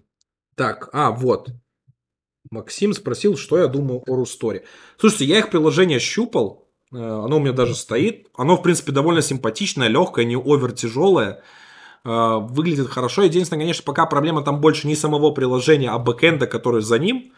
так, 0.56 0.90
а, 0.94 1.12
вот. 1.12 1.50
Максим 2.50 2.94
спросил, 2.94 3.38
что 3.38 3.58
я 3.58 3.68
думаю 3.68 4.04
о 4.08 4.16
Русторе. 4.16 4.66
Слушайте, 4.98 5.26
я 5.26 5.40
их 5.40 5.50
приложение 5.50 6.00
щупал, 6.00 6.70
э, 6.94 6.98
оно 6.98 7.38
у 7.38 7.40
меня 7.40 7.52
даже 7.52 7.76
стоит. 7.76 8.28
Оно, 8.36 8.56
в 8.56 8.64
принципе, 8.64 8.92
довольно 8.92 9.22
симпатичное, 9.22 9.88
легкое, 9.88 10.26
не 10.26 10.38
овер 10.38 10.72
тяжелое. 10.72 11.44
Э, 12.08 12.40
выглядит 12.40 12.88
хорошо. 12.88 13.24
Единственное, 13.24 13.60
конечно, 13.60 13.84
пока 13.84 14.06
проблема 14.06 14.42
там 14.42 14.62
больше 14.62 14.88
не 14.88 14.96
самого 14.96 15.32
приложения, 15.32 15.90
а 15.90 16.00
бэкэнда, 16.00 16.48
который 16.48 16.82
за 16.82 17.00
ним. 17.00 17.34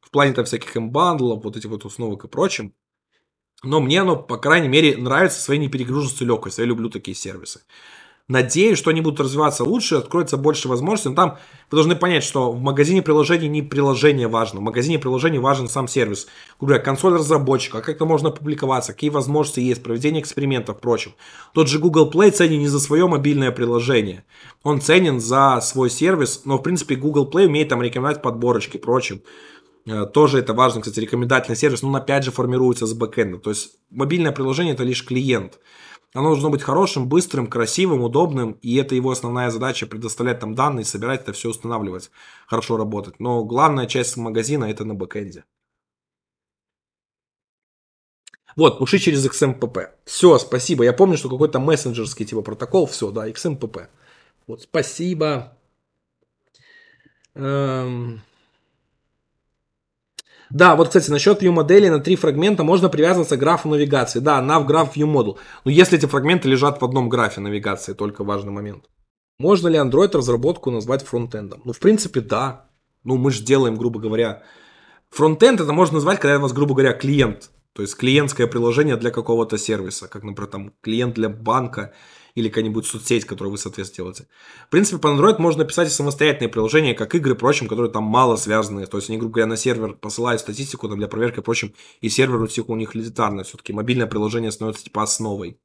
В 0.00 0.10
плане 0.12 0.32
там 0.32 0.44
всяких 0.44 0.76
имбандлов, 0.76 1.42
вот 1.42 1.56
этих 1.56 1.68
вот 1.68 1.84
установок 1.84 2.24
и 2.24 2.28
прочим. 2.28 2.72
Но 3.64 3.80
мне 3.80 4.00
оно, 4.00 4.16
по 4.16 4.38
крайней 4.38 4.68
мере, 4.68 4.96
нравится 4.96 5.40
своей 5.40 5.60
неперегруженностью 5.60 6.26
легкостью. 6.28 6.64
Я 6.64 6.68
люблю 6.68 6.88
такие 6.88 7.16
сервисы. 7.16 7.62
Надеюсь, 8.28 8.78
что 8.78 8.90
они 8.90 9.00
будут 9.00 9.20
развиваться 9.20 9.64
лучше, 9.64 9.96
откроется 9.96 10.36
больше 10.36 10.68
возможностей. 10.68 11.08
Но 11.08 11.14
там 11.16 11.38
вы 11.70 11.76
должны 11.76 11.96
понять, 11.96 12.22
что 12.22 12.52
в 12.52 12.60
магазине 12.60 13.02
приложений 13.02 13.48
не 13.48 13.62
приложение 13.62 14.28
важно. 14.28 14.60
В 14.60 14.62
магазине 14.62 14.98
приложений 14.98 15.38
важен 15.38 15.68
сам 15.68 15.88
сервис. 15.88 16.28
Говоря, 16.60 16.78
консоль 16.78 17.14
разработчика, 17.14 17.80
как 17.80 17.96
это 17.96 18.04
можно 18.04 18.30
публиковаться, 18.30 18.92
какие 18.92 19.10
возможности 19.10 19.60
есть, 19.60 19.82
проведение 19.82 20.22
экспериментов, 20.22 20.80
прочим. 20.80 21.14
Тот 21.52 21.68
же 21.68 21.80
Google 21.80 22.10
Play 22.10 22.30
ценен 22.30 22.60
не 22.60 22.68
за 22.68 22.78
свое 22.78 23.08
мобильное 23.08 23.50
приложение. 23.50 24.24
Он 24.62 24.80
ценен 24.80 25.20
за 25.20 25.60
свой 25.60 25.90
сервис, 25.90 26.42
но 26.44 26.58
в 26.58 26.62
принципе 26.62 26.94
Google 26.94 27.28
Play 27.28 27.46
умеет 27.46 27.70
там 27.70 27.82
рекомендовать 27.82 28.22
подборочки, 28.22 28.76
прочим. 28.76 29.22
Э, 29.86 30.06
тоже 30.06 30.38
это 30.38 30.54
важно, 30.54 30.80
кстати, 30.80 31.00
рекомендательный 31.00 31.56
сервис, 31.56 31.82
но 31.82 31.88
он 31.88 31.96
опять 31.96 32.24
же 32.24 32.30
формируется 32.30 32.86
с 32.86 32.94
бэкэнда. 32.94 33.38
То 33.38 33.50
есть 33.50 33.72
мобильное 33.90 34.32
приложение 34.32 34.74
это 34.74 34.84
лишь 34.84 35.04
клиент. 35.04 35.58
Оно 36.14 36.28
должно 36.28 36.50
быть 36.50 36.62
хорошим, 36.62 37.08
быстрым, 37.08 37.46
красивым, 37.46 38.02
удобным, 38.02 38.52
и 38.60 38.76
это 38.76 38.94
его 38.94 39.10
основная 39.10 39.50
задача 39.50 39.86
предоставлять 39.86 40.40
там 40.40 40.54
данные, 40.54 40.84
собирать 40.84 41.22
это 41.22 41.32
все, 41.32 41.48
устанавливать, 41.48 42.10
хорошо 42.46 42.76
работать. 42.76 43.18
Но 43.18 43.44
главная 43.44 43.86
часть 43.86 44.18
магазина 44.18 44.66
это 44.66 44.84
на 44.84 44.94
бэкэнде. 44.94 45.44
Вот, 48.56 48.78
пуши 48.78 48.98
через 48.98 49.26
XMPP. 49.26 49.88
Все, 50.04 50.38
спасибо. 50.38 50.84
Я 50.84 50.92
помню, 50.92 51.16
что 51.16 51.30
какой-то 51.30 51.58
мессенджерский 51.58 52.26
типа 52.26 52.42
протокол. 52.42 52.86
Все, 52.86 53.10
да, 53.10 53.26
XMPP. 53.28 53.86
Вот, 54.46 54.62
спасибо. 54.62 55.56
Эм... 57.34 58.20
Да, 60.52 60.76
вот, 60.76 60.88
кстати, 60.88 61.10
насчет 61.10 61.42
view 61.42 61.50
модели 61.50 61.88
на 61.88 61.98
три 61.98 62.14
фрагмента 62.14 62.62
можно 62.62 62.90
привязываться 62.90 63.38
к 63.38 63.40
графу 63.40 63.70
навигации. 63.70 64.18
Да, 64.18 64.42
nav 64.42 64.66
graph 64.66 64.92
view 64.94 65.10
model. 65.10 65.38
Но 65.64 65.70
если 65.70 65.96
эти 65.96 66.04
фрагменты 66.04 66.46
лежат 66.46 66.80
в 66.80 66.84
одном 66.84 67.08
графе 67.08 67.40
навигации, 67.40 67.94
только 67.94 68.22
важный 68.22 68.52
момент. 68.52 68.84
Можно 69.38 69.68
ли 69.68 69.78
Android 69.78 70.14
разработку 70.14 70.70
назвать 70.70 71.02
фронтендом? 71.04 71.62
Ну, 71.64 71.72
в 71.72 71.78
принципе, 71.78 72.20
да. 72.20 72.66
Ну, 73.02 73.16
мы 73.16 73.30
же 73.30 73.42
делаем, 73.42 73.76
грубо 73.76 73.98
говоря, 73.98 74.42
фронтенд 75.10 75.62
это 75.62 75.72
можно 75.72 75.94
назвать, 75.94 76.20
когда 76.20 76.36
у 76.36 76.42
вас, 76.42 76.52
грубо 76.52 76.74
говоря, 76.74 76.92
клиент. 76.92 77.50
То 77.72 77.80
есть 77.80 77.96
клиентское 77.96 78.46
приложение 78.46 78.96
для 78.96 79.10
какого-то 79.10 79.56
сервиса, 79.56 80.06
как, 80.06 80.22
например, 80.22 80.50
там 80.50 80.72
клиент 80.82 81.14
для 81.14 81.30
банка 81.30 81.94
или 82.34 82.48
какая-нибудь 82.48 82.86
соцсеть, 82.86 83.24
которую 83.24 83.52
вы, 83.52 83.58
соответственно, 83.58 84.04
делаете. 84.04 84.28
В 84.66 84.70
принципе, 84.70 84.98
по 84.98 85.08
Android 85.08 85.36
можно 85.38 85.64
писать 85.64 85.88
и 85.88 85.90
самостоятельные 85.90 86.48
приложения, 86.48 86.94
как 86.94 87.14
игры, 87.14 87.34
прочим, 87.34 87.68
которые 87.68 87.90
там 87.90 88.04
мало 88.04 88.36
связаны. 88.36 88.86
То 88.86 88.98
есть 88.98 89.08
они, 89.10 89.18
грубо 89.18 89.34
говоря, 89.34 89.46
на 89.46 89.56
сервер 89.56 89.94
посылают 89.94 90.40
статистику 90.40 90.88
там, 90.88 90.98
для 90.98 91.08
проверки, 91.08 91.40
прочим, 91.40 91.74
и 92.00 92.08
сервер 92.08 92.36
у 92.36 92.46
них, 92.46 92.68
у 92.68 92.76
них 92.76 92.96
элитарный. 92.96 93.44
Все-таки 93.44 93.72
мобильное 93.72 94.06
приложение 94.06 94.50
становится 94.50 94.84
типа 94.84 95.02
основой 95.02 95.60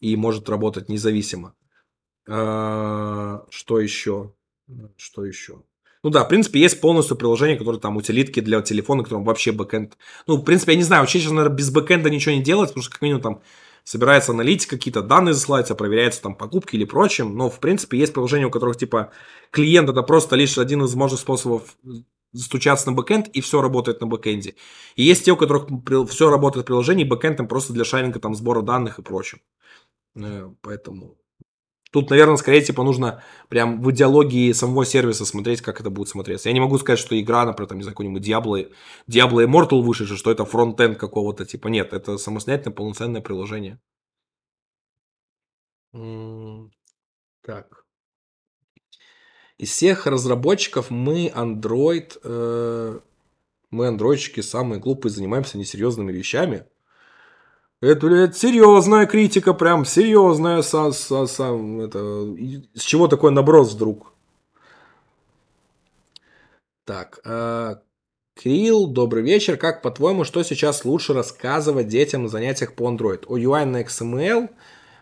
и 0.00 0.16
может 0.16 0.48
работать 0.48 0.88
независимо. 0.88 1.54
А, 2.28 3.44
что 3.50 3.78
еще? 3.80 4.34
Что 4.96 5.24
еще? 5.24 5.62
Ну 6.04 6.10
да, 6.10 6.24
в 6.24 6.28
принципе, 6.28 6.58
есть 6.58 6.80
полностью 6.80 7.16
приложение, 7.16 7.56
которое 7.56 7.78
там 7.78 7.96
утилитки 7.96 8.40
для 8.40 8.60
телефона, 8.60 9.04
которым 9.04 9.24
вообще 9.24 9.52
бэкэнд. 9.52 9.96
Ну, 10.26 10.36
в 10.36 10.42
принципе, 10.42 10.72
я 10.72 10.78
не 10.78 10.84
знаю, 10.84 11.02
вообще 11.02 11.20
сейчас, 11.20 11.30
наверное, 11.30 11.56
без 11.56 11.70
бэкэнда 11.70 12.10
ничего 12.10 12.34
не 12.34 12.42
делать, 12.42 12.70
потому 12.70 12.82
что, 12.82 12.90
как 12.92 13.02
минимум, 13.02 13.22
там 13.22 13.42
собирается 13.84 14.32
аналитика, 14.32 14.76
какие-то 14.76 15.02
данные 15.02 15.34
засылаются, 15.34 15.74
проверяются 15.74 16.22
там 16.22 16.34
покупки 16.34 16.76
или 16.76 16.84
прочим, 16.84 17.36
но 17.36 17.50
в 17.50 17.60
принципе 17.60 17.98
есть 17.98 18.12
приложения, 18.12 18.46
у 18.46 18.50
которых 18.50 18.76
типа 18.76 19.12
клиент 19.50 19.88
это 19.88 20.02
просто 20.02 20.36
лишь 20.36 20.58
один 20.58 20.80
из 20.80 20.90
возможных 20.90 21.20
способов 21.20 21.76
стучаться 22.34 22.90
на 22.90 22.96
бэкэнд, 22.96 23.28
и 23.28 23.40
все 23.40 23.60
работает 23.60 24.00
на 24.00 24.06
бэкэнде. 24.06 24.54
И 24.96 25.02
есть 25.02 25.24
те, 25.24 25.32
у 25.32 25.36
которых 25.36 25.68
все 26.08 26.30
работает 26.30 26.64
в 26.64 26.66
приложении, 26.66 27.04
бэкэнд 27.04 27.36
там 27.36 27.48
просто 27.48 27.72
для 27.72 27.84
шаринга, 27.84 28.20
там, 28.20 28.34
сбора 28.34 28.62
данных 28.62 28.98
и 28.98 29.02
прочим. 29.02 29.40
Э, 30.16 30.50
поэтому 30.62 31.16
Тут, 31.92 32.08
наверное, 32.08 32.36
скорее, 32.36 32.62
типа, 32.62 32.82
нужно 32.82 33.22
прям 33.50 33.82
в 33.82 33.90
идеологии 33.90 34.52
самого 34.52 34.86
сервиса 34.86 35.26
смотреть, 35.26 35.60
как 35.60 35.78
это 35.78 35.90
будет 35.90 36.08
смотреться. 36.08 36.48
Я 36.48 36.54
не 36.54 36.60
могу 36.60 36.78
сказать, 36.78 36.98
что 36.98 37.20
игра, 37.20 37.44
например, 37.44 37.68
там, 37.68 37.76
не 37.76 37.84
знаю, 37.84 37.94
какой-нибудь 37.94 38.26
Diablo, 38.26 38.72
Diablo 39.06 39.46
Immortal 39.46 39.82
вышедший, 39.82 40.16
что 40.16 40.30
это 40.30 40.46
фронтенд 40.46 40.96
какого-то, 40.96 41.44
типа, 41.44 41.68
нет, 41.68 41.92
это 41.92 42.16
самостоятельное 42.16 42.74
полноценное 42.74 43.20
приложение. 43.20 43.78
Так. 47.42 47.84
Из 49.58 49.70
всех 49.70 50.06
разработчиков 50.06 50.90
мы 50.90 51.28
Android, 51.28 52.18
э, 52.24 53.00
мы 53.70 53.86
андроидчики 53.86 54.40
самые 54.40 54.80
глупые, 54.80 55.12
занимаемся 55.12 55.58
несерьезными 55.58 56.10
вещами. 56.10 56.66
Это, 57.82 58.06
блядь, 58.06 58.36
серьезная 58.36 59.06
критика, 59.06 59.52
прям 59.54 59.84
серьезная. 59.84 60.62
Со, 60.62 60.92
со, 60.92 61.26
со, 61.26 61.44
это, 61.80 62.32
с 62.74 62.80
чего 62.80 63.08
такой 63.08 63.32
наброс 63.32 63.74
вдруг? 63.74 64.12
Так, 66.84 67.18
э, 67.24 67.74
Кирилл, 68.40 68.86
добрый 68.86 69.24
вечер. 69.24 69.56
Как 69.56 69.82
по-твоему, 69.82 70.22
что 70.22 70.44
сейчас 70.44 70.84
лучше 70.84 71.12
рассказывать 71.12 71.88
детям 71.88 72.22
на 72.22 72.28
занятиях 72.28 72.74
по 72.74 72.88
Android? 72.88 73.24
О 73.26 73.36
UI 73.36 73.64
на 73.64 73.82
XML, 73.82 74.48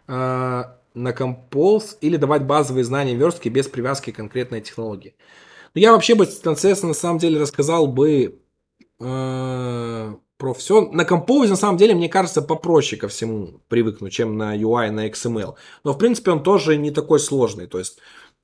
э, 0.09 0.65
на 0.95 1.11
Compose 1.11 1.99
или 2.01 2.17
давать 2.17 2.47
базовые 2.47 2.85
знания 2.85 3.15
верстки 3.15 3.51
без 3.51 3.69
привязки 3.69 4.11
к 4.11 4.17
конкретной 4.17 4.63
технологии? 4.63 5.15
Ну, 5.75 5.83
я 5.83 5.93
вообще 5.93 6.15
бы, 6.15 6.25
соответственно, 6.25 6.93
на 6.93 6.95
самом 6.95 7.19
деле 7.19 7.39
рассказал 7.39 7.89
бы 7.89 8.41
э, 9.01 10.15
про 10.41 10.55
все. 10.55 10.91
На 10.91 11.03
Compose, 11.03 11.49
на 11.49 11.57
самом 11.57 11.77
деле, 11.77 11.95
мне 11.95 12.09
кажется, 12.09 12.43
попроще 12.43 13.01
ко 13.01 13.07
всему 13.07 13.61
привыкнуть, 13.69 14.13
чем 14.13 14.37
на 14.37 14.57
UI, 14.57 14.91
на 14.91 15.07
XML. 15.09 15.55
Но, 15.85 15.93
в 15.93 15.99
принципе, 15.99 16.33
он 16.33 16.43
тоже 16.43 16.77
не 16.79 16.91
такой 16.91 17.21
сложный. 17.21 17.67
То 17.67 17.79
есть, 17.79 17.99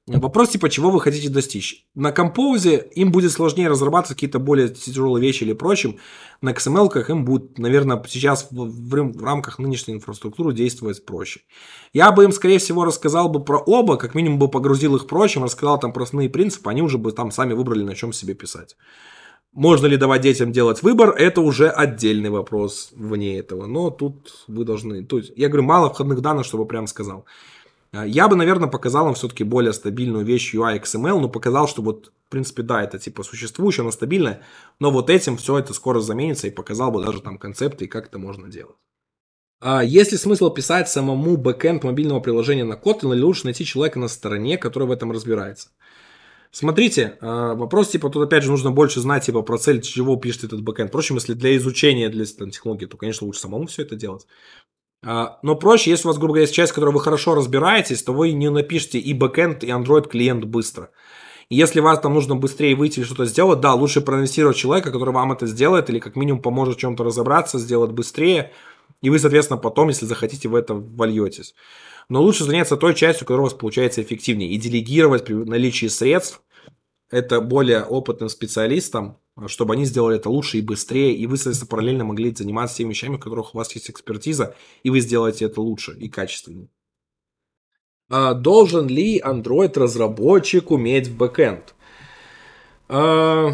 вопрос, 0.07 0.51
типа, 0.51 0.69
чего 0.69 0.91
вы 0.91 1.01
хотите 1.01 1.31
достичь. 1.31 1.87
На 1.95 2.11
Compose 2.11 2.87
им 2.91 3.11
будет 3.11 3.33
сложнее 3.33 3.69
разрабатывать 3.69 4.17
какие-то 4.17 4.39
более 4.39 4.69
тяжелые 4.69 5.23
вещи 5.23 5.45
или 5.45 5.55
прочим. 5.55 5.99
На 6.43 6.53
XML 6.53 7.09
им 7.09 7.25
будет, 7.25 7.59
наверное, 7.59 8.03
сейчас 8.07 8.49
в, 8.51 8.55
в, 8.55 8.89
в 8.91 9.25
рамках 9.25 9.59
нынешней 9.59 9.95
инфраструктуры 9.95 10.53
действовать 10.53 11.05
проще. 11.07 11.41
Я 11.95 12.13
бы 12.13 12.25
им, 12.25 12.33
скорее 12.33 12.59
всего, 12.59 12.85
рассказал 12.85 13.31
бы 13.31 13.43
про 13.43 13.59
оба, 13.59 13.97
как 13.97 14.15
минимум 14.15 14.39
бы 14.39 14.49
погрузил 14.49 14.97
их 14.97 15.07
прочим, 15.07 15.45
рассказал 15.45 15.81
там 15.81 15.95
про 15.95 16.03
основные 16.03 16.29
принципы, 16.29 16.69
они 16.69 16.83
уже 16.83 16.99
бы 16.99 17.13
там 17.13 17.31
сами 17.31 17.55
выбрали, 17.55 17.85
на 17.85 17.95
чем 17.95 18.13
себе 18.13 18.35
писать. 18.35 18.77
Можно 19.57 19.87
ли 19.87 19.97
давать 19.97 20.21
детям 20.21 20.53
делать 20.53 20.83
выбор, 20.83 21.15
это 21.17 21.41
уже 21.41 21.71
отдельный 21.71 22.29
вопрос 22.29 22.91
вне 22.95 23.39
этого. 23.39 23.65
Но 23.65 23.89
тут 23.89 24.45
вы 24.49 24.67
должны... 24.67 25.03
То 25.03 25.17
есть, 25.17 25.33
я 25.35 25.49
говорю, 25.49 25.63
мало 25.63 25.89
входных 25.89 26.21
данных, 26.21 26.45
чтобы 26.45 26.67
прям 26.67 26.87
сказал. 26.87 27.25
А, 27.91 28.05
я 28.05 28.29
бы, 28.29 28.37
наверное, 28.37 28.69
показал 28.69 29.09
им 29.09 29.15
все-таки 29.15 29.45
более 29.45 29.73
стабильную 29.73 30.27
вещь 30.27 30.55
UI 30.55 30.79
XML, 30.83 31.21
но 31.21 31.31
показал, 31.31 31.69
что 31.69 31.81
вот, 31.81 32.13
в 32.27 32.31
принципе, 32.31 32.65
да, 32.65 32.83
это 32.83 32.99
типа 32.99 33.23
существующее, 33.23 33.81
оно 33.81 33.93
стабильное, 33.93 34.43
но 34.79 34.91
вот 34.91 35.09
этим 35.09 35.39
все 35.39 35.57
это 35.57 35.73
скоро 35.73 36.01
заменится 36.01 36.47
и 36.49 36.51
показал 36.51 36.91
бы 36.91 37.03
даже 37.03 37.23
там 37.23 37.39
концепты 37.39 37.87
и 37.87 37.89
как 37.89 38.09
это 38.09 38.19
можно 38.19 38.49
делать. 38.49 38.77
А 39.63 39.83
есть 39.83 40.13
ли 40.13 40.19
смысл 40.19 40.51
писать 40.51 40.91
самому 40.91 41.39
бэкэнд 41.39 41.83
мобильного 41.83 42.21
приложения 42.21 42.65
на 42.65 42.75
Kotlin 42.75 43.15
или 43.15 43.23
лучше 43.23 43.47
найти 43.47 43.65
человека 43.65 43.99
на 43.99 44.09
стороне, 44.09 44.59
который 44.59 44.87
в 44.87 44.91
этом 44.91 45.13
разбирается? 45.13 45.71
Смотрите, 46.51 47.19
а, 47.21 47.55
вопрос, 47.55 47.89
типа, 47.89 48.09
тут 48.11 48.25
опять 48.25 48.45
же 48.45 48.51
нужно 48.51 48.71
больше 48.71 49.01
знать, 49.01 49.27
типа, 49.27 49.43
про 49.43 49.59
цель, 49.59 49.81
чего 49.83 50.17
пишет 50.17 50.45
этот 50.45 50.63
бэкэнд. 50.63 50.89
Впрочем, 50.89 51.17
если 51.17 51.35
для 51.35 51.57
изучения, 51.57 52.09
для 52.09 52.25
там, 52.25 52.51
технологии, 52.51 52.87
то, 52.87 52.97
конечно, 52.97 53.27
лучше 53.27 53.41
самому 53.41 53.67
все 53.67 53.83
это 53.83 53.97
делать. 53.97 54.27
А, 55.05 55.39
но 55.43 55.55
проще, 55.57 55.91
если 55.91 56.07
у 56.07 56.11
вас, 56.11 56.19
грубо 56.19 56.35
говоря, 56.35 56.43
есть 56.43 56.55
часть, 56.55 56.77
в 56.77 56.81
вы 56.81 57.01
хорошо 57.01 57.35
разбираетесь, 57.35 58.03
то 58.03 58.13
вы 58.13 58.33
не 58.33 58.51
напишите 58.51 58.99
и 58.99 59.13
бэкэнд, 59.13 59.65
и 59.65 59.69
Android 59.69 60.09
клиент 60.09 60.45
быстро. 60.45 60.91
Если 61.49 61.79
вас 61.79 62.01
там 62.01 62.15
нужно 62.15 62.35
быстрее 62.35 62.75
выйти 62.75 62.99
или 62.99 63.07
что-то 63.07 63.25
сделать, 63.25 63.61
да, 63.61 63.75
лучше 63.75 64.01
проинвестировать 64.01 64.57
человека, 64.57 64.91
который 64.91 65.15
вам 65.15 65.33
это 65.33 65.47
сделает, 65.47 65.91
или 65.91 66.01
как 66.01 66.17
минимум 66.17 66.43
поможет 66.43 66.77
в 66.77 66.81
чем-то 66.81 67.05
разобраться, 67.05 67.59
сделать 67.59 67.93
быстрее, 67.93 68.53
и 69.03 69.11
вы, 69.11 69.19
соответственно, 69.19 69.59
потом, 69.59 69.89
если 69.89 70.07
захотите, 70.07 70.49
в 70.49 70.55
это 70.55 70.75
вольетесь 70.75 71.55
но 72.09 72.23
лучше 72.23 72.45
заняться 72.45 72.77
той 72.77 72.95
частью, 72.95 73.27
которая 73.27 73.43
у 73.43 73.45
вас 73.45 73.55
получается 73.55 74.03
эффективнее, 74.03 74.51
и 74.51 74.59
делегировать 74.59 75.25
при 75.25 75.35
наличии 75.35 75.87
средств 75.87 76.43
это 77.11 77.41
более 77.41 77.85
опытным 77.85 78.29
специалистам, 78.29 79.19
чтобы 79.47 79.75
они 79.75 79.85
сделали 79.85 80.17
это 80.17 80.31
лучше 80.31 80.59
и 80.59 80.63
быстрее, 80.63 81.15
и 81.15 81.27
вы, 81.27 81.37
соответственно, 81.37 81.69
параллельно 81.69 82.05
могли 82.05 82.35
заниматься 82.35 82.79
теми 82.79 82.91
вещами, 82.91 83.17
в 83.17 83.21
которых 83.21 83.55
у 83.55 83.59
вас 83.59 83.73
есть 83.75 83.91
экспертиза, 83.91 84.57
и 84.83 84.91
вы 84.91 85.01
сделаете 85.01 85.45
это 85.45 85.61
лучше 85.61 85.97
и 85.99 86.09
качественнее. 86.09 86.69
А 88.09 88.35
должен 88.35 88.87
ли 88.89 89.21
Android-разработчик 89.21 90.71
уметь 90.71 91.09
в 91.09 91.17
бэкэнд? 91.17 91.75
А, 92.89 93.51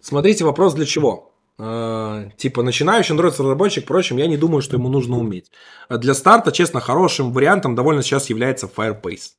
смотрите, 0.00 0.44
вопрос 0.44 0.74
для 0.74 0.86
чего? 0.86 1.31
А, 1.64 2.28
типа 2.36 2.62
начинающий 2.64 3.14
Android-разработчик, 3.14 3.84
впрочем, 3.84 4.16
я 4.16 4.26
не 4.26 4.36
думаю, 4.36 4.62
что 4.62 4.76
ему 4.76 4.88
нужно 4.88 5.16
уметь. 5.16 5.52
Для 5.88 6.12
старта, 6.14 6.50
честно, 6.50 6.80
хорошим 6.80 7.32
вариантом 7.32 7.76
довольно 7.76 8.02
сейчас 8.02 8.30
является 8.30 8.66
Firebase. 8.66 9.30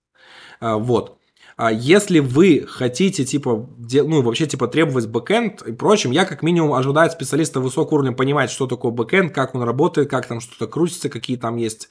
Вот. 0.61 1.17
А 1.57 1.71
если 1.71 2.19
вы 2.19 2.65
хотите, 2.65 3.25
типа, 3.25 3.69
ну, 3.77 4.21
вообще, 4.21 4.47
типа, 4.47 4.67
требовать 4.67 5.07
бэкэнд 5.07 5.63
и 5.63 5.73
прочим, 5.73 6.11
я, 6.11 6.23
как 6.23 6.43
минимум, 6.43 6.73
ожидаю 6.73 7.11
специалиста 7.11 7.59
высокого 7.59 7.95
уровня 7.95 8.13
понимать, 8.13 8.49
что 8.49 8.67
такое 8.67 8.91
бэкэнд, 8.93 9.33
как 9.33 9.53
он 9.53 9.63
работает, 9.63 10.09
как 10.09 10.25
там 10.25 10.39
что-то 10.39 10.67
крутится, 10.67 11.09
какие 11.09 11.35
там 11.35 11.57
есть 11.57 11.89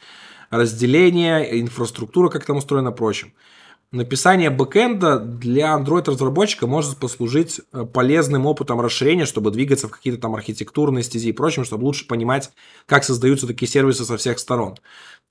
разделения, 0.51 1.61
инфраструктура, 1.61 2.31
как 2.31 2.47
там 2.47 2.57
устроена, 2.57 2.91
прочим. 2.91 3.35
Написание 3.93 4.49
бэкэнда 4.49 5.19
для 5.19 5.75
Android-разработчика 5.77 6.67
может 6.67 6.97
послужить 6.97 7.61
э, 7.75 7.85
полезным 7.85 8.47
опытом 8.47 8.81
расширения, 8.81 9.27
чтобы 9.27 9.51
двигаться 9.51 9.87
в 9.87 9.91
какие-то 9.91 10.19
там 10.19 10.35
архитектурные 10.35 11.05
стези 11.05 11.29
и 11.29 11.33
прочим, 11.33 11.63
чтобы 11.65 11.85
лучше 11.85 12.07
понимать, 12.07 12.53
как 12.87 13.05
создаются 13.05 13.47
такие 13.47 13.69
сервисы 13.69 14.07
со 14.07 14.17
всех 14.17 14.39
сторон. 14.39 14.77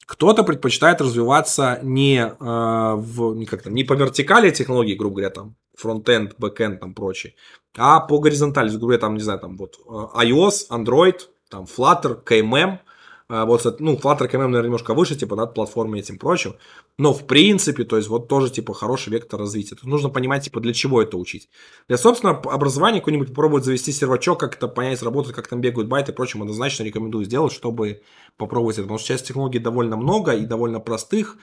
Кто-то 0.06 0.44
предпочитает 0.44 1.02
развиваться 1.02 1.80
не, 1.82 2.20
э, 2.20 2.34
в, 2.40 3.34
не, 3.34 3.48
как 3.48 3.64
там, 3.64 3.74
не 3.74 3.84
по 3.84 3.94
вертикали 3.94 4.52
технологий, 4.52 4.94
грубо 4.94 5.16
говоря, 5.16 5.32
там, 5.32 5.56
фронтенд, 5.76 6.36
бэкенд, 6.38 6.82
там, 6.82 6.94
прочее, 6.94 7.34
а 7.76 8.00
по 8.00 8.20
горизонтали, 8.20 8.70
грубо 8.70 8.86
говоря, 8.86 9.00
там, 9.00 9.16
не 9.16 9.22
знаю, 9.22 9.40
там, 9.40 9.58
вот, 9.58 9.80
э, 9.90 10.24
iOS, 10.24 10.70
Android, 10.70 11.18
там, 11.50 11.64
Flutter, 11.64 12.24
KMM– 12.24 12.78
вот, 13.32 13.80
ну, 13.80 13.95
Flutter 13.95 14.30
KMM, 14.30 14.48
наверное, 14.48 14.64
немножко 14.64 14.94
выше, 14.94 15.16
типа, 15.16 15.38
над 15.38 15.53
платформой 15.53 15.99
и 15.99 16.02
этим 16.02 16.18
прочим. 16.18 16.56
Но, 16.98 17.14
в 17.14 17.26
принципе, 17.26 17.86
то 17.86 17.95
есть, 17.95 18.10
вот 18.10 18.28
тоже, 18.28 18.49
типа, 18.49 18.74
хороший 18.74 19.12
вектор 19.14 19.40
развития. 19.40 19.76
Тут 19.76 19.86
нужно 19.86 20.10
понимать, 20.10 20.44
типа, 20.44 20.60
для 20.60 20.74
чего 20.74 21.02
это 21.02 21.18
учить. 21.18 21.49
Для, 21.88 21.98
собственно, 21.98 22.34
образования 22.34 22.99
какой-нибудь 22.99 23.30
попробовать 23.30 23.64
завести 23.64 23.94
сервачок, 23.94 24.40
как 24.40 24.56
это 24.56 24.68
понять, 24.68 25.02
работать, 25.02 25.34
как 25.34 25.48
там 25.48 25.62
бегают 25.62 25.88
байты 25.88 26.12
и 26.12 26.16
прочим, 26.16 26.41
однозначно 26.41 26.84
рекомендую 26.84 27.24
сделать, 27.24 27.53
чтобы 27.53 28.02
попробовать 28.36 28.76
это. 28.76 28.84
Потому 28.84 28.99
что 28.99 29.08
сейчас 29.08 29.22
технологий 29.22 29.60
довольно 29.60 29.95
много 29.95 30.34
и 30.34 30.45
довольно 30.45 30.82
простых. 30.82 31.38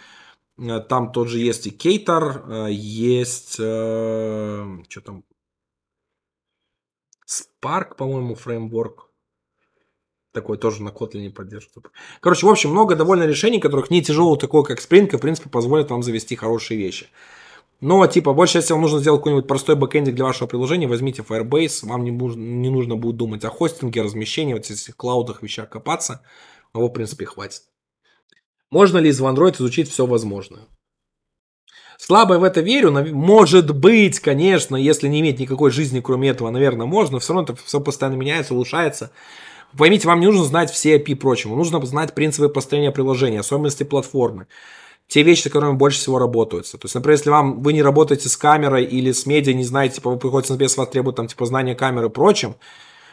Э, 0.58 0.80
там 0.80 1.12
тот 1.12 1.28
же 1.28 1.38
есть 1.38 1.66
и 1.66 1.70
Кейтер, 1.70 2.44
э, 2.48 2.68
есть... 2.70 3.56
Э, 3.58 4.78
что 4.88 5.00
там? 5.00 5.24
Spark, 7.26 7.96
по-моему, 7.96 8.34
фреймворк 8.34 9.07
такой 10.40 10.58
тоже 10.58 10.82
на 10.82 10.90
Kotlin 10.90 11.20
не 11.20 11.30
поддерживает. 11.30 11.90
Короче, 12.20 12.46
в 12.46 12.50
общем, 12.50 12.70
много 12.70 12.94
довольно 12.94 13.24
решений, 13.24 13.60
которых 13.60 13.90
не 13.90 14.02
тяжело 14.02 14.36
такое, 14.36 14.62
как 14.62 14.78
Spring, 14.78 15.08
и, 15.12 15.16
в 15.16 15.20
принципе, 15.20 15.50
позволят 15.50 15.90
вам 15.90 16.02
завести 16.02 16.36
хорошие 16.36 16.78
вещи. 16.78 17.08
Но, 17.80 18.06
типа, 18.06 18.32
больше, 18.32 18.58
если 18.58 18.72
вам 18.72 18.82
нужно 18.82 19.00
сделать 19.00 19.20
какой-нибудь 19.20 19.46
простой 19.46 19.76
бэкэндик 19.76 20.14
для 20.14 20.24
вашего 20.24 20.48
приложения, 20.48 20.88
возьмите 20.88 21.22
Firebase, 21.22 21.86
вам 21.86 22.04
не, 22.04 22.10
нужно, 22.10 22.40
не 22.40 22.70
нужно 22.70 22.96
будет 22.96 23.16
думать 23.16 23.44
о 23.44 23.50
хостинге, 23.50 24.02
размещении, 24.02 24.54
вот 24.54 24.68
этих 24.68 24.96
клаудах, 24.96 25.42
вещах 25.42 25.68
копаться, 25.68 26.22
его, 26.74 26.88
в 26.88 26.92
принципе, 26.92 27.24
хватит. 27.24 27.62
Можно 28.70 28.98
ли 28.98 29.10
из 29.10 29.20
Android 29.20 29.54
изучить 29.56 29.90
все 29.90 30.06
возможное? 30.06 30.62
Слабо 31.98 32.34
в 32.34 32.44
это 32.44 32.60
верю, 32.60 32.92
может 33.12 33.76
быть, 33.76 34.20
конечно, 34.20 34.76
если 34.76 35.08
не 35.08 35.20
иметь 35.20 35.40
никакой 35.40 35.72
жизни, 35.72 36.00
кроме 36.00 36.28
этого, 36.28 36.50
наверное, 36.50 36.86
можно, 36.86 37.18
все 37.18 37.32
равно 37.32 37.52
это 37.52 37.60
все 37.64 37.80
постоянно 37.80 38.16
меняется, 38.16 38.54
улучшается. 38.54 39.10
Поймите, 39.76 40.08
вам 40.08 40.20
не 40.20 40.26
нужно 40.26 40.44
знать 40.44 40.70
все 40.70 40.96
API 40.96 41.12
и 41.12 41.14
прочему. 41.14 41.56
Нужно 41.56 41.84
знать 41.84 42.14
принципы 42.14 42.48
построения 42.48 42.90
приложения, 42.90 43.40
особенности 43.40 43.82
платформы. 43.82 44.46
Те 45.08 45.22
вещи, 45.22 45.42
с 45.42 45.44
которыми 45.44 45.72
больше 45.72 45.98
всего 45.98 46.18
работаются. 46.18 46.78
То 46.78 46.86
есть, 46.86 46.94
например, 46.94 47.18
если 47.18 47.30
вам, 47.30 47.62
вы 47.62 47.72
не 47.72 47.82
работаете 47.82 48.28
с 48.28 48.36
камерой 48.36 48.84
или 48.84 49.12
с 49.12 49.26
медиа, 49.26 49.54
не 49.54 49.64
знаете, 49.64 49.96
типа, 49.96 50.10
вы 50.10 50.18
приходите 50.18 50.52
на 50.52 50.58
без 50.58 50.76
вас 50.76 50.88
требуют 50.88 51.16
там, 51.16 51.28
типа, 51.28 51.46
знания 51.46 51.74
камеры 51.74 52.06
и 52.06 52.10
прочим, 52.10 52.56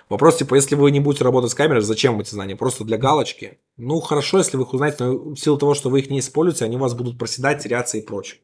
Вопрос, 0.10 0.38
типа, 0.38 0.56
если 0.56 0.76
вы 0.76 0.92
не 0.92 1.00
будете 1.00 1.24
работать 1.24 1.52
с 1.52 1.56
камерой, 1.56 1.82
зачем 1.82 2.20
эти 2.20 2.30
знания? 2.30 2.56
Просто 2.56 2.84
для 2.84 2.98
галочки? 2.98 3.58
Ну, 3.78 4.00
хорошо, 4.00 4.38
если 4.38 4.56
вы 4.56 4.64
их 4.64 4.74
узнаете, 4.74 5.04
но 5.04 5.18
в 5.18 5.36
силу 5.36 5.58
того, 5.58 5.74
что 5.74 5.90
вы 5.90 6.00
их 6.00 6.10
не 6.10 6.20
используете, 6.20 6.64
они 6.64 6.78
у 6.78 6.80
вас 6.80 6.94
будут 6.94 7.18
проседать, 7.18 7.62
теряться 7.62 7.98
и 7.98 8.02
прочее. 8.02 8.40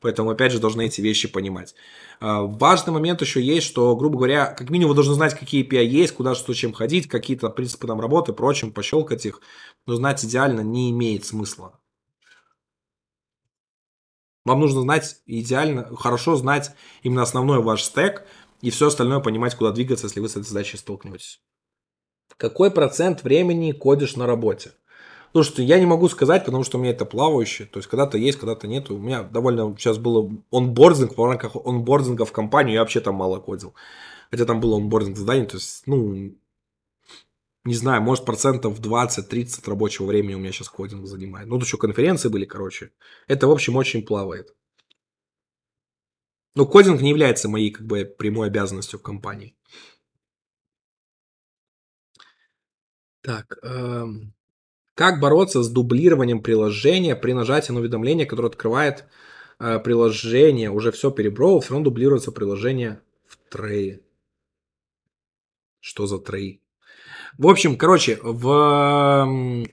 Поэтому, 0.00 0.30
опять 0.30 0.52
же, 0.52 0.60
должны 0.60 0.86
эти 0.86 1.00
вещи 1.00 1.26
понимать. 1.26 1.74
А, 2.20 2.42
важный 2.42 2.92
момент 2.92 3.20
еще 3.20 3.42
есть, 3.42 3.66
что, 3.66 3.96
грубо 3.96 4.18
говоря, 4.18 4.46
как 4.46 4.70
минимум 4.70 4.90
вы 4.90 4.94
должны 4.94 5.14
знать, 5.14 5.36
какие 5.36 5.64
API 5.64 5.84
есть, 5.84 6.14
куда 6.14 6.36
что 6.36 6.54
чем 6.54 6.72
ходить, 6.72 7.08
какие-то 7.08 7.48
принципы 7.50 7.88
там 7.88 8.00
работы, 8.00 8.32
прочим, 8.32 8.72
пощелкать 8.72 9.26
их. 9.26 9.40
Но 9.86 9.96
знать 9.96 10.24
идеально 10.24 10.60
не 10.60 10.90
имеет 10.92 11.24
смысла. 11.24 11.80
Вам 14.44 14.60
нужно 14.60 14.82
знать 14.82 15.16
идеально, 15.26 15.96
хорошо 15.96 16.36
знать 16.36 16.70
именно 17.02 17.22
основной 17.22 17.60
ваш 17.60 17.82
стек, 17.82 18.24
и 18.60 18.70
все 18.70 18.86
остальное 18.86 19.18
понимать, 19.18 19.56
куда 19.56 19.72
двигаться, 19.72 20.06
если 20.06 20.20
вы 20.20 20.28
с 20.28 20.36
этой 20.36 20.46
задачей 20.46 20.76
столкнетесь. 20.76 21.40
Какой 22.36 22.70
процент 22.70 23.22
времени 23.22 23.72
кодишь 23.72 24.16
на 24.16 24.26
работе? 24.26 24.72
Слушайте, 25.32 25.64
я 25.64 25.78
не 25.78 25.86
могу 25.86 26.08
сказать, 26.08 26.44
потому 26.44 26.64
что 26.64 26.78
у 26.78 26.80
меня 26.80 26.92
это 26.92 27.04
плавающее. 27.04 27.66
То 27.66 27.78
есть, 27.78 27.88
когда-то 27.88 28.18
есть, 28.18 28.38
когда-то 28.38 28.66
нет. 28.66 28.90
У 28.90 28.98
меня 28.98 29.22
довольно 29.22 29.74
сейчас 29.78 29.98
было 29.98 30.30
онбординг, 30.50 31.16
в 31.16 31.24
рамках 31.24 31.56
онбординга 31.56 32.24
в 32.24 32.32
компанию 32.32 32.74
я 32.74 32.80
вообще 32.80 33.00
там 33.00 33.16
мало 33.16 33.38
кодил. 33.40 33.74
Хотя 34.30 34.44
там 34.44 34.60
было 34.60 34.76
онбординг 34.76 35.16
задание, 35.16 35.46
то 35.46 35.56
есть, 35.56 35.82
ну, 35.86 36.34
не 37.64 37.74
знаю, 37.74 38.00
может, 38.02 38.24
процентов 38.24 38.80
20-30 38.80 39.68
рабочего 39.68 40.06
времени 40.06 40.34
у 40.34 40.38
меня 40.38 40.52
сейчас 40.52 40.68
кодинг 40.68 41.06
занимает. 41.06 41.48
Ну, 41.48 41.56
тут 41.56 41.66
еще 41.66 41.78
конференции 41.78 42.28
были, 42.28 42.44
короче. 42.44 42.92
Это, 43.26 43.46
в 43.46 43.50
общем, 43.50 43.76
очень 43.76 44.06
плавает. 44.06 44.54
Но 46.54 46.64
кодинг 46.64 47.02
не 47.02 47.10
является 47.10 47.48
моей, 47.48 47.70
как 47.70 47.86
бы, 47.86 48.04
прямой 48.04 48.46
обязанностью 48.46 48.98
в 48.98 49.02
компании. 49.02 49.56
Так, 53.26 53.58
эм, 53.64 54.32
как 54.94 55.18
бороться 55.18 55.64
с 55.64 55.68
дублированием 55.68 56.40
приложения 56.40 57.16
при 57.16 57.32
нажатии 57.32 57.72
на 57.72 57.80
уведомление, 57.80 58.24
которое 58.24 58.46
открывает 58.46 59.04
э, 59.58 59.80
приложение, 59.80 60.70
уже 60.70 60.92
все 60.92 61.10
перебрал, 61.10 61.58
все 61.58 61.72
равно 61.72 61.86
дублируется 61.86 62.30
приложение 62.30 63.00
в 63.26 63.36
трее. 63.50 64.00
Что 65.80 66.06
за 66.06 66.20
трей? 66.20 66.62
В 67.36 67.48
общем, 67.48 67.76
короче, 67.76 68.20
в 68.22 69.66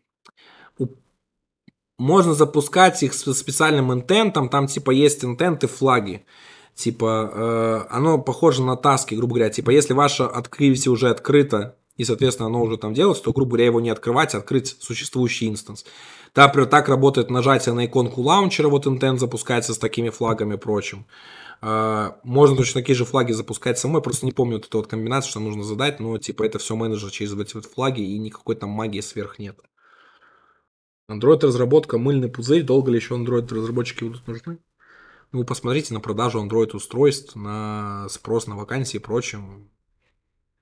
можно 2.00 2.34
запускать 2.34 3.04
их 3.04 3.14
с 3.14 3.34
специальным 3.36 3.94
интентом, 3.94 4.50
там 4.50 4.66
типа 4.66 4.90
есть 4.90 5.24
интенты, 5.24 5.68
флаги. 5.68 6.26
Типа, 6.74 7.32
э, 7.32 7.96
оно 7.96 8.18
похоже 8.18 8.64
на 8.64 8.76
таски, 8.76 9.14
грубо 9.14 9.36
говоря. 9.36 9.52
Типа, 9.52 9.70
если 9.70 9.94
ваша 9.94 10.24
activity 10.24 10.90
уже 10.90 11.12
открыта 11.12 11.78
и, 11.96 12.04
соответственно, 12.04 12.48
оно 12.48 12.62
уже 12.62 12.78
там 12.78 12.94
делается, 12.94 13.24
то, 13.24 13.34
грубо 13.34 13.52
говоря, 13.52 13.66
его 13.66 13.82
не 13.82 13.90
открывать, 13.90 14.34
а 14.34 14.40
открыть 14.40 14.78
существующий 14.80 15.48
инстанс. 15.48 15.86
Да, 16.34 16.48
например, 16.48 16.68
так 16.68 16.90
работает 16.90 17.30
нажатие 17.30 17.76
на 17.76 17.86
иконку 17.86 18.22
лаунчера, 18.22 18.68
вот 18.68 18.88
интент 18.88 19.20
запускается 19.20 19.74
с 19.74 19.78
такими 19.78 20.10
флагами 20.10 20.56
и 20.56 20.58
прочим. 20.58 21.06
А, 21.62 22.18
можно 22.24 22.58
точно 22.58 22.82
такие 22.82 22.96
же 22.96 23.06
флаги 23.06 23.32
запускать 23.32 23.78
самой, 23.78 24.02
просто 24.02 24.26
не 24.26 24.32
помню 24.32 24.56
вот 24.56 24.66
эту 24.66 24.80
вот 24.80 24.88
комбинацию, 24.88 25.30
что 25.30 25.40
нужно 25.40 25.64
задать, 25.64 26.00
но 26.00 26.18
типа 26.18 26.44
это 26.44 26.60
все 26.60 26.76
менеджер 26.76 27.12
через 27.12 27.34
эти 27.40 27.54
вот 27.54 27.66
флаги 27.66 28.02
и 28.02 28.18
никакой 28.18 28.56
там 28.56 28.70
магии 28.70 29.02
сверх 29.02 29.38
нет. 29.38 29.60
Android 31.10 31.46
разработка 31.46 31.98
мыльный 31.98 32.30
пузырь, 32.30 32.64
долго 32.64 32.92
ли 32.92 32.98
еще 32.98 33.16
Android 33.16 33.48
разработчики 33.54 34.04
будут 34.04 34.28
нужны? 34.28 34.58
Ну, 35.32 35.44
посмотрите 35.44 35.94
на 35.94 36.00
продажу 36.00 36.44
Android 36.44 36.76
устройств, 36.76 37.36
на 37.36 38.08
спрос 38.10 38.48
на 38.48 38.56
вакансии 38.56 38.98
и 38.98 39.02
прочем. 39.02 39.70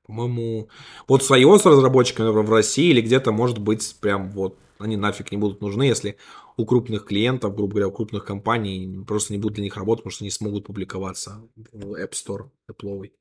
По-моему, 0.06 0.69
вот 1.07 1.23
с 1.23 1.32
iOS 1.32 1.69
разработчиками 1.69 2.30
в 2.30 2.49
России 2.49 2.90
или 2.90 3.02
где-то, 3.02 3.32
может 3.32 3.60
быть, 3.60 3.95
прям 4.02 4.32
вот 4.32 4.57
они 4.80 4.98
нафиг 4.98 5.32
не 5.32 5.38
будут 5.38 5.61
нужны, 5.61 5.84
если 5.84 6.18
у 6.57 6.65
крупных 6.65 7.06
клиентов, 7.06 7.56
грубо 7.56 7.73
говоря, 7.73 7.88
у 7.88 7.91
крупных 7.91 8.26
компаний 8.26 9.03
просто 9.07 9.34
не 9.34 9.40
будут 9.40 9.56
для 9.56 9.64
них 9.64 9.78
работать, 9.78 10.03
потому 10.03 10.14
что 10.14 10.23
не 10.23 10.32
смогут 10.32 10.65
публиковаться 10.65 11.41
в 11.72 11.94
App 11.94 12.11
Store 12.11 12.49
Apple. 12.69 13.11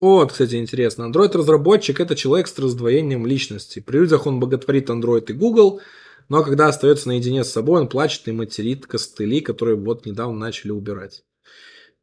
Вот, 0.00 0.32
кстати, 0.32 0.56
интересно. 0.56 1.04
Android-разработчик– 1.04 2.00
это 2.00 2.14
человек 2.14 2.48
с 2.48 2.58
раздвоением 2.58 3.26
личности. 3.26 3.80
При 3.80 3.98
людях 3.98 4.26
он 4.26 4.40
боготворит 4.40 4.90
Android 4.90 5.24
и 5.28 5.32
Google, 5.32 5.80
но 6.28 6.42
когда 6.42 6.68
остается 6.68 7.08
наедине 7.08 7.44
с 7.44 7.52
собой, 7.52 7.80
он 7.80 7.88
плачет 7.88 8.28
и 8.28 8.32
материт 8.32 8.86
костыли, 8.86 9.40
которые 9.40 9.76
вот 9.76 10.04
недавно 10.04 10.38
начали 10.38 10.72
убирать. 10.72 11.24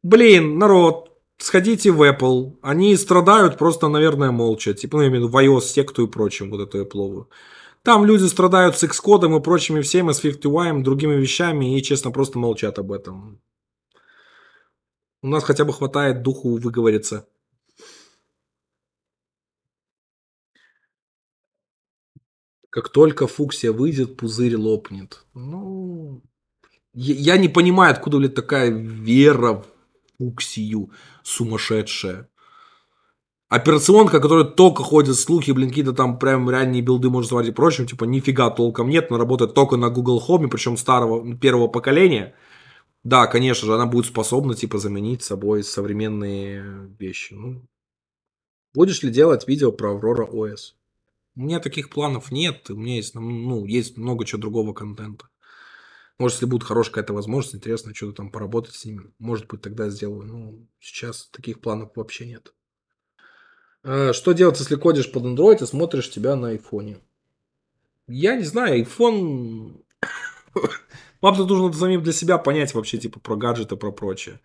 Блин, 0.02 0.58
народ, 0.58 1.13
сходите 1.38 1.90
в 1.90 2.02
Apple. 2.02 2.58
Они 2.62 2.96
страдают 2.96 3.58
просто, 3.58 3.88
наверное, 3.88 4.30
молча. 4.30 4.74
Типа, 4.74 4.96
ну, 4.96 5.02
я 5.02 5.08
имею 5.08 5.26
в 5.26 5.28
виду 5.28 5.32
в 5.32 5.58
iOS 5.58 5.62
секту 5.62 6.06
и 6.06 6.10
прочим, 6.10 6.50
вот 6.50 6.60
эту 6.60 6.84
Apple. 6.84 7.26
Там 7.82 8.06
люди 8.06 8.24
страдают 8.24 8.76
с 8.76 8.84
Xcode 8.84 9.36
и 9.36 9.42
прочими 9.42 9.82
всеми, 9.82 10.12
с 10.12 10.20
50 10.20 10.82
другими 10.82 11.14
вещами, 11.14 11.78
и, 11.78 11.82
честно, 11.82 12.10
просто 12.10 12.38
молчат 12.38 12.78
об 12.78 12.92
этом. 12.92 13.40
У 15.22 15.28
нас 15.28 15.44
хотя 15.44 15.64
бы 15.64 15.72
хватает 15.72 16.22
духу 16.22 16.56
выговориться. 16.56 17.26
Как 22.70 22.88
только 22.88 23.26
фуксия 23.26 23.70
выйдет, 23.70 24.16
пузырь 24.16 24.56
лопнет. 24.56 25.24
Ну, 25.34 26.22
я, 26.92 27.36
не 27.38 27.48
понимаю, 27.48 27.92
откуда, 27.92 28.18
блядь, 28.18 28.34
такая 28.34 28.70
вера 28.70 29.64
в 30.18 30.24
фуксию 30.24 30.90
сумасшедшая. 31.22 32.28
Операционка, 33.48 34.20
которая 34.20 34.44
только 34.44 34.82
ходят 34.82 35.16
слухи, 35.16 35.52
блин, 35.52 35.68
какие-то 35.68 35.92
там 35.92 36.18
прям 36.18 36.48
ранние 36.48 36.82
билды 36.82 37.10
можно 37.10 37.28
смотреть 37.28 37.52
и 37.52 37.54
прочим, 37.54 37.86
типа 37.86 38.04
нифига 38.04 38.50
толком 38.50 38.88
нет, 38.88 39.06
она 39.10 39.18
работает 39.18 39.54
только 39.54 39.76
на 39.76 39.90
Google 39.90 40.22
Home, 40.26 40.48
причем 40.48 40.76
старого, 40.76 41.36
первого 41.36 41.68
поколения. 41.68 42.34
Да, 43.04 43.26
конечно 43.26 43.66
же, 43.66 43.74
она 43.74 43.86
будет 43.86 44.06
способна, 44.06 44.54
типа, 44.54 44.78
заменить 44.78 45.22
собой 45.22 45.62
современные 45.62 46.90
вещи. 46.98 47.34
Ну, 47.34 47.62
будешь 48.74 49.02
ли 49.02 49.10
делать 49.10 49.46
видео 49.46 49.72
про 49.72 49.92
Aurora 49.92 50.26
OS? 50.28 50.72
У 51.36 51.42
меня 51.42 51.60
таких 51.60 51.90
планов 51.90 52.32
нет, 52.32 52.70
у 52.70 52.76
меня 52.76 52.96
есть, 52.96 53.14
ну, 53.14 53.66
есть 53.66 53.98
много 53.98 54.24
чего 54.24 54.40
другого 54.40 54.72
контента. 54.72 55.26
Может, 56.18 56.36
если 56.36 56.46
будет 56.46 56.62
хорошая 56.62 56.92
какая-то 56.92 57.12
возможность, 57.12 57.56
интересно 57.56 57.94
что-то 57.94 58.12
там 58.12 58.30
поработать 58.30 58.74
с 58.74 58.84
ними, 58.84 59.12
может 59.18 59.46
быть, 59.48 59.62
тогда 59.62 59.88
сделаю. 59.88 60.24
Ну, 60.26 60.68
сейчас 60.78 61.28
таких 61.32 61.60
планов 61.60 61.90
вообще 61.96 62.26
нет. 62.26 62.54
А, 63.82 64.12
что 64.12 64.32
делать, 64.32 64.58
если 64.58 64.76
кодишь 64.76 65.10
под 65.10 65.24
Android 65.24 65.62
и 65.62 65.66
смотришь 65.66 66.10
тебя 66.10 66.36
на 66.36 66.48
айфоне? 66.48 66.98
Я 68.06 68.36
не 68.36 68.44
знаю, 68.44 68.84
iPhone... 68.84 69.82
Вам 71.20 71.36
тут 71.36 71.48
нужно 71.48 71.72
самим 71.72 72.02
для 72.02 72.12
себя 72.12 72.38
понять 72.38 72.74
вообще, 72.74 72.98
типа, 72.98 73.18
про 73.18 73.34
гаджеты, 73.34 73.76
про 73.76 73.90
прочее. 73.90 74.40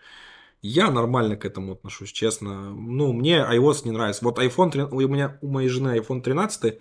Я 0.61 0.89
нормально 0.91 1.35
к 1.35 1.45
этому 1.45 1.73
отношусь, 1.73 2.11
честно. 2.11 2.71
Ну, 2.71 3.13
мне 3.13 3.37
iOS 3.37 3.81
не 3.85 3.91
нравится. 3.91 4.25
Вот 4.25 4.39
iPhone, 4.39 4.71
13, 4.71 4.93
у 4.93 5.07
меня, 5.07 5.37
у 5.41 5.47
моей 5.47 5.69
жены 5.69 5.97
iPhone 5.97 6.21
13, 6.21 6.79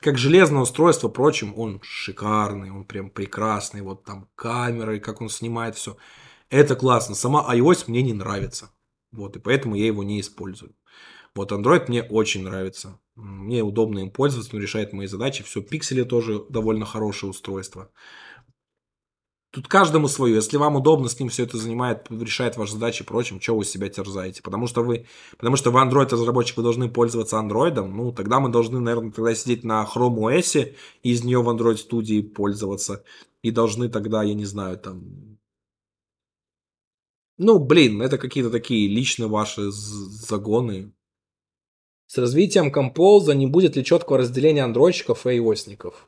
как 0.00 0.16
железное 0.16 0.62
устройство, 0.62 1.08
прочим, 1.08 1.52
он 1.56 1.80
шикарный, 1.82 2.70
он 2.70 2.84
прям 2.84 3.10
прекрасный. 3.10 3.82
Вот 3.82 4.04
там 4.04 4.28
камеры, 4.34 4.98
как 4.98 5.20
он 5.20 5.28
снимает 5.28 5.76
все. 5.76 5.96
Это 6.48 6.74
классно. 6.74 7.14
Сама 7.14 7.46
iOS 7.54 7.84
мне 7.86 8.02
не 8.02 8.14
нравится. 8.14 8.70
Вот, 9.12 9.36
и 9.36 9.40
поэтому 9.40 9.74
я 9.74 9.86
его 9.86 10.02
не 10.02 10.20
использую. 10.20 10.74
Вот 11.34 11.52
Android 11.52 11.84
мне 11.88 12.02
очень 12.02 12.42
нравится. 12.42 12.98
Мне 13.14 13.62
удобно 13.62 14.00
им 14.00 14.10
пользоваться, 14.10 14.56
он 14.56 14.62
решает 14.62 14.92
мои 14.92 15.06
задачи. 15.06 15.44
Все, 15.44 15.60
пиксели 15.60 16.02
тоже 16.02 16.42
довольно 16.48 16.86
хорошее 16.86 17.30
устройство. 17.30 17.90
Тут 19.52 19.66
каждому 19.66 20.06
свое. 20.06 20.36
Если 20.36 20.56
вам 20.56 20.76
удобно 20.76 21.08
с 21.08 21.18
ним 21.18 21.28
все 21.28 21.42
это 21.42 21.56
занимает, 21.56 22.06
решает 22.08 22.56
ваши 22.56 22.74
задачи 22.74 23.02
прочим, 23.02 23.40
что 23.40 23.56
вы 23.56 23.64
себя 23.64 23.88
терзаете? 23.88 24.42
Потому 24.42 24.68
что 24.68 24.84
вы, 24.84 25.06
потому 25.36 25.56
что 25.56 25.72
вы 25.72 25.80
Android 25.80 26.08
разработчик, 26.08 26.56
вы 26.56 26.62
должны 26.62 26.88
пользоваться 26.88 27.36
Android, 27.36 27.74
ну, 27.84 28.12
тогда 28.12 28.38
мы 28.38 28.48
должны, 28.50 28.78
наверное, 28.78 29.10
тогда 29.10 29.34
сидеть 29.34 29.64
на 29.64 29.84
Chrome 29.92 30.38
OS 30.38 30.76
и 31.02 31.10
из 31.10 31.24
нее 31.24 31.42
в 31.42 31.48
Android 31.48 31.78
студии 31.78 32.22
пользоваться. 32.22 33.02
И 33.42 33.50
должны 33.50 33.88
тогда, 33.88 34.22
я 34.22 34.34
не 34.34 34.44
знаю, 34.44 34.78
там... 34.78 35.38
Ну, 37.36 37.58
блин, 37.58 38.02
это 38.02 38.18
какие-то 38.18 38.50
такие 38.50 38.86
личные 38.86 39.28
ваши 39.28 39.70
загоны. 39.72 40.92
С 42.06 42.18
развитием 42.18 42.72
Compose 42.72 43.34
не 43.34 43.46
будет 43.46 43.74
ли 43.74 43.84
четкого 43.84 44.18
разделения 44.18 44.62
андроидчиков 44.62 45.26
и 45.26 45.38
iOSников? 45.38 46.06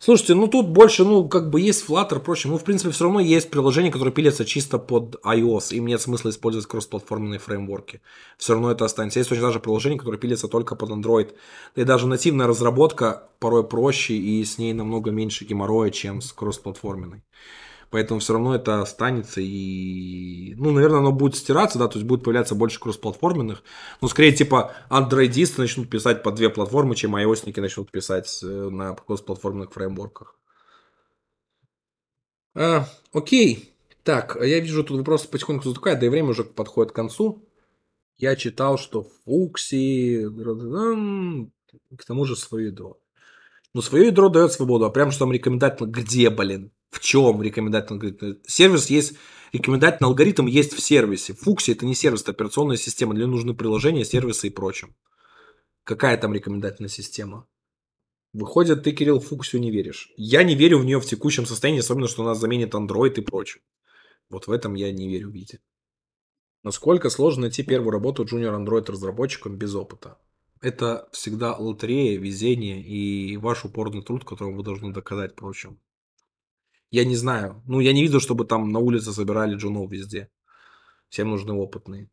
Слушайте, 0.00 0.34
ну 0.34 0.46
тут 0.46 0.68
больше, 0.68 1.04
ну, 1.04 1.28
как 1.28 1.50
бы 1.50 1.60
есть 1.60 1.84
Flutter, 1.88 2.20
прочее. 2.20 2.52
Ну, 2.52 2.58
в 2.58 2.62
принципе, 2.62 2.92
все 2.92 3.04
равно 3.04 3.18
есть 3.18 3.50
приложения, 3.50 3.90
которые 3.90 4.14
пилятся 4.14 4.44
чисто 4.44 4.78
под 4.78 5.16
iOS. 5.24 5.74
Им 5.74 5.86
нет 5.88 6.00
смысла 6.00 6.30
использовать 6.30 6.68
кроссплатформенные 6.68 7.40
фреймворки. 7.40 8.00
Все 8.36 8.52
равно 8.52 8.70
это 8.70 8.84
останется. 8.84 9.18
Есть 9.18 9.32
очень 9.32 9.42
даже 9.42 9.58
приложения, 9.58 9.98
которые 9.98 10.20
пилятся 10.20 10.46
только 10.46 10.76
под 10.76 10.90
Android. 10.90 11.34
И 11.74 11.82
даже 11.82 12.06
нативная 12.06 12.46
разработка 12.46 13.28
порой 13.40 13.64
проще, 13.66 14.14
и 14.14 14.44
с 14.44 14.56
ней 14.56 14.72
намного 14.72 15.10
меньше 15.10 15.44
геморроя, 15.44 15.90
чем 15.90 16.20
с 16.20 16.32
кроссплатформенной. 16.32 17.24
Поэтому 17.90 18.20
все 18.20 18.34
равно 18.34 18.54
это 18.54 18.82
останется 18.82 19.40
и, 19.40 20.54
ну, 20.56 20.72
наверное, 20.72 20.98
оно 20.98 21.12
будет 21.12 21.36
стираться, 21.36 21.78
да, 21.78 21.88
то 21.88 21.98
есть 21.98 22.06
будет 22.06 22.22
появляться 22.22 22.54
больше 22.54 22.78
кроссплатформенных. 22.80 23.62
Но 24.02 24.08
скорее, 24.08 24.32
типа, 24.32 24.74
андроидисты 24.90 25.62
начнут 25.62 25.88
писать 25.88 26.22
по 26.22 26.30
две 26.30 26.50
платформы, 26.50 26.94
чем 26.96 27.16
iOSники 27.16 27.60
начнут 27.60 27.90
писать 27.90 28.40
э, 28.42 28.46
на 28.46 28.94
кроссплатформенных 28.94 29.72
фреймворках. 29.72 30.38
А, 32.54 32.86
окей. 33.12 33.74
Так, 34.02 34.36
я 34.40 34.60
вижу, 34.60 34.84
тут 34.84 34.98
вопрос 34.98 35.26
потихоньку 35.26 35.68
затухает, 35.68 36.00
да 36.00 36.06
и 36.06 36.08
время 36.08 36.30
уже 36.30 36.44
подходит 36.44 36.92
к 36.92 36.96
концу. 36.96 37.48
Я 38.18 38.36
читал, 38.36 38.78
что 38.78 39.06
Фукси, 39.24 40.28
к 41.96 42.04
тому 42.04 42.24
же 42.24 42.36
свое 42.36 42.66
ядро. 42.66 42.98
Ну, 43.74 43.82
свое 43.82 44.06
ядро 44.06 44.28
дает 44.28 44.52
свободу, 44.52 44.86
а 44.86 44.90
прям 44.90 45.10
что 45.10 45.20
там 45.20 45.32
рекомендательно, 45.32 45.88
где, 45.88 46.30
блин? 46.30 46.72
В 46.90 47.00
чем 47.00 47.42
рекомендательный 47.42 47.96
алгоритм? 47.96 48.40
Сервис 48.46 48.88
есть, 48.88 49.14
рекомендательный 49.52 50.08
алгоритм 50.08 50.46
есть 50.46 50.72
в 50.72 50.80
сервисе. 50.80 51.34
Фукси 51.34 51.72
это 51.72 51.84
не 51.84 51.94
сервис, 51.94 52.22
это 52.22 52.30
операционная 52.32 52.76
система. 52.76 53.14
Для 53.14 53.26
нужны 53.26 53.54
приложения, 53.54 54.04
сервисы 54.04 54.46
и 54.46 54.50
прочим. 54.50 54.96
Какая 55.84 56.16
там 56.16 56.32
рекомендательная 56.32 56.88
система? 56.88 57.46
Выходит, 58.32 58.84
ты, 58.84 58.92
Кирилл, 58.92 59.20
Фуксию 59.20 59.60
не 59.60 59.70
веришь. 59.70 60.12
Я 60.16 60.42
не 60.42 60.54
верю 60.54 60.78
в 60.78 60.84
нее 60.84 61.00
в 61.00 61.06
текущем 61.06 61.46
состоянии, 61.46 61.80
особенно, 61.80 62.08
что 62.08 62.24
нас 62.24 62.38
заменит 62.38 62.74
Android 62.74 63.14
и 63.14 63.20
прочее. 63.20 63.62
Вот 64.30 64.46
в 64.46 64.50
этом 64.52 64.74
я 64.74 64.92
не 64.92 65.08
верю, 65.08 65.30
видите. 65.30 65.60
Насколько 66.62 67.08
сложно 67.08 67.42
найти 67.42 67.62
первую 67.62 67.92
работу 67.92 68.24
junior 68.24 68.62
Android 68.62 68.90
разработчиком 68.90 69.56
без 69.56 69.74
опыта? 69.74 70.18
Это 70.60 71.08
всегда 71.12 71.56
лотерея, 71.56 72.18
везение 72.18 72.82
и 72.82 73.36
ваш 73.36 73.64
упорный 73.64 74.02
труд, 74.02 74.24
которым 74.24 74.56
вы 74.56 74.62
должны 74.62 74.92
доказать 74.92 75.36
прочим. 75.36 75.80
Я 76.90 77.04
не 77.04 77.16
знаю. 77.16 77.62
Ну, 77.66 77.80
я 77.80 77.92
не 77.92 78.02
видел, 78.02 78.20
чтобы 78.20 78.44
там 78.44 78.70
на 78.70 78.78
улице 78.78 79.12
собирали 79.12 79.54
джунов 79.54 79.90
везде. 79.90 80.30
Всем 81.08 81.30
нужны 81.30 81.52
опытные. 81.52 82.10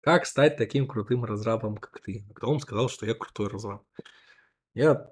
Как 0.00 0.26
стать 0.26 0.56
таким 0.56 0.86
крутым 0.86 1.24
разрабом, 1.24 1.78
как 1.78 2.00
ты? 2.00 2.26
Кто 2.34 2.48
вам 2.48 2.60
сказал, 2.60 2.88
что 2.88 3.06
я 3.06 3.14
крутой 3.14 3.48
разраб? 3.48 3.82
Я... 4.74 5.10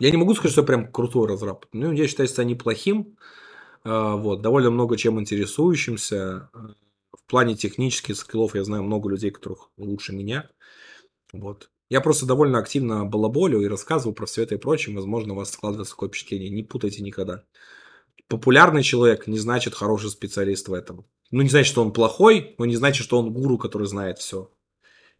Я 0.00 0.10
не 0.10 0.16
могу 0.16 0.34
сказать, 0.34 0.52
что 0.52 0.62
я 0.62 0.66
прям 0.66 0.90
крутой 0.90 1.28
разраб. 1.28 1.66
Ну, 1.72 1.92
я 1.92 2.08
считаю 2.08 2.28
себя 2.28 2.44
неплохим. 2.44 3.16
А, 3.84 4.16
вот, 4.16 4.40
довольно 4.40 4.70
много 4.70 4.96
чем 4.96 5.20
интересующимся. 5.20 6.50
В 7.26 7.30
плане 7.30 7.54
технических 7.56 8.16
скиллов 8.16 8.54
я 8.54 8.64
знаю 8.64 8.82
много 8.82 9.08
людей, 9.08 9.30
которых 9.30 9.70
лучше 9.76 10.12
меня. 10.12 10.50
Вот. 11.32 11.70
Я 11.88 12.00
просто 12.00 12.26
довольно 12.26 12.58
активно 12.58 13.04
балаболю 13.04 13.60
и 13.60 13.68
рассказываю 13.68 14.14
про 14.14 14.26
все 14.26 14.42
это 14.42 14.56
и 14.56 14.58
прочее. 14.58 14.94
Возможно, 14.94 15.34
у 15.34 15.36
вас 15.36 15.50
складывается 15.50 15.94
такое 15.94 16.08
впечатление. 16.08 16.50
Не 16.50 16.62
путайте 16.62 17.02
никогда. 17.02 17.44
Популярный 18.28 18.82
человек 18.82 19.26
не 19.26 19.38
значит 19.38 19.74
хороший 19.74 20.10
специалист 20.10 20.68
в 20.68 20.72
этом. 20.72 21.06
Ну, 21.30 21.42
не 21.42 21.48
значит, 21.48 21.68
что 21.68 21.82
он 21.82 21.92
плохой, 21.92 22.54
но 22.58 22.64
не 22.64 22.76
значит, 22.76 23.04
что 23.04 23.18
он 23.18 23.32
гуру, 23.32 23.58
который 23.58 23.86
знает 23.86 24.18
все. 24.18 24.50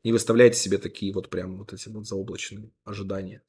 Не 0.05 0.13
выставляйте 0.13 0.59
себе 0.59 0.79
такие 0.79 1.13
вот 1.13 1.31
прям 1.31 1.59
вот 1.59 1.73
эти 1.73 1.89
вот 1.89 2.07
заоблачные 2.07 2.71
ожидания. 2.85 3.43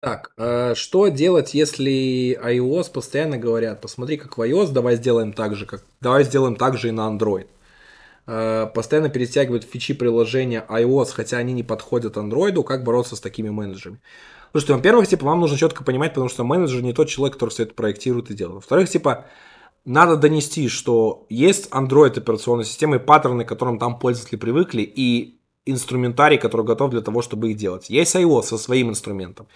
Так, 0.00 0.32
э, 0.36 0.74
что 0.74 1.08
делать, 1.08 1.54
если 1.54 2.38
iOS 2.40 2.92
постоянно 2.92 3.38
говорят, 3.38 3.80
посмотри, 3.80 4.16
как 4.16 4.38
в 4.38 4.40
iOS, 4.40 4.72
давай 4.72 4.96
сделаем 4.96 5.32
так 5.32 5.56
же, 5.56 5.66
как, 5.66 5.84
давай 6.00 6.22
сделаем 6.24 6.54
так 6.54 6.76
же 6.76 6.88
и 6.88 6.92
на 6.92 7.10
Android. 7.10 7.48
Э, 8.26 8.66
постоянно 8.74 9.08
перетягивают 9.08 9.64
фичи 9.64 9.94
приложения 9.94 10.64
iOS, 10.68 11.12
хотя 11.12 11.38
они 11.38 11.52
не 11.52 11.62
подходят 11.62 12.16
Android, 12.16 12.60
как 12.64 12.82
бороться 12.82 13.14
с 13.16 13.20
такими 13.20 13.50
менеджерами? 13.50 14.00
Слушайте, 14.50 14.74
во-первых, 14.74 15.06
типа, 15.06 15.26
вам 15.26 15.40
нужно 15.40 15.56
четко 15.56 15.84
понимать, 15.84 16.12
потому 16.12 16.28
что 16.28 16.44
менеджер 16.44 16.82
не 16.82 16.92
тот 16.92 17.08
человек, 17.08 17.34
который 17.34 17.50
все 17.50 17.64
это 17.64 17.74
проектирует 17.74 18.30
и 18.30 18.34
делает. 18.34 18.56
Во-вторых, 18.56 18.88
типа, 18.88 19.26
надо 19.84 20.16
донести, 20.16 20.68
что 20.68 21.26
есть 21.28 21.68
Android 21.70 22.18
операционная 22.18 22.64
система 22.64 22.96
и 22.96 22.98
паттерны, 22.98 23.44
к 23.44 23.48
которым 23.48 23.78
там 23.78 23.98
пользователи 23.98 24.36
привыкли, 24.36 24.82
и 24.82 25.38
инструментарий, 25.64 26.38
который 26.38 26.66
готов 26.66 26.90
для 26.90 27.02
того, 27.02 27.22
чтобы 27.22 27.50
их 27.50 27.56
делать. 27.56 27.90
Есть 27.90 28.16
iOS 28.16 28.42
со 28.44 28.58
своим 28.58 28.90
инструментом. 28.90 29.46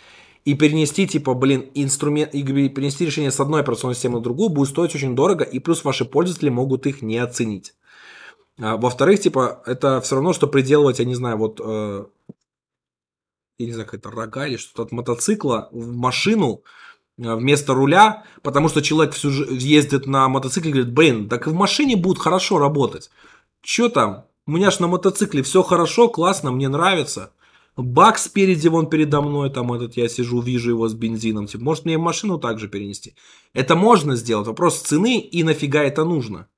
И 0.45 0.55
перенести, 0.55 1.07
типа, 1.07 1.35
блин, 1.35 1.67
инструмент, 1.75 2.35
и 2.35 2.43
перенести 2.43 3.05
решение 3.05 3.31
с 3.31 3.41
одной 3.41 3.63
операционной 3.63 3.95
системы 3.95 4.19
на 4.19 4.23
другую 4.23 4.49
будет 4.51 4.69
стоить 4.69 4.95
очень 4.95 5.17
дорого, 5.17 5.45
и 5.45 5.59
плюс 5.59 5.85
ваши 5.85 6.05
пользователи 6.05 6.51
могут 6.51 6.87
их 6.87 7.03
не 7.03 7.19
оценить. 7.19 7.75
А, 8.61 8.77
во-вторых, 8.77 9.21
типа, 9.21 9.63
это 9.65 10.01
все 10.03 10.17
равно, 10.17 10.33
что 10.35 10.47
приделывать, 10.47 10.99
я 10.99 11.07
не 11.07 11.15
знаю, 11.15 11.39
вот, 11.39 11.61
э, 11.65 12.05
я 13.59 13.67
не 13.67 13.73
знаю, 13.73 13.87
какая-то 13.87 14.11
рога 14.11 14.47
или 14.47 14.59
что-то 14.59 14.83
от 14.83 14.93
мотоцикла 14.93 15.71
в 15.73 15.97
машину 15.97 16.63
э, 17.19 17.35
вместо 17.35 17.73
руля, 17.73 18.25
потому 18.43 18.69
что 18.69 18.83
человек 18.83 19.15
всю 19.15 19.31
жизнь 19.31 19.67
ездит 19.67 20.07
на 20.07 20.29
мотоцикле 20.29 20.71
и 20.71 20.75
говорит, 20.75 20.93
блин, 20.93 21.29
так 21.31 21.47
в 21.47 21.55
машине 21.55 21.97
будет 21.97 22.19
хорошо 22.19 22.59
работать. 22.59 23.11
Че 23.63 23.89
там? 23.89 24.27
У 24.47 24.53
меня 24.53 24.71
ж 24.71 24.81
на 24.81 24.89
мотоцикле 24.89 25.43
все 25.43 25.63
хорошо, 25.63 26.09
классно, 26.09 26.51
мне 26.51 26.69
нравится. 26.69 27.33
Бак 27.77 28.19
спереди, 28.19 28.69
вон 28.69 28.91
передо 28.91 29.23
мной, 29.23 29.49
там 29.49 29.73
этот 29.73 29.97
я 29.97 30.07
сижу, 30.09 30.43
вижу 30.43 30.71
его 30.71 30.87
с 30.89 30.93
бензином. 30.93 31.47
Типа, 31.47 31.65
может 31.65 31.87
мне 31.87 31.97
машину 31.97 32.39
также 32.39 32.69
перенести? 32.69 33.15
Это 33.55 33.75
можно 33.75 34.17
сделать. 34.17 34.49
Вопрос 34.49 34.81
цены 34.81 35.19
и 35.19 35.43
нафига 35.45 35.83
это 35.83 36.05
нужно. 36.05 36.49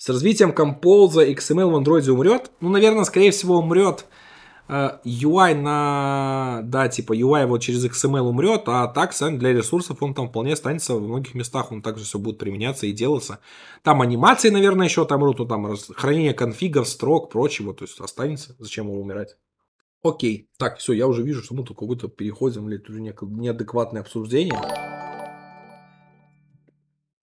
С 0.00 0.08
развитием 0.08 0.52
Compose 0.52 1.30
XML 1.34 1.66
в 1.66 1.76
Android 1.76 2.08
умрет? 2.08 2.50
Ну, 2.62 2.70
наверное, 2.70 3.04
скорее 3.04 3.32
всего, 3.32 3.58
умрет 3.58 4.06
UI 4.66 5.54
на, 5.54 6.62
да, 6.64 6.88
типа 6.88 7.12
UI 7.14 7.44
вот 7.44 7.60
через 7.60 7.84
XML 7.84 8.22
умрет, 8.22 8.62
а 8.64 8.86
так, 8.86 9.12
сам 9.12 9.38
для 9.38 9.52
ресурсов 9.52 10.02
он 10.02 10.14
там 10.14 10.30
вполне 10.30 10.54
останется 10.54 10.94
в 10.94 11.02
многих 11.02 11.34
местах, 11.34 11.70
он 11.70 11.82
также 11.82 12.04
все 12.04 12.18
будет 12.18 12.38
применяться 12.38 12.86
и 12.86 12.92
делаться. 12.92 13.40
Там 13.82 14.00
анимации, 14.00 14.48
наверное, 14.48 14.86
еще 14.86 15.04
там 15.04 15.22
рут, 15.22 15.38
ну, 15.38 15.46
там 15.46 15.76
хранение 15.94 16.32
конфигов, 16.32 16.88
строк, 16.88 17.30
прочего, 17.30 17.74
то 17.74 17.84
есть 17.84 18.00
останется, 18.00 18.56
зачем 18.58 18.86
его 18.86 19.02
умирать. 19.02 19.36
Окей, 20.02 20.48
так, 20.56 20.78
все, 20.78 20.94
я 20.94 21.08
уже 21.08 21.22
вижу, 21.22 21.42
что 21.42 21.54
мы 21.54 21.62
тут 21.62 21.76
какой-то 21.76 22.08
переходим, 22.08 22.70
или 22.70 22.82
неадекватное 22.88 24.00
обсуждение. 24.00 24.58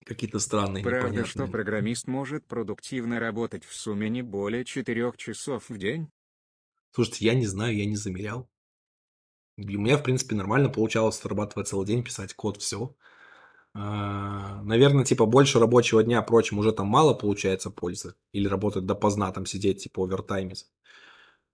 Какие-то 0.07 0.39
странные, 0.39 0.83
Правда, 0.83 0.99
непонятные. 1.09 1.25
что 1.25 1.47
программист 1.47 2.07
может 2.07 2.45
продуктивно 2.47 3.19
работать 3.19 3.65
в 3.65 3.75
сумме 3.75 4.09
не 4.09 4.21
более 4.21 4.63
4 4.63 5.11
часов 5.17 5.69
в 5.69 5.77
день? 5.77 6.09
Слушайте, 6.91 7.25
я 7.25 7.33
не 7.33 7.45
знаю, 7.45 7.75
я 7.75 7.85
не 7.85 7.97
замерял. 7.97 8.49
у 9.57 9.61
меня, 9.63 9.97
в 9.97 10.03
принципе, 10.03 10.35
нормально 10.35 10.69
получалось 10.69 11.19
отрабатывать 11.19 11.67
целый 11.67 11.85
день, 11.85 12.03
писать 12.05 12.33
код, 12.33 12.61
все. 12.61 12.95
А, 13.73 14.61
наверное, 14.63 15.03
типа, 15.03 15.25
больше 15.25 15.59
рабочего 15.59 16.01
дня, 16.03 16.21
прочим, 16.21 16.57
уже 16.57 16.71
там 16.71 16.87
мало 16.87 17.13
получается 17.13 17.69
пользы. 17.69 18.15
Или 18.31 18.47
работать 18.47 18.85
допоздна, 18.85 19.31
там 19.33 19.45
сидеть, 19.45 19.83
типа, 19.83 20.05
овертаймить. 20.05 20.67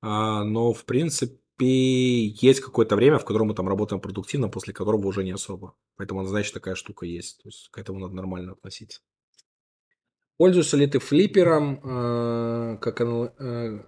А, 0.02 0.44
но, 0.44 0.74
в 0.74 0.86
принципе, 0.86 1.40
есть 1.60 2.62
какое-то 2.62 2.96
время, 2.96 3.20
в 3.20 3.26
котором 3.26 3.48
мы 3.48 3.54
там 3.54 3.68
работаем 3.68 4.02
продуктивно, 4.02 4.50
после 4.50 4.74
которого 4.74 5.08
уже 5.08 5.24
не 5.24 5.32
особо. 5.32 5.76
Поэтому, 5.96 6.26
значит, 6.26 6.54
такая 6.54 6.76
штука 6.76 7.06
есть. 7.06 7.42
То 7.44 7.50
есть, 7.50 7.70
к 7.70 7.78
этому 7.78 8.00
надо 8.00 8.16
нормально 8.16 8.54
относиться. 8.54 9.02
Пользуешься 10.38 10.78
ли 10.78 10.88
ты 10.88 11.00
флиппером, 11.00 11.80
э, 11.84 12.78
как 12.82 13.02
э, 13.02 13.86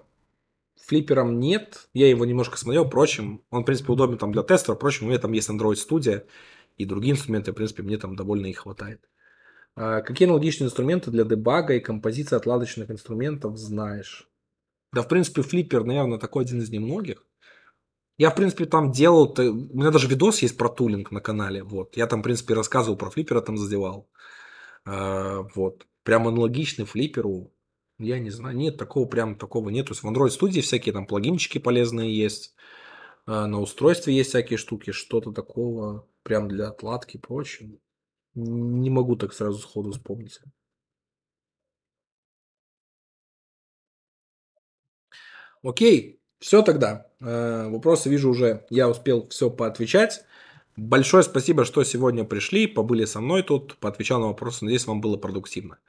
Флиппером 0.86 1.40
нет. 1.40 1.90
Я 1.94 2.10
его 2.10 2.26
немножко 2.26 2.58
смотрел. 2.58 2.86
Впрочем, 2.86 3.42
он, 3.50 3.64
в 3.64 3.66
принципе, 3.66 3.92
удобен 3.92 4.18
там 4.18 4.32
для 4.32 4.44
тестера. 4.44 4.76
Впрочем, 4.76 5.08
у 5.08 5.10
меня 5.10 5.20
там 5.20 5.32
есть 5.32 5.50
Android 5.50 5.76
Studio 5.76 6.26
и 6.78 6.86
другие 6.86 7.14
инструменты. 7.14 7.52
В 7.52 7.56
принципе, 7.56 7.82
мне 7.84 7.98
там 7.98 8.16
довольно 8.16 8.48
их 8.48 8.60
хватает. 8.60 9.02
А 9.76 10.02
какие 10.02 10.28
аналогичные 10.28 10.68
инструменты 10.68 11.12
для 11.12 11.24
дебага 11.24 11.74
и 11.74 11.80
композиции 11.80 12.36
отладочных 12.36 12.92
инструментов 12.92 13.58
знаешь? 13.58 14.30
Да, 14.94 15.02
в 15.02 15.08
принципе, 15.08 15.42
Флиппер, 15.42 15.84
наверное, 15.84 16.20
такой 16.20 16.44
один 16.44 16.60
из 16.60 16.70
немногих. 16.70 17.26
Я, 18.18 18.30
в 18.30 18.36
принципе, 18.36 18.66
там 18.66 18.92
делал... 18.92 19.34
У 19.38 19.78
меня 19.78 19.92
даже 19.92 20.08
видос 20.08 20.42
есть 20.42 20.58
про 20.58 20.70
тулинг 20.70 21.12
на 21.12 21.20
канале. 21.20 21.64
Вот. 21.64 21.98
Я 21.98 22.08
там, 22.08 22.22
в 22.22 22.24
принципе, 22.24 22.54
рассказывал 22.54 22.98
про 22.98 23.10
флиппера, 23.10 23.42
там 23.42 23.58
задевал. 23.58 24.10
А, 24.86 25.44
вот. 25.56 25.86
Прям 26.04 26.28
аналогичный 26.28 26.86
флипперу. 26.86 27.52
Я 27.98 28.20
не 28.20 28.30
знаю, 28.30 28.56
нет, 28.56 28.78
такого 28.78 29.06
прям 29.08 29.38
такого 29.38 29.70
нет. 29.70 29.88
То 29.88 29.94
есть 29.94 30.04
в 30.04 30.08
Android 30.08 30.30
студии 30.30 30.62
всякие 30.62 30.94
там 30.94 31.08
плагинчики 31.08 31.58
полезные 31.58 32.16
есть. 32.18 32.56
А, 33.26 33.48
на 33.48 33.60
устройстве 33.60 34.16
есть 34.16 34.30
всякие 34.30 34.58
штуки, 34.58 34.92
что-то 34.92 35.32
такого 35.34 36.08
прям 36.24 36.48
для 36.48 36.70
отладки 36.70 37.18
и 37.18 37.20
прочее. 37.20 37.80
Не 38.36 38.90
могу 38.90 39.16
так 39.18 39.34
сразу 39.34 39.60
сходу 39.60 39.92
вспомнить. 39.92 40.40
Окей, 45.64 46.22
все 46.46 46.62
тогда. 46.62 47.08
Э, 47.22 47.70
вопросы 47.70 48.08
вижу 48.08 48.30
уже, 48.30 48.66
я 48.70 48.88
успел 48.88 49.28
все 49.30 49.50
поотвечать. 49.50 50.24
Большое 50.78 51.24
спасибо, 51.24 51.66
что 51.66 51.84
сегодня 51.84 52.24
пришли, 52.24 52.68
побыли 52.68 53.06
со 53.06 53.20
мной 53.20 53.42
тут, 53.42 53.78
поотвечал 53.78 54.20
на 54.20 54.28
вопросы. 54.28 54.64
Надеюсь, 54.64 54.86
вам 54.86 55.02
было 55.02 55.18
продуктивно. 55.18 55.80